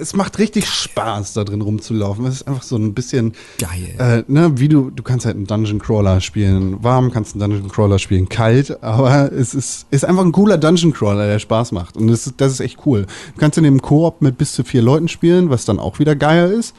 es 0.00 0.14
macht 0.14 0.38
richtig 0.38 0.66
Spaß, 0.66 1.34
da 1.34 1.44
drin 1.44 1.60
rumzulaufen. 1.60 2.24
Es 2.24 2.36
ist 2.36 2.48
einfach 2.48 2.62
so 2.62 2.76
ein 2.76 2.94
bisschen 2.94 3.34
Geil. 3.58 3.94
äh, 3.98 4.32
ne, 4.32 4.52
wie 4.56 4.68
du, 4.68 4.88
du 4.88 5.02
kannst 5.02 5.26
halt 5.26 5.36
einen 5.36 5.46
Dungeon 5.46 5.78
Crawler 5.78 6.22
spielen, 6.22 6.82
warm 6.82 7.10
kannst 7.10 7.34
einen 7.34 7.40
Dungeon 7.40 7.68
Crawler 7.70 7.98
spielen, 7.98 8.30
kalt, 8.30 8.82
aber 8.82 9.30
es 9.30 9.54
ist, 9.54 9.86
ist 9.90 10.06
einfach 10.06 10.24
ein 10.24 10.32
cooler 10.32 10.56
Dungeon 10.56 10.94
Crawler, 10.94 11.26
der 11.26 11.38
Spaß 11.38 11.72
macht. 11.72 11.98
Und 11.98 12.08
das 12.08 12.26
ist, 12.26 12.40
das 12.40 12.52
ist 12.52 12.60
echt 12.60 12.78
cool. 12.86 13.02
Du 13.34 13.40
kannst 13.40 13.58
in 13.58 13.64
dem 13.64 13.82
Koop 13.82 14.22
mit 14.22 14.38
bis 14.38 14.54
zu 14.54 14.64
vier 14.64 14.80
Leuten 14.80 15.08
spielen, 15.08 15.50
was 15.50 15.66
dann 15.66 15.78
auch 15.78 15.98
wieder 15.98 16.16
geil 16.16 16.50
ist. 16.50 16.74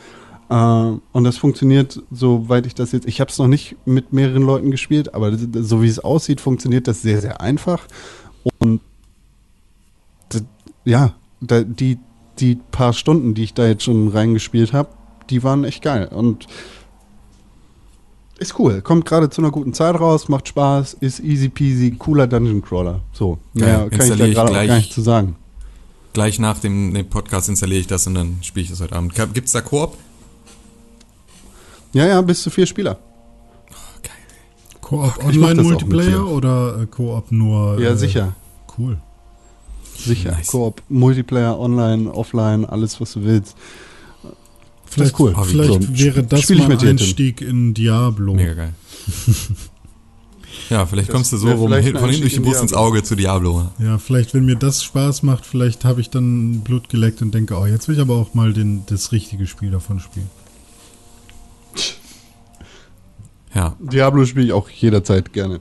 Äh, 0.50 0.54
und 0.56 1.24
das 1.24 1.38
funktioniert, 1.38 2.02
soweit 2.10 2.66
ich 2.66 2.74
das 2.74 2.92
jetzt, 2.92 3.08
ich 3.08 3.22
habe 3.22 3.30
es 3.30 3.38
noch 3.38 3.48
nicht 3.48 3.76
mit 3.86 4.14
mehreren 4.14 4.42
Leuten 4.42 4.72
gespielt, 4.72 5.14
aber 5.14 5.32
so 5.38 5.84
wie 5.84 5.88
es 5.88 6.00
aussieht, 6.00 6.42
funktioniert 6.42 6.88
das 6.88 7.04
sehr, 7.04 7.22
sehr 7.22 7.40
einfach. 7.40 7.86
Und 8.58 8.82
ja, 10.86 11.14
da, 11.42 11.62
die, 11.64 11.98
die 12.40 12.56
paar 12.72 12.94
Stunden, 12.94 13.34
die 13.34 13.44
ich 13.44 13.54
da 13.54 13.68
jetzt 13.68 13.84
schon 13.84 14.08
reingespielt 14.10 14.74
habe, 14.74 14.90
die 15.30 15.44
waren 15.44 15.64
echt 15.64 15.82
geil. 15.82 16.08
Und 16.08 16.48
ist 18.40 18.58
cool. 18.58 18.82
Kommt 18.82 19.06
gerade 19.06 19.30
zu 19.30 19.42
einer 19.42 19.52
guten 19.52 19.74
Zeit 19.74 20.00
raus, 20.00 20.30
macht 20.30 20.48
Spaß, 20.48 20.94
ist 21.02 21.20
easy 21.20 21.50
peasy, 21.50 21.92
cooler 21.92 22.26
Dungeon 22.26 22.62
Crawler. 22.62 23.02
So, 23.12 23.38
mehr 23.54 23.90
kann 23.90 24.12
ich 24.12 24.18
da 24.18 24.28
gerade 24.28 24.42
auch 24.42 24.54
gleich. 24.54 24.68
gar 24.68 24.78
nicht 24.78 24.94
zu 24.94 25.02
sagen. 25.02 25.36
Gleich 26.14 26.40
nach 26.40 26.58
dem, 26.60 26.94
dem 26.94 27.08
Podcast 27.08 27.50
installiere 27.50 27.82
ich 27.82 27.88
das 27.88 28.08
und 28.08 28.16
dann 28.16 28.38
spiele 28.42 28.64
ich 28.64 28.70
das 28.70 28.82
heute 28.82 28.96
Abend. 28.96 29.14
Gibt 29.34 29.48
es 29.48 29.52
da 29.52 29.62
Koop? 29.62 29.98
Ja, 31.94 32.06
ja, 32.08 32.22
bis 32.22 32.42
zu 32.42 32.50
vier 32.50 32.66
Spieler. 32.66 32.98
Geil. 34.04 34.12
Koop 34.82 35.14
ich 35.30 35.38
mach 35.38 35.50
Online 35.50 35.56
das 35.56 35.66
auch 35.66 35.70
mit 35.70 35.82
Multiplayer 35.82 36.10
dir. 36.10 36.28
oder 36.28 36.82
äh, 36.82 36.86
Koop 36.86 37.32
nur? 37.32 37.80
Ja, 37.80 37.92
äh, 37.92 37.98
sicher. 37.98 38.36
Cool. 38.78 39.00
Sicher. 40.06 40.32
Nice. 40.32 40.48
Koop, 40.48 40.82
Multiplayer, 40.90 41.60
Online, 41.60 42.12
Offline, 42.14 42.66
alles, 42.66 43.00
was 43.02 43.14
du 43.14 43.24
willst. 43.24 43.56
Vielleicht, 44.86 45.20
cool. 45.20 45.36
vielleicht 45.46 45.84
So, 45.84 46.00
wäre 46.00 46.24
das 46.24 46.50
mein. 46.50 46.72
Einstieg 46.80 47.42
in 47.42 47.74
Diablo. 47.74 48.34
Mega 48.34 48.54
geil. 48.54 48.74
ja, 50.70 50.86
vielleicht 50.86 51.10
Das 51.10 51.14
kommst 51.14 51.32
du 51.32 51.38
so 51.38 51.52
rum, 51.52 51.72
hin, 51.74 51.96
von 51.96 52.10
hinten 52.10 52.22
durch 52.22 52.34
den 52.34 52.44
in 52.44 52.50
Bus 52.50 52.60
ins 52.60 52.72
Diablo. 52.72 52.88
Auge 52.88 53.04
zu 53.04 53.16
Diablo. 53.16 53.70
Ja, 53.78 54.00
vielleicht, 54.00 54.34
wenn 54.34 54.46
mir 54.46 54.56
das 54.56 54.84
Spaß 54.84 55.22
macht, 55.24 55.46
vielleicht 55.46 55.86
habe 55.86 56.02
ich 56.02 56.10
dann 56.10 56.62
Blut 56.62 56.90
geleckt 56.90 57.22
und 57.22 57.34
denke, 57.36 57.56
oh, 57.56 57.68
jetzt 57.68 57.88
will 57.88 57.96
ich 57.96 58.02
aber 58.02 58.16
auch 58.16 58.34
mal 58.34 58.52
den, 58.54 58.84
das 58.88 59.12
richtige 59.12 59.46
Spiel 59.46 59.70
davon 59.70 60.00
spielen. 60.00 60.30
Ja, 63.54 63.76
Diablo 63.80 64.26
spiele 64.26 64.46
ich 64.48 64.54
auch 64.54 64.70
jederzeit 64.70 65.34
gerne. 65.34 65.60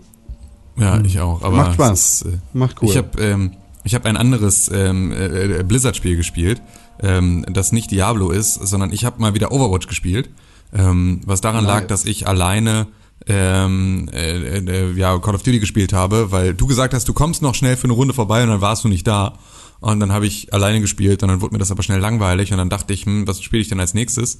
ja, 0.76 1.00
ich 1.00 1.20
auch. 1.20 1.42
Aber 1.42 1.56
Macht 1.56 1.74
Spaß. 1.74 2.22
Ist, 2.22 2.32
äh, 2.32 2.38
Macht 2.52 2.82
cool. 2.82 2.88
Ich 2.88 2.96
habe 2.96 3.20
ähm, 3.20 3.52
ich 3.88 3.94
hab 3.94 4.04
ein 4.04 4.18
anderes 4.18 4.70
ähm, 4.72 5.12
äh, 5.12 5.64
Blizzard-Spiel 5.64 6.16
gespielt, 6.16 6.60
ähm, 7.02 7.46
das 7.48 7.72
nicht 7.72 7.90
Diablo 7.90 8.30
ist, 8.30 8.54
sondern 8.54 8.92
ich 8.92 9.06
habe 9.06 9.18
mal 9.18 9.32
wieder 9.32 9.50
Overwatch 9.50 9.86
gespielt, 9.86 10.28
ähm, 10.74 11.22
was 11.24 11.40
daran 11.40 11.64
Nice. 11.64 11.74
lag, 11.74 11.86
dass 11.86 12.04
ich 12.04 12.28
alleine 12.28 12.86
ähm, 13.26 14.10
äh, 14.12 14.58
äh, 14.58 14.92
ja, 14.92 15.18
Call 15.18 15.34
of 15.34 15.42
Duty 15.42 15.58
gespielt 15.58 15.94
habe, 15.94 16.30
weil 16.30 16.52
du 16.52 16.66
gesagt 16.66 16.92
hast, 16.92 17.08
du 17.08 17.14
kommst 17.14 17.40
noch 17.40 17.54
schnell 17.54 17.78
für 17.78 17.84
eine 17.84 17.94
Runde 17.94 18.12
vorbei 18.12 18.42
und 18.42 18.50
dann 18.50 18.60
warst 18.60 18.84
du 18.84 18.88
nicht 18.88 19.06
da. 19.06 19.38
Und 19.80 20.00
dann 20.00 20.12
habe 20.12 20.26
ich 20.26 20.52
alleine 20.52 20.80
gespielt 20.82 21.22
und 21.22 21.30
dann 21.30 21.40
wurde 21.40 21.54
mir 21.54 21.58
das 21.58 21.70
aber 21.70 21.82
schnell 21.82 22.00
langweilig 22.00 22.52
und 22.52 22.58
dann 22.58 22.68
dachte 22.68 22.92
ich, 22.92 23.06
hm, 23.06 23.26
was 23.26 23.40
spiele 23.40 23.62
ich 23.62 23.68
denn 23.68 23.80
als 23.80 23.94
nächstes? 23.94 24.38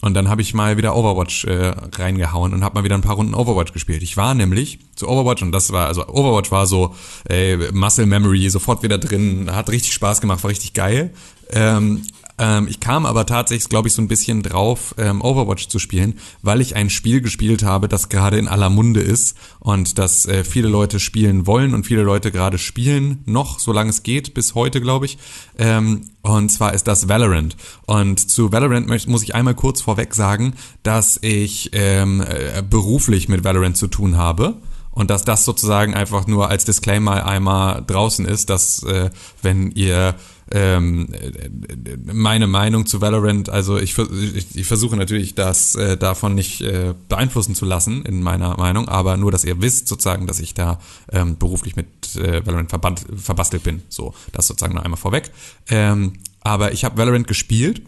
Und 0.00 0.14
dann 0.14 0.28
habe 0.28 0.42
ich 0.42 0.54
mal 0.54 0.76
wieder 0.76 0.94
Overwatch 0.94 1.44
äh, 1.44 1.74
reingehauen 1.96 2.54
und 2.54 2.62
habe 2.62 2.76
mal 2.76 2.84
wieder 2.84 2.94
ein 2.94 3.02
paar 3.02 3.16
Runden 3.16 3.34
Overwatch 3.34 3.72
gespielt. 3.72 4.02
Ich 4.02 4.16
war 4.16 4.34
nämlich 4.34 4.78
zu 4.94 5.08
Overwatch 5.08 5.42
und 5.42 5.50
das 5.50 5.72
war, 5.72 5.88
also 5.88 6.06
Overwatch 6.06 6.52
war 6.52 6.66
so 6.66 6.94
äh, 7.28 7.56
Muscle 7.72 8.06
Memory, 8.06 8.48
sofort 8.48 8.84
wieder 8.84 8.98
drin, 8.98 9.50
hat 9.52 9.70
richtig 9.70 9.92
Spaß 9.92 10.20
gemacht, 10.20 10.42
war 10.44 10.50
richtig 10.50 10.72
geil. 10.72 11.12
Ähm, 11.50 12.02
ähm, 12.38 12.68
ich 12.68 12.80
kam 12.80 13.04
aber 13.04 13.26
tatsächlich, 13.26 13.68
glaube 13.68 13.88
ich, 13.88 13.94
so 13.94 14.02
ein 14.02 14.08
bisschen 14.08 14.42
drauf, 14.42 14.94
ähm, 14.96 15.20
Overwatch 15.20 15.68
zu 15.68 15.78
spielen, 15.78 16.14
weil 16.40 16.60
ich 16.60 16.76
ein 16.76 16.88
Spiel 16.88 17.20
gespielt 17.20 17.64
habe, 17.64 17.88
das 17.88 18.08
gerade 18.08 18.38
in 18.38 18.48
aller 18.48 18.70
Munde 18.70 19.00
ist 19.00 19.36
und 19.58 19.98
das 19.98 20.26
äh, 20.26 20.44
viele 20.44 20.68
Leute 20.68 21.00
spielen 21.00 21.46
wollen 21.46 21.74
und 21.74 21.84
viele 21.84 22.02
Leute 22.02 22.30
gerade 22.30 22.58
spielen, 22.58 23.22
noch, 23.26 23.58
solange 23.58 23.90
es 23.90 24.04
geht, 24.04 24.34
bis 24.34 24.54
heute, 24.54 24.80
glaube 24.80 25.06
ich. 25.06 25.18
Ähm, 25.58 26.02
und 26.22 26.50
zwar 26.50 26.74
ist 26.74 26.86
das 26.86 27.08
Valorant. 27.08 27.56
Und 27.86 28.30
zu 28.30 28.52
Valorant 28.52 28.86
muss 29.08 29.22
ich 29.22 29.34
einmal 29.34 29.54
kurz 29.54 29.80
vorweg 29.80 30.14
sagen, 30.14 30.54
dass 30.82 31.18
ich 31.22 31.70
ähm, 31.72 32.20
äh, 32.20 32.62
beruflich 32.62 33.28
mit 33.28 33.44
Valorant 33.44 33.76
zu 33.76 33.88
tun 33.88 34.16
habe. 34.16 34.56
Und 34.90 35.10
dass 35.10 35.24
das 35.24 35.44
sozusagen 35.44 35.94
einfach 35.94 36.26
nur 36.26 36.48
als 36.48 36.64
Disclaimer 36.64 37.24
einmal 37.24 37.84
draußen 37.86 38.24
ist, 38.26 38.50
dass 38.50 38.82
äh, 38.82 39.10
wenn 39.42 39.70
ihr 39.70 40.16
ähm, 40.52 41.08
äh, 41.12 41.96
meine 42.12 42.46
Meinung 42.46 42.86
zu 42.86 43.00
Valorant, 43.00 43.48
also 43.48 43.78
ich, 43.78 43.96
ich, 43.98 44.56
ich 44.56 44.66
versuche 44.66 44.96
natürlich, 44.96 45.34
das 45.34 45.74
äh, 45.74 45.96
davon 45.96 46.34
nicht 46.34 46.60
äh, 46.62 46.94
beeinflussen 47.08 47.54
zu 47.54 47.64
lassen 47.64 48.04
in 48.04 48.22
meiner 48.22 48.56
Meinung, 48.56 48.88
aber 48.88 49.16
nur, 49.16 49.30
dass 49.30 49.44
ihr 49.44 49.60
wisst 49.60 49.88
sozusagen, 49.88 50.26
dass 50.26 50.40
ich 50.40 50.54
da 50.54 50.80
ähm, 51.12 51.36
beruflich 51.38 51.76
mit 51.76 52.16
äh, 52.16 52.44
Valorant 52.46 52.70
verband, 52.70 53.04
verbastelt 53.16 53.62
bin. 53.62 53.82
So, 53.88 54.14
das 54.32 54.46
sozusagen 54.46 54.74
noch 54.74 54.84
einmal 54.84 54.98
vorweg. 54.98 55.30
Ähm, 55.68 56.14
aber 56.40 56.72
ich 56.72 56.84
habe 56.84 56.96
Valorant 56.96 57.26
gespielt 57.26 57.82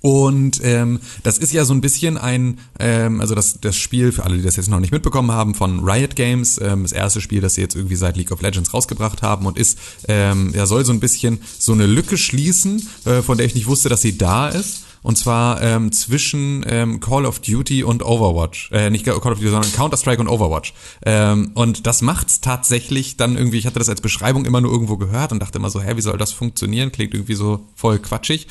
und 0.00 0.60
ähm, 0.62 1.00
das 1.22 1.38
ist 1.38 1.52
ja 1.52 1.64
so 1.64 1.74
ein 1.74 1.80
bisschen 1.80 2.18
ein, 2.18 2.58
ähm, 2.78 3.20
also 3.20 3.34
das, 3.34 3.60
das 3.60 3.76
Spiel, 3.76 4.12
für 4.12 4.24
alle, 4.24 4.36
die 4.36 4.42
das 4.42 4.56
jetzt 4.56 4.68
noch 4.68 4.80
nicht 4.80 4.92
mitbekommen 4.92 5.32
haben, 5.32 5.54
von 5.54 5.80
Riot 5.80 6.16
Games, 6.16 6.60
ähm, 6.60 6.82
das 6.82 6.92
erste 6.92 7.20
Spiel, 7.20 7.40
das 7.40 7.54
sie 7.54 7.60
jetzt 7.60 7.74
irgendwie 7.74 7.96
seit 7.96 8.16
League 8.16 8.32
of 8.32 8.40
Legends 8.40 8.72
rausgebracht 8.72 9.22
haben 9.22 9.46
und 9.46 9.58
ist, 9.58 9.78
ähm, 10.08 10.52
ja, 10.54 10.66
soll 10.66 10.84
so 10.84 10.92
ein 10.92 11.00
bisschen 11.00 11.40
so 11.58 11.72
eine 11.72 11.86
Lücke 11.86 12.16
schließen, 12.16 12.86
äh, 13.04 13.22
von 13.22 13.38
der 13.38 13.46
ich 13.46 13.54
nicht 13.54 13.66
wusste, 13.66 13.88
dass 13.88 14.02
sie 14.02 14.18
da 14.18 14.48
ist. 14.48 14.84
Und 15.02 15.16
zwar 15.16 15.62
ähm, 15.62 15.92
zwischen 15.92 16.64
ähm, 16.68 17.00
Call 17.00 17.24
of 17.24 17.38
Duty 17.38 17.84
und 17.84 18.04
Overwatch. 18.04 18.70
Äh, 18.72 18.90
nicht 18.90 19.04
Call 19.04 19.14
of 19.14 19.38
Duty, 19.38 19.48
sondern 19.48 19.72
Counter-Strike 19.72 20.20
und 20.20 20.28
Overwatch. 20.28 20.74
Ähm, 21.06 21.52
und 21.54 21.86
das 21.86 22.02
macht's 22.02 22.40
tatsächlich 22.40 23.16
dann 23.16 23.36
irgendwie, 23.36 23.58
ich 23.58 23.66
hatte 23.66 23.78
das 23.78 23.88
als 23.88 24.00
Beschreibung 24.00 24.44
immer 24.44 24.60
nur 24.60 24.72
irgendwo 24.72 24.96
gehört 24.96 25.32
und 25.32 25.40
dachte 25.40 25.58
immer 25.58 25.70
so, 25.70 25.80
hä, 25.80 25.96
wie 25.96 26.02
soll 26.02 26.18
das 26.18 26.32
funktionieren? 26.32 26.92
Klingt 26.92 27.14
irgendwie 27.14 27.34
so 27.34 27.68
voll 27.74 27.98
quatschig. 28.00 28.48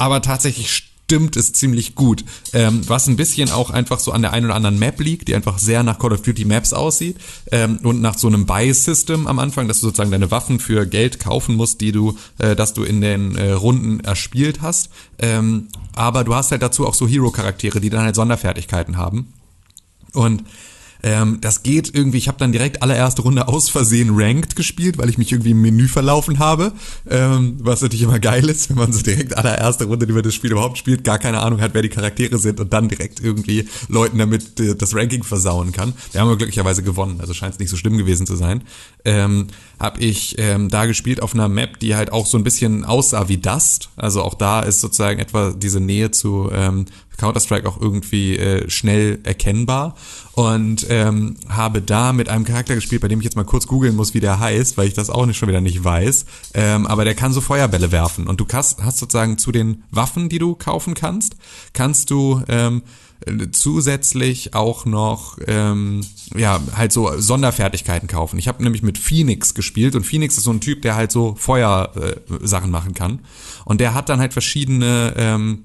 Aber 0.00 0.22
tatsächlich 0.22 0.72
stimmt 0.72 1.36
es 1.36 1.52
ziemlich 1.52 1.94
gut. 1.94 2.24
Ähm, 2.54 2.88
was 2.88 3.06
ein 3.06 3.16
bisschen 3.16 3.50
auch 3.50 3.68
einfach 3.68 3.98
so 3.98 4.12
an 4.12 4.22
der 4.22 4.32
einen 4.32 4.46
oder 4.46 4.54
anderen 4.54 4.78
Map 4.78 4.98
liegt, 4.98 5.28
die 5.28 5.34
einfach 5.34 5.58
sehr 5.58 5.82
nach 5.82 5.98
Call 5.98 6.14
of 6.14 6.22
Duty 6.22 6.46
Maps 6.46 6.72
aussieht 6.72 7.18
ähm, 7.52 7.80
und 7.82 8.00
nach 8.00 8.16
so 8.16 8.26
einem 8.26 8.46
Buy-System 8.46 9.26
am 9.26 9.38
Anfang, 9.38 9.68
dass 9.68 9.80
du 9.80 9.88
sozusagen 9.88 10.10
deine 10.10 10.30
Waffen 10.30 10.58
für 10.58 10.86
Geld 10.86 11.20
kaufen 11.20 11.54
musst, 11.54 11.82
die 11.82 11.92
du, 11.92 12.16
äh, 12.38 12.56
dass 12.56 12.72
du 12.72 12.82
in 12.82 13.02
den 13.02 13.36
äh, 13.36 13.52
Runden 13.52 14.00
erspielt 14.00 14.62
hast. 14.62 14.88
Ähm, 15.18 15.68
aber 15.94 16.24
du 16.24 16.34
hast 16.34 16.50
halt 16.50 16.62
dazu 16.62 16.86
auch 16.86 16.94
so 16.94 17.06
Hero-Charaktere, 17.06 17.78
die 17.82 17.90
dann 17.90 18.04
halt 18.04 18.14
Sonderfertigkeiten 18.14 18.96
haben. 18.96 19.34
Und 20.14 20.44
ähm, 21.02 21.38
das 21.40 21.62
geht 21.62 21.94
irgendwie, 21.94 22.18
ich 22.18 22.28
habe 22.28 22.38
dann 22.38 22.52
direkt 22.52 22.82
allererste 22.82 23.22
Runde 23.22 23.48
aus 23.48 23.68
Versehen 23.68 24.10
Ranked 24.12 24.56
gespielt, 24.56 24.98
weil 24.98 25.08
ich 25.08 25.18
mich 25.18 25.32
irgendwie 25.32 25.52
im 25.52 25.60
Menü 25.60 25.88
verlaufen 25.88 26.38
habe. 26.38 26.72
Ähm, 27.08 27.56
was 27.60 27.82
natürlich 27.82 28.02
immer 28.02 28.18
geil 28.18 28.48
ist, 28.48 28.70
wenn 28.70 28.76
man 28.76 28.92
so 28.92 29.02
direkt 29.02 29.36
allererste 29.36 29.84
Runde 29.84 30.06
über 30.06 30.22
das 30.22 30.34
Spiel 30.34 30.52
überhaupt 30.52 30.78
spielt, 30.78 31.04
gar 31.04 31.18
keine 31.18 31.40
Ahnung 31.40 31.60
hat, 31.60 31.74
wer 31.74 31.82
die 31.82 31.88
Charaktere 31.88 32.38
sind 32.38 32.60
und 32.60 32.72
dann 32.72 32.88
direkt 32.88 33.20
irgendwie 33.20 33.68
Leuten 33.88 34.18
damit 34.18 34.60
äh, 34.60 34.74
das 34.74 34.94
Ranking 34.94 35.22
versauen 35.22 35.72
kann. 35.72 35.94
Wir 36.12 36.20
haben 36.20 36.28
aber 36.28 36.38
glücklicherweise 36.38 36.82
gewonnen, 36.82 37.20
also 37.20 37.34
scheint 37.34 37.54
es 37.54 37.58
nicht 37.58 37.70
so 37.70 37.76
schlimm 37.76 37.96
gewesen 37.96 38.26
zu 38.26 38.36
sein. 38.36 38.62
Ähm, 39.04 39.48
habe 39.80 40.00
ich 40.00 40.38
ähm, 40.38 40.68
da 40.68 40.84
gespielt 40.84 41.22
auf 41.22 41.34
einer 41.34 41.48
Map, 41.48 41.80
die 41.80 41.96
halt 41.96 42.12
auch 42.12 42.26
so 42.26 42.36
ein 42.36 42.44
bisschen 42.44 42.84
aussah 42.84 43.28
wie 43.28 43.38
Dust. 43.38 43.88
Also 43.96 44.22
auch 44.22 44.34
da 44.34 44.60
ist 44.60 44.80
sozusagen 44.80 45.18
etwa 45.18 45.52
diese 45.52 45.80
Nähe 45.80 46.10
zu 46.10 46.50
ähm, 46.52 46.84
Counter-Strike 47.16 47.68
auch 47.68 47.80
irgendwie 47.80 48.36
äh, 48.36 48.68
schnell 48.70 49.18
erkennbar 49.24 49.94
und 50.32 50.86
ähm, 50.88 51.36
habe 51.48 51.82
da 51.82 52.12
mit 52.12 52.28
einem 52.28 52.44
Charakter 52.44 52.74
gespielt, 52.74 53.02
bei 53.02 53.08
dem 53.08 53.20
ich 53.20 53.24
jetzt 53.24 53.36
mal 53.36 53.44
kurz 53.44 53.66
googeln 53.66 53.96
muss, 53.96 54.14
wie 54.14 54.20
der 54.20 54.38
heißt, 54.38 54.76
weil 54.78 54.88
ich 54.88 54.94
das 54.94 55.10
auch 55.10 55.26
nicht 55.26 55.36
schon 55.36 55.48
wieder 55.48 55.60
nicht 55.60 55.82
weiß. 55.82 56.24
Ähm, 56.54 56.86
aber 56.86 57.04
der 57.04 57.14
kann 57.14 57.32
so 57.32 57.40
Feuerbälle 57.40 57.92
werfen 57.92 58.26
und 58.26 58.40
du 58.40 58.46
hast, 58.52 58.82
hast 58.82 58.98
sozusagen 58.98 59.38
zu 59.38 59.52
den 59.52 59.84
Waffen, 59.90 60.28
die 60.28 60.38
du 60.38 60.54
kaufen 60.54 60.94
kannst, 60.94 61.36
kannst 61.72 62.10
du 62.10 62.42
ähm, 62.48 62.82
zusätzlich 63.52 64.54
auch 64.54 64.86
noch 64.86 65.38
ähm, 65.46 66.00
ja 66.34 66.60
halt 66.74 66.92
so 66.92 67.18
Sonderfertigkeiten 67.18 68.08
kaufen. 68.08 68.38
Ich 68.38 68.48
habe 68.48 68.62
nämlich 68.62 68.82
mit 68.82 68.98
Phoenix 68.98 69.54
gespielt 69.54 69.94
und 69.94 70.04
Phoenix 70.04 70.38
ist 70.38 70.44
so 70.44 70.52
ein 70.52 70.60
Typ, 70.60 70.82
der 70.82 70.94
halt 70.94 71.12
so 71.12 71.34
Feuersachen 71.38 72.68
äh, 72.68 72.72
machen 72.72 72.94
kann 72.94 73.20
und 73.64 73.80
der 73.80 73.94
hat 73.94 74.08
dann 74.08 74.20
halt 74.20 74.32
verschiedene 74.32 75.14
ähm, 75.16 75.64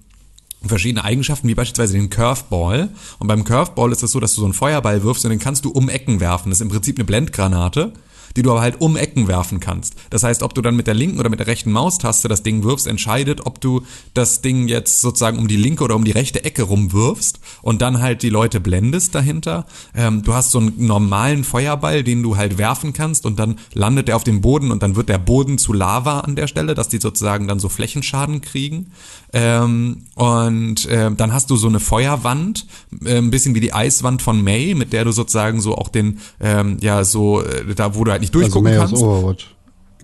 verschiedene 0.68 1.04
Eigenschaften, 1.04 1.48
wie 1.48 1.54
beispielsweise 1.54 1.94
den 1.94 2.10
Curveball. 2.10 2.90
Und 3.20 3.28
beim 3.28 3.44
Curveball 3.44 3.92
ist 3.92 3.98
es 3.98 4.02
das 4.02 4.12
so, 4.12 4.20
dass 4.20 4.34
du 4.34 4.42
so 4.42 4.46
einen 4.46 4.54
Feuerball 4.54 5.04
wirfst 5.04 5.24
und 5.24 5.30
den 5.30 5.40
kannst 5.40 5.64
du 5.64 5.70
um 5.70 5.90
Ecken 5.90 6.20
werfen. 6.20 6.50
Das 6.50 6.58
ist 6.58 6.64
im 6.64 6.70
Prinzip 6.70 6.98
eine 6.98 7.06
Blendgranate 7.06 7.94
die 8.36 8.42
du 8.42 8.52
aber 8.52 8.62
halt 8.62 8.82
um 8.82 8.96
Ecken 8.98 9.28
werfen 9.28 9.60
kannst. 9.60 9.96
Das 10.10 10.24
heißt, 10.24 10.44
ob 10.44 10.54
du 10.54 10.62
dann 10.62 10.76
mit 10.76 10.88
der 10.88 10.94
linken 10.94 11.20
oder 11.20 11.30
mit 11.30 11.40
der 11.40 11.48
rechten 11.48 11.72
Maustaste 11.72 12.28
das 12.28 12.44
Ding 12.44 12.64
wirfst, 12.64 12.88
entscheidet, 12.88 13.46
ob 13.46 13.62
du 13.62 13.82
das 14.14 14.42
Ding 14.42 14.68
jetzt 14.68 15.02
sozusagen 15.02 15.38
um 15.38 15.48
die 15.48 15.58
linke 15.58 15.84
oder 15.84 15.96
um 15.96 16.04
die 16.04 16.12
rechte 16.12 16.44
Ecke 16.44 16.64
rumwirfst 16.64 17.40
und 17.62 17.82
dann 17.82 18.02
halt 18.02 18.24
die 18.24 18.30
Leute 18.30 18.60
blendest 18.60 19.16
dahinter. 19.16 19.66
Ähm, 19.96 20.24
du 20.24 20.34
hast 20.34 20.52
so 20.52 20.60
einen 20.60 20.74
normalen 20.86 21.44
Feuerball, 21.44 22.04
den 22.04 22.24
du 22.24 22.38
halt 22.38 22.58
werfen 22.58 22.94
kannst 22.94 23.26
und 23.26 23.40
dann 23.40 23.60
landet 23.74 24.08
der 24.08 24.16
auf 24.16 24.24
dem 24.24 24.42
Boden 24.42 24.72
und 24.72 24.84
dann 24.84 24.96
wird 24.96 25.10
der 25.10 25.18
Boden 25.18 25.58
zu 25.58 25.74
Lava 25.74 26.22
an 26.22 26.36
der 26.36 26.48
Stelle, 26.48 26.76
dass 26.76 26.90
die 26.90 27.00
sozusagen 27.00 27.48
dann 27.48 27.60
so 27.60 27.70
Flächenschaden 27.70 28.42
kriegen. 28.42 28.92
Ähm, 29.34 30.04
und 30.16 30.86
äh, 30.86 31.12
dann 31.12 31.34
hast 31.34 31.50
du 31.50 31.58
so 31.58 31.68
eine 31.68 31.80
Feuerwand, 31.80 32.66
äh, 33.04 33.18
ein 33.18 33.32
bisschen 33.32 33.56
wie 33.56 33.60
die 33.60 33.74
Eiswand 33.74 34.22
von 34.22 34.42
May, 34.42 34.76
mit 34.76 34.94
der 34.94 35.04
du 35.04 35.12
sozusagen 35.12 35.60
so 35.62 35.76
auch 35.76 35.90
den, 35.90 36.20
ähm, 36.40 36.78
ja, 36.82 37.04
so, 37.04 37.42
äh, 37.42 37.76
da 37.76 37.96
wo 37.96 38.04
du 38.04 38.12
halt 38.12 38.22
nicht 38.26 38.36
durchgucken 38.36 38.68
also 38.68 38.80
May 38.80 38.88
kannst. 38.88 38.94
Aus 38.94 39.04
Overwatch. 39.04 39.56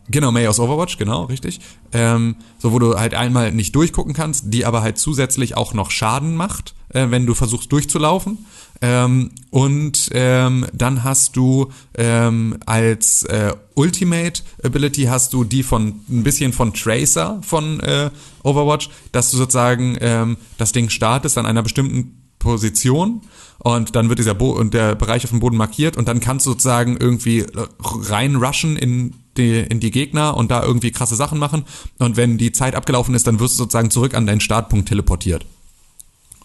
Genau, 0.09 0.31
May 0.31 0.47
aus 0.47 0.59
Overwatch, 0.59 0.97
genau, 0.97 1.25
richtig. 1.25 1.59
Ähm, 1.93 2.35
so, 2.59 2.73
wo 2.73 2.79
du 2.79 2.95
halt 2.95 3.13
einmal 3.13 3.51
nicht 3.51 3.75
durchgucken 3.75 4.13
kannst, 4.13 4.45
die 4.47 4.65
aber 4.65 4.81
halt 4.81 4.97
zusätzlich 4.97 5.55
auch 5.55 5.73
noch 5.73 5.89
Schaden 5.89 6.35
macht, 6.35 6.75
äh, 6.89 7.07
wenn 7.09 7.25
du 7.25 7.33
versuchst 7.33 7.71
durchzulaufen. 7.71 8.45
Ähm, 8.81 9.31
und 9.51 10.09
ähm, 10.13 10.65
dann 10.73 11.03
hast 11.03 11.37
du 11.37 11.71
ähm, 11.95 12.57
als 12.65 13.23
äh, 13.23 13.53
Ultimate 13.75 14.41
Ability 14.63 15.03
hast 15.03 15.33
du 15.33 15.43
die 15.43 15.63
von 15.63 16.01
ein 16.09 16.23
bisschen 16.23 16.51
von 16.51 16.73
Tracer 16.73 17.39
von 17.43 17.79
äh, 17.79 18.09
Overwatch, 18.43 18.89
dass 19.11 19.31
du 19.31 19.37
sozusagen 19.37 19.97
ähm, 20.01 20.37
das 20.57 20.71
Ding 20.71 20.89
startest 20.89 21.37
an 21.37 21.45
einer 21.45 21.61
bestimmten 21.61 22.21
Position 22.39 23.21
und 23.63 23.95
dann 23.95 24.09
wird 24.09 24.19
dieser 24.19 24.33
Bo 24.33 24.51
und 24.51 24.73
der 24.73 24.95
Bereich 24.95 25.23
auf 25.23 25.29
dem 25.29 25.39
Boden 25.39 25.57
markiert 25.57 25.95
und 25.95 26.07
dann 26.07 26.19
kannst 26.19 26.45
du 26.45 26.51
sozusagen 26.51 26.97
irgendwie 26.97 27.45
reinrushen 27.79 28.75
in 28.75 29.13
die, 29.37 29.59
in 29.59 29.79
die 29.79 29.91
Gegner 29.91 30.35
und 30.35 30.51
da 30.51 30.63
irgendwie 30.63 30.91
krasse 30.91 31.15
Sachen 31.15 31.39
machen 31.39 31.65
und 31.99 32.17
wenn 32.17 32.37
die 32.37 32.51
Zeit 32.51 32.75
abgelaufen 32.75 33.13
ist, 33.13 33.27
dann 33.27 33.39
wirst 33.39 33.55
du 33.55 33.63
sozusagen 33.63 33.91
zurück 33.91 34.15
an 34.15 34.25
deinen 34.25 34.41
Startpunkt 34.41 34.89
teleportiert. 34.89 35.45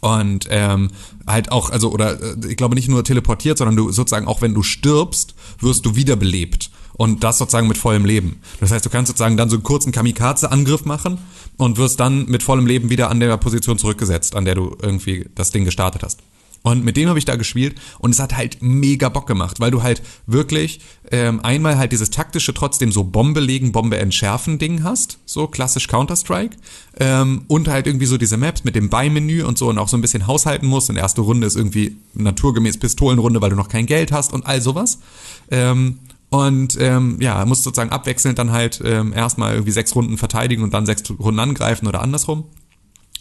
Und 0.00 0.46
ähm, 0.50 0.90
halt 1.26 1.50
auch, 1.50 1.70
also, 1.70 1.90
oder 1.90 2.20
äh, 2.22 2.36
ich 2.48 2.56
glaube 2.56 2.74
nicht 2.74 2.88
nur 2.88 3.02
teleportiert, 3.02 3.58
sondern 3.58 3.76
du 3.76 3.90
sozusagen 3.90 4.28
auch 4.28 4.42
wenn 4.42 4.54
du 4.54 4.62
stirbst, 4.62 5.34
wirst 5.58 5.86
du 5.86 5.96
wiederbelebt. 5.96 6.70
Und 6.92 7.24
das 7.24 7.38
sozusagen 7.38 7.66
mit 7.66 7.76
vollem 7.76 8.04
Leben. 8.04 8.40
Das 8.60 8.70
heißt, 8.70 8.84
du 8.84 8.90
kannst 8.90 9.08
sozusagen 9.08 9.36
dann 9.36 9.50
so 9.50 9.56
einen 9.56 9.62
kurzen 9.62 9.92
Kamikaze-Angriff 9.92 10.84
machen 10.84 11.18
und 11.56 11.76
wirst 11.76 11.98
dann 11.98 12.26
mit 12.26 12.42
vollem 12.42 12.66
Leben 12.66 12.88
wieder 12.88 13.10
an 13.10 13.20
der 13.20 13.36
Position 13.36 13.78
zurückgesetzt, 13.78 14.34
an 14.34 14.44
der 14.44 14.54
du 14.54 14.76
irgendwie 14.80 15.28
das 15.34 15.50
Ding 15.50 15.64
gestartet 15.64 16.02
hast. 16.02 16.20
Und 16.66 16.84
mit 16.84 16.96
dem 16.96 17.08
habe 17.08 17.16
ich 17.16 17.24
da 17.24 17.36
gespielt 17.36 17.76
und 18.00 18.10
es 18.10 18.18
hat 18.18 18.36
halt 18.36 18.60
mega 18.60 19.08
Bock 19.08 19.28
gemacht, 19.28 19.60
weil 19.60 19.70
du 19.70 19.84
halt 19.84 20.02
wirklich 20.26 20.80
ähm, 21.12 21.38
einmal 21.44 21.78
halt 21.78 21.92
dieses 21.92 22.10
taktische 22.10 22.54
trotzdem 22.54 22.90
so 22.90 23.04
Bombe 23.04 23.38
legen, 23.38 23.70
Bombe 23.70 23.98
entschärfen 23.98 24.58
Ding 24.58 24.82
hast, 24.82 25.20
so 25.26 25.46
klassisch 25.46 25.86
Counter-Strike 25.86 26.56
ähm, 26.98 27.44
und 27.46 27.68
halt 27.68 27.86
irgendwie 27.86 28.06
so 28.06 28.18
diese 28.18 28.36
Maps 28.36 28.64
mit 28.64 28.74
dem 28.74 28.90
Beimenü 28.90 29.44
und 29.44 29.58
so 29.58 29.68
und 29.68 29.78
auch 29.78 29.86
so 29.86 29.96
ein 29.96 30.00
bisschen 30.00 30.26
haushalten 30.26 30.66
musst. 30.66 30.90
Und 30.90 30.96
erste 30.96 31.20
Runde 31.20 31.46
ist 31.46 31.54
irgendwie 31.54 31.98
naturgemäß 32.14 32.78
Pistolenrunde, 32.78 33.40
weil 33.40 33.50
du 33.50 33.56
noch 33.56 33.68
kein 33.68 33.86
Geld 33.86 34.10
hast 34.10 34.32
und 34.32 34.44
all 34.44 34.60
sowas. 34.60 34.98
Ähm, 35.52 36.00
und 36.30 36.76
ähm, 36.80 37.18
ja, 37.20 37.46
musst 37.46 37.62
sozusagen 37.62 37.90
abwechselnd 37.90 38.40
dann 38.40 38.50
halt 38.50 38.82
ähm, 38.84 39.12
erstmal 39.12 39.52
irgendwie 39.52 39.70
sechs 39.70 39.94
Runden 39.94 40.18
verteidigen 40.18 40.64
und 40.64 40.74
dann 40.74 40.84
sechs 40.84 41.08
Runden 41.10 41.38
angreifen 41.38 41.86
oder 41.86 42.02
andersrum. 42.02 42.42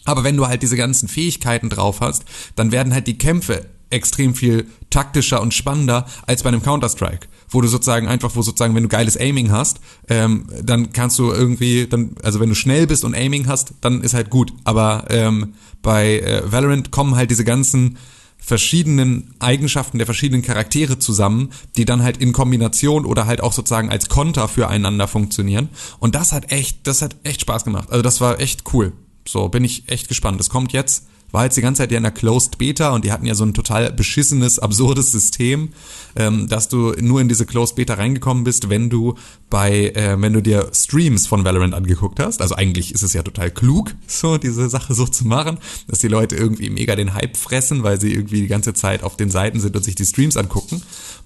Aber 0.06 0.24
wenn 0.24 0.38
du 0.38 0.48
halt 0.48 0.62
diese 0.62 0.78
ganzen 0.78 1.10
Fähigkeiten 1.10 1.70
drauf 1.70 2.02
hast, 2.02 2.26
dann 2.56 2.72
werden 2.72 2.94
halt 2.94 3.08
die 3.08 3.18
Kämpfe 3.18 3.66
extrem 3.90 4.36
viel 4.36 4.68
taktischer 4.90 5.42
und 5.42 5.54
spannender 5.54 6.06
als 6.28 6.44
bei 6.44 6.50
einem 6.50 6.64
Counter-Strike, 6.64 7.28
wo 7.50 7.62
du 7.62 7.68
sozusagen 7.68 8.08
einfach, 8.08 8.36
wo 8.36 8.42
sozusagen, 8.42 8.76
wenn 8.76 8.84
du 8.84 8.90
geiles 8.90 9.18
Aiming 9.18 9.52
hast, 9.52 9.80
ähm, 10.10 10.48
dann 10.64 10.92
kannst 10.92 11.20
du 11.20 11.32
irgendwie, 11.32 11.88
dann, 11.88 12.16
also 12.24 12.40
wenn 12.40 12.50
du 12.50 12.56
schnell 12.56 12.88
bist 12.88 13.04
und 13.04 13.16
Aiming 13.16 13.48
hast, 13.48 13.74
dann 13.82 14.02
ist 14.02 14.14
halt 14.14 14.30
gut. 14.30 14.54
Aber 14.64 15.06
ähm, 15.10 15.54
bei 15.82 16.20
äh, 16.20 16.52
Valorant 16.52 16.92
kommen 16.92 17.16
halt 17.16 17.32
diese 17.32 17.46
ganzen 17.46 17.98
verschiedenen 18.38 19.34
Eigenschaften 19.40 19.98
der 19.98 20.06
verschiedenen 20.06 20.44
Charaktere 20.44 21.00
zusammen, 21.00 21.50
die 21.78 21.86
dann 21.86 22.04
halt 22.04 22.18
in 22.18 22.32
Kombination 22.32 23.06
oder 23.06 23.26
halt 23.26 23.42
auch 23.42 23.54
sozusagen 23.54 23.90
als 23.90 24.08
Konter 24.08 24.48
füreinander 24.48 25.08
funktionieren. 25.08 25.70
Und 26.00 26.14
das 26.14 26.32
hat 26.32 26.52
echt, 26.52 26.86
das 26.86 27.02
hat 27.02 27.16
echt 27.24 27.42
Spaß 27.42 27.64
gemacht. 27.64 27.90
Also 27.90 28.04
das 28.04 28.22
war 28.22 28.40
echt 28.40 28.72
cool. 28.74 28.94
So, 29.28 29.50
bin 29.50 29.64
ich 29.64 29.90
echt 29.90 30.08
gespannt. 30.08 30.40
Es 30.40 30.50
kommt 30.50 30.74
jetzt, 30.74 31.08
war 31.32 31.44
jetzt 31.44 31.58
die 31.58 31.62
ganze 31.62 31.82
Zeit 31.84 31.92
ja 31.92 31.98
in 31.98 32.04
der 32.04 32.12
Closed 32.12 32.58
Beta 32.58 32.92
und 32.92 33.04
die 33.04 33.12
hatten 33.12 33.26
ja 33.26 33.36
so 33.36 33.44
ein 33.44 33.54
total 33.54 33.92
beschissenes, 33.92 34.58
absurdes 34.60 35.12
System, 35.12 35.70
ähm, 36.16 36.48
dass 36.48 36.70
du 36.70 36.94
nur 37.00 37.20
in 37.20 37.28
diese 37.28 37.46
Closed 37.46 37.76
Beta 37.76 37.96
reingekommen 37.96 38.44
bist, 38.44 38.70
wenn 38.70 38.90
du 38.90 39.16
bei, 39.50 39.90
äh, 39.90 40.16
wenn 40.20 40.34
du 40.34 40.42
dir 40.42 40.70
Streams 40.74 41.28
von 41.28 41.44
Valorant 41.44 41.74
angeguckt 41.74 42.20
hast. 42.20 42.42
Also 42.42 42.56
eigentlich 42.56 42.94
ist 42.94 43.04
es 43.04 43.14
ja 43.14 43.22
total 43.22 43.52
klug, 43.52 43.94
so 44.08 44.38
diese 44.38 44.70
Sache 44.70 44.94
so 44.94 45.06
zu 45.06 45.28
machen, 45.28 45.58
dass 45.88 46.00
die 46.00 46.08
Leute 46.08 46.36
irgendwie 46.36 46.70
mega 46.70 46.96
den 46.96 47.14
Hype 47.14 47.36
fressen, 47.38 47.84
weil 47.84 48.00
sie 48.00 48.14
irgendwie 48.14 48.42
die 48.42 48.48
ganze 48.48 48.74
Zeit 48.74 49.04
auf 49.04 49.18
den 49.18 49.30
Seiten 49.30 49.60
sind 49.60 49.76
und 49.76 49.84
sich 49.84 49.96
die 49.96 50.06
Streams 50.06 50.38
angucken. 50.38 50.82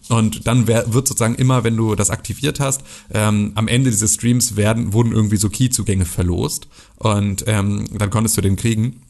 Und 0.09 0.47
dann 0.47 0.67
wird 0.67 0.87
sozusagen 0.91 1.35
immer, 1.35 1.63
wenn 1.63 1.77
du 1.77 1.93
das 1.93 2.09
aktiviert 2.09 2.59
hast, 2.59 2.81
ähm, 3.13 3.51
am 3.55 3.67
Ende 3.67 3.91
dieses 3.91 4.15
Streams 4.15 4.55
werden, 4.55 4.91
wurden 4.93 5.11
irgendwie 5.11 5.37
so 5.37 5.49
Key-Zugänge 5.49 6.05
verlost. 6.05 6.67
Und 6.97 7.43
ähm, 7.47 7.85
dann 7.95 8.09
konntest 8.09 8.35
du 8.37 8.41
den 8.41 8.55
kriegen. 8.55 9.01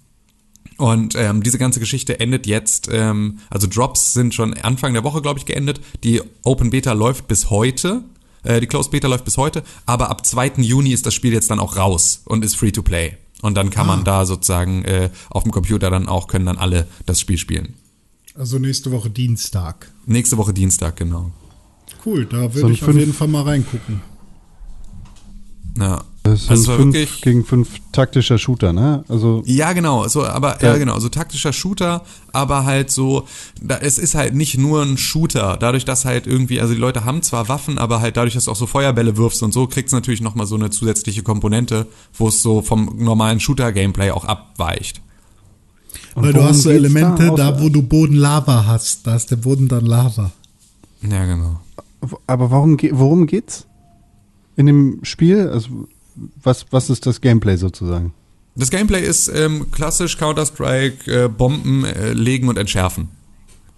Und 0.77 1.15
ähm, 1.15 1.43
diese 1.43 1.57
ganze 1.57 1.81
Geschichte 1.81 2.19
endet 2.21 2.47
jetzt, 2.47 2.87
ähm, 2.91 3.39
also 3.49 3.67
Drops 3.67 4.13
sind 4.13 4.33
schon 4.33 4.53
Anfang 4.53 4.93
der 4.93 5.03
Woche, 5.03 5.21
glaube 5.21 5.37
ich, 5.37 5.45
geendet. 5.45 5.81
Die 6.05 6.21
Open 6.43 6.69
Beta 6.69 6.93
läuft 6.93 7.27
bis 7.27 7.49
heute. 7.49 8.03
Äh, 8.43 8.61
die 8.61 8.67
Closed 8.67 8.89
Beta 8.91 9.07
läuft 9.09 9.25
bis 9.25 9.37
heute. 9.37 9.63
Aber 9.85 10.09
ab 10.09 10.25
2. 10.25 10.53
Juni 10.57 10.91
ist 10.91 11.05
das 11.05 11.13
Spiel 11.13 11.33
jetzt 11.33 11.51
dann 11.51 11.59
auch 11.59 11.75
raus 11.75 12.21
und 12.25 12.45
ist 12.45 12.55
free 12.55 12.71
to 12.71 12.81
play. 12.81 13.17
Und 13.41 13.55
dann 13.55 13.69
kann 13.69 13.89
ah. 13.89 13.95
man 13.95 14.05
da 14.05 14.25
sozusagen 14.25 14.85
äh, 14.85 15.09
auf 15.29 15.43
dem 15.43 15.51
Computer 15.51 15.89
dann 15.89 16.07
auch, 16.07 16.27
können 16.27 16.45
dann 16.45 16.57
alle 16.57 16.87
das 17.05 17.19
Spiel 17.19 17.37
spielen. 17.37 17.73
Also 18.35 18.57
nächste 18.57 18.91
Woche 18.91 19.09
Dienstag. 19.09 19.91
Nächste 20.05 20.37
Woche 20.37 20.53
Dienstag, 20.53 20.95
genau. 20.95 21.31
Cool, 22.05 22.25
da 22.25 22.53
würde 22.53 22.71
ich 22.71 22.83
auf 22.83 22.95
jeden 22.95 23.13
Fall 23.13 23.27
mal 23.27 23.43
reingucken. 23.43 24.01
Ja. 25.79 26.03
Das 26.23 26.41
sind 26.41 26.51
also 26.51 26.75
fünf 26.75 26.93
wirklich, 26.93 27.21
gegen 27.21 27.45
fünf 27.45 27.79
taktischer 27.91 28.37
Shooter, 28.37 28.73
ne? 28.73 29.03
Also 29.07 29.41
ja, 29.45 29.73
genau, 29.73 30.07
so, 30.07 30.25
aber 30.25 30.61
ja. 30.61 30.73
ja, 30.73 30.77
genau, 30.77 30.99
so 30.99 31.09
taktischer 31.09 31.53
Shooter, 31.53 32.03
aber 32.33 32.65
halt 32.65 32.91
so, 32.91 33.25
da, 33.61 33.77
es 33.77 33.97
ist 33.97 34.15
halt 34.15 34.35
nicht 34.35 34.57
nur 34.57 34.83
ein 34.83 34.97
Shooter. 34.97 35.57
Dadurch, 35.57 35.85
dass 35.85 36.05
halt 36.05 36.27
irgendwie, 36.27 36.59
also 36.59 36.73
die 36.73 36.79
Leute 36.79 37.05
haben 37.05 37.21
zwar 37.21 37.47
Waffen, 37.47 37.77
aber 37.77 38.01
halt 38.01 38.17
dadurch, 38.17 38.33
dass 38.33 38.45
du 38.45 38.51
auch 38.51 38.55
so 38.55 38.67
Feuerbälle 38.67 39.17
wirfst 39.17 39.41
und 39.43 39.53
so, 39.53 39.65
kriegst 39.67 39.93
du 39.93 39.97
natürlich 39.97 40.21
nochmal 40.21 40.45
so 40.45 40.55
eine 40.55 40.69
zusätzliche 40.69 41.23
Komponente, 41.23 41.87
wo 42.13 42.27
es 42.27 42.41
so 42.41 42.61
vom 42.61 42.95
normalen 42.97 43.39
Shooter-Gameplay 43.39 44.11
auch 44.11 44.25
abweicht. 44.25 45.01
Und 46.15 46.23
Weil 46.23 46.33
du 46.33 46.43
hast 46.43 46.63
so 46.63 46.69
Elemente, 46.69 47.27
da, 47.27 47.51
da, 47.51 47.61
wo 47.61 47.69
du 47.69 47.81
Boden 47.81 48.15
Lava 48.15 48.65
hast. 48.65 49.07
Da 49.07 49.15
ist 49.15 49.31
der 49.31 49.37
Boden 49.37 49.67
dann 49.67 49.85
Lava. 49.85 50.31
Ja, 51.01 51.25
genau. 51.25 51.59
Aber 52.27 52.51
warum 52.51 52.77
worum 52.91 53.25
geht's? 53.25 53.65
In 54.59 54.65
dem 54.65 54.99
Spiel? 55.03 55.47
Also, 55.47 55.87
was, 56.43 56.65
was 56.71 56.89
ist 56.89 57.05
das 57.05 57.21
Gameplay 57.21 57.55
sozusagen? 57.55 58.13
Das 58.55 58.69
Gameplay 58.69 59.01
ist 59.01 59.29
ähm, 59.33 59.71
klassisch 59.71 60.17
Counter-Strike, 60.17 61.09
äh, 61.25 61.29
Bomben 61.29 61.85
äh, 61.85 62.11
legen 62.11 62.49
und 62.49 62.57
entschärfen. 62.57 63.07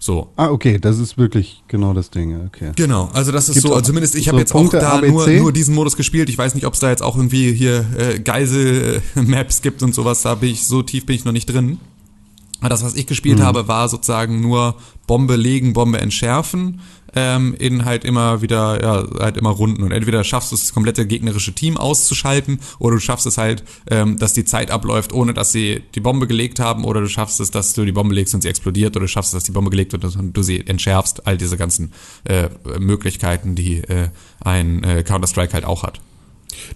So. 0.00 0.30
Ah, 0.34 0.48
okay, 0.48 0.78
das 0.80 0.98
ist 0.98 1.16
wirklich 1.16 1.62
genau 1.68 1.94
das 1.94 2.10
Ding, 2.10 2.34
okay. 2.48 2.72
Genau, 2.74 3.08
also 3.12 3.30
das 3.30 3.48
ist 3.48 3.54
Gibt's 3.54 3.68
so, 3.68 3.74
also 3.76 3.86
zumindest 3.86 4.16
ich 4.16 4.24
so 4.24 4.30
habe 4.32 4.40
jetzt 4.40 4.50
Punkte 4.50 4.78
auch 4.78 4.82
da 4.82 4.98
ABC? 4.98 5.12
nur, 5.12 5.28
nur 5.28 5.52
diesen 5.52 5.76
Modus 5.76 5.96
gespielt. 5.96 6.28
Ich 6.28 6.36
weiß 6.36 6.56
nicht, 6.56 6.66
ob 6.66 6.74
es 6.74 6.80
da 6.80 6.90
jetzt 6.90 7.02
auch 7.04 7.14
irgendwie 7.16 7.52
hier 7.52 7.86
äh, 7.96 8.18
Geisel-Maps 8.18 9.62
gibt 9.62 9.84
und 9.84 9.94
sowas. 9.94 10.22
Da 10.22 10.34
bin 10.34 10.50
ich, 10.50 10.64
so 10.66 10.82
tief 10.82 11.06
bin 11.06 11.14
ich 11.14 11.24
noch 11.24 11.30
nicht 11.30 11.46
drin. 11.46 11.78
Aber 12.58 12.70
das, 12.70 12.82
was 12.82 12.94
ich 12.96 13.06
gespielt 13.06 13.38
Mhm. 13.38 13.42
habe, 13.44 13.68
war 13.68 13.88
sozusagen 13.88 14.40
nur 14.40 14.74
Bombe 15.06 15.36
legen, 15.36 15.72
Bombe 15.72 16.00
entschärfen, 16.00 16.80
ähm, 17.14 17.54
in 17.58 17.84
halt 17.84 18.04
immer 18.04 18.42
wieder, 18.42 18.82
ja, 18.82 19.04
halt 19.20 19.36
immer 19.36 19.50
Runden. 19.50 19.82
Und 19.82 19.92
entweder 19.92 20.24
schaffst 20.24 20.50
du 20.50 20.54
es, 20.54 20.62
das 20.62 20.72
komplette 20.72 21.06
gegnerische 21.06 21.52
Team 21.52 21.76
auszuschalten, 21.76 22.60
oder 22.78 22.96
du 22.96 23.00
schaffst 23.00 23.26
es 23.26 23.38
halt, 23.38 23.64
ähm, 23.90 24.18
dass 24.18 24.32
die 24.32 24.44
Zeit 24.44 24.70
abläuft, 24.70 25.12
ohne 25.12 25.34
dass 25.34 25.52
sie 25.52 25.82
die 25.94 26.00
Bombe 26.00 26.26
gelegt 26.26 26.60
haben, 26.60 26.84
oder 26.84 27.00
du 27.00 27.08
schaffst 27.08 27.40
es, 27.40 27.50
dass 27.50 27.74
du 27.74 27.84
die 27.84 27.92
Bombe 27.92 28.14
legst 28.14 28.34
und 28.34 28.42
sie 28.42 28.48
explodiert, 28.48 28.96
oder 28.96 29.04
du 29.04 29.08
schaffst 29.08 29.32
es, 29.32 29.38
dass 29.38 29.44
die 29.44 29.52
Bombe 29.52 29.70
gelegt 29.70 29.92
wird 29.92 30.04
und 30.04 30.36
du 30.36 30.42
sie 30.42 30.66
entschärfst. 30.66 31.26
All 31.26 31.36
diese 31.36 31.56
ganzen 31.56 31.92
äh, 32.24 32.48
Möglichkeiten, 32.78 33.54
die 33.54 33.78
äh, 33.78 34.08
ein 34.40 34.82
äh, 34.84 35.02
Counter-Strike 35.02 35.52
halt 35.52 35.64
auch 35.64 35.82
hat. 35.82 36.00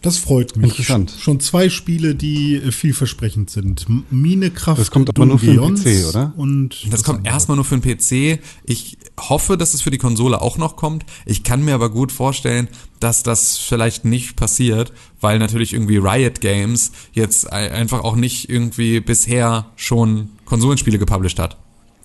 Das 0.02 0.18
freut 0.18 0.56
mich. 0.56 0.70
Interessant. 0.70 1.14
Schon 1.18 1.40
zwei 1.40 1.68
Spiele, 1.68 2.14
die 2.14 2.56
äh, 2.56 2.72
vielversprechend 2.72 3.50
sind. 3.50 3.86
M- 3.88 4.04
Minekraft 4.10 4.80
Das 4.80 4.90
kommt 4.90 5.08
aber 5.08 5.26
nur 5.26 5.38
für 5.38 5.54
den 5.54 5.74
PC, 5.74 6.08
oder? 6.08 6.32
Und 6.36 6.86
Das 6.92 7.02
kommt 7.04 7.26
erstmal 7.26 7.56
nur 7.56 7.64
für 7.64 7.78
den 7.78 7.82
PC. 7.96 8.40
Ich 8.64 8.98
hoffe, 9.18 9.56
dass 9.56 9.74
es 9.74 9.82
für 9.82 9.90
die 9.90 9.98
Konsole 9.98 10.40
auch 10.40 10.58
noch 10.58 10.76
kommt. 10.76 11.04
Ich 11.24 11.42
kann 11.42 11.64
mir 11.64 11.74
aber 11.74 11.90
gut 11.90 12.12
vorstellen, 12.12 12.68
dass 13.00 13.22
das 13.22 13.56
vielleicht 13.58 14.04
nicht 14.04 14.36
passiert, 14.36 14.92
weil 15.20 15.38
natürlich 15.38 15.72
irgendwie 15.72 15.96
Riot 15.98 16.40
Games 16.40 16.92
jetzt 17.12 17.52
ei- 17.52 17.70
einfach 17.70 18.00
auch 18.04 18.16
nicht 18.16 18.48
irgendwie 18.48 19.00
bisher 19.00 19.66
schon 19.76 20.30
Konsolenspiele 20.44 20.98
gepublished 20.98 21.38
hat. 21.38 21.56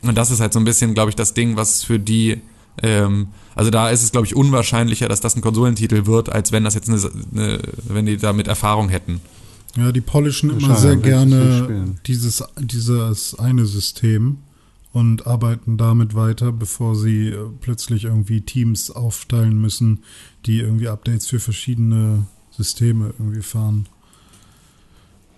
Und 0.04 0.18
das 0.18 0.32
ist 0.32 0.40
halt 0.40 0.52
so 0.54 0.60
ein 0.60 0.66
bisschen, 0.66 0.94
glaube 0.94 1.10
ich, 1.12 1.16
das 1.16 1.34
Ding, 1.34 1.56
was 1.58 1.84
für 1.84 2.00
die, 2.00 2.42
ähm, 2.82 3.28
also 3.56 3.70
da 3.72 3.90
ist 3.90 4.04
es, 4.04 4.12
glaube 4.12 4.28
ich, 4.28 4.36
unwahrscheinlicher, 4.36 5.08
dass 5.10 5.22
das 5.22 5.36
ein 5.36 5.42
Konsolentitel 5.42 6.06
wird, 6.06 6.32
als 6.32 6.52
wenn 6.52 6.64
das 6.64 6.74
jetzt 6.76 6.90
eine, 6.90 7.00
eine 7.34 7.60
wenn 7.88 8.06
die 8.06 8.18
damit 8.18 8.48
Erfahrung 8.48 8.90
hätten. 8.90 9.22
Ja, 9.78 9.92
die 9.92 10.02
polischen 10.02 10.50
immer 10.50 10.62
Schade, 10.76 10.80
sehr 10.80 10.98
gerne 10.98 11.96
dieses, 12.06 12.44
dieses 12.60 13.40
eine 13.40 13.66
System 13.66 14.38
und 14.94 15.26
arbeiten 15.28 15.78
damit 15.78 16.14
weiter, 16.16 16.52
bevor 16.52 16.96
sie 16.98 17.30
äh, 17.30 17.38
plötzlich 17.62 18.04
irgendwie 18.04 18.42
Teams 18.42 18.92
aufteilen 18.92 19.60
müssen, 19.62 20.04
die 20.46 20.60
irgendwie 20.60 20.90
Updates 20.90 21.28
für 21.28 21.40
verschiedene 21.40 22.26
Systeme 22.52 23.14
irgendwie 23.18 23.42
fahren. 23.42 23.88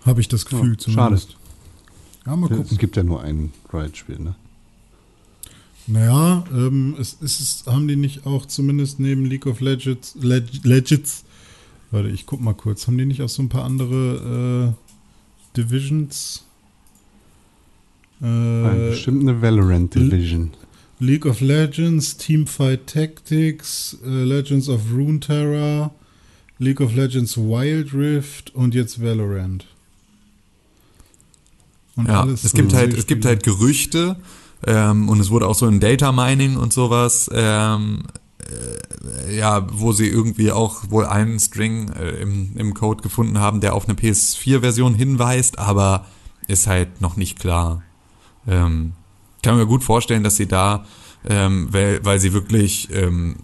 Habe 0.06 0.22
ich 0.22 0.28
das 0.28 0.46
Gefühl 0.46 0.76
Ja, 0.80 0.92
schade. 0.94 1.18
zumindest. 1.18 1.38
Ja, 2.26 2.36
mal 2.36 2.50
Es 2.52 2.58
gucken. 2.58 2.78
gibt 2.80 2.96
ja 2.96 3.04
nur 3.04 3.22
ein 3.22 3.52
Riot-Spiel, 3.72 4.18
ne? 4.20 4.36
Naja, 5.88 6.46
ähm, 6.54 6.96
es, 7.00 7.18
es 7.22 7.40
ist, 7.40 7.68
haben 7.68 7.88
die 7.88 7.96
nicht 7.98 8.26
auch 8.26 8.46
zumindest 8.46 9.00
neben 9.00 9.26
League 9.26 9.46
of 9.46 9.60
Legends, 9.60 10.16
Leg, 10.22 10.46
Legends, 10.64 11.24
warte, 11.92 12.10
ich 12.10 12.26
guck 12.26 12.40
mal 12.42 12.54
kurz, 12.54 12.88
haben 12.88 12.98
die 12.98 13.06
nicht 13.06 13.22
auch 13.22 13.30
so 13.30 13.42
ein 13.44 13.50
paar 13.50 13.66
andere 13.66 14.74
äh, 14.74 15.58
Divisions? 15.58 16.46
Ein, 18.22 18.76
Äh, 18.76 18.90
bestimmt 18.92 19.22
eine 19.22 19.42
Valorant 19.42 19.94
Division. 19.96 20.52
League 21.00 21.26
of 21.26 21.42
Legends, 21.42 22.16
Teamfight 22.16 22.88
Tactics, 22.88 23.98
äh, 24.06 24.24
Legends 24.24 24.70
of 24.70 24.82
Runeterra, 24.94 25.92
League 26.60 26.80
of 26.80 26.96
Legends 26.96 27.36
Wild 27.36 27.94
Rift 27.94 28.56
und 28.56 28.74
jetzt 28.74 29.02
Valorant. 29.02 29.66
Und 31.98 32.08
Ja, 32.08 32.22
alles 32.22 32.46
es 32.46 32.54
gibt 32.54 32.74
halt, 32.74 32.98
es 32.98 33.06
gibt 33.06 33.26
halt 33.26 33.44
Gerüchte 33.44 34.16
ähm, 34.66 35.10
und 35.10 35.20
es 35.20 35.30
wurde 35.30 35.48
auch 35.48 35.56
so 35.56 35.68
in 35.68 35.80
Data 35.80 36.12
Mining 36.12 36.58
und 36.58 36.74
sowas, 36.74 37.30
ähm, 37.34 38.04
äh, 38.40 39.36
ja, 39.36 39.66
wo 39.72 39.92
sie 39.92 40.08
irgendwie 40.08 40.52
auch 40.52 40.90
wohl 40.90 41.06
einen 41.06 41.40
String 41.40 41.90
äh, 41.90 42.22
im, 42.22 42.56
im 42.56 42.74
Code 42.74 43.02
gefunden 43.02 43.40
haben, 43.40 43.62
der 43.62 43.74
auf 43.76 43.88
eine 43.88 43.98
PS4-Version 43.98 44.96
hinweist, 44.96 45.60
aber 45.60 46.06
ist 46.48 46.68
halt 46.68 47.02
noch 47.02 47.16
nicht 47.16 47.40
klar. 47.40 47.84
Ähm, 48.48 48.94
kann 49.42 49.58
mir 49.58 49.66
gut 49.66 49.84
vorstellen, 49.84 50.24
dass 50.24 50.36
sie 50.36 50.48
da, 50.48 50.86
ähm, 51.28 51.68
weil, 51.72 52.04
weil 52.04 52.20
sie 52.20 52.34
wirklich, 52.34 52.90
ähm, 52.94 53.38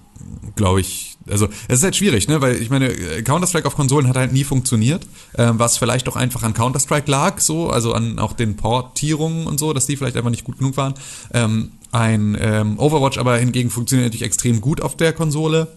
glaube 0.56 0.82
ich, 0.82 1.18
also 1.30 1.48
es 1.68 1.80
ist 1.80 1.84
halt 1.84 1.96
schwierig, 1.96 2.28
ne, 2.28 2.42
weil 2.42 2.62
ich 2.62 2.70
meine, 2.70 2.88
äh, 2.88 3.22
Counter-Strike 3.22 3.68
auf 3.68 3.76
Konsolen 3.76 4.08
hat 4.08 4.18
halt 4.18 4.34
nie 4.34 4.44
funktioniert, 4.44 5.06
ähm, 5.38 5.60
was 5.60 5.78
vielleicht 5.78 6.08
auch 6.10 6.16
einfach 6.16 6.44
an 6.44 6.54
Counter-Strike 6.54 7.10
lag, 7.10 7.40
so, 7.40 7.70
also 7.70 7.94
an 7.94 8.20
auch 8.20 8.34
den 8.34 8.56
Portierungen 8.56 9.48
und 9.48 9.60
so, 9.60 9.74
dass 9.74 9.86
die 9.86 9.98
vielleicht 9.98 10.18
einfach 10.18 10.30
nicht 10.30 10.44
gut 10.44 10.60
genug 10.60 10.78
waren. 10.78 10.94
Ähm, 11.34 11.72
ein 11.92 12.38
ähm, 12.40 12.78
Overwatch 12.78 13.18
aber 13.18 13.38
hingegen 13.38 13.70
funktioniert 13.70 14.08
natürlich 14.08 14.26
extrem 14.26 14.62
gut 14.62 14.82
auf 14.82 14.96
der 14.96 15.14
Konsole. 15.14 15.68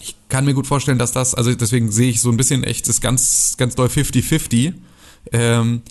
Ich 0.00 0.14
kann 0.28 0.44
mir 0.44 0.54
gut 0.54 0.66
vorstellen, 0.66 0.98
dass 0.98 1.12
das, 1.12 1.34
also 1.34 1.54
deswegen 1.54 1.90
sehe 1.90 2.10
ich 2.10 2.20
so 2.20 2.30
ein 2.30 2.36
bisschen 2.36 2.62
echt 2.64 2.88
das 2.88 3.00
ganz, 3.00 3.56
ganz 3.56 3.74
doll 3.74 3.88
50-50. 3.88 4.74
Ähm, 5.32 5.82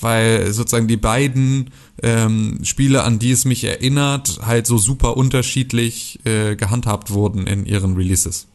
weil 0.00 0.52
sozusagen 0.52 0.88
die 0.88 0.96
beiden 0.96 1.70
ähm, 2.02 2.58
Spiele, 2.62 3.04
an 3.04 3.18
die 3.18 3.30
es 3.32 3.44
mich 3.44 3.64
erinnert, 3.64 4.40
halt 4.44 4.66
so 4.66 4.78
super 4.78 5.16
unterschiedlich 5.16 6.18
äh, 6.24 6.56
gehandhabt 6.56 7.10
wurden 7.10 7.46
in 7.46 7.66
ihren 7.66 7.94
Releases. 7.96 8.46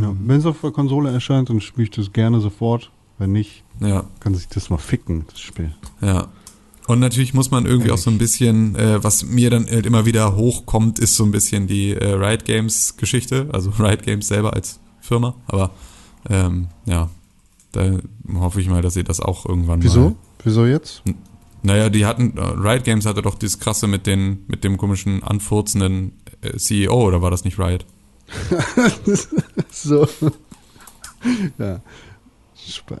Ja, 0.00 0.14
Wenn 0.24 0.38
es 0.38 0.46
auf 0.46 0.60
der 0.60 0.70
Konsole 0.70 1.10
erscheint, 1.10 1.48
dann 1.50 1.60
spiele 1.60 1.84
ich 1.84 1.90
das 1.90 2.12
gerne 2.12 2.40
sofort. 2.40 2.90
Wenn 3.18 3.32
nicht, 3.32 3.64
Ja, 3.80 4.04
kann 4.20 4.34
sich 4.34 4.46
das 4.48 4.70
mal 4.70 4.78
ficken, 4.78 5.24
das 5.30 5.40
Spiel. 5.40 5.74
ja. 6.00 6.28
Und 6.86 7.00
natürlich 7.00 7.34
muss 7.34 7.50
man 7.50 7.66
irgendwie 7.66 7.90
auch 7.90 7.98
so 7.98 8.08
ein 8.10 8.16
bisschen, 8.16 8.74
äh, 8.76 9.04
was 9.04 9.22
mir 9.22 9.50
dann 9.50 9.66
halt 9.66 9.84
immer 9.84 10.06
wieder 10.06 10.36
hochkommt, 10.36 10.98
ist 10.98 11.16
so 11.16 11.24
ein 11.24 11.30
bisschen 11.32 11.66
die 11.66 11.92
äh, 11.92 12.14
Riot 12.14 12.46
Games 12.46 12.96
Geschichte, 12.96 13.46
also 13.52 13.68
Riot 13.78 14.04
Games 14.04 14.28
selber 14.28 14.54
als 14.54 14.80
Firma. 15.00 15.34
Aber 15.48 15.70
ähm, 16.30 16.68
ja, 16.86 17.10
da 17.72 17.98
hoffe 18.34 18.60
ich 18.60 18.68
mal, 18.68 18.82
dass 18.82 18.94
sie 18.94 19.04
das 19.04 19.20
auch 19.20 19.46
irgendwann 19.46 19.78
mal 19.78 19.84
Wieso? 19.84 20.16
Wieso 20.44 20.66
jetzt? 20.66 21.02
Naja, 21.62 21.88
die 21.90 22.06
hatten, 22.06 22.36
äh, 22.36 22.40
Riot 22.40 22.84
Games 22.84 23.04
hatte 23.04 23.20
doch 23.22 23.34
dieses 23.34 23.58
krasse 23.58 23.86
mit 23.88 24.06
den, 24.06 24.44
mit 24.46 24.62
dem 24.64 24.76
komischen 24.78 25.22
anfurzenden 25.22 26.12
äh, 26.40 26.56
CEO, 26.56 27.06
oder 27.06 27.20
war 27.20 27.30
das 27.30 27.44
nicht 27.44 27.58
Riot? 27.58 27.84
so. 29.70 30.06
ja. 31.58 31.80
Sp- 32.56 33.00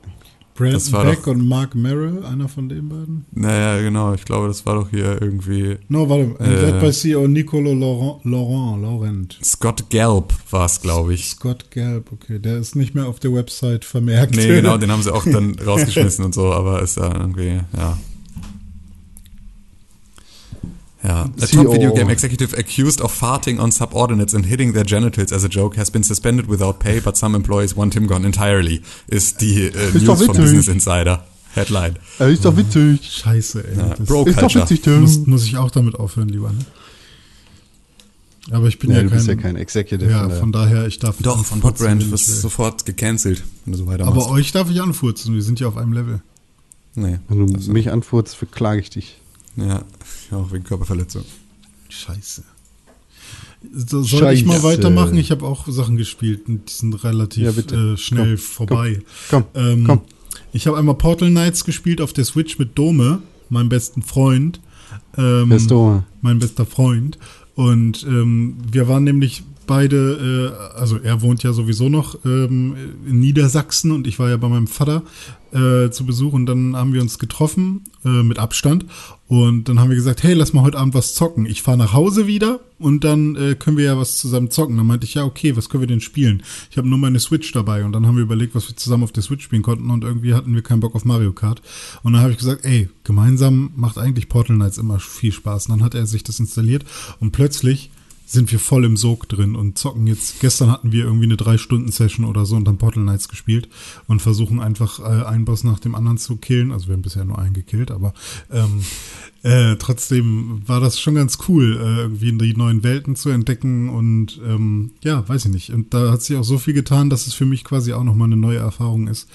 Brandon 0.58 1.02
Beck 1.04 1.22
doch- 1.24 1.32
und 1.32 1.46
Mark 1.48 1.74
Merrill, 1.74 2.24
einer 2.24 2.48
von 2.48 2.68
den 2.68 2.88
beiden? 2.88 3.24
Naja, 3.32 3.80
genau, 3.80 4.14
ich 4.14 4.24
glaube, 4.24 4.48
das 4.48 4.66
war 4.66 4.74
doch 4.74 4.90
hier 4.90 5.20
irgendwie 5.22 5.76
No, 5.88 6.08
warte, 6.08 6.34
Äh. 6.44 6.80
by 6.80 6.90
CEO 6.92 7.26
Nicolo 7.28 7.72
Laurent, 7.74 8.24
Laurent, 8.24 8.82
Laurent. 8.82 9.38
Scott 9.42 9.88
Gelb 9.90 10.32
war 10.50 10.66
es, 10.66 10.80
glaube 10.80 11.14
ich. 11.14 11.26
Scott 11.26 11.70
Gelb, 11.70 12.10
okay, 12.12 12.38
der 12.38 12.58
ist 12.58 12.76
nicht 12.76 12.94
mehr 12.94 13.06
auf 13.06 13.20
der 13.20 13.32
Website 13.32 13.84
vermerkt. 13.84 14.34
Nee, 14.36 14.46
genau, 14.46 14.76
den 14.78 14.90
haben 14.92 15.02
sie 15.02 15.14
auch 15.14 15.24
dann 15.24 15.56
rausgeschmissen 15.58 16.24
und 16.24 16.34
so, 16.34 16.52
aber 16.52 16.82
ist 16.82 16.96
ja 16.96 17.14
irgendwie, 17.18 17.60
ja. 17.76 17.98
Ja, 21.08 21.22
a 21.40 21.46
CEO. 21.46 21.62
top 21.64 21.72
video 21.72 21.94
game 21.94 22.10
executive 22.10 22.54
accused 22.56 23.00
of 23.00 23.12
farting 23.12 23.58
on 23.58 23.72
subordinates 23.72 24.34
and 24.34 24.44
hitting 24.46 24.74
their 24.74 24.84
genitals 24.84 25.32
as 25.32 25.42
a 25.42 25.48
joke 25.48 25.76
has 25.78 25.90
been 25.90 26.04
suspended 26.04 26.48
without 26.48 26.78
pay, 26.80 27.00
but 27.00 27.16
some 27.16 27.34
employees 27.34 27.74
want 27.76 27.94
him 27.94 28.06
gone 28.06 28.26
entirely, 28.26 28.82
ist 29.06 29.40
die 29.40 29.62
äh, 29.62 29.68
Ist 29.68 30.06
doch 30.06 30.18
News 30.18 30.26
vom 30.26 30.36
witzig. 30.36 30.42
Business 30.44 30.68
Insider. 30.68 31.24
Headline. 31.54 31.96
Er 32.18 32.28
ist 32.28 32.44
doch 32.44 32.54
witzig. 32.56 33.00
Scheiße, 33.10 33.66
ey. 33.66 33.76
Ja, 33.78 33.88
das 33.94 34.06
Bro 34.06 34.26
Ist 34.26 34.40
doch 34.40 34.54
witzig, 34.54 34.82
Tim. 34.82 35.00
muss, 35.00 35.26
muss 35.26 35.44
ich 35.46 35.56
auch 35.56 35.70
damit 35.70 35.94
aufhören, 35.94 36.28
lieber, 36.28 36.52
ne? 36.52 36.58
Aber 38.50 38.66
ich 38.68 38.78
bin 38.78 38.90
Ja, 38.90 38.96
ja, 38.98 39.02
du 39.02 39.08
kein, 39.08 39.16
bist 39.18 39.28
ja 39.28 39.34
kein 39.34 39.56
Executive. 39.56 40.10
Ja, 40.10 40.20
von 40.20 40.28
der- 40.30 40.38
von 40.40 40.52
daher, 40.52 40.86
ich 40.86 40.98
darf 40.98 41.16
Doch, 41.20 41.44
von 41.44 41.60
Podbrand 41.60 42.10
wirst 42.10 42.26
sofort 42.40 42.86
gecancelt, 42.86 43.42
wenn 43.64 43.72
du 43.72 43.78
so 43.78 43.86
weitermachst. 43.86 44.16
Aber 44.26 44.30
euch 44.30 44.52
darf 44.52 44.70
ich 44.70 44.80
anfurzen, 44.80 45.34
wir 45.34 45.42
sind 45.42 45.60
ja 45.60 45.68
auf 45.68 45.76
einem 45.76 45.92
Level. 45.92 46.20
nee. 46.94 47.18
Wenn 47.28 47.46
du 47.46 47.54
Also, 47.54 47.72
mich 47.72 47.90
anfurzt, 47.90 48.36
verklage 48.36 48.80
ich 48.80 48.90
dich. 48.90 49.20
ja, 49.56 49.82
auch 50.36 50.52
wegen 50.52 50.64
Körperverletzung. 50.64 51.24
Scheiße. 51.88 52.42
So, 53.72 54.02
soll 54.02 54.32
ich 54.32 54.44
mal 54.44 54.54
Scheiße. 54.54 54.64
weitermachen? 54.64 55.16
Ich 55.18 55.30
habe 55.30 55.44
auch 55.44 55.66
Sachen 55.68 55.96
gespielt 55.96 56.48
und 56.48 56.68
die 56.68 56.72
sind 56.72 56.94
Ja, 56.94 57.00
relativ 57.10 57.56
bitte. 57.56 57.94
äh, 57.94 57.96
schnell 57.96 58.36
Komm, 58.36 58.38
vorbei. 58.38 59.02
Komm, 59.30 59.44
Ähm, 59.54 59.84
komm. 59.84 60.00
Ich 60.52 60.66
habe 60.66 60.78
einmal 60.78 60.94
Portal 60.94 61.28
Knights 61.30 61.64
gespielt 61.64 62.00
auf 62.00 62.12
der 62.12 62.24
Switch 62.24 62.58
mit 62.58 62.78
Dome, 62.78 63.20
meinem 63.48 63.68
besten 63.68 64.02
Freund. 64.02 64.60
Ähm, 65.16 65.66
Dome? 65.66 66.04
Mein 66.22 66.38
bester 66.38 66.64
Freund. 66.66 67.18
Und 67.54 68.04
ähm, 68.04 68.56
wir 68.70 68.86
waren 68.88 69.04
nämlich 69.04 69.42
beide, 69.68 70.56
äh, 70.74 70.78
also 70.78 70.98
er 70.98 71.22
wohnt 71.22 71.44
ja 71.44 71.52
sowieso 71.52 71.88
noch 71.88 72.18
ähm, 72.24 72.74
in 73.06 73.20
Niedersachsen 73.20 73.92
und 73.92 74.08
ich 74.08 74.18
war 74.18 74.28
ja 74.28 74.36
bei 74.36 74.48
meinem 74.48 74.66
Vater 74.66 75.04
äh, 75.52 75.90
zu 75.90 76.04
Besuch 76.04 76.32
und 76.32 76.46
dann 76.46 76.74
haben 76.74 76.92
wir 76.92 77.00
uns 77.00 77.20
getroffen 77.20 77.84
äh, 78.04 78.22
mit 78.24 78.40
Abstand 78.40 78.86
und 79.28 79.68
dann 79.68 79.78
haben 79.78 79.90
wir 79.90 79.96
gesagt, 79.96 80.22
hey, 80.22 80.34
lass 80.34 80.52
mal 80.52 80.62
heute 80.62 80.78
Abend 80.78 80.94
was 80.94 81.14
zocken. 81.14 81.46
Ich 81.46 81.62
fahre 81.62 81.78
nach 81.78 81.92
Hause 81.92 82.26
wieder 82.26 82.60
und 82.78 83.04
dann 83.04 83.36
äh, 83.36 83.54
können 83.54 83.76
wir 83.76 83.84
ja 83.84 83.98
was 83.98 84.18
zusammen 84.18 84.50
zocken. 84.50 84.76
Dann 84.76 84.86
meinte 84.86 85.04
ich, 85.06 85.14
ja, 85.14 85.24
okay, 85.24 85.56
was 85.56 85.68
können 85.68 85.82
wir 85.82 85.88
denn 85.88 86.00
spielen? 86.00 86.42
Ich 86.70 86.78
habe 86.78 86.88
nur 86.88 86.98
meine 86.98 87.20
Switch 87.20 87.52
dabei 87.52 87.84
und 87.84 87.92
dann 87.92 88.06
haben 88.06 88.16
wir 88.16 88.22
überlegt, 88.22 88.54
was 88.54 88.68
wir 88.68 88.76
zusammen 88.76 89.04
auf 89.04 89.12
der 89.12 89.22
Switch 89.22 89.44
spielen 89.44 89.62
konnten 89.62 89.90
und 89.90 90.02
irgendwie 90.02 90.34
hatten 90.34 90.54
wir 90.54 90.62
keinen 90.62 90.80
Bock 90.80 90.94
auf 90.94 91.04
Mario 91.04 91.32
Kart. 91.32 91.62
Und 92.02 92.14
dann 92.14 92.22
habe 92.22 92.32
ich 92.32 92.38
gesagt, 92.38 92.64
ey, 92.64 92.88
gemeinsam 93.04 93.70
macht 93.76 93.98
eigentlich 93.98 94.28
Portal 94.28 94.56
Knights 94.56 94.78
immer 94.78 94.98
viel 94.98 95.32
Spaß. 95.32 95.66
Und 95.66 95.78
dann 95.78 95.84
hat 95.84 95.94
er 95.94 96.06
sich 96.06 96.24
das 96.24 96.40
installiert 96.40 96.84
und 97.20 97.32
plötzlich 97.32 97.90
sind 98.28 98.52
wir 98.52 98.58
voll 98.58 98.84
im 98.84 98.98
Sog 98.98 99.26
drin 99.26 99.56
und 99.56 99.78
zocken 99.78 100.06
jetzt. 100.06 100.40
Gestern 100.40 100.70
hatten 100.70 100.92
wir 100.92 101.04
irgendwie 101.04 101.24
eine 101.24 101.38
drei 101.38 101.56
Stunden 101.56 101.90
Session 101.90 102.26
oder 102.26 102.44
so 102.44 102.56
und 102.56 102.68
haben 102.68 102.76
Portal 102.76 103.02
Knights 103.02 103.28
gespielt 103.28 103.70
und 104.06 104.20
versuchen 104.20 104.60
einfach 104.60 105.00
äh, 105.00 105.24
einen 105.24 105.46
Boss 105.46 105.64
nach 105.64 105.78
dem 105.78 105.94
anderen 105.94 106.18
zu 106.18 106.36
killen. 106.36 106.70
Also 106.70 106.88
wir 106.88 106.92
haben 106.92 107.02
bisher 107.02 107.24
nur 107.24 107.38
einen 107.38 107.54
gekillt, 107.54 107.90
aber 107.90 108.12
ähm, 108.52 108.84
äh, 109.42 109.76
trotzdem 109.76 110.62
war 110.66 110.80
das 110.80 110.98
schon 110.98 111.14
ganz 111.14 111.38
cool, 111.48 111.76
äh, 111.80 112.00
irgendwie 112.00 112.32
die 112.32 112.56
neuen 112.56 112.82
Welten 112.82 113.14
zu 113.14 113.30
entdecken 113.30 113.88
und 113.88 114.40
ähm, 114.44 114.90
ja, 115.04 115.28
weiß 115.28 115.44
ich 115.44 115.52
nicht. 115.52 115.70
Und 115.70 115.94
da 115.94 116.10
hat 116.10 116.22
sich 116.22 116.36
auch 116.36 116.44
so 116.44 116.58
viel 116.58 116.74
getan, 116.74 117.08
dass 117.08 117.28
es 117.28 117.34
für 117.34 117.46
mich 117.46 117.62
quasi 117.62 117.92
auch 117.92 118.02
nochmal 118.02 118.26
eine 118.26 118.36
neue 118.36 118.58
Erfahrung 118.58 119.06
ist. 119.06 119.28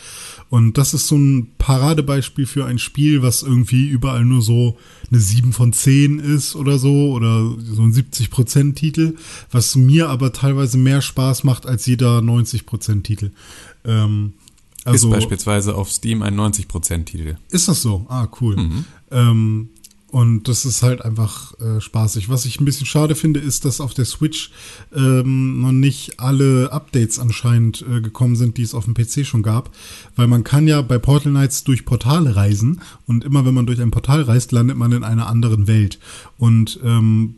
Und 0.50 0.78
das 0.78 0.94
ist 0.94 1.08
so 1.08 1.16
ein 1.16 1.52
Paradebeispiel 1.58 2.46
für 2.46 2.66
ein 2.66 2.80
Spiel, 2.80 3.22
was 3.22 3.44
irgendwie 3.44 3.88
überall 3.88 4.26
nur 4.26 4.42
so 4.42 4.78
eine 5.10 5.22
7 5.22 5.54
von 5.54 5.72
10 5.72 6.20
ist 6.20 6.58
oder 6.58 6.80
so 6.80 7.12
oder 7.14 7.56
so 7.64 7.84
ein 7.84 7.94
70% 7.94 8.76
Titel, 8.76 9.16
was 9.52 9.78
mir 9.78 10.10
aber 10.10 10.34
teilweise 10.34 10.78
mehr 10.78 11.02
Spaß 11.02 11.46
macht 11.46 11.66
als 11.66 11.86
jeder 11.86 12.20
90% 12.20 13.04
Titel. 13.04 13.32
Ähm, 13.86 14.34
also, 14.86 15.08
ist 15.08 15.14
beispielsweise 15.14 15.76
auf 15.76 15.90
Steam 15.90 16.22
ein 16.24 16.38
90% 16.38 17.06
Titel. 17.06 17.38
Ist 17.52 17.70
das 17.70 17.82
so? 17.82 18.06
Ah, 18.10 18.28
cool. 18.42 18.58
Mhm. 18.58 18.86
Ähm, 19.12 19.70
und 20.14 20.48
das 20.48 20.64
ist 20.64 20.84
halt 20.84 21.04
einfach 21.04 21.60
äh, 21.60 21.82
spaßig. 21.82 22.30
Was 22.30 22.46
ich 22.46 22.62
ein 22.62 22.66
bisschen 22.66 22.86
schade 22.86 23.16
finde, 23.16 23.40
ist, 23.40 23.66
dass 23.66 23.82
auf 23.82 23.96
der 23.96 24.06
Switch 24.06 24.52
ähm, 24.96 25.60
noch 25.62 25.72
nicht 25.72 26.20
alle 26.20 26.72
Updates 26.72 27.18
anscheinend 27.18 27.84
äh, 27.90 28.00
gekommen 28.00 28.36
sind, 28.36 28.58
die 28.58 28.62
es 28.62 28.76
auf 28.76 28.86
dem 28.86 28.94
PC 28.94 29.26
schon 29.26 29.42
gab. 29.42 29.72
Weil 30.16 30.28
man 30.28 30.44
kann 30.44 30.68
ja 30.68 30.84
bei 30.84 31.00
Portal 31.00 31.32
Knights 31.32 31.64
durch 31.64 31.84
Portale 31.84 32.36
reisen 32.36 32.82
und 33.08 33.24
immer 33.24 33.44
wenn 33.44 33.56
man 33.56 33.66
durch 33.66 33.82
ein 33.82 33.90
Portal 33.90 34.22
reist, 34.22 34.52
landet 34.52 34.78
man 34.78 34.92
in 34.92 35.04
einer 35.04 35.26
anderen 35.26 35.66
Welt. 35.66 35.98
Und 36.38 36.80
ähm, 36.84 37.34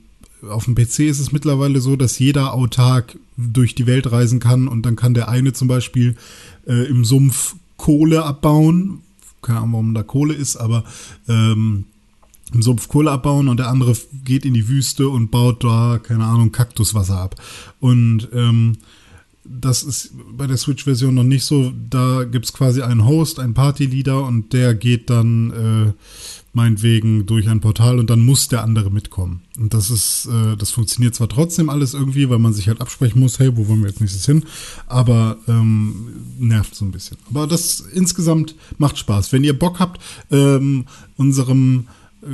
auf 0.46 0.66
dem 0.66 0.76
PC 0.76 1.00
ist 1.00 1.22
es 1.22 1.32
mittlerweile 1.32 1.80
so, 1.80 1.96
dass 1.96 2.20
jeder 2.20 2.54
autark 2.54 3.18
durch 3.38 3.76
die 3.76 3.88
Welt 3.88 4.12
reisen 4.12 4.42
kann 4.42 4.68
und 4.68 4.86
dann 4.86 4.98
kann 4.98 5.14
der 5.14 5.30
eine 5.30 5.54
zum 5.54 5.70
Beispiel 5.70 6.18
äh, 6.68 6.90
im 6.90 7.06
Sumpf 7.06 7.56
Kohle 7.78 8.26
abbauen. 8.26 9.00
Keine 9.42 9.60
Ahnung, 9.60 9.72
warum 9.72 9.94
da 9.94 10.04
Kohle 10.04 10.34
ist, 10.34 10.58
aber 10.58 10.84
ähm, 11.30 11.86
im 12.54 12.62
Sumpf 12.62 12.88
Kohle 12.88 13.12
abbauen 13.12 13.48
und 13.48 13.58
der 13.58 13.70
andere 13.70 13.96
geht 14.24 14.46
in 14.46 14.54
die 14.54 14.68
Wüste 14.68 15.10
und 15.10 15.32
baut 15.32 15.64
da, 15.64 16.00
keine 16.02 16.26
Ahnung, 16.26 16.52
Kaktuswasser 16.52 17.18
ab. 17.20 17.42
Und 17.80 18.30
ähm, 18.34 18.78
das 19.44 19.84
ist 19.84 20.12
bei 20.36 20.48
der 20.48 20.58
Switch-Version 20.58 21.14
noch 21.14 21.24
nicht 21.24 21.46
so. 21.46 21.72
Da 21.90 22.24
gibt's 22.24 22.54
quasi 22.54 22.82
einen 22.82 23.06
Host, 23.06 23.40
einen 23.40 23.54
Partyleader 23.54 24.24
und 24.24 24.54
der 24.54 24.74
geht 24.74 25.10
dann 25.10 25.52
äh, 25.52 25.94
meinetwegen 26.54 27.26
durch 27.26 27.48
ein 27.48 27.60
Portal 27.60 28.00
und 28.00 28.10
dann 28.10 28.22
muss 28.22 28.48
der 28.48 28.64
andere 28.64 28.90
mitkommen. 28.90 29.42
Und 29.58 29.74
das 29.74 29.92
ist, 29.92 30.28
äh, 30.28 30.56
das 30.56 30.72
funktioniert 30.72 31.14
zwar 31.14 31.30
trotzdem 31.30 31.70
alles 31.70 31.94
irgendwie, 31.94 32.30
weil 32.30 32.40
man 32.40 32.54
sich 32.54 32.68
halt 32.68 32.82
absprechen 32.82 33.20
muss, 33.20 33.40
hey, 33.40 33.56
wo 33.56 33.68
wollen 33.68 33.82
wir 33.82 33.90
jetzt 33.90 34.02
nächstes 34.02 34.26
hin? 34.26 34.44
Aber 34.88 35.38
ähm, 35.48 36.08
nervt 36.40 36.74
so 36.74 36.86
ein 36.86 36.92
bisschen. 36.92 37.18
Aber 37.30 37.46
das 37.46 37.82
insgesamt 37.82 38.56
macht 38.78 38.98
Spaß. 38.98 39.32
Wenn 39.32 39.44
ihr 39.44 39.58
Bock 39.58 39.80
habt, 39.80 40.02
ähm, 40.32 40.86
unserem 41.18 41.88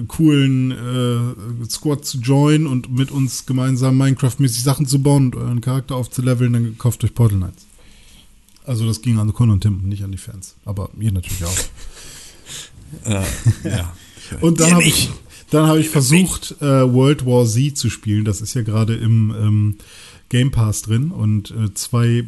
coolen 0.08 0.72
äh, 0.72 1.70
Squad 1.70 2.06
zu 2.06 2.20
joinen 2.20 2.68
und 2.68 2.92
mit 2.92 3.12
uns 3.12 3.46
gemeinsam 3.46 4.02
Minecraft-mäßig 4.02 4.64
Sachen 4.64 4.86
zu 4.86 5.02
bauen 5.02 5.26
und 5.26 5.36
euren 5.36 5.62
Charakter 5.62 5.96
aufzuleveln, 5.96 6.54
dann 6.54 6.78
kauft 6.78 7.04
euch 7.04 7.14
Portal 7.14 7.38
Knights. 7.38 7.66
Also 8.66 8.86
das 8.86 9.02
ging 9.02 9.20
an 9.20 9.34
Con 9.34 9.50
und 9.50 9.62
Tim, 9.62 9.82
nicht 9.84 10.04
an 10.04 10.12
die 10.12 10.18
Fans. 10.18 10.56
Aber 10.66 10.90
ihr 11.00 11.12
natürlich 11.12 11.44
auch. 11.44 11.58
äh, 13.06 13.24
ja. 13.70 13.94
und 14.42 14.60
dann 14.60 14.72
habe 14.74 14.84
ich, 14.84 15.10
dann 15.50 15.68
hab 15.68 15.78
ich 15.78 15.90
versucht, 15.90 16.56
äh, 16.62 16.94
World 16.94 17.26
War 17.26 17.46
Z 17.46 17.78
zu 17.78 17.90
spielen. 17.90 18.26
Das 18.26 18.42
ist 18.42 18.54
ja 18.54 18.62
gerade 18.62 18.96
im 18.96 19.36
ähm, 19.38 19.76
Game 20.30 20.52
Pass 20.52 20.84
drin. 20.84 21.12
Und 21.12 21.52
äh, 21.52 21.74
zwei 21.74 22.26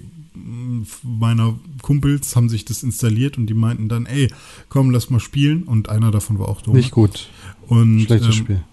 meiner 1.03 1.59
Kumpels 1.81 2.35
haben 2.35 2.49
sich 2.49 2.65
das 2.65 2.83
installiert 2.83 3.37
und 3.37 3.47
die 3.47 3.53
meinten 3.53 3.89
dann, 3.89 4.05
ey, 4.05 4.31
komm, 4.69 4.91
lass 4.91 5.09
mal 5.09 5.19
spielen. 5.19 5.63
Und 5.63 5.89
einer 5.89 6.11
davon 6.11 6.39
war 6.39 6.49
auch 6.49 6.61
dumm. 6.61 6.75
Nicht 6.75 6.91
gut. 6.91 7.29
Und, 7.67 8.01
Schlechtes 8.01 8.27
ähm, 8.27 8.43
Spiel. 8.43 8.63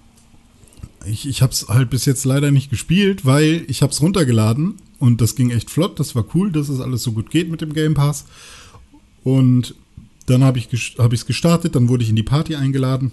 Ich, 1.07 1.27
ich 1.27 1.43
habe 1.43 1.53
es 1.53 1.69
halt 1.69 1.91
bis 1.91 2.05
jetzt 2.05 2.25
leider 2.25 2.51
nicht 2.51 2.71
gespielt, 2.71 3.25
weil 3.25 3.65
ich 3.69 3.83
habe 3.83 3.93
es 3.93 4.03
runtergeladen 4.03 4.75
und 4.99 5.21
das 5.21 5.35
ging 5.35 5.51
echt 5.51 5.71
flott. 5.71 5.99
Das 5.99 6.15
war 6.15 6.25
cool, 6.35 6.53
dass 6.53 6.69
es 6.69 6.81
alles 6.81 7.03
so 7.03 7.13
gut 7.13 7.31
geht 7.31 7.51
mit 7.51 7.61
dem 7.61 7.73
Game 7.73 7.95
Pass. 7.95 8.27
Und 9.25 9.75
dann 10.27 10.45
habe 10.45 10.59
ich 10.59 10.73
es 10.73 10.93
hab 10.99 11.11
gestartet, 11.11 11.75
dann 11.75 11.89
wurde 11.89 12.05
ich 12.05 12.11
in 12.11 12.17
die 12.17 12.23
Party 12.23 12.55
eingeladen. 12.55 13.13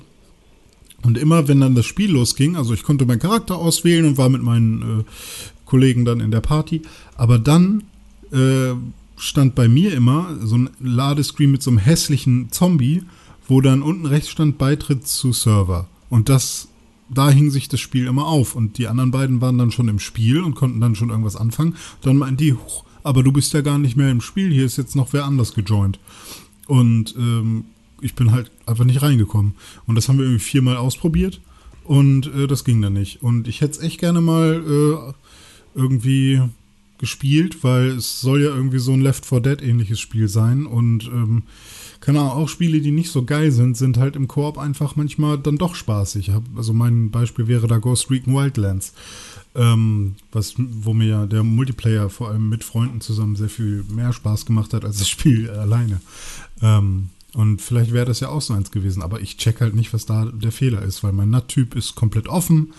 Und 1.04 1.18
immer, 1.18 1.48
wenn 1.48 1.62
dann 1.62 1.76
das 1.76 1.86
Spiel 1.86 2.12
losging, 2.12 2.56
also 2.56 2.74
ich 2.74 2.84
konnte 2.84 3.06
meinen 3.06 3.20
Charakter 3.20 3.56
auswählen 3.56 4.06
und 4.06 4.18
war 4.18 4.30
mit 4.30 4.42
meinen 4.42 5.00
äh, 5.00 5.04
Kollegen 5.66 6.06
dann 6.06 6.20
in 6.20 6.32
der 6.32 6.42
Party. 6.42 6.82
Aber 7.16 7.40
dann 7.40 7.84
äh, 8.32 8.76
stand 9.18 9.56
bei 9.56 9.68
mir 9.68 9.94
immer 9.94 10.38
so 10.44 10.58
ein 10.58 10.70
Ladescreen 10.80 11.52
mit 11.52 11.64
so 11.64 11.72
einem 11.72 11.80
hässlichen 11.80 12.52
Zombie 12.52 13.04
wo 13.48 13.62
dann 13.62 13.82
unten 13.82 14.06
rechts 14.06 14.30
stand 14.30 14.58
Beitritt 14.58 15.08
zu 15.08 15.34
Server. 15.34 15.88
Und 16.10 16.30
das, 16.30 16.68
da 17.10 17.30
hing 17.30 17.50
sich 17.50 17.70
das 17.70 17.80
Spiel 17.80 18.08
immer 18.08 18.28
auf. 18.28 18.56
Und 18.56 18.78
die 18.78 18.88
anderen 18.88 19.12
beiden 19.12 19.42
waren 19.42 19.58
dann 19.58 19.72
schon 19.72 19.88
im 19.88 20.00
Spiel 20.00 20.44
und 20.44 20.56
konnten 20.56 20.82
dann 20.82 20.96
schon 20.96 21.10
irgendwas 21.10 21.36
anfangen. 21.36 21.76
Dann 22.02 22.18
meinten 22.18 22.38
die, 22.38 22.56
aber 23.04 23.24
du 23.24 23.32
bist 23.32 23.54
ja 23.54 23.62
gar 23.62 23.78
nicht 23.78 23.96
mehr 23.96 24.12
im 24.12 24.22
Spiel, 24.22 24.52
hier 24.52 24.66
ist 24.66 24.78
jetzt 24.78 24.96
noch 24.96 25.14
wer 25.14 25.26
anders 25.26 25.54
gejoint. 25.54 26.00
Und 26.68 27.16
ähm, 27.18 27.66
ich 28.02 28.14
bin 28.16 28.32
halt 28.32 28.52
einfach 28.66 28.84
nicht 28.84 29.02
reingekommen. 29.02 29.56
Und 29.86 29.96
das 29.96 30.10
haben 30.10 30.18
wir 30.18 30.26
irgendwie 30.26 30.44
viermal 30.44 30.78
ausprobiert 30.78 31.42
und 31.86 32.28
äh, 32.28 32.48
das 32.48 32.66
ging 32.66 32.82
dann 32.82 32.94
nicht. 32.94 33.24
Und 33.24 33.48
ich 33.48 33.62
hätte 33.62 33.78
es 33.78 33.80
echt 33.80 34.00
gerne 34.00 34.20
mal 34.20 34.62
äh, 34.68 35.14
irgendwie 35.74 36.42
gespielt, 36.98 37.64
weil 37.64 37.90
es 37.90 38.22
soll 38.22 38.42
ja 38.42 38.50
irgendwie 38.50 38.80
so 38.80 38.94
ein 38.94 39.02
Left 39.02 39.26
4 39.26 39.40
Dead 39.42 39.62
ähnliches 39.62 40.00
Spiel 40.00 40.28
sein 40.28 40.66
und 40.66 41.06
ähm, 41.08 41.44
keine 42.00 42.20
Ahnung, 42.22 42.34
auch 42.34 42.50
Spiele, 42.50 42.80
die 42.80 42.92
nicht 42.92 43.12
so 43.12 43.24
geil 43.24 43.52
sind, 43.52 43.76
sind 43.76 43.98
halt 43.98 44.16
im 44.16 44.28
Koop 44.28 44.58
einfach 44.58 44.96
manchmal 44.96 45.38
dann 45.38 45.58
doch 45.58 45.76
spaßig. 45.76 46.32
Also 46.56 46.74
mein 46.74 47.12
Beispiel 47.12 47.48
wäre 47.48 47.68
da 47.68 47.78
Ghost 47.78 48.10
Recon 48.12 48.36
Wildlands, 48.36 48.94
ähm, 49.56 50.16
was, 50.32 50.54
wo 50.58 50.94
mir 50.94 51.08
ja 51.08 51.26
der 51.26 51.44
Multiplayer 51.44 52.10
vor 52.10 52.30
allem 52.30 52.50
mit 52.50 52.64
Freunden 52.64 53.02
zusammen 53.02 53.36
sehr 53.36 53.50
viel 53.50 53.84
mehr 53.90 54.14
Spaß 54.14 54.46
gemacht 54.46 54.74
hat 54.74 54.86
als 54.86 55.00
das 55.00 55.10
Spiel 55.10 55.50
alleine. 55.52 56.02
Ähm, 56.62 57.10
und 57.34 57.62
vielleicht 57.62 57.94
wäre 57.94 58.06
das 58.06 58.20
ja 58.20 58.30
auch 58.30 58.42
so 58.42 58.54
eins 58.54 58.72
gewesen, 58.72 59.04
aber 59.04 59.20
ich 59.22 59.38
check 59.38 59.62
halt 59.62 59.76
nicht, 59.76 59.94
was 59.94 60.06
da 60.06 60.26
der 60.26 60.52
Fehler 60.52 60.82
ist, 60.82 61.04
weil 61.04 61.14
mein 61.14 61.30
NAT-Typ 61.30 61.76
ist 61.76 61.96
komplett 61.96 62.28
offen. 62.28 62.74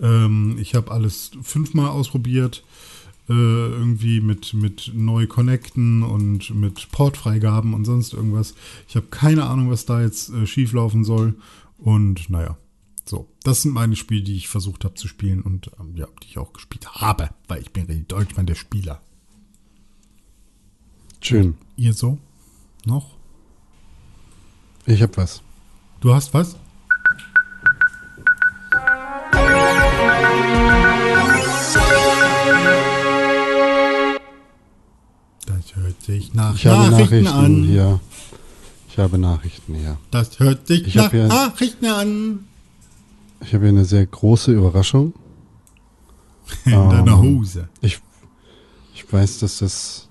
Ähm, 0.00 0.56
ich 0.60 0.74
habe 0.74 0.90
alles 0.90 1.30
fünfmal 1.42 1.88
ausprobiert 1.88 2.64
irgendwie 3.32 4.20
mit, 4.20 4.52
mit 4.54 4.92
neu 4.94 5.26
connecten 5.26 6.02
und 6.02 6.54
mit 6.54 6.90
Portfreigaben 6.92 7.72
und 7.72 7.84
sonst 7.84 8.12
irgendwas. 8.12 8.54
Ich 8.88 8.96
habe 8.96 9.06
keine 9.06 9.44
Ahnung, 9.44 9.70
was 9.70 9.86
da 9.86 10.02
jetzt 10.02 10.30
äh, 10.30 10.46
schieflaufen 10.46 11.04
soll. 11.04 11.34
Und 11.78 12.28
naja, 12.28 12.58
so. 13.04 13.28
Das 13.42 13.62
sind 13.62 13.72
meine 13.72 13.96
Spiele, 13.96 14.22
die 14.22 14.36
ich 14.36 14.48
versucht 14.48 14.84
habe 14.84 14.94
zu 14.94 15.08
spielen 15.08 15.42
und 15.42 15.70
ähm, 15.78 15.96
ja, 15.96 16.06
die 16.22 16.28
ich 16.28 16.38
auch 16.38 16.52
gespielt 16.52 16.94
habe, 16.94 17.30
weil 17.48 17.60
ich 17.62 17.72
bin 17.72 17.86
in 17.86 18.08
Deutschland 18.08 18.48
der 18.48 18.54
Spieler. 18.54 19.00
Schön. 21.20 21.56
Ihr 21.76 21.94
so? 21.94 22.18
Noch? 22.84 23.16
Ich 24.86 25.00
habe 25.00 25.16
was. 25.16 25.42
Du 26.00 26.12
hast 26.12 26.34
was? 26.34 26.56
Hört 35.94 36.02
sich 36.02 36.34
nach 36.34 36.54
ich 36.54 36.66
habe 36.66 36.90
Nachrichten, 36.90 37.26
an. 37.26 37.64
Hier. 37.64 38.00
Ich 38.88 38.98
habe 38.98 39.18
Nachrichten 39.18 39.74
hier. 39.74 39.98
Das 40.10 40.38
hört 40.38 40.66
sich 40.66 40.86
ich 40.86 40.94
nach 40.94 41.10
hier, 41.10 41.26
Nachrichten 41.26 41.86
an. 41.86 42.40
Ich 43.40 43.52
habe 43.52 43.64
hier 43.64 43.70
eine 43.70 43.84
sehr 43.84 44.06
große 44.06 44.52
Überraschung. 44.52 45.14
In 46.64 46.72
ähm, 46.72 46.90
deiner 46.90 47.20
Hose. 47.20 47.68
Ich, 47.80 48.00
ich 48.94 49.12
weiß, 49.12 49.38
dass 49.38 49.58
das, 49.58 50.08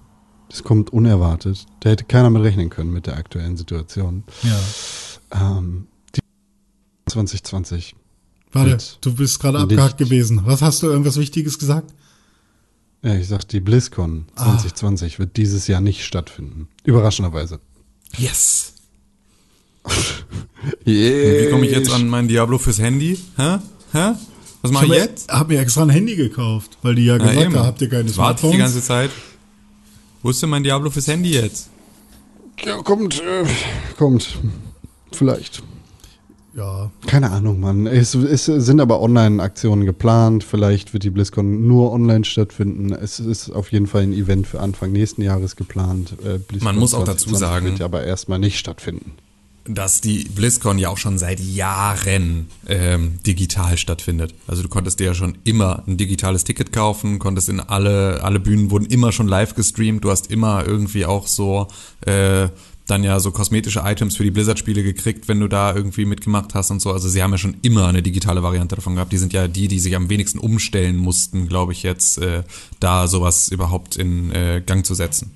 das 0.50 0.64
kommt 0.64 0.92
unerwartet. 0.92 1.66
Da 1.82 1.90
hätte 1.90 2.06
keiner 2.06 2.30
mit 2.30 2.44
rechnen 2.44 2.70
können 2.70 2.92
mit 2.92 3.08
der 3.08 3.18
aktuellen 3.18 3.58
Situation. 3.58 4.24
Ja. 4.44 5.58
Ähm, 5.58 5.88
2020. 7.08 7.96
Warte, 8.52 8.78
du 9.02 9.16
bist 9.16 9.40
gerade 9.40 9.60
abgehakt 9.60 9.98
gewesen. 9.98 10.42
Was 10.46 10.62
hast 10.62 10.84
du 10.84 10.88
irgendwas 10.88 11.18
Wichtiges 11.18 11.58
gesagt? 11.58 11.94
Ja, 13.04 13.16
ich 13.16 13.28
sag, 13.28 13.48
die 13.50 13.60
BlizzCon 13.60 14.26
2020 14.36 15.20
wird 15.20 15.36
dieses 15.36 15.68
Jahr 15.68 15.82
nicht 15.82 16.06
stattfinden. 16.06 16.70
Überraschenderweise. 16.86 17.60
Yes. 18.18 18.74
Wie 20.86 21.50
komme 21.52 21.66
ich 21.66 21.72
jetzt 21.74 21.92
an 21.92 22.08
mein 22.08 22.28
Diablo 22.30 22.58
fürs 22.58 22.80
Handy? 22.80 23.20
Hä? 23.36 23.58
Hä? 23.92 24.14
Was 24.62 24.72
mache 24.72 24.86
ich 24.86 24.92
hab 24.92 24.98
jetzt? 24.98 25.30
Hab 25.30 25.50
mir 25.50 25.60
extra 25.60 25.82
ein 25.84 25.90
Handy 25.90 26.16
gekauft, 26.16 26.78
weil 26.82 26.96
die 26.96 27.04
ja 27.06 27.18
gesagt 27.18 27.38
haben, 27.38 27.56
habt 27.60 27.82
ihr 27.82 27.90
keine 27.90 28.06
Das 28.06 28.16
warte 28.16 28.48
ich 28.48 28.52
die 28.52 28.58
Smartphones? 28.58 28.74
ganze 28.74 28.82
Zeit. 28.88 29.12
Wo 30.22 30.30
ist 30.30 30.42
denn 30.42 30.50
mein 30.50 30.64
Diablo 30.64 30.90
fürs 30.90 31.08
Handy 31.08 31.32
jetzt? 31.32 31.70
Ja, 32.64 32.82
kommt, 32.82 33.22
äh, 33.22 33.46
kommt. 33.98 34.40
Vielleicht. 35.12 35.62
Ja, 36.56 36.92
Keine 37.08 37.32
Ahnung, 37.32 37.60
Mann. 37.60 37.88
Es, 37.88 38.14
es 38.14 38.46
sind 38.46 38.80
aber 38.80 39.02
Online-Aktionen 39.02 39.86
geplant. 39.86 40.44
Vielleicht 40.44 40.94
wird 40.94 41.04
die 41.04 41.10
BlizzCon 41.10 41.68
nur 41.68 41.92
online 41.92 42.26
stattfinden. 42.26 42.92
Es 42.94 43.20
ist 43.20 43.50
auf 43.50 43.72
jeden 43.72 43.88
Fall 43.88 44.04
ein 44.04 44.14
Event 44.14 44.46
für 44.46 44.60
Anfang 44.60 44.92
nächsten 44.92 45.24
Jahres 45.24 45.56
geplant. 45.56 46.14
Äh, 46.24 46.38
BlizzCon 46.38 46.64
Man 46.64 46.78
muss 46.78 46.94
auch 46.94 47.06
dazu 47.06 47.30
2020 47.32 47.40
sagen- 47.40 47.66
Wird 47.66 47.82
aber 47.82 48.04
erstmal 48.04 48.38
nicht 48.40 48.60
stattfinden. 48.60 49.14
dass 49.66 50.02
die 50.02 50.26
BlizzCon 50.26 50.78
ja 50.78 50.90
auch 50.90 50.98
schon 50.98 51.18
seit 51.18 51.40
Jahren 51.40 52.48
ähm, 52.68 53.14
digital 53.26 53.78
stattfindet. 53.78 54.36
Also 54.46 54.62
du 54.62 54.68
konntest 54.68 55.00
dir 55.00 55.06
ja 55.06 55.14
schon 55.14 55.38
immer 55.46 55.84
ein 55.88 55.96
digitales 55.96 56.44
Ticket 56.44 56.74
kaufen, 56.74 57.18
konntest 57.18 57.48
in 57.50 57.62
alle, 57.62 58.22
alle 58.24 58.42
Bühnen 58.42 58.72
wurden 58.72 58.86
immer 58.88 59.12
schon 59.14 59.28
live 59.30 59.56
gestreamt, 59.56 60.04
du 60.04 60.12
hast 60.12 60.30
immer 60.30 60.66
irgendwie 60.68 61.06
auch 61.06 61.28
so 61.28 61.68
äh, 62.06 62.50
dann 62.94 63.04
ja 63.04 63.20
so 63.20 63.32
kosmetische 63.32 63.82
Items 63.84 64.16
für 64.16 64.24
die 64.24 64.32
Blizzard-Spiele 64.32 64.84
gekriegt, 64.84 65.28
wenn 65.28 65.40
du 65.40 65.48
da 65.48 65.76
irgendwie 65.76 66.06
mitgemacht 66.06 66.54
hast 66.54 66.70
und 66.70 66.80
so. 66.80 66.92
Also 66.92 67.10
sie 67.10 67.24
haben 67.24 67.32
ja 67.32 67.40
schon 67.40 67.56
immer 67.64 67.88
eine 67.88 68.04
digitale 68.04 68.44
Variante 68.44 68.76
davon 68.76 68.96
gehabt. 68.96 69.12
Die 69.12 69.18
sind 69.18 69.34
ja 69.34 69.48
die, 69.48 69.68
die 69.68 69.80
sich 69.80 69.96
am 69.96 70.10
wenigsten 70.10 70.38
umstellen 70.38 70.98
mussten, 70.98 71.48
glaube 71.48 71.72
ich, 71.72 71.82
jetzt 71.82 72.20
äh, 72.20 72.44
da 72.80 73.08
sowas 73.08 73.50
überhaupt 73.50 73.96
in 73.96 74.32
äh, 74.32 74.62
Gang 74.64 74.86
zu 74.86 74.94
setzen. 74.94 75.32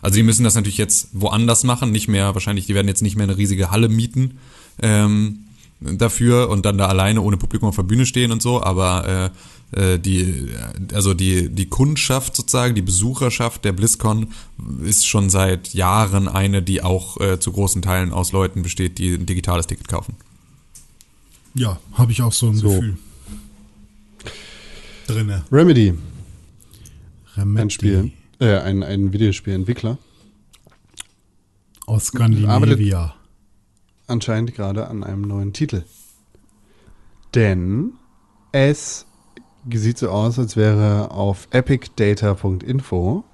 Also 0.00 0.16
die 0.16 0.22
müssen 0.22 0.44
das 0.44 0.54
natürlich 0.54 0.78
jetzt 0.78 1.08
woanders 1.12 1.62
machen, 1.64 1.92
nicht 1.92 2.08
mehr, 2.08 2.34
wahrscheinlich, 2.34 2.66
die 2.66 2.74
werden 2.74 2.88
jetzt 2.88 3.02
nicht 3.02 3.16
mehr 3.16 3.24
eine 3.24 3.36
riesige 3.36 3.70
Halle 3.70 3.88
mieten 3.88 4.38
ähm, 4.82 5.40
dafür 5.80 6.48
und 6.48 6.64
dann 6.64 6.78
da 6.78 6.86
alleine 6.86 7.20
ohne 7.20 7.36
Publikum 7.36 7.68
auf 7.68 7.76
der 7.76 7.84
Bühne 7.84 8.06
stehen 8.06 8.32
und 8.32 8.42
so, 8.42 8.62
aber 8.62 9.08
äh, 9.08 9.30
äh, 9.76 9.98
die, 9.98 10.48
also 10.92 11.14
die, 11.14 11.48
die 11.48 11.66
Kundschaft 11.66 12.36
sozusagen, 12.36 12.74
die 12.74 12.82
Besucherschaft 12.82 13.64
der 13.64 13.72
BlizzCon 13.72 14.28
ist 14.84 15.06
schon 15.06 15.30
seit 15.30 15.74
Jahren 15.74 16.28
eine, 16.28 16.62
die 16.62 16.82
auch 16.82 17.20
äh, 17.20 17.38
zu 17.40 17.52
großen 17.52 17.82
Teilen 17.82 18.12
aus 18.12 18.32
Leuten 18.32 18.62
besteht, 18.62 18.98
die 18.98 19.14
ein 19.14 19.26
digitales 19.26 19.66
Ticket 19.66 19.88
kaufen. 19.88 20.14
ja, 21.54 21.78
habe 21.94 22.12
ich 22.12 22.22
auch 22.22 22.32
so 22.32 22.48
ein 22.48 22.56
So. 22.56 22.68
Gefühl. 22.70 22.98
Drinne. 25.06 25.44
Remedy, 25.52 25.94
Remedy. 27.36 27.60
ein 27.62 27.70
Spiel, 27.70 28.12
äh, 28.40 28.56
ein, 28.58 28.82
ein 28.82 29.12
Videospielentwickler, 29.12 29.98
Aus 31.86 32.06
Skandinavia. 32.06 33.14
anscheinend 34.06 34.54
gerade 34.54 34.88
an 34.88 35.04
einem 35.04 35.20
neuen 35.22 35.52
Titel. 35.52 35.82
Denn 37.34 37.92
es 38.52 39.04
sieht 39.72 39.98
so 39.98 40.10
aus, 40.10 40.38
als 40.38 40.56
wäre 40.56 41.10
auf 41.10 41.48
epicdata.info 41.50 43.24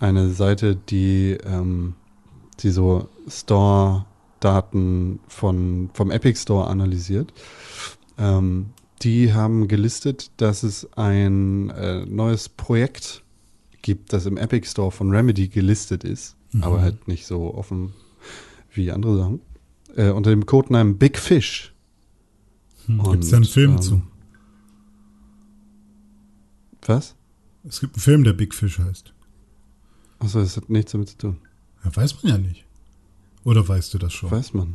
eine 0.00 0.30
Seite, 0.30 0.76
die, 0.76 1.36
ähm, 1.44 1.94
die 2.60 2.70
so 2.70 3.08
Store-Daten 3.26 5.20
von, 5.26 5.90
vom 5.92 6.10
Epic 6.10 6.40
Store 6.40 6.68
analysiert. 6.68 7.32
Ähm, 8.18 8.66
die 9.02 9.32
haben 9.32 9.66
gelistet, 9.66 10.30
dass 10.36 10.62
es 10.62 10.88
ein 10.96 11.70
äh, 11.70 12.04
neues 12.06 12.48
Projekt 12.48 13.24
gibt, 13.82 14.12
das 14.12 14.26
im 14.26 14.36
Epic 14.36 14.68
Store 14.68 14.90
von 14.90 15.10
Remedy 15.10 15.48
gelistet 15.48 16.04
ist, 16.04 16.36
aber 16.60 16.82
halt 16.82 17.08
nicht 17.08 17.26
so 17.26 17.54
offen 17.54 17.94
wie 18.72 18.92
andere 18.92 19.16
Sachen. 19.16 19.40
Äh, 19.96 20.10
unter 20.10 20.30
dem 20.30 20.46
Codenamen 20.46 20.98
Big 20.98 21.18
Fish. 21.18 21.74
Hm, 22.86 23.02
Gibt 23.10 23.24
es 23.24 23.30
da 23.30 23.36
einen 23.36 23.46
Film 23.46 23.72
ähm, 23.72 23.82
zu? 23.82 24.02
Was? 26.90 27.14
Es 27.68 27.78
gibt 27.78 27.94
einen 27.94 28.02
Film, 28.02 28.24
der 28.24 28.32
Big 28.32 28.52
Fish 28.52 28.80
heißt. 28.80 29.12
Achso, 30.18 30.40
das 30.40 30.56
hat 30.56 30.68
nichts 30.70 30.90
damit 30.90 31.10
zu 31.10 31.18
tun. 31.18 31.36
Ja, 31.84 31.94
weiß 31.94 32.22
man 32.22 32.32
ja 32.32 32.38
nicht. 32.38 32.64
Oder 33.44 33.66
weißt 33.66 33.94
du 33.94 33.98
das 33.98 34.12
schon? 34.12 34.30
Weiß 34.30 34.54
man. 34.54 34.74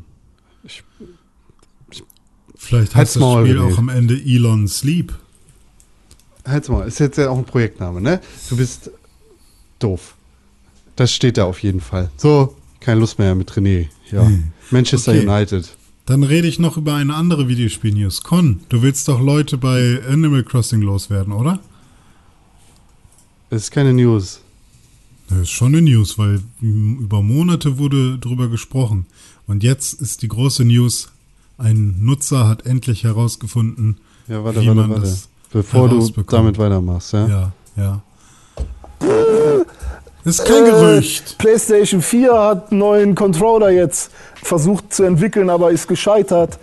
Vielleicht 2.55 2.95
Halt's 2.95 2.95
heißt 2.95 3.15
das 3.17 3.19
Maul, 3.19 3.45
Spiel 3.45 3.59
auch 3.59 3.77
am 3.77 3.89
Ende 3.89 4.15
Elon 4.15 4.67
Sleep. 4.69 5.13
Halt's 6.45 6.69
mal, 6.69 6.87
ist 6.87 6.99
jetzt 6.99 7.17
ja 7.17 7.29
auch 7.29 7.37
ein 7.37 7.43
Projektname, 7.45 7.99
ne? 7.99 8.21
Du 8.49 8.55
bist 8.55 8.91
doof. 9.79 10.15
Das 10.95 11.11
steht 11.11 11.37
da 11.37 11.43
auf 11.43 11.61
jeden 11.63 11.81
Fall. 11.81 12.09
So, 12.15 12.55
keine 12.79 13.01
Lust 13.01 13.19
mehr 13.19 13.35
mit 13.35 13.51
René. 13.51 13.89
Ja. 14.09 14.25
Hm. 14.25 14.53
Manchester 14.71 15.11
Okay. 15.11 15.27
United. 15.27 15.75
Dann 16.05 16.23
rede 16.23 16.47
ich 16.47 16.59
noch 16.59 16.77
über 16.77 16.93
eine 16.93 17.13
andere 17.13 17.49
Videospiel-News. 17.49 18.23
Con, 18.23 18.61
du 18.69 18.81
willst 18.83 19.07
doch 19.09 19.19
Leute 19.19 19.57
bei 19.57 19.99
Animal 20.07 20.43
Crossing 20.43 20.81
loswerden, 20.81 21.33
oder? 21.33 21.59
Das 23.55 23.63
ist 23.63 23.71
keine 23.71 23.93
News. 23.93 24.41
Das 25.29 25.37
ist 25.39 25.51
schon 25.51 25.69
eine 25.69 25.81
News, 25.81 26.17
weil 26.17 26.41
über 26.59 27.21
Monate 27.21 27.77
wurde 27.77 28.17
drüber 28.17 28.49
gesprochen. 28.49 29.05
Und 29.47 29.63
jetzt 29.63 30.01
ist 30.01 30.23
die 30.23 30.27
große 30.27 30.65
News, 30.65 31.07
ein 31.57 31.95
Nutzer 32.01 32.49
hat 32.49 32.65
endlich 32.65 33.05
herausgefunden, 33.05 33.97
Ja, 34.27 34.43
warte, 34.43 34.59
wie 34.61 34.67
warte, 34.67 34.81
man 34.81 34.89
warte. 34.89 35.03
das 35.03 35.29
Bevor 35.51 35.87
du 35.87 36.05
damit 36.23 36.57
weitermachst, 36.57 37.13
ja? 37.13 37.27
Ja, 37.29 37.51
ja. 37.77 38.01
Das 40.25 40.39
ist 40.39 40.45
kein 40.45 40.65
Gerücht. 40.65 41.37
PlayStation 41.37 42.01
4 42.01 42.33
hat 42.33 42.71
einen 42.71 42.79
neuen 42.79 43.15
Controller 43.15 43.69
jetzt 43.69 44.11
versucht 44.43 44.93
zu 44.93 45.03
entwickeln, 45.03 45.49
aber 45.49 45.71
ist 45.71 45.87
gescheitert. 45.87 46.59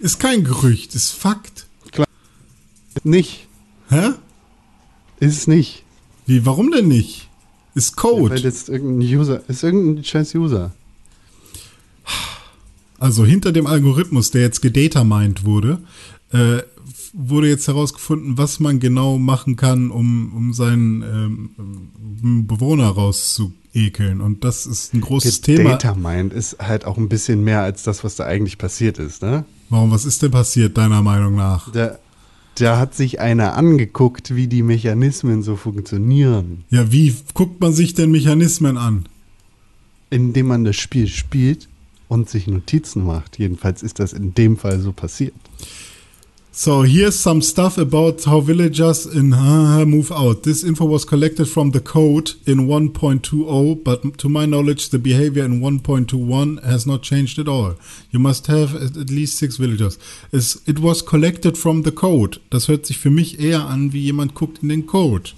Ist 0.00 0.18
kein 0.18 0.42
Gerücht, 0.42 0.96
ist 0.96 1.12
Fakt. 1.12 1.66
Nicht. 3.04 3.46
Hä? 3.88 4.14
Ist 5.20 5.38
es 5.38 5.46
nicht. 5.46 5.84
Wie, 6.26 6.44
warum 6.44 6.70
denn 6.70 6.88
nicht? 6.88 7.28
Ist 7.74 7.96
Weil 7.96 8.12
Code. 8.12 8.36
jetzt 8.36 8.68
irgendein 8.68 9.08
User, 9.08 9.42
ist 9.48 9.62
irgendein 9.62 10.04
scheiß 10.04 10.34
User. 10.34 10.72
Also 12.98 13.24
hinter 13.26 13.52
dem 13.52 13.66
Algorithmus, 13.66 14.30
der 14.30 14.40
jetzt 14.40 14.62
gedatamined 14.62 15.44
wurde, 15.44 15.78
äh, 16.32 16.62
wurde 17.12 17.48
jetzt 17.48 17.68
herausgefunden, 17.68 18.38
was 18.38 18.60
man 18.60 18.80
genau 18.80 19.18
machen 19.18 19.56
kann, 19.56 19.90
um, 19.90 20.32
um 20.34 20.52
seinen 20.52 21.02
ähm, 21.02 22.46
Bewohner 22.46 22.88
rauszuekeln. 22.88 24.20
Und 24.20 24.44
das 24.44 24.66
ist 24.66 24.94
ein 24.94 25.00
großes 25.00 25.40
Thema. 25.40 25.70
Data 25.70 25.94
Mind 25.94 26.32
ist 26.32 26.58
halt 26.58 26.84
auch 26.84 26.96
ein 26.98 27.08
bisschen 27.08 27.42
mehr 27.44 27.62
als 27.62 27.82
das, 27.82 28.04
was 28.04 28.16
da 28.16 28.24
eigentlich 28.24 28.58
passiert 28.58 28.98
ist, 28.98 29.22
ne? 29.22 29.44
Warum, 29.68 29.90
was 29.90 30.04
ist 30.04 30.22
denn 30.22 30.30
passiert, 30.30 30.76
deiner 30.78 31.02
Meinung 31.02 31.34
nach? 31.34 31.70
Da, 31.72 31.98
da 32.56 32.78
hat 32.78 32.94
sich 32.94 33.20
einer 33.20 33.54
angeguckt, 33.54 34.34
wie 34.34 34.46
die 34.46 34.62
Mechanismen 34.62 35.42
so 35.42 35.56
funktionieren, 35.56 36.64
Ja, 36.70 36.90
wie 36.90 37.14
guckt 37.34 37.60
man 37.60 37.72
sich 37.72 37.94
denn 37.94 38.10
Mechanismen 38.10 38.76
an? 38.76 39.06
indem 40.08 40.46
man 40.46 40.64
das 40.64 40.76
Spiel 40.76 41.08
spielt 41.08 41.68
und 42.08 42.30
sich 42.30 42.46
Notizen 42.46 43.04
macht. 43.04 43.38
Jedenfalls 43.40 43.82
ist 43.82 43.98
das 43.98 44.12
in 44.12 44.34
dem 44.34 44.56
Fall 44.56 44.78
so 44.80 44.92
passiert. 44.92 45.34
So 46.58 46.84
here's 46.84 47.20
some 47.20 47.42
stuff 47.42 47.76
about 47.76 48.24
how 48.24 48.40
villagers 48.40 49.04
in 49.04 49.34
uh, 49.34 49.84
move 49.84 50.10
out. 50.10 50.42
This 50.44 50.64
info 50.64 50.86
was 50.86 51.04
collected 51.04 51.50
from 51.50 51.72
the 51.72 51.80
code 51.80 52.30
in 52.46 52.66
1.20, 52.66 53.84
but 53.84 54.16
to 54.16 54.28
my 54.30 54.46
knowledge, 54.46 54.88
the 54.88 54.98
behavior 54.98 55.44
in 55.44 55.60
1.21 55.60 56.64
has 56.64 56.86
not 56.86 57.02
changed 57.02 57.38
at 57.38 57.46
all. 57.46 57.74
You 58.10 58.20
must 58.20 58.46
have 58.46 58.74
at 58.74 59.10
least 59.10 59.36
six 59.36 59.58
villagers. 59.58 59.98
Es- 60.32 60.58
It 60.66 60.78
was 60.78 61.02
collected 61.02 61.58
from 61.58 61.82
the 61.82 61.92
code. 61.92 62.38
Das 62.48 62.68
hört 62.68 62.86
sich 62.86 62.96
für 62.96 63.10
mich 63.10 63.38
eher 63.38 63.66
an, 63.68 63.92
wie 63.92 64.00
jemand 64.00 64.32
guckt 64.34 64.62
in 64.62 64.70
den 64.70 64.86
Code. 64.86 65.32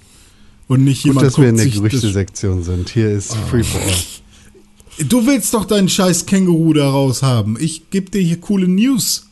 Und 0.69 0.85
nicht 0.85 1.03
Gut, 1.03 1.09
jemand 1.09 1.27
dass 1.27 1.37
wir 1.37 1.49
in 1.49 1.57
guckt 1.57 1.65
der 1.73 1.73
Gerüchtesektion 1.81 2.63
sind. 2.63 2.87
Hier 2.91 3.11
ist 3.11 3.35
Free 3.49 3.63
for 3.63 3.81
All. 3.81 5.05
Du 5.05 5.25
willst 5.25 5.53
doch 5.53 5.65
deinen 5.65 5.89
scheiß 5.89 6.25
Känguru 6.27 6.71
da 6.73 6.89
raus 6.89 7.23
haben. 7.23 7.57
Ich 7.59 7.89
gebe 7.89 8.09
dir 8.09 8.21
hier 8.21 8.39
coole 8.39 8.69
News. 8.69 9.25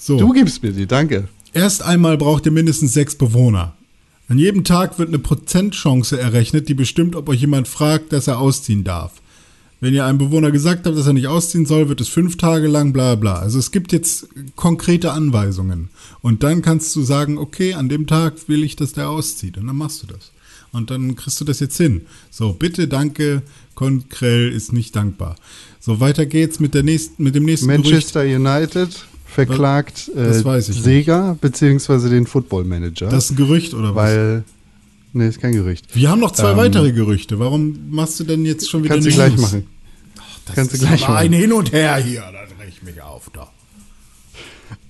So. 0.00 0.16
Du 0.16 0.32
gibst 0.32 0.62
mir 0.62 0.72
die, 0.72 0.86
danke. 0.86 1.28
Erst 1.52 1.82
einmal 1.82 2.16
braucht 2.16 2.46
ihr 2.46 2.52
mindestens 2.52 2.94
sechs 2.94 3.14
Bewohner. 3.16 3.74
An 4.28 4.38
jedem 4.38 4.64
Tag 4.64 4.98
wird 4.98 5.08
eine 5.08 5.18
Prozentchance 5.18 6.18
errechnet, 6.18 6.70
die 6.70 6.74
bestimmt, 6.74 7.14
ob 7.16 7.28
euch 7.28 7.42
jemand 7.42 7.68
fragt, 7.68 8.14
dass 8.14 8.26
er 8.26 8.38
ausziehen 8.38 8.82
darf. 8.82 9.12
Wenn 9.78 9.92
ihr 9.92 10.06
einem 10.06 10.16
Bewohner 10.16 10.52
gesagt 10.52 10.86
habt, 10.86 10.96
dass 10.96 11.06
er 11.06 11.12
nicht 11.12 11.26
ausziehen 11.26 11.66
soll, 11.66 11.90
wird 11.90 12.00
es 12.00 12.08
fünf 12.08 12.38
Tage 12.38 12.66
lang 12.66 12.94
bla 12.94 13.14
bla. 13.14 13.40
Also 13.40 13.58
es 13.58 13.72
gibt 13.72 13.92
jetzt 13.92 14.28
konkrete 14.56 15.12
Anweisungen. 15.12 15.90
Und 16.22 16.44
dann 16.44 16.62
kannst 16.62 16.96
du 16.96 17.02
sagen, 17.02 17.36
okay, 17.36 17.74
an 17.74 17.90
dem 17.90 18.06
Tag 18.06 18.48
will 18.48 18.64
ich, 18.64 18.76
dass 18.76 18.94
der 18.94 19.10
auszieht. 19.10 19.58
Und 19.58 19.66
dann 19.66 19.76
machst 19.76 20.02
du 20.02 20.06
das. 20.06 20.32
Und 20.72 20.90
dann 20.90 21.14
kriegst 21.14 21.40
du 21.40 21.44
das 21.44 21.60
jetzt 21.60 21.76
hin. 21.76 22.02
So, 22.30 22.54
bitte, 22.54 22.88
danke, 22.88 23.42
Konkrell 23.74 24.50
ist 24.52 24.72
nicht 24.72 24.94
dankbar. 24.94 25.36
So, 25.78 26.00
weiter 26.00 26.26
geht's 26.26 26.60
mit, 26.60 26.74
der 26.74 26.82
nächsten, 26.82 27.22
mit 27.22 27.34
dem 27.34 27.44
nächsten 27.44 27.68
Gerücht. 27.68 27.84
Manchester 27.84 28.22
United 28.22 29.06
verklagt 29.30 30.10
äh. 30.14 30.60
Sega 30.60 31.36
beziehungsweise 31.40 32.10
den 32.10 32.26
Football 32.26 32.64
Manager. 32.64 33.08
Das 33.08 33.24
ist 33.26 33.30
ein 33.32 33.36
Gerücht 33.36 33.74
oder 33.74 33.94
was? 33.94 34.04
weil, 34.10 34.44
nee, 35.12 35.28
ist 35.28 35.40
kein 35.40 35.52
Gerücht. 35.52 35.94
Wir 35.94 36.10
haben 36.10 36.20
noch 36.20 36.32
zwei 36.32 36.50
Ähm, 36.52 36.56
weitere 36.58 36.92
Gerüchte. 36.92 37.38
Warum 37.38 37.90
machst 37.90 38.18
du 38.20 38.24
denn 38.24 38.44
jetzt 38.44 38.68
schon 38.68 38.82
wieder 38.84 38.94
Kannst 38.94 39.06
du 39.06 39.10
News? 39.10 39.16
gleich 39.16 39.36
machen. 39.38 39.66
Das 40.46 40.54
Kannst 40.54 40.72
du 40.72 40.76
ist 40.76 40.80
gleich 40.82 41.04
aber 41.04 41.14
machen. 41.14 41.26
ein 41.26 41.32
Hin 41.32 41.52
und 41.52 41.72
Her 41.72 41.96
hier. 41.96 42.20
Da 42.22 42.30
drehe 42.56 42.68
ich 42.68 42.82
mich 42.82 43.00
auf. 43.00 43.30
Da. 43.32 43.50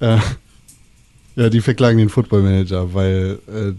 Äh, 0.00 0.20
ja, 1.36 1.48
die 1.48 1.60
verklagen 1.60 1.98
den 1.98 2.08
Football 2.08 2.42
Manager, 2.42 2.92
weil 2.92 3.38
äh, 3.46 3.72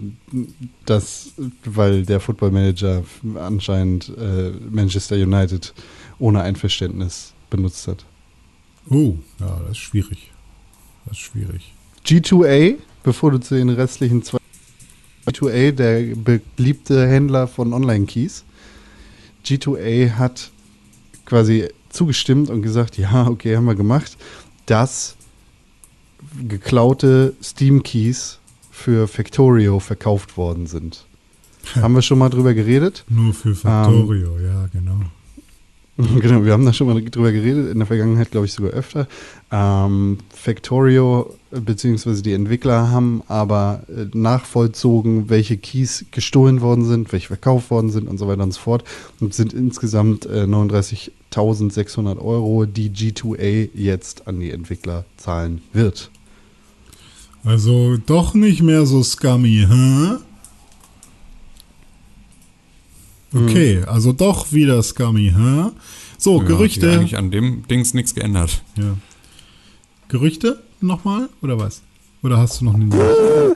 das, 0.86 1.32
weil 1.66 2.06
der 2.06 2.20
Football 2.20 2.52
Manager 2.52 3.04
anscheinend 3.36 4.10
äh, 4.18 4.52
Manchester 4.70 5.16
United 5.16 5.74
ohne 6.20 6.42
Einverständnis 6.42 7.34
benutzt 7.50 7.88
hat. 7.88 8.06
Oh, 8.90 9.16
ja, 9.40 9.60
das 9.68 9.72
ist 9.72 9.78
schwierig. 9.80 10.31
Das 11.06 11.18
ist 11.18 11.23
schwierig. 11.23 11.73
G2A, 12.06 12.76
bevor 13.03 13.32
du 13.32 13.40
zu 13.40 13.56
den 13.56 13.69
restlichen 13.69 14.23
zwei. 14.23 14.38
G2A, 15.28 15.72
der 15.72 16.15
beliebte 16.15 17.07
Händler 17.07 17.48
von 17.48 17.73
Online-Keys. 17.73 18.44
G2A 19.45 20.15
hat 20.15 20.52
quasi 21.26 21.69
zugestimmt 21.90 22.49
und 22.49 22.61
gesagt, 22.61 22.98
ja, 22.98 23.28
okay, 23.28 23.56
haben 23.56 23.65
wir 23.65 23.76
gemacht, 23.76 24.18
dass 24.65 25.15
geklaute 26.48 27.34
Steam-Keys 27.41 28.40
für 28.69 29.07
Factorio 29.07 29.80
verkauft 29.80 30.38
worden 30.38 30.68
sind. 30.68 31.06
haben 31.76 31.94
wir 31.94 32.02
schon 32.02 32.18
mal 32.19 32.30
drüber 32.30 32.53
geredet? 32.53 33.03
Nur 33.10 33.34
für 33.34 33.53
Factorio, 33.56 34.40
ja, 34.40 34.68
genau. 34.72 35.02
Genau, 36.22 36.44
wir 36.44 36.53
haben 36.53 36.65
da 36.65 36.73
schon 36.73 36.88
mal 36.88 37.02
drüber 37.02 37.32
geredet, 37.32 37.72
in 37.72 37.80
der 37.80 37.88
Vergangenheit 37.88 38.32
glaube 38.32 38.45
ich 38.45 38.53
sogar 38.53 38.72
öfter. 38.72 39.07
Ähm, 39.52 40.19
Factorio 40.34 41.34
äh, 41.52 41.60
beziehungsweise 41.60 42.22
die 42.22 42.34
Entwickler 42.34 42.90
haben 42.90 43.22
aber 43.28 43.84
äh, 43.90 44.06
nachvollzogen, 44.14 45.30
welche 45.30 45.57
Keys 45.57 46.06
gestohlen 46.11 46.61
worden 46.61 46.86
sind, 46.86 47.11
welche 47.11 47.28
verkauft 47.28 47.69
worden 47.72 47.90
sind 47.91 48.07
und 48.07 48.18
so 48.18 48.28
weiter 48.28 48.44
und 48.44 48.53
so 48.53 48.61
fort. 48.61 48.84
Und 49.19 49.34
sind 49.34 49.53
insgesamt 49.53 50.26
äh, 50.26 50.44
39.600 50.44 52.18
Euro, 52.19 52.65
die 52.65 52.90
G2A 52.90 53.69
jetzt 53.73 54.28
an 54.28 54.40
die 54.40 54.52
Entwickler 54.52 55.06
zahlen 55.18 55.61
wird. 55.73 56.10
Also 57.44 57.98
doch 57.98 58.34
nicht 58.34 58.61
mehr 58.61 58.86
so 58.86 59.03
scummy, 59.03 59.65
hä? 59.68 60.18
Okay, 63.34 63.82
also 63.88 64.12
doch 64.14 64.52
wieder 64.52 64.82
scummy, 64.84 65.34
hä? 65.36 65.70
So, 66.18 66.40
Ja, 66.41 66.48
Gerüchte. 66.48 66.90
die 66.90 66.95
eigentlich 66.95 67.18
an 67.18 67.32
dem 67.32 67.66
Dings 67.68 67.94
nichts 67.94 68.14
geändert. 68.14 68.62
Ja. 68.78 68.95
Gerüchte 70.10 70.62
nochmal 70.82 71.30
oder 71.41 71.58
was? 71.58 71.82
Oder 72.24 72.38
hast 72.38 72.62
du 72.62 72.66
noch 72.66 72.76
eine 72.76 73.56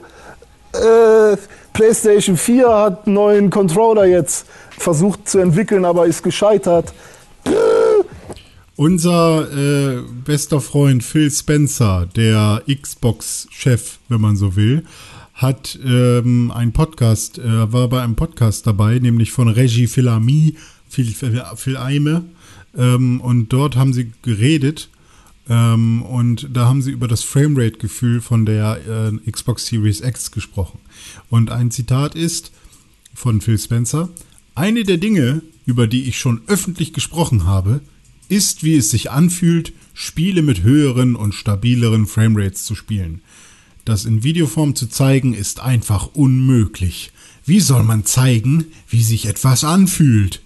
Äh, 0.72 1.36
PlayStation 1.72 2.36
4 2.36 2.68
hat 2.68 3.06
einen 3.06 3.14
neuen 3.14 3.50
Controller 3.50 4.06
jetzt 4.06 4.46
versucht 4.78 5.28
zu 5.28 5.38
entwickeln, 5.38 5.84
aber 5.84 6.06
ist 6.06 6.22
gescheitert. 6.22 6.92
Unser 8.76 9.50
äh, 9.52 10.02
bester 10.24 10.60
Freund 10.60 11.02
Phil 11.02 11.30
Spencer, 11.30 12.06
der 12.14 12.62
Xbox-Chef, 12.68 13.98
wenn 14.08 14.20
man 14.20 14.36
so 14.36 14.54
will, 14.54 14.84
hat 15.36 15.78
ähm, 15.84 16.50
einen 16.50 16.72
Podcast, 16.72 17.38
äh, 17.38 17.72
war 17.72 17.88
bei 17.88 18.02
einem 18.02 18.16
Podcast 18.16 18.66
dabei, 18.66 18.98
nämlich 18.98 19.30
von 19.30 19.48
Regie 19.48 19.86
Filami, 19.86 20.56
Phil, 20.88 21.14
Phil 21.54 21.76
Eime. 21.76 22.24
Ähm, 22.76 23.20
und 23.20 23.52
dort 23.52 23.76
haben 23.76 23.92
sie 23.92 24.12
geredet 24.22 24.88
ähm, 25.48 26.02
und 26.02 26.48
da 26.52 26.66
haben 26.66 26.82
sie 26.82 26.90
über 26.90 27.06
das 27.06 27.22
Framerate-Gefühl 27.22 28.20
von 28.20 28.46
der 28.46 29.12
äh, 29.24 29.30
Xbox 29.30 29.66
Series 29.66 30.00
X 30.00 30.32
gesprochen. 30.32 30.78
Und 31.28 31.50
ein 31.50 31.70
Zitat 31.70 32.14
ist 32.14 32.50
von 33.14 33.40
Phil 33.40 33.58
Spencer, 33.58 34.08
eine 34.54 34.84
der 34.84 34.96
Dinge, 34.96 35.42
über 35.66 35.86
die 35.86 36.04
ich 36.04 36.18
schon 36.18 36.40
öffentlich 36.46 36.94
gesprochen 36.94 37.46
habe, 37.46 37.80
ist, 38.28 38.64
wie 38.64 38.76
es 38.76 38.90
sich 38.90 39.10
anfühlt, 39.10 39.72
Spiele 39.94 40.42
mit 40.42 40.62
höheren 40.62 41.14
und 41.14 41.34
stabileren 41.34 42.06
Framerates 42.06 42.64
zu 42.64 42.74
spielen. 42.74 43.20
Das 43.86 44.04
in 44.04 44.24
Videoform 44.24 44.74
zu 44.74 44.88
zeigen, 44.88 45.32
ist 45.32 45.60
einfach 45.60 46.08
unmöglich. 46.12 47.12
Wie 47.44 47.60
soll 47.60 47.84
man 47.84 48.04
zeigen, 48.04 48.66
wie 48.88 49.02
sich 49.02 49.26
etwas 49.26 49.62
anfühlt? 49.62 50.42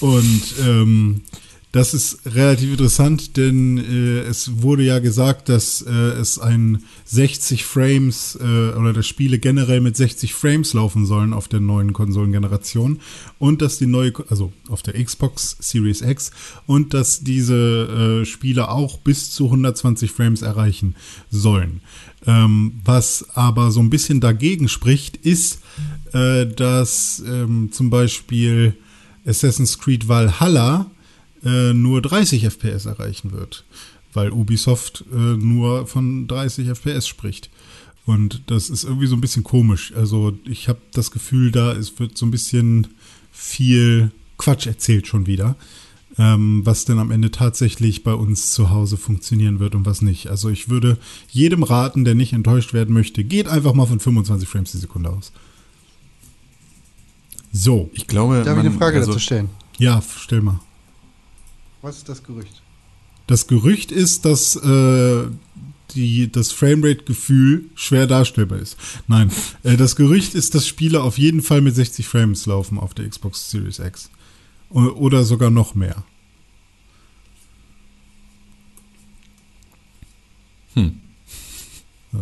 Und 0.00 0.42
ähm, 0.60 1.20
das 1.72 1.94
ist 1.94 2.26
relativ 2.26 2.70
interessant, 2.70 3.38
denn 3.38 3.78
äh, 3.78 4.20
es 4.20 4.60
wurde 4.60 4.82
ja 4.82 4.98
gesagt, 4.98 5.48
dass 5.48 5.80
äh, 5.80 5.90
es 5.90 6.38
ein 6.38 6.84
60 7.06 7.64
Frames 7.64 8.38
äh, 8.38 8.76
oder 8.76 8.92
dass 8.92 9.06
Spiele 9.06 9.38
generell 9.38 9.80
mit 9.80 9.96
60 9.96 10.34
Frames 10.34 10.74
laufen 10.74 11.06
sollen 11.06 11.32
auf 11.32 11.48
der 11.48 11.60
neuen 11.60 11.94
Konsolengeneration 11.94 13.00
und 13.38 13.62
dass 13.62 13.78
die 13.78 13.86
neue, 13.86 14.12
also 14.28 14.52
auf 14.68 14.82
der 14.82 15.02
Xbox 15.02 15.56
Series 15.60 16.02
X 16.02 16.30
und 16.66 16.92
dass 16.92 17.24
diese 17.24 18.20
äh, 18.22 18.26
Spiele 18.26 18.68
auch 18.68 18.98
bis 18.98 19.30
zu 19.30 19.46
120 19.46 20.10
Frames 20.10 20.42
erreichen 20.42 20.94
sollen. 21.30 21.80
Ähm, 22.26 22.80
was 22.84 23.26
aber 23.34 23.70
so 23.70 23.80
ein 23.80 23.88
bisschen 23.88 24.20
dagegen 24.20 24.68
spricht, 24.68 25.16
ist, 25.16 25.60
äh, 26.12 26.46
dass 26.46 27.22
ähm, 27.26 27.70
zum 27.72 27.88
Beispiel 27.88 28.76
Assassin's 29.24 29.78
Creed 29.78 30.06
Valhalla 30.06 30.90
äh, 31.44 31.72
nur 31.72 32.02
30 32.02 32.44
FPS 32.44 32.86
erreichen 32.86 33.32
wird, 33.32 33.64
weil 34.12 34.30
Ubisoft 34.30 35.04
äh, 35.12 35.16
nur 35.16 35.86
von 35.86 36.28
30 36.28 36.68
FPS 36.68 37.06
spricht. 37.08 37.50
Und 38.04 38.42
das 38.46 38.68
ist 38.68 38.84
irgendwie 38.84 39.06
so 39.06 39.14
ein 39.14 39.20
bisschen 39.20 39.44
komisch. 39.44 39.92
Also 39.96 40.36
ich 40.44 40.68
habe 40.68 40.80
das 40.92 41.10
Gefühl, 41.12 41.52
da 41.52 41.72
es 41.72 41.98
wird 42.00 42.18
so 42.18 42.26
ein 42.26 42.30
bisschen 42.32 42.88
viel 43.30 44.10
Quatsch 44.38 44.66
erzählt 44.66 45.06
schon 45.06 45.26
wieder, 45.28 45.54
ähm, 46.18 46.62
was 46.64 46.84
denn 46.84 46.98
am 46.98 47.12
Ende 47.12 47.30
tatsächlich 47.30 48.02
bei 48.02 48.12
uns 48.12 48.50
zu 48.52 48.70
Hause 48.70 48.96
funktionieren 48.96 49.60
wird 49.60 49.74
und 49.76 49.86
was 49.86 50.02
nicht. 50.02 50.26
Also 50.28 50.48
ich 50.50 50.68
würde 50.68 50.98
jedem 51.30 51.62
raten, 51.62 52.04
der 52.04 52.16
nicht 52.16 52.32
enttäuscht 52.32 52.72
werden 52.74 52.92
möchte, 52.92 53.22
geht 53.22 53.46
einfach 53.46 53.72
mal 53.72 53.86
von 53.86 54.00
25 54.00 54.48
Frames 54.48 54.72
die 54.72 54.78
Sekunde 54.78 55.10
aus. 55.10 55.32
So, 57.52 57.90
Ich 57.92 58.06
glaube, 58.06 58.42
Darf 58.44 58.58
ich 58.58 58.64
eine 58.64 58.70
Frage 58.76 58.98
also, 58.98 59.12
dazu 59.12 59.20
stellen? 59.20 59.48
ja, 59.78 60.02
stell 60.18 60.40
mal. 60.40 60.58
Was 61.82 61.98
ist 61.98 62.08
das 62.08 62.22
Gerücht? 62.22 62.62
Das 63.26 63.46
Gerücht 63.46 63.92
ist, 63.92 64.24
dass 64.24 64.56
äh, 64.56 65.24
die, 65.94 66.30
das 66.30 66.52
Framerate-Gefühl 66.52 67.66
schwer 67.74 68.06
darstellbar 68.06 68.58
ist. 68.58 68.76
Nein, 69.08 69.30
äh, 69.62 69.76
das 69.76 69.96
Gerücht 69.96 70.34
ist, 70.34 70.54
dass 70.54 70.66
Spiele 70.66 71.02
auf 71.02 71.18
jeden 71.18 71.42
Fall 71.42 71.60
mit 71.60 71.74
60 71.74 72.06
Frames 72.06 72.46
laufen 72.46 72.78
auf 72.78 72.94
der 72.94 73.08
Xbox 73.08 73.50
Series 73.50 73.78
X. 73.78 74.10
O- 74.70 74.80
Oder 74.80 75.24
sogar 75.24 75.50
noch 75.50 75.74
mehr. 75.74 76.04
Hm. 80.74 81.00
Äh, 82.14 82.16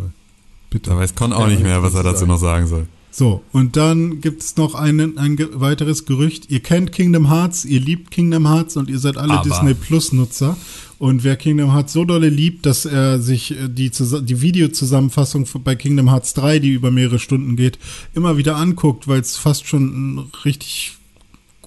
Bitte. 0.70 0.91
Da 0.91 0.97
weiß 0.97 1.15
Con 1.15 1.32
auch 1.32 1.47
nicht 1.47 1.62
mehr, 1.62 1.82
was 1.82 1.95
er 1.95 2.03
dazu 2.03 2.27
noch 2.27 2.39
sagen 2.39 2.66
soll. 2.66 2.87
So, 3.12 3.43
und 3.53 3.77
dann 3.77 4.20
gibt 4.20 4.43
es 4.43 4.57
noch 4.57 4.74
einen, 4.74 5.19
ein 5.19 5.37
weiteres 5.55 6.07
Gerücht. 6.07 6.51
Ihr 6.51 6.61
kennt 6.61 6.93
Kingdom 6.93 7.28
Hearts, 7.28 7.65
ihr 7.65 7.81
liebt 7.81 8.11
Kingdom 8.12 8.47
Hearts 8.47 8.77
und 8.77 8.89
ihr 8.89 8.99
seid 9.01 9.16
alle 9.16 9.35
Aber- 9.35 9.49
Disney 9.49 9.74
Plus 9.74 10.12
Nutzer. 10.12 10.57
Und 10.99 11.24
wer 11.24 11.37
Kingdom 11.37 11.73
Hearts 11.73 11.95
so 11.95 12.05
dolle 12.05 12.28
liebt, 12.28 12.66
dass 12.66 12.85
er 12.85 13.20
sich 13.20 13.53
äh, 13.53 13.69
die, 13.69 13.91
die 13.91 14.41
Videozusammenfassung 14.43 15.47
bei 15.65 15.74
Kingdom 15.74 16.11
Hearts 16.11 16.35
3, 16.35 16.59
die 16.59 16.70
über 16.70 16.91
mehrere 16.91 17.19
Stunden 17.19 17.57
geht, 17.57 17.78
immer 18.15 18.37
wieder 18.37 18.57
anguckt, 18.57 19.09
weil 19.09 19.20
es 19.20 19.37
fast 19.37 19.66
schon 19.66 20.15
ein 20.15 20.19
richtig 20.45 20.93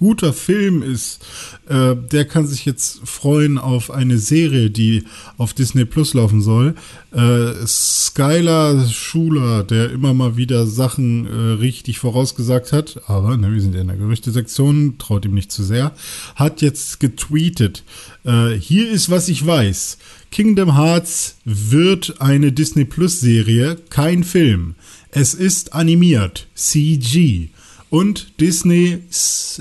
guter 0.04 0.34
Film 0.34 0.84
ist, 0.84 1.26
äh, 1.70 1.96
der 1.96 2.26
kann 2.26 2.46
sich 2.46 2.66
jetzt 2.66 3.00
freuen 3.08 3.58
auf 3.58 3.90
eine 3.90 4.18
Serie, 4.18 4.70
die 4.70 5.06
auf 5.38 5.54
Disney 5.54 5.86
Plus 5.86 6.14
laufen 6.14 6.42
soll. 6.42 6.76
Äh, 7.14 7.66
Skylar 7.66 8.86
Schuler, 8.90 9.64
der 9.64 9.92
immer 9.92 10.14
mal 10.14 10.36
wieder 10.36 10.68
Sachen 10.68 11.26
äh, 11.26 11.54
richtig 11.54 12.00
vorausgesagt 12.00 12.74
hat, 12.74 13.00
aber 13.08 13.38
ne, 13.38 13.54
wir 13.54 13.62
sind 13.62 13.76
ja 13.76 13.82
in 13.82 13.88
der 13.88 13.96
Gerüchtesektion, 13.96 14.98
traut 14.98 15.24
ihm 15.24 15.36
nicht 15.36 15.54
zu 15.54 15.64
sehr, 15.64 15.94
hat 16.36 16.62
jetzt 16.62 17.00
getweetet. 17.00 17.86
Äh, 18.26 18.56
hier 18.60 18.92
ist, 18.92 19.10
was 19.10 19.30
ich 19.30 19.46
weiß. 19.46 20.00
Kingdom 20.32 20.76
Hearts 20.76 21.38
wird 21.46 22.20
eine 22.20 22.52
Disney 22.52 22.84
Plus 22.84 23.22
Serie, 23.22 23.78
kein 23.90 24.26
Film. 24.26 24.76
Es 25.12 25.34
ist 25.34 25.74
animiert, 25.74 26.48
CG. 26.56 27.52
Und 27.94 28.40
Disney, 28.40 29.04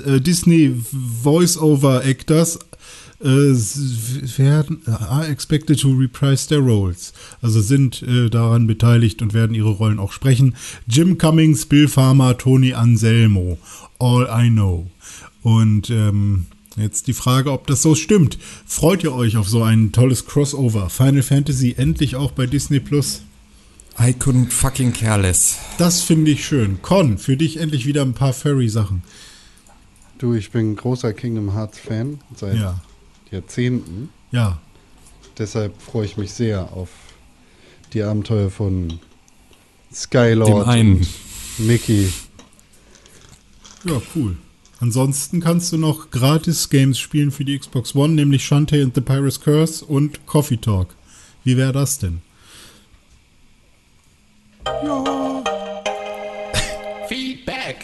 äh, 0.07 0.19
Disney 0.19 0.75
Voice-Over 1.21 2.03
Actors 2.03 2.57
äh, 3.21 3.27
werden 3.27 4.81
are 4.87 5.27
expected 5.27 5.79
to 5.79 5.95
reprise 5.95 6.47
their 6.47 6.57
roles. 6.57 7.13
Also 7.43 7.61
sind 7.61 8.01
äh, 8.01 8.31
daran 8.31 8.65
beteiligt 8.65 9.21
und 9.21 9.35
werden 9.35 9.55
ihre 9.55 9.69
Rollen 9.69 9.99
auch 9.99 10.11
sprechen. 10.11 10.55
Jim 10.87 11.19
Cummings, 11.19 11.67
Bill 11.67 11.87
Farmer, 11.87 12.35
Tony 12.35 12.73
Anselmo. 12.73 13.59
All 13.99 14.27
I 14.27 14.49
know. 14.49 14.89
Und 15.43 15.91
ähm, 15.91 16.47
Jetzt 16.75 17.05
die 17.05 17.13
Frage, 17.13 17.51
ob 17.51 17.67
das 17.67 17.83
so 17.83 17.93
stimmt. 17.93 18.39
Freut 18.65 19.03
ihr 19.03 19.13
euch 19.13 19.37
auf 19.37 19.47
so 19.47 19.61
ein 19.61 19.91
tolles 19.91 20.25
Crossover? 20.25 20.89
Final 20.89 21.21
Fantasy 21.21 21.75
endlich 21.77 22.15
auch 22.15 22.31
bei 22.31 22.47
Disney 22.47 22.79
Plus? 22.79 23.21
I 23.99 24.11
couldn't 24.13 24.51
fucking 24.51 24.91
care 24.93 25.21
less. 25.21 25.59
Das 25.77 26.01
finde 26.01 26.31
ich 26.31 26.45
schön. 26.45 26.81
Con, 26.81 27.17
für 27.17 27.37
dich 27.37 27.57
endlich 27.57 27.85
wieder 27.85 28.01
ein 28.01 28.13
paar 28.13 28.33
Furry-Sachen. 28.33 29.03
Du, 30.17 30.33
ich 30.33 30.51
bin 30.51 30.75
großer 30.75 31.13
Kingdom 31.13 31.53
Hearts 31.53 31.79
Fan 31.79 32.19
seit 32.35 32.57
Ja. 32.57 32.81
Jahrzehnten. 33.31 34.09
Ja. 34.31 34.59
Deshalb 35.37 35.79
freue 35.81 36.05
ich 36.05 36.17
mich 36.17 36.31
sehr 36.31 36.73
auf 36.73 36.89
die 37.93 38.03
Abenteuer 38.03 38.49
von 38.49 38.87
Dem 38.89 38.99
Skylord 39.93 40.67
einen. 40.67 40.97
und 40.97 41.07
Mickey. 41.59 42.11
Ja, 43.85 44.01
cool. 44.15 44.37
Ansonsten 44.79 45.39
kannst 45.39 45.71
du 45.71 45.77
noch 45.77 46.09
gratis 46.11 46.69
Games 46.69 46.99
spielen 46.99 47.31
für 47.31 47.45
die 47.45 47.57
Xbox 47.57 47.95
One, 47.95 48.13
nämlich 48.13 48.43
Shantae 48.43 48.81
and 48.83 48.95
the 48.95 49.01
Pirate's 49.01 49.39
Curse 49.39 49.85
und 49.85 50.25
Coffee 50.25 50.57
Talk. 50.57 50.95
Wie 51.43 51.57
wäre 51.57 51.71
das 51.73 51.99
denn? 51.99 52.21
Feedback. 57.09 57.83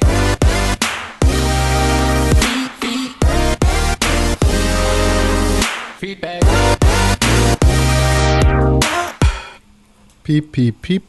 Feedback. 6.00 6.42
Piep, 10.24 10.54
piep, 10.54 10.82
piep. 10.82 11.04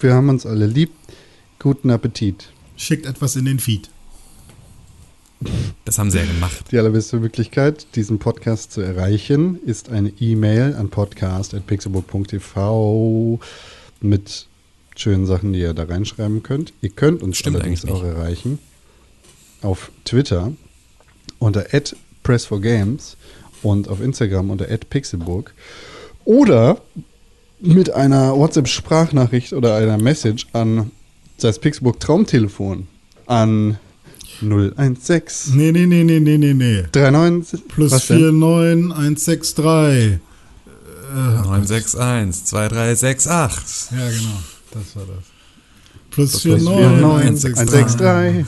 Wir 0.00 0.12
haben 0.12 0.28
uns 0.28 0.44
alle 0.44 0.66
lieb. 0.66 0.90
Guten 1.58 1.90
Appetit. 1.90 2.50
Schickt 2.76 3.06
etwas 3.06 3.36
in 3.36 3.46
den 3.46 3.58
Feed. 3.58 3.88
Das 5.86 5.98
haben 5.98 6.10
sie 6.10 6.18
ja 6.18 6.26
gemacht. 6.26 6.66
Die 6.70 6.78
allerbeste 6.78 7.18
Möglichkeit, 7.18 7.86
diesen 7.94 8.18
Podcast 8.18 8.72
zu 8.72 8.82
erreichen, 8.82 9.58
ist 9.64 9.88
eine 9.88 10.10
E-Mail 10.20 10.74
an 10.74 10.90
podcast.pixelbook.tv 10.90 13.40
mit 14.02 14.49
schönen 15.00 15.26
Sachen, 15.26 15.52
die 15.52 15.60
ihr 15.60 15.74
da 15.74 15.84
reinschreiben 15.84 16.42
könnt. 16.42 16.72
Ihr 16.80 16.90
könnt 16.90 17.22
uns 17.22 17.38
Stimmt 17.38 17.56
allerdings 17.56 17.84
auch 17.86 18.02
erreichen 18.04 18.58
auf 19.62 19.90
Twitter 20.04 20.52
unter 21.38 21.66
@press4games 22.24 23.16
und 23.62 23.88
auf 23.88 24.00
Instagram 24.00 24.50
unter 24.50 24.66
@pixelburg 24.66 25.54
oder 26.24 26.80
mit 27.60 27.90
einer 27.90 28.36
WhatsApp-Sprachnachricht 28.36 29.52
oder 29.52 29.76
einer 29.76 29.98
Message 29.98 30.46
an 30.52 30.90
das 31.38 31.58
Pixelburg 31.58 32.00
Traumtelefon 32.00 32.86
an 33.26 33.78
016 34.40 35.56
Nee, 35.56 35.72
nee, 35.72 35.86
nee, 35.86 36.04
nee, 36.04 36.20
nee, 36.20 36.38
nee, 36.38 36.54
nee. 36.54 36.84
39 36.94 37.68
Plus 37.68 37.92
was 37.92 38.06
denn? 38.06 38.38
49163. 38.38 40.20
961 41.12 42.44
2368. 42.44 43.98
Ja, 43.98 44.08
genau. 44.08 44.38
Das 44.72 44.96
war 44.96 45.02
das. 45.06 45.24
Plus 46.10 46.42
Plus 46.42 46.62
49163. 46.64 48.46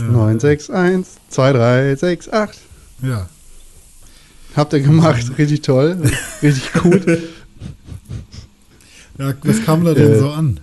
163 0.00 0.02
961 0.10 1.06
2368. 1.30 2.62
Ja. 3.02 3.28
Habt 4.54 4.72
ihr 4.72 4.80
gemacht, 4.80 5.38
richtig 5.38 5.60
toll, 5.62 5.98
richtig 6.42 6.72
gut. 6.74 7.02
Ja, 9.18 9.32
was 9.44 9.64
kam 9.64 9.82
da 9.82 9.94
denn 9.94 10.12
Äh, 10.12 10.18
so 10.18 10.28
an? 10.30 10.60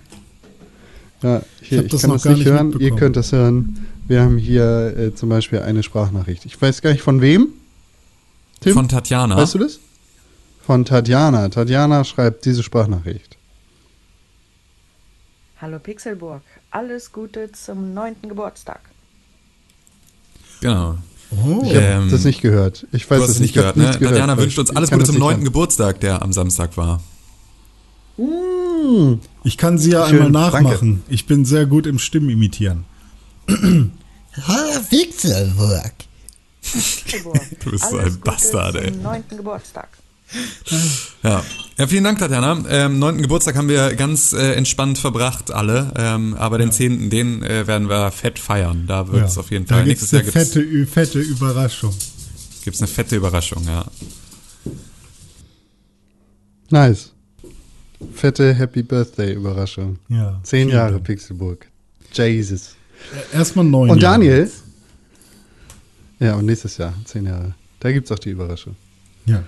Ja, 1.24 1.42
hier, 1.60 1.78
hab 1.78 1.86
ich, 1.86 1.90
das 1.90 2.02
kann 2.02 2.10
noch 2.10 2.16
das 2.18 2.22
gar 2.22 2.34
nicht 2.34 2.44
hören, 2.44 2.78
ihr 2.78 2.94
könnt 2.94 3.16
das 3.16 3.32
hören. 3.32 3.84
Wir 4.06 4.22
haben 4.22 4.38
hier 4.38 4.94
äh, 4.96 5.12
zum 5.12 5.28
Beispiel 5.28 5.58
eine 5.58 5.82
Sprachnachricht. 5.82 6.44
Ich 6.46 6.62
weiß 6.62 6.80
gar 6.80 6.92
nicht 6.92 7.02
von 7.02 7.20
wem. 7.20 7.48
Tim, 8.60 8.74
Von 8.74 8.88
Tatjana. 8.88 9.36
weißt 9.36 9.54
du 9.54 9.58
das? 9.58 9.80
Von 10.64 10.84
Tatjana. 10.84 11.48
Tatjana 11.48 12.04
schreibt 12.04 12.44
diese 12.44 12.62
Sprachnachricht. 12.62 13.36
Hallo 15.64 15.78
Pixelburg, 15.78 16.42
alles 16.70 17.10
Gute 17.10 17.50
zum 17.52 17.94
neunten 17.94 18.28
Geburtstag. 18.28 18.80
Genau. 20.60 20.98
Oh, 21.30 21.62
Ich 21.64 21.74
habe 21.74 21.86
Ähm, 21.86 22.10
das 22.10 22.24
nicht 22.24 22.42
gehört. 22.42 22.86
Ich 22.92 23.10
weiß 23.10 23.16
Du 23.16 23.22
hast 23.24 23.30
es 23.30 23.40
nicht 23.40 23.54
gehört, 23.54 23.78
ne? 23.78 23.84
nichts 23.84 23.98
Tatjana 23.98 24.36
weil 24.36 24.44
wünscht 24.44 24.58
uns 24.58 24.76
alles 24.76 24.90
Gute 24.90 25.04
zum 25.06 25.16
9. 25.16 25.36
hören. 25.36 25.44
Geburtstag, 25.44 26.00
der 26.00 26.20
am 26.20 26.34
Samstag 26.34 26.76
war. 26.76 27.02
ich 29.44 29.56
kann 29.56 29.78
sie 29.78 29.92
ja 29.92 30.06
Schön, 30.06 30.20
einmal 30.20 30.32
danke. 30.52 30.68
nachmachen. 30.68 31.02
Ich 31.08 31.24
bin 31.24 31.46
sehr 31.46 31.64
gut 31.64 31.86
im 31.86 31.98
Stimmen 31.98 32.28
imitieren. 32.28 32.84
Hallo 33.48 34.80
Pixelburg. 34.90 35.94
Pixelburg, 36.60 37.40
Du 37.64 37.70
bist 37.70 37.88
so 37.88 37.96
ein 37.96 38.20
Bastard, 38.20 38.74
Gute 38.74 38.84
ey. 38.84 38.92
zum 38.92 39.02
neunten 39.02 39.36
Geburtstag. 39.38 39.88
Ja. 41.22 41.44
ja, 41.78 41.86
vielen 41.86 42.04
Dank, 42.04 42.18
Tatjana. 42.18 42.64
Ähm, 42.68 42.98
9. 42.98 43.22
Geburtstag 43.22 43.56
haben 43.56 43.68
wir 43.68 43.94
ganz 43.94 44.32
äh, 44.32 44.52
entspannt 44.54 44.98
verbracht, 44.98 45.50
alle. 45.52 45.92
Ähm, 45.96 46.34
aber 46.34 46.58
den 46.58 46.72
10. 46.72 47.10
den 47.10 47.42
äh, 47.42 47.66
werden 47.66 47.88
wir 47.88 48.10
fett 48.10 48.38
feiern. 48.38 48.84
Da 48.86 49.08
wird 49.12 49.26
es 49.28 49.38
auf 49.38 49.50
jeden 49.50 49.66
da 49.66 49.76
Fall. 49.76 49.84
gibt's 49.84 50.12
Nächstes 50.12 50.12
Jahr 50.12 50.22
eine 50.22 50.32
gibt's, 50.32 50.48
fette, 50.54 50.60
Ü- 50.60 50.86
fette 50.86 51.18
Überraschung. 51.20 51.94
gibt's 52.64 52.80
eine 52.80 52.88
fette 52.88 53.16
Überraschung, 53.16 53.64
ja. 53.66 53.84
Nice. 56.70 57.12
Fette 58.14 58.54
Happy 58.54 58.82
Birthday 58.82 59.34
Überraschung. 59.34 59.98
Ja. 60.08 60.40
Zehn 60.42 60.68
Jahre 60.68 60.92
Dank. 60.92 61.04
Pixelburg. 61.04 61.66
Jesus. 62.12 62.74
Erstmal 63.32 63.64
neun 63.64 63.90
Und 63.90 64.02
Jahre. 64.02 64.14
Daniel? 64.20 64.50
Ja, 66.20 66.34
und 66.36 66.46
nächstes 66.46 66.76
Jahr, 66.78 66.94
zehn 67.04 67.26
Jahre. 67.26 67.54
Da 67.80 67.92
gibt's 67.92 68.10
auch 68.12 68.18
die 68.18 68.30
Überraschung. 68.30 68.76
Ja. 69.26 69.42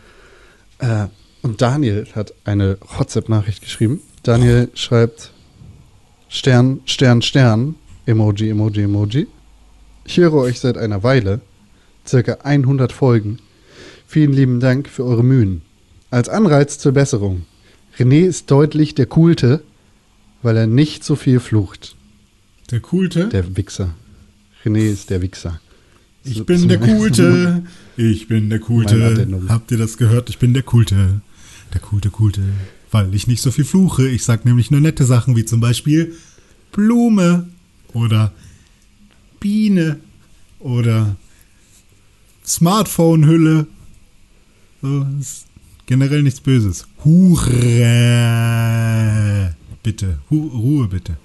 Äh, 0.78 1.06
und 1.42 1.62
Daniel 1.62 2.06
hat 2.14 2.34
eine 2.44 2.78
WhatsApp-Nachricht 2.96 3.62
geschrieben. 3.62 4.00
Daniel 4.22 4.68
schreibt 4.74 5.32
Stern, 6.28 6.80
Stern, 6.86 7.22
Stern, 7.22 7.76
Emoji, 8.04 8.50
Emoji, 8.50 8.82
Emoji. 8.82 9.26
Ich 10.04 10.16
höre 10.16 10.34
euch 10.34 10.60
seit 10.60 10.76
einer 10.76 11.02
Weile, 11.02 11.40
circa 12.06 12.38
100 12.42 12.92
Folgen. 12.92 13.38
Vielen 14.06 14.32
lieben 14.32 14.60
Dank 14.60 14.88
für 14.88 15.04
eure 15.04 15.24
Mühen. 15.24 15.62
Als 16.10 16.28
Anreiz 16.28 16.78
zur 16.78 16.92
Besserung. 16.92 17.46
René 17.98 18.26
ist 18.26 18.50
deutlich 18.50 18.94
der 18.94 19.06
Coolte, 19.06 19.62
weil 20.42 20.56
er 20.56 20.66
nicht 20.66 21.02
so 21.04 21.16
viel 21.16 21.40
flucht. 21.40 21.96
Der 22.70 22.80
Coolte. 22.80 23.28
Der 23.28 23.56
Wichser. 23.56 23.94
René 24.64 24.90
ist 24.90 25.10
der 25.10 25.22
Wichser. 25.22 25.60
Ich 26.26 26.36
So- 26.38 26.44
bin 26.44 26.68
der 26.68 26.78
Coolte. 26.78 27.62
Ich 27.96 28.28
bin 28.28 28.50
der 28.50 28.58
Coolte. 28.60 29.26
Habt 29.48 29.70
ihr 29.70 29.78
das 29.78 29.96
gehört? 29.96 30.28
Ich 30.30 30.38
bin 30.38 30.52
der 30.54 30.62
Coolte. 30.62 31.20
Der 31.72 31.80
Coolte, 31.80 32.10
Coolte. 32.10 32.42
Weil 32.90 33.14
ich 33.14 33.26
nicht 33.26 33.42
so 33.42 33.50
viel 33.50 33.64
fluche. 33.64 34.08
Ich 34.08 34.24
sag 34.24 34.44
nämlich 34.44 34.70
nur 34.70 34.80
nette 34.80 35.04
Sachen 35.04 35.34
wie 35.36 35.44
zum 35.44 35.60
Beispiel 35.60 36.14
Blume 36.72 37.48
oder 37.92 38.32
Biene 39.40 39.98
oder 40.60 41.16
Smartphone-Hülle. 42.44 43.66
So, 44.82 45.06
ist 45.20 45.46
generell 45.86 46.22
nichts 46.22 46.40
Böses. 46.40 46.86
Hure. 47.04 47.52
Bitte. 49.82 50.18
Ruhe 50.30 50.88
bitte. 50.88 51.16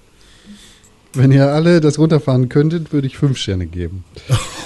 Wenn 1.13 1.31
ihr 1.31 1.47
alle 1.47 1.81
das 1.81 1.99
runterfahren 1.99 2.47
könntet, 2.47 2.93
würde 2.93 3.07
ich 3.07 3.17
fünf 3.17 3.37
Sterne 3.37 3.65
geben. 3.65 4.03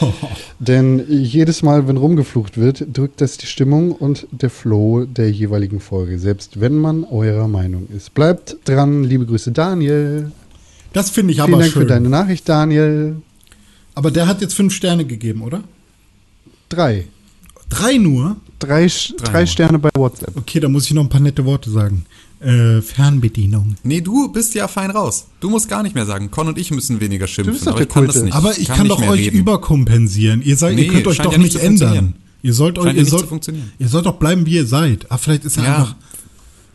Denn 0.60 1.04
jedes 1.10 1.64
Mal, 1.64 1.88
wenn 1.88 1.98
rumgeflucht 1.98 2.58
wird, 2.58 2.86
drückt 2.94 3.20
das 3.22 3.38
die 3.38 3.48
Stimmung 3.48 3.92
und 3.92 4.28
der 4.32 4.50
Flow 4.50 5.06
der 5.06 5.32
jeweiligen 5.32 5.80
Folge, 5.80 6.20
selbst 6.20 6.60
wenn 6.62 6.76
man 6.78 7.04
eurer 7.04 7.48
Meinung 7.48 7.88
ist. 7.96 8.14
Bleibt 8.14 8.58
dran, 8.66 9.04
liebe 9.04 9.26
Grüße 9.26 9.52
Daniel. 9.52 10.32
Das 10.94 11.10
finde 11.10 11.32
ich 11.34 11.38
Vielen 11.42 11.54
aber 11.54 11.62
Dank 11.62 11.74
schön. 11.74 11.82
für 11.82 11.88
deine 11.88 12.10
Nachricht, 12.10 12.48
Daniel. 12.48 13.16
aber 13.96 14.12
der 14.12 14.28
hat 14.28 14.42
jetzt 14.42 14.54
fünf 14.54 14.74
Sterne 14.74 15.06
gegeben, 15.06 15.42
oder? 15.42 15.64
Drei. 16.70 17.08
Drei 17.70 17.98
nur? 17.98 18.38
Drei, 18.60 18.88
Drei 18.88 19.16
drei. 19.18 19.46
Sterne 19.46 19.80
bei 19.80 19.90
WhatsApp. 19.96 20.38
Okay, 20.38 20.60
da 20.60 20.70
muss 20.70 20.86
ich 20.86 20.94
noch 20.94 21.04
ein 21.04 21.10
paar 21.10 21.20
nette 21.20 21.44
Worte 21.46 21.70
sagen. 21.70 22.06
Äh, 22.40 22.82
Fernbedienung. 22.82 23.76
Nee, 23.84 24.02
du 24.02 24.28
bist 24.32 24.54
ja 24.56 24.68
fein 24.68 24.92
raus. 24.92 25.28
Du 25.40 25.50
musst 25.50 25.70
gar 25.70 25.84
nicht 25.84 25.96
mehr 25.96 26.06
sagen. 26.06 26.32
Con 26.32 26.48
und 26.48 26.58
ich 26.58 26.70
müssen 26.72 27.00
weniger 27.00 27.28
schimpfen. 27.28 27.54
bist 27.54 27.66
doch 27.66 27.72
aber 27.74 27.80
der 27.80 27.88
ich 27.88 27.94
kann 27.94 28.06
das 28.08 28.22
nicht. 28.22 28.34
Aber 28.36 28.58
ich 28.58 28.68
kann, 28.68 28.88
nicht 28.88 28.92
doch 28.92 29.02
euch 29.08 29.20
reden. 29.28 29.38
überkompensieren. 29.40 30.42
Ihr, 30.42 30.58
seid, 30.58 30.78
ihr 30.78 30.84
Nee, 30.86 30.88
könnt 30.90 31.08
euch 31.08 31.18
doch 31.18 31.32
ja 31.32 31.38
nicht 31.38 31.54
nicht 31.54 31.60
zu 31.60 31.66
ändern. 31.66 32.16
Ihr 32.42 32.54
sollt, 32.54 32.78
euch, 32.78 32.86
ja 32.86 32.92
ihr, 32.92 33.00
nicht 33.00 33.10
zu 33.10 33.18
sollt, 33.18 33.30
funktionieren. 33.30 33.72
ihr 33.80 33.88
sollt 33.88 34.06
doch 34.06 34.18
bleiben, 34.18 34.46
wie 34.46 34.56
ihr 34.56 34.66
seid. 34.68 35.10
Ah, 35.12 35.18
vielleicht 35.18 35.46
ist 35.46 35.58
er 35.58 35.64
Ja. 35.64 35.76
einfach. 35.78 35.96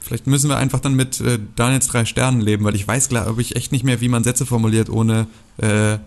Vielleicht 0.00 0.26
müssen 0.26 0.48
wir 0.48 0.56
einfach 0.56 0.80
dann 0.80 0.94
mit 0.94 1.20
äh, 1.20 1.38
Daniels 1.54 1.86
drei 1.86 2.04
Sternen 2.04 2.40
leben, 2.40 2.64
weil 2.64 2.74
ich 2.74 2.88
weiß, 2.88 3.08
glaube 3.08 3.40
ich, 3.42 3.54
echt 3.54 3.70
nicht 3.70 3.84
mehr, 3.84 4.00
wie 4.00 4.08
man 4.08 4.24
Sätze 4.24 4.46
formuliert, 4.46 4.90
ohne 4.90 5.28
äh, 5.62 5.94
äh, 5.94 5.98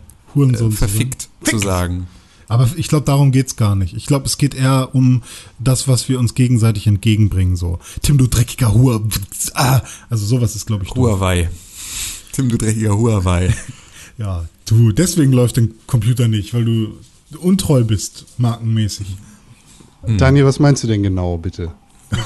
zu 0.58 0.72
verfickt 0.72 1.30
zu 1.44 1.58
sagen. 1.60 2.08
Aber 2.48 2.70
ich 2.76 2.88
glaube, 2.88 3.06
darum 3.06 3.32
geht's 3.32 3.56
gar 3.56 3.76
nicht. 3.76 3.96
Ich 3.96 4.06
glaube, 4.06 4.26
es 4.26 4.38
geht 4.38 4.54
eher 4.54 4.90
um 4.94 5.24
das, 5.60 5.88
was 5.88 6.10
wir 6.10 6.20
uns 6.20 6.36
gegenseitig 6.36 6.88
entgegenbringen. 6.88 7.56
So, 7.56 7.80
Tim, 8.02 8.18
du 8.18 8.28
dreckiger 8.28 8.74
Hur. 8.74 9.04
Ah, 9.54 9.82
also 10.10 10.26
sowas 10.26 10.56
ist, 10.56 10.66
glaube 10.66 10.84
ich, 10.84 10.90
doof. 10.90 10.98
Huawei. 10.98 11.50
Tim, 12.32 12.50
du 12.50 12.58
dreckiger 12.58 12.98
Huawei. 12.98 13.54
Ja, 14.16 14.46
du, 14.68 14.92
deswegen 14.92 15.34
läuft 15.34 15.58
dein 15.58 15.74
Computer 15.88 16.28
nicht, 16.28 16.54
weil 16.54 16.66
du 16.66 17.00
untreu 17.40 17.84
bist, 17.84 18.26
markenmäßig. 18.38 19.08
Daniel, 20.06 20.46
was 20.46 20.60
meinst 20.60 20.84
du 20.84 20.88
denn 20.88 21.02
genau, 21.02 21.38
bitte? 21.38 21.72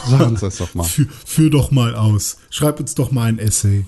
Sag 0.10 0.28
uns 0.28 0.42
das 0.42 0.58
doch 0.58 0.74
mal. 0.74 0.84
Führ, 0.84 1.08
führ 1.26 1.50
doch 1.50 1.72
mal 1.72 1.96
aus. 1.96 2.38
Schreib 2.50 2.80
uns 2.80 2.96
doch 2.96 3.12
mal 3.12 3.26
ein 3.26 3.40
Essay. 3.40 3.86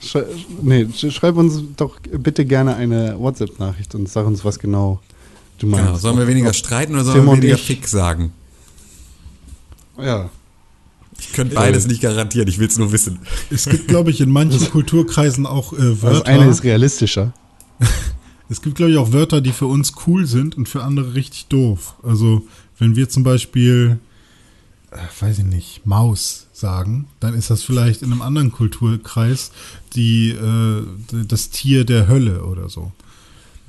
Schrei 0.00 0.24
nee, 0.62 0.82
sch- 0.92 1.10
schreib 1.10 1.36
uns 1.36 1.60
doch 1.76 1.98
bitte 2.00 2.44
gerne 2.44 2.76
eine 2.76 3.18
WhatsApp-Nachricht 3.18 3.94
und 3.94 4.08
sag 4.08 4.26
uns, 4.26 4.44
was 4.44 4.58
genau 4.58 5.00
du 5.58 5.66
meinst. 5.66 5.86
Genau. 5.86 5.98
Sollen 5.98 6.18
wir 6.18 6.26
weniger 6.26 6.52
streiten 6.52 6.94
oder 6.94 7.04
sollen 7.04 7.16
Tim 7.18 7.26
wir 7.26 7.32
weniger 7.38 7.54
ich- 7.54 7.62
Fick 7.66 7.88
sagen? 7.88 8.32
Ja. 9.98 10.30
Ich 11.18 11.32
könnte 11.32 11.54
beides 11.54 11.86
nicht 11.86 12.02
garantieren, 12.02 12.46
ich 12.46 12.58
will 12.58 12.68
es 12.68 12.76
nur 12.76 12.92
wissen. 12.92 13.20
Es 13.50 13.64
gibt, 13.64 13.88
glaube 13.88 14.10
ich, 14.10 14.20
in 14.20 14.30
manchen 14.30 14.70
Kulturkreisen 14.70 15.46
auch 15.46 15.72
äh, 15.72 15.76
Also 15.76 16.02
Wörter. 16.02 16.26
eine 16.26 16.48
ist 16.48 16.62
realistischer. 16.64 17.32
Es 18.48 18.62
gibt, 18.62 18.76
glaube 18.76 18.92
ich, 18.92 18.96
auch 18.98 19.10
Wörter, 19.12 19.40
die 19.40 19.50
für 19.50 19.66
uns 19.66 19.92
cool 20.06 20.24
sind 20.24 20.56
und 20.56 20.68
für 20.68 20.84
andere 20.84 21.14
richtig 21.14 21.46
doof. 21.46 21.94
Also, 22.04 22.46
wenn 22.78 22.94
wir 22.94 23.08
zum 23.08 23.24
Beispiel, 23.24 23.98
äh, 24.92 24.98
weiß 25.20 25.40
ich 25.40 25.44
nicht, 25.44 25.84
Maus 25.84 26.45
sagen, 26.58 27.06
dann 27.20 27.34
ist 27.34 27.50
das 27.50 27.62
vielleicht 27.62 28.02
in 28.02 28.12
einem 28.12 28.22
anderen 28.22 28.52
Kulturkreis 28.52 29.52
die, 29.94 30.30
äh, 30.30 30.82
das 31.26 31.50
Tier 31.50 31.84
der 31.84 32.08
Hölle 32.08 32.44
oder 32.44 32.68
so. 32.68 32.92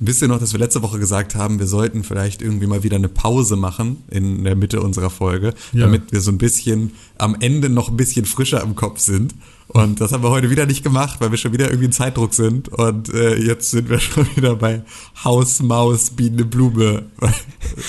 Wisst 0.00 0.22
ihr 0.22 0.28
noch, 0.28 0.38
dass 0.38 0.52
wir 0.52 0.60
letzte 0.60 0.80
Woche 0.82 0.98
gesagt 1.00 1.34
haben, 1.34 1.58
wir 1.58 1.66
sollten 1.66 2.04
vielleicht 2.04 2.40
irgendwie 2.40 2.68
mal 2.68 2.84
wieder 2.84 2.96
eine 2.96 3.08
Pause 3.08 3.56
machen 3.56 3.96
in 4.10 4.44
der 4.44 4.54
Mitte 4.54 4.80
unserer 4.80 5.10
Folge, 5.10 5.54
Ja. 5.72 5.86
damit 5.86 6.12
wir 6.12 6.20
so 6.20 6.30
ein 6.30 6.38
bisschen 6.38 6.92
am 7.18 7.36
Ende 7.40 7.68
noch 7.68 7.88
ein 7.88 7.96
bisschen 7.96 8.24
frischer 8.24 8.62
im 8.62 8.76
Kopf 8.76 9.00
sind. 9.00 9.34
Und 9.66 10.00
das 10.00 10.12
haben 10.12 10.22
wir 10.22 10.30
heute 10.30 10.48
wieder 10.50 10.64
nicht 10.66 10.82
gemacht, 10.82 11.20
weil 11.20 11.30
wir 11.30 11.36
schon 11.36 11.52
wieder 11.52 11.66
irgendwie 11.66 11.86
in 11.86 11.92
Zeitdruck 11.92 12.32
sind. 12.32 12.68
Und 12.70 13.12
äh, 13.12 13.36
jetzt 13.36 13.70
sind 13.72 13.90
wir 13.90 13.98
schon 14.00 14.26
wieder 14.36 14.54
bei 14.56 14.82
Haus, 15.24 15.60
Maus, 15.62 16.10
Biene, 16.10 16.44
Blume 16.44 17.02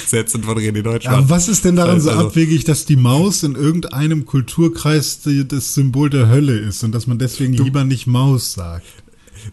Sätzen 0.07 0.44
von 0.44 0.57
René 0.57 0.81
Deutschland. 0.81 1.15
Aber 1.18 1.30
was 1.30 1.48
ist 1.48 1.64
denn 1.64 1.76
daran 1.76 2.02
so 2.02 2.10
Also- 2.10 2.27
abwegig, 2.27 2.64
dass 2.65 2.86
die 2.86 2.95
Maus 2.98 3.44
in 3.44 3.56
irgendeinem 3.56 4.26
Kulturkreis 4.26 5.22
das 5.48 5.73
Symbol 5.73 6.10
der 6.10 6.27
Hölle 6.27 6.57
ist 6.57 6.84
und 6.84 6.91
dass 6.94 7.07
man 7.07 7.18
deswegen 7.19 7.53
lieber 7.53 7.84
nicht 7.84 8.07
Maus 8.07 8.53
sagt? 8.53 8.86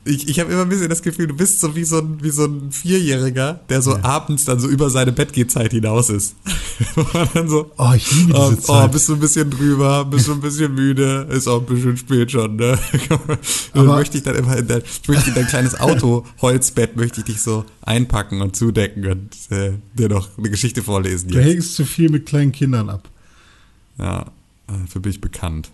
Ich, 0.05 0.29
ich 0.29 0.41
habe 0.41 0.53
immer 0.53 0.63
ein 0.63 0.69
bisschen 0.69 0.89
das 0.89 1.03
Gefühl, 1.03 1.27
du 1.27 1.35
bist 1.35 1.61
so 1.61 1.75
wie 1.75 1.85
so 1.85 1.99
ein, 1.99 2.19
wie 2.23 2.31
so 2.31 2.45
ein 2.45 2.71
Vierjähriger, 2.73 3.61
der 3.69 3.83
so 3.83 3.97
abends 4.03 4.45
dann 4.45 4.61
so 4.61 4.69
über 4.69 4.91
seine 4.91 5.13
Bettgehzeit 5.13 5.73
hinaus 5.73 6.11
ist. 6.11 6.37
Und 6.97 7.29
dann 7.35 7.49
so, 7.49 7.71
Oh, 7.79 7.93
ich 7.97 8.11
liebe 8.13 8.33
diese 8.33 8.39
oh, 8.41 8.53
oh, 8.53 8.55
Zeit. 8.55 8.93
bist 8.93 9.09
du 9.09 9.15
ein 9.15 9.21
bisschen 9.21 9.51
drüber, 9.51 10.05
bist 10.05 10.29
du 10.29 10.33
ein 10.33 10.41
bisschen 10.41 10.75
müde, 10.75 11.27
ist 11.31 11.49
auch 11.49 11.61
ein 11.61 11.67
bisschen 11.67 11.97
spät 11.97 12.31
schon, 12.33 12.57
ne? 12.57 12.79
dann 13.09 13.29
Aber- 13.89 13.97
möchte 13.97 14.19
ich 14.19 14.25
dann 14.25 14.35
immer 14.37 14.57
in 14.57 14.67
dein, 14.69 14.83
ich 15.03 15.09
möchte 15.09 15.29
in 15.31 15.35
dein 15.35 15.47
kleines 15.47 15.79
Auto, 15.81 16.25
Holzbett, 16.43 16.97
möchte 16.97 17.21
ich 17.21 17.27
dich 17.27 17.41
so 17.41 17.65
einpacken 17.83 18.43
und 18.43 18.57
zudecken 18.57 19.07
und 19.07 19.31
äh, 19.51 19.73
dir 19.95 20.09
noch 20.09 20.29
eine 20.39 20.51
Geschichte 20.51 20.83
vorlesen 20.83 21.29
Du 21.31 21.37
jetzt. 21.39 21.47
hängst 21.47 21.75
zu 21.75 21.85
viel 21.85 22.11
mit 22.11 22.27
kleinen 22.27 22.53
Kindern 22.53 22.91
ab. 22.91 23.09
Ja, 23.99 24.27
dafür 24.67 25.01
bin 25.01 25.11
ich 25.13 25.21
bekannt. 25.21 25.71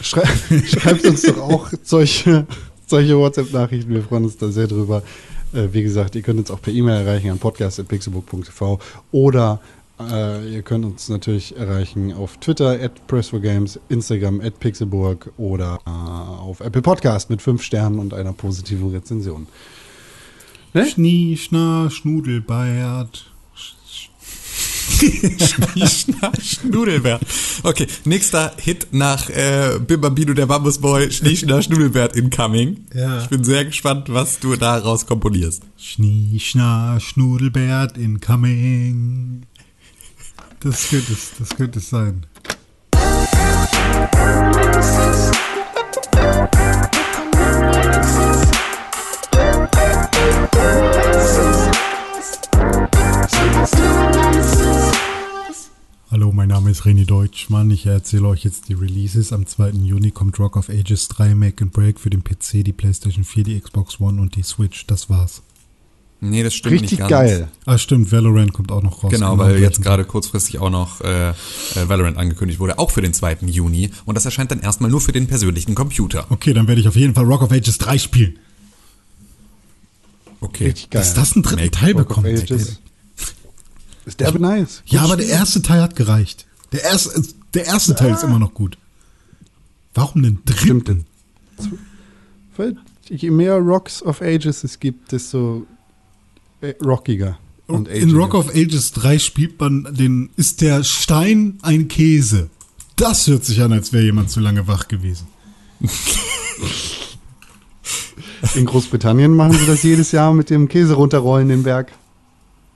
Schrei 0.00 0.26
schreibt 0.66 1.04
uns 1.06 1.22
doch 1.22 1.38
auch 1.38 1.70
solche, 1.82 2.46
solche 2.86 3.18
WhatsApp-Nachrichten. 3.18 3.92
Wir 3.92 4.02
freuen 4.02 4.24
uns 4.24 4.36
da 4.36 4.48
sehr 4.48 4.66
drüber. 4.66 5.02
Äh, 5.52 5.68
wie 5.72 5.82
gesagt, 5.82 6.14
ihr 6.16 6.22
könnt 6.22 6.38
uns 6.38 6.50
auch 6.50 6.60
per 6.60 6.72
E-Mail 6.72 7.06
erreichen 7.06 7.30
an 7.30 7.38
podcast.pixelbook.tv 7.38 8.78
oder 9.12 9.60
äh, 10.00 10.54
ihr 10.54 10.62
könnt 10.62 10.84
uns 10.84 11.08
natürlich 11.08 11.56
erreichen 11.56 12.12
auf 12.12 12.36
Twitter 12.38 12.70
at 12.70 12.92
Press4Games, 13.08 13.78
Instagram 13.88 14.40
at 14.40 14.58
Pixelburg 14.58 15.32
oder 15.36 15.78
äh, 15.86 15.90
auf 15.90 16.60
Apple 16.60 16.82
Podcast 16.82 17.30
mit 17.30 17.40
fünf 17.40 17.62
Sternen 17.62 17.98
und 17.98 18.12
einer 18.12 18.32
positiven 18.32 18.90
Rezension. 18.90 19.46
Ne? 20.72 20.86
Schnie, 20.86 21.36
Schna, 21.36 21.88
Schnudelbeiert. 21.90 23.33
Schnudelbert. 26.42 27.22
Okay, 27.62 27.86
nächster 28.04 28.52
Hit 28.58 28.88
nach 28.92 29.28
äh, 29.30 29.78
Bim 29.78 30.00
Bambino, 30.00 30.34
der 30.34 30.46
Bambusboy, 30.46 31.10
Schneeschner 31.10 31.62
Schnudelbert 31.62 32.16
incoming. 32.16 32.86
Ja. 32.94 33.22
Ich 33.22 33.28
bin 33.28 33.44
sehr 33.44 33.64
gespannt, 33.64 34.12
was 34.12 34.40
du 34.40 34.56
daraus 34.56 35.06
komponierst. 35.06 35.62
Schnie, 35.76 36.38
Schna, 36.40 36.98
Schnudelbert 37.00 37.96
incoming. 37.96 39.42
Das 40.60 40.88
könnte 40.88 41.12
es, 41.12 41.32
das 41.38 41.50
könnte 41.50 41.78
es 41.78 41.90
sein. 41.90 42.26
Ist 56.84 56.86
René 56.86 57.06
Deutschmann. 57.06 57.70
Ich 57.70 57.86
erzähle 57.86 58.28
euch 58.28 58.44
jetzt 58.44 58.68
die 58.68 58.74
Releases. 58.74 59.32
Am 59.32 59.46
2. 59.46 59.70
Juni 59.70 60.10
kommt 60.10 60.38
Rock 60.38 60.56
of 60.56 60.68
Ages 60.68 61.08
3 61.08 61.34
Make 61.34 61.64
and 61.64 61.72
Break 61.72 61.98
für 61.98 62.10
den 62.10 62.22
PC, 62.22 62.64
die 62.64 62.72
PlayStation 62.72 63.24
4, 63.24 63.44
die 63.44 63.60
Xbox 63.60 64.00
One 64.00 64.20
und 64.20 64.36
die 64.36 64.42
Switch. 64.42 64.86
Das 64.86 65.08
war's. 65.08 65.42
Nee, 66.20 66.42
das 66.42 66.54
stimmt 66.54 66.74
Richtig 66.74 66.92
nicht 66.92 67.00
ganz. 67.00 67.10
geil. 67.10 67.48
Ah, 67.66 67.78
stimmt, 67.78 68.10
Valorant 68.12 68.52
kommt 68.52 68.72
auch 68.72 68.82
noch 68.82 69.02
raus. 69.02 69.10
Genau, 69.12 69.36
weil 69.38 69.58
jetzt 69.58 69.82
gerade 69.82 70.04
kurzfristig 70.04 70.58
auch 70.58 70.70
noch 70.70 71.00
äh, 71.00 71.30
äh, 71.30 71.34
Valorant 71.86 72.16
angekündigt 72.16 72.60
wurde, 72.60 72.78
auch 72.78 72.90
für 72.90 73.02
den 73.02 73.12
2. 73.12 73.38
Juni. 73.46 73.90
Und 74.04 74.14
das 74.14 74.24
erscheint 74.24 74.50
dann 74.50 74.60
erstmal 74.60 74.90
nur 74.90 75.00
für 75.00 75.12
den 75.12 75.26
persönlichen 75.26 75.74
Computer. 75.74 76.26
Okay, 76.30 76.54
dann 76.54 76.66
werde 76.66 76.80
ich 76.80 76.88
auf 76.88 76.96
jeden 76.96 77.14
Fall 77.14 77.24
Rock 77.24 77.42
of 77.42 77.52
Ages 77.52 77.78
3 77.78 77.98
spielen. 77.98 78.38
Okay. 80.40 80.66
Richtig 80.66 80.90
geil. 80.90 81.00
Dass 81.02 81.14
das 81.14 81.34
einen 81.34 81.42
dritten 81.42 81.62
Make 81.62 81.70
Teil 81.70 81.92
Rock 81.92 82.08
bekommt. 82.08 82.26
Ist 82.26 84.20
der 84.20 84.38
nice. 84.38 84.82
Ja, 84.86 85.02
aber 85.02 85.16
der 85.16 85.28
erste 85.28 85.62
Teil 85.62 85.80
hat 85.80 85.96
gereicht. 85.96 86.46
Der 86.74 86.82
erste, 86.82 87.22
der 87.54 87.66
erste 87.66 87.94
Teil 87.94 88.12
ist 88.12 88.24
immer 88.24 88.40
noch 88.40 88.52
gut. 88.52 88.76
Warum 89.94 90.22
den 90.22 90.40
Stimmt. 90.56 90.88
dritten? 90.88 91.06
Weil 92.56 92.76
je 93.08 93.30
mehr 93.30 93.58
Rocks 93.58 94.02
of 94.02 94.20
Ages 94.20 94.64
es 94.64 94.80
gibt, 94.80 95.12
desto 95.12 95.66
äh, 96.60 96.74
rockiger. 96.84 97.38
Und 97.68 97.86
In. 97.88 98.14
Rock 98.14 98.34
of 98.34 98.50
Ages 98.50 98.92
3 98.92 99.18
spielt 99.20 99.58
man 99.60 99.94
den, 99.94 100.30
ist 100.36 100.60
der 100.60 100.82
Stein 100.82 101.58
ein 101.62 101.88
Käse. 101.88 102.50
Das 102.96 103.26
hört 103.28 103.44
sich 103.44 103.62
an, 103.62 103.72
als 103.72 103.92
wäre 103.92 104.04
jemand 104.04 104.30
zu 104.30 104.40
lange 104.40 104.66
wach 104.66 104.88
gewesen. 104.88 105.28
In 108.54 108.66
Großbritannien 108.66 109.34
machen 109.34 109.52
sie 109.52 109.66
das 109.66 109.82
jedes 109.82 110.12
Jahr 110.12 110.34
mit 110.34 110.50
dem 110.50 110.68
Käse 110.68 110.94
runterrollen 110.94 111.48
den 111.48 111.62
Berg. 111.62 111.92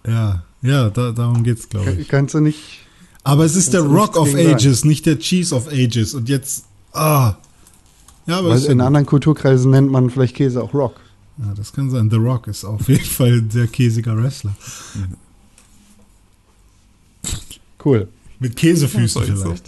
Ja, 0.07 0.45
ja, 0.63 0.89
da, 0.89 1.13
darum 1.13 1.43
geht's, 1.45 1.69
glaube 1.69 1.93
ich. 1.93 2.09
Kannst 2.09 2.35
du 2.35 2.41
nicht. 2.41 2.81
Aber 3.25 3.45
es 3.45 3.57
ist 3.57 3.73
der 3.75 3.83
Rock 3.83 4.17
of 4.17 4.35
Ages, 4.35 4.85
nicht 4.85 5.05
der 5.07 5.19
Cheese 5.19 5.55
of 5.55 5.69
Ages. 5.69 6.15
Und 6.15 6.29
jetzt, 6.29 6.65
ah. 6.93 7.35
Ja, 8.27 8.39
aber 8.39 8.51
Weil 8.51 8.65
in 8.65 8.81
anderen 8.81 9.07
Kulturkreisen 9.07 9.71
nennt 9.71 9.91
man 9.91 10.11
vielleicht 10.11 10.37
Käse 10.37 10.63
auch 10.63 10.73
Rock. 10.75 10.97
Ja, 11.39 11.55
das 11.55 11.73
kann 11.73 11.91
sein. 11.91 12.11
The 12.11 12.17
Rock 12.17 12.47
ist 12.49 12.65
auf 12.65 12.89
jeden 12.89 13.05
Fall 13.05 13.39
ein 13.39 13.51
sehr 13.51 13.67
käsiger 13.69 14.17
Wrestler. 14.17 14.55
Cool. 17.85 18.09
Mit 18.41 18.57
Käsefüßen 18.57 19.23
Ja, 19.23 19.37
soll 19.37 19.55
ich 19.55 19.61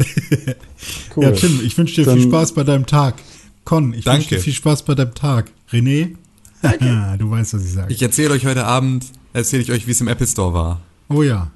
vielleicht. 0.00 0.56
Cool. 1.16 1.24
Ja, 1.24 1.32
Tim, 1.32 1.60
ich 1.64 1.76
wünsche 1.76 1.96
dir 1.96 2.04
Dann- 2.04 2.18
viel 2.18 2.28
Spaß 2.28 2.52
bei 2.52 2.62
deinem 2.62 2.86
Tag. 2.86 3.16
Con, 3.64 3.92
ich 3.92 4.04
Danke. 4.04 4.20
wünsche 4.22 4.34
dir 4.36 4.40
viel 4.40 4.52
Spaß 4.52 4.84
bei 4.84 4.94
deinem 4.94 5.14
Tag. 5.14 5.50
René? 5.72 6.14
Danke. 6.62 7.16
du 7.18 7.30
weißt, 7.30 7.54
was 7.54 7.64
ich 7.64 7.72
sage. 7.72 7.92
Ich 7.92 8.00
erzähle 8.00 8.30
euch 8.30 8.46
heute 8.46 8.64
Abend, 8.64 9.06
erzähle 9.32 9.62
ich 9.62 9.72
euch, 9.72 9.86
wie 9.88 9.90
es 9.90 10.00
im 10.00 10.06
Apple 10.08 10.26
Store 10.26 10.54
war. 10.54 10.80
oh 11.08 11.22
ja. 11.24 11.50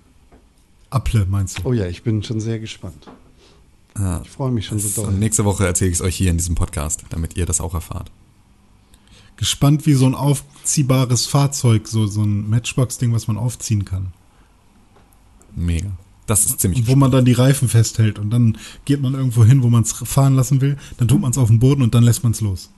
Apple 0.92 1.26
meinst 1.26 1.58
du? 1.58 1.68
Oh 1.68 1.72
ja, 1.72 1.86
ich 1.86 2.02
bin 2.02 2.22
schon 2.22 2.40
sehr 2.40 2.58
gespannt. 2.58 3.08
Ja. 3.98 4.20
Ich 4.22 4.30
freue 4.30 4.50
mich 4.50 4.66
schon 4.66 4.78
so 4.78 5.02
Und 5.02 5.10
doll. 5.10 5.18
nächste 5.18 5.44
Woche 5.44 5.66
erzähle 5.66 5.90
ich 5.90 5.96
es 5.96 6.02
euch 6.02 6.16
hier 6.16 6.30
in 6.30 6.36
diesem 6.38 6.54
Podcast, 6.54 7.04
damit 7.10 7.36
ihr 7.36 7.46
das 7.46 7.60
auch 7.60 7.74
erfahrt. 7.74 8.10
Gespannt 9.36 9.86
wie 9.86 9.94
so 9.94 10.06
ein 10.06 10.14
aufziehbares 10.14 11.26
Fahrzeug, 11.26 11.88
so, 11.88 12.06
so 12.06 12.22
ein 12.22 12.48
Matchbox-Ding, 12.48 13.12
was 13.12 13.26
man 13.28 13.36
aufziehen 13.36 13.84
kann. 13.84 14.12
Mega. 15.54 15.90
Das 16.26 16.46
ist 16.46 16.60
ziemlich 16.60 16.86
Wo 16.86 16.94
man 16.94 17.10
dann 17.10 17.24
die 17.24 17.32
Reifen 17.32 17.68
festhält 17.68 18.18
und 18.18 18.30
dann 18.30 18.56
geht 18.84 19.02
man 19.02 19.14
irgendwo 19.14 19.44
hin, 19.44 19.62
wo 19.62 19.68
man 19.68 19.82
es 19.82 19.92
fahren 19.92 20.34
lassen 20.36 20.60
will, 20.60 20.78
dann 20.96 21.08
tut 21.08 21.20
man 21.20 21.32
es 21.32 21.38
auf 21.38 21.48
den 21.48 21.58
Boden 21.58 21.82
und 21.82 21.94
dann 21.94 22.04
lässt 22.04 22.22
man 22.22 22.32
es 22.32 22.40
los. 22.40 22.70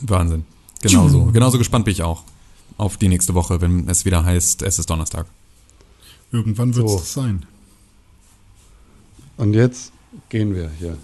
Wahnsinn. 0.00 0.44
Genauso. 0.82 1.24
Genauso 1.32 1.58
gespannt 1.58 1.86
bin 1.86 1.92
ich 1.92 2.02
auch 2.02 2.24
auf 2.76 2.96
die 2.96 3.08
nächste 3.08 3.34
Woche, 3.34 3.60
wenn 3.60 3.88
es 3.88 4.04
wieder 4.04 4.24
heißt, 4.24 4.62
es 4.62 4.78
ist 4.78 4.90
Donnerstag. 4.90 5.26
Irgendwann 6.34 6.74
wird 6.74 6.86
es 6.86 6.92
So. 6.92 6.98
das 6.98 7.12
sein. 7.12 7.46
Und 9.36 9.54
jetzt 9.54 9.92
gehen 10.28 10.54
wir 10.54 10.68
hier. 10.78 10.96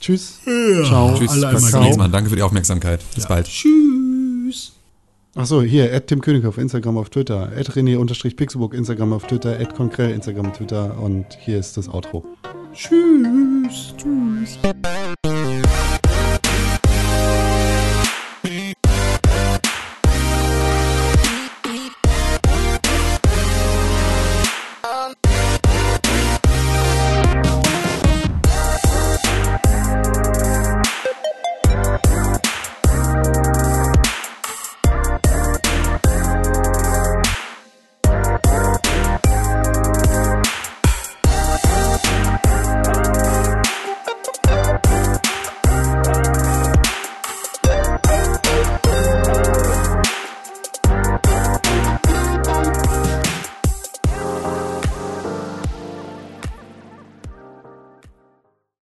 Tschüss. 0.00 0.40
Ciao. 0.84 1.16
Tschüss, 1.16 1.30
alle 1.30 1.54
bis 1.54 1.72
einmal. 1.74 2.10
Danke 2.10 2.28
für 2.28 2.36
die 2.36 2.42
Aufmerksamkeit. 2.42 3.00
Bis 3.14 3.26
bald. 3.26 3.46
Tschüss. 3.46 4.72
Achso, 5.36 5.62
hier, 5.62 5.92
at 5.94 6.08
Tim 6.08 6.20
König 6.20 6.44
auf 6.44 6.58
Instagram, 6.58 6.96
auf 6.98 7.10
Twitter, 7.10 7.50
at 7.56 7.70
René-Pixelburg, 7.70 8.74
Instagram, 8.74 9.12
auf 9.12 9.26
Twitter, 9.26 9.58
at 9.58 9.74
Konkrell, 9.74 10.10
Instagram, 10.10 10.52
Twitter 10.52 10.96
und 11.00 11.26
hier 11.40 11.58
ist 11.58 11.76
das 11.76 11.88
Outro. 11.88 12.24
Tschüss. 12.72 13.94
Tschüss. 13.96 14.58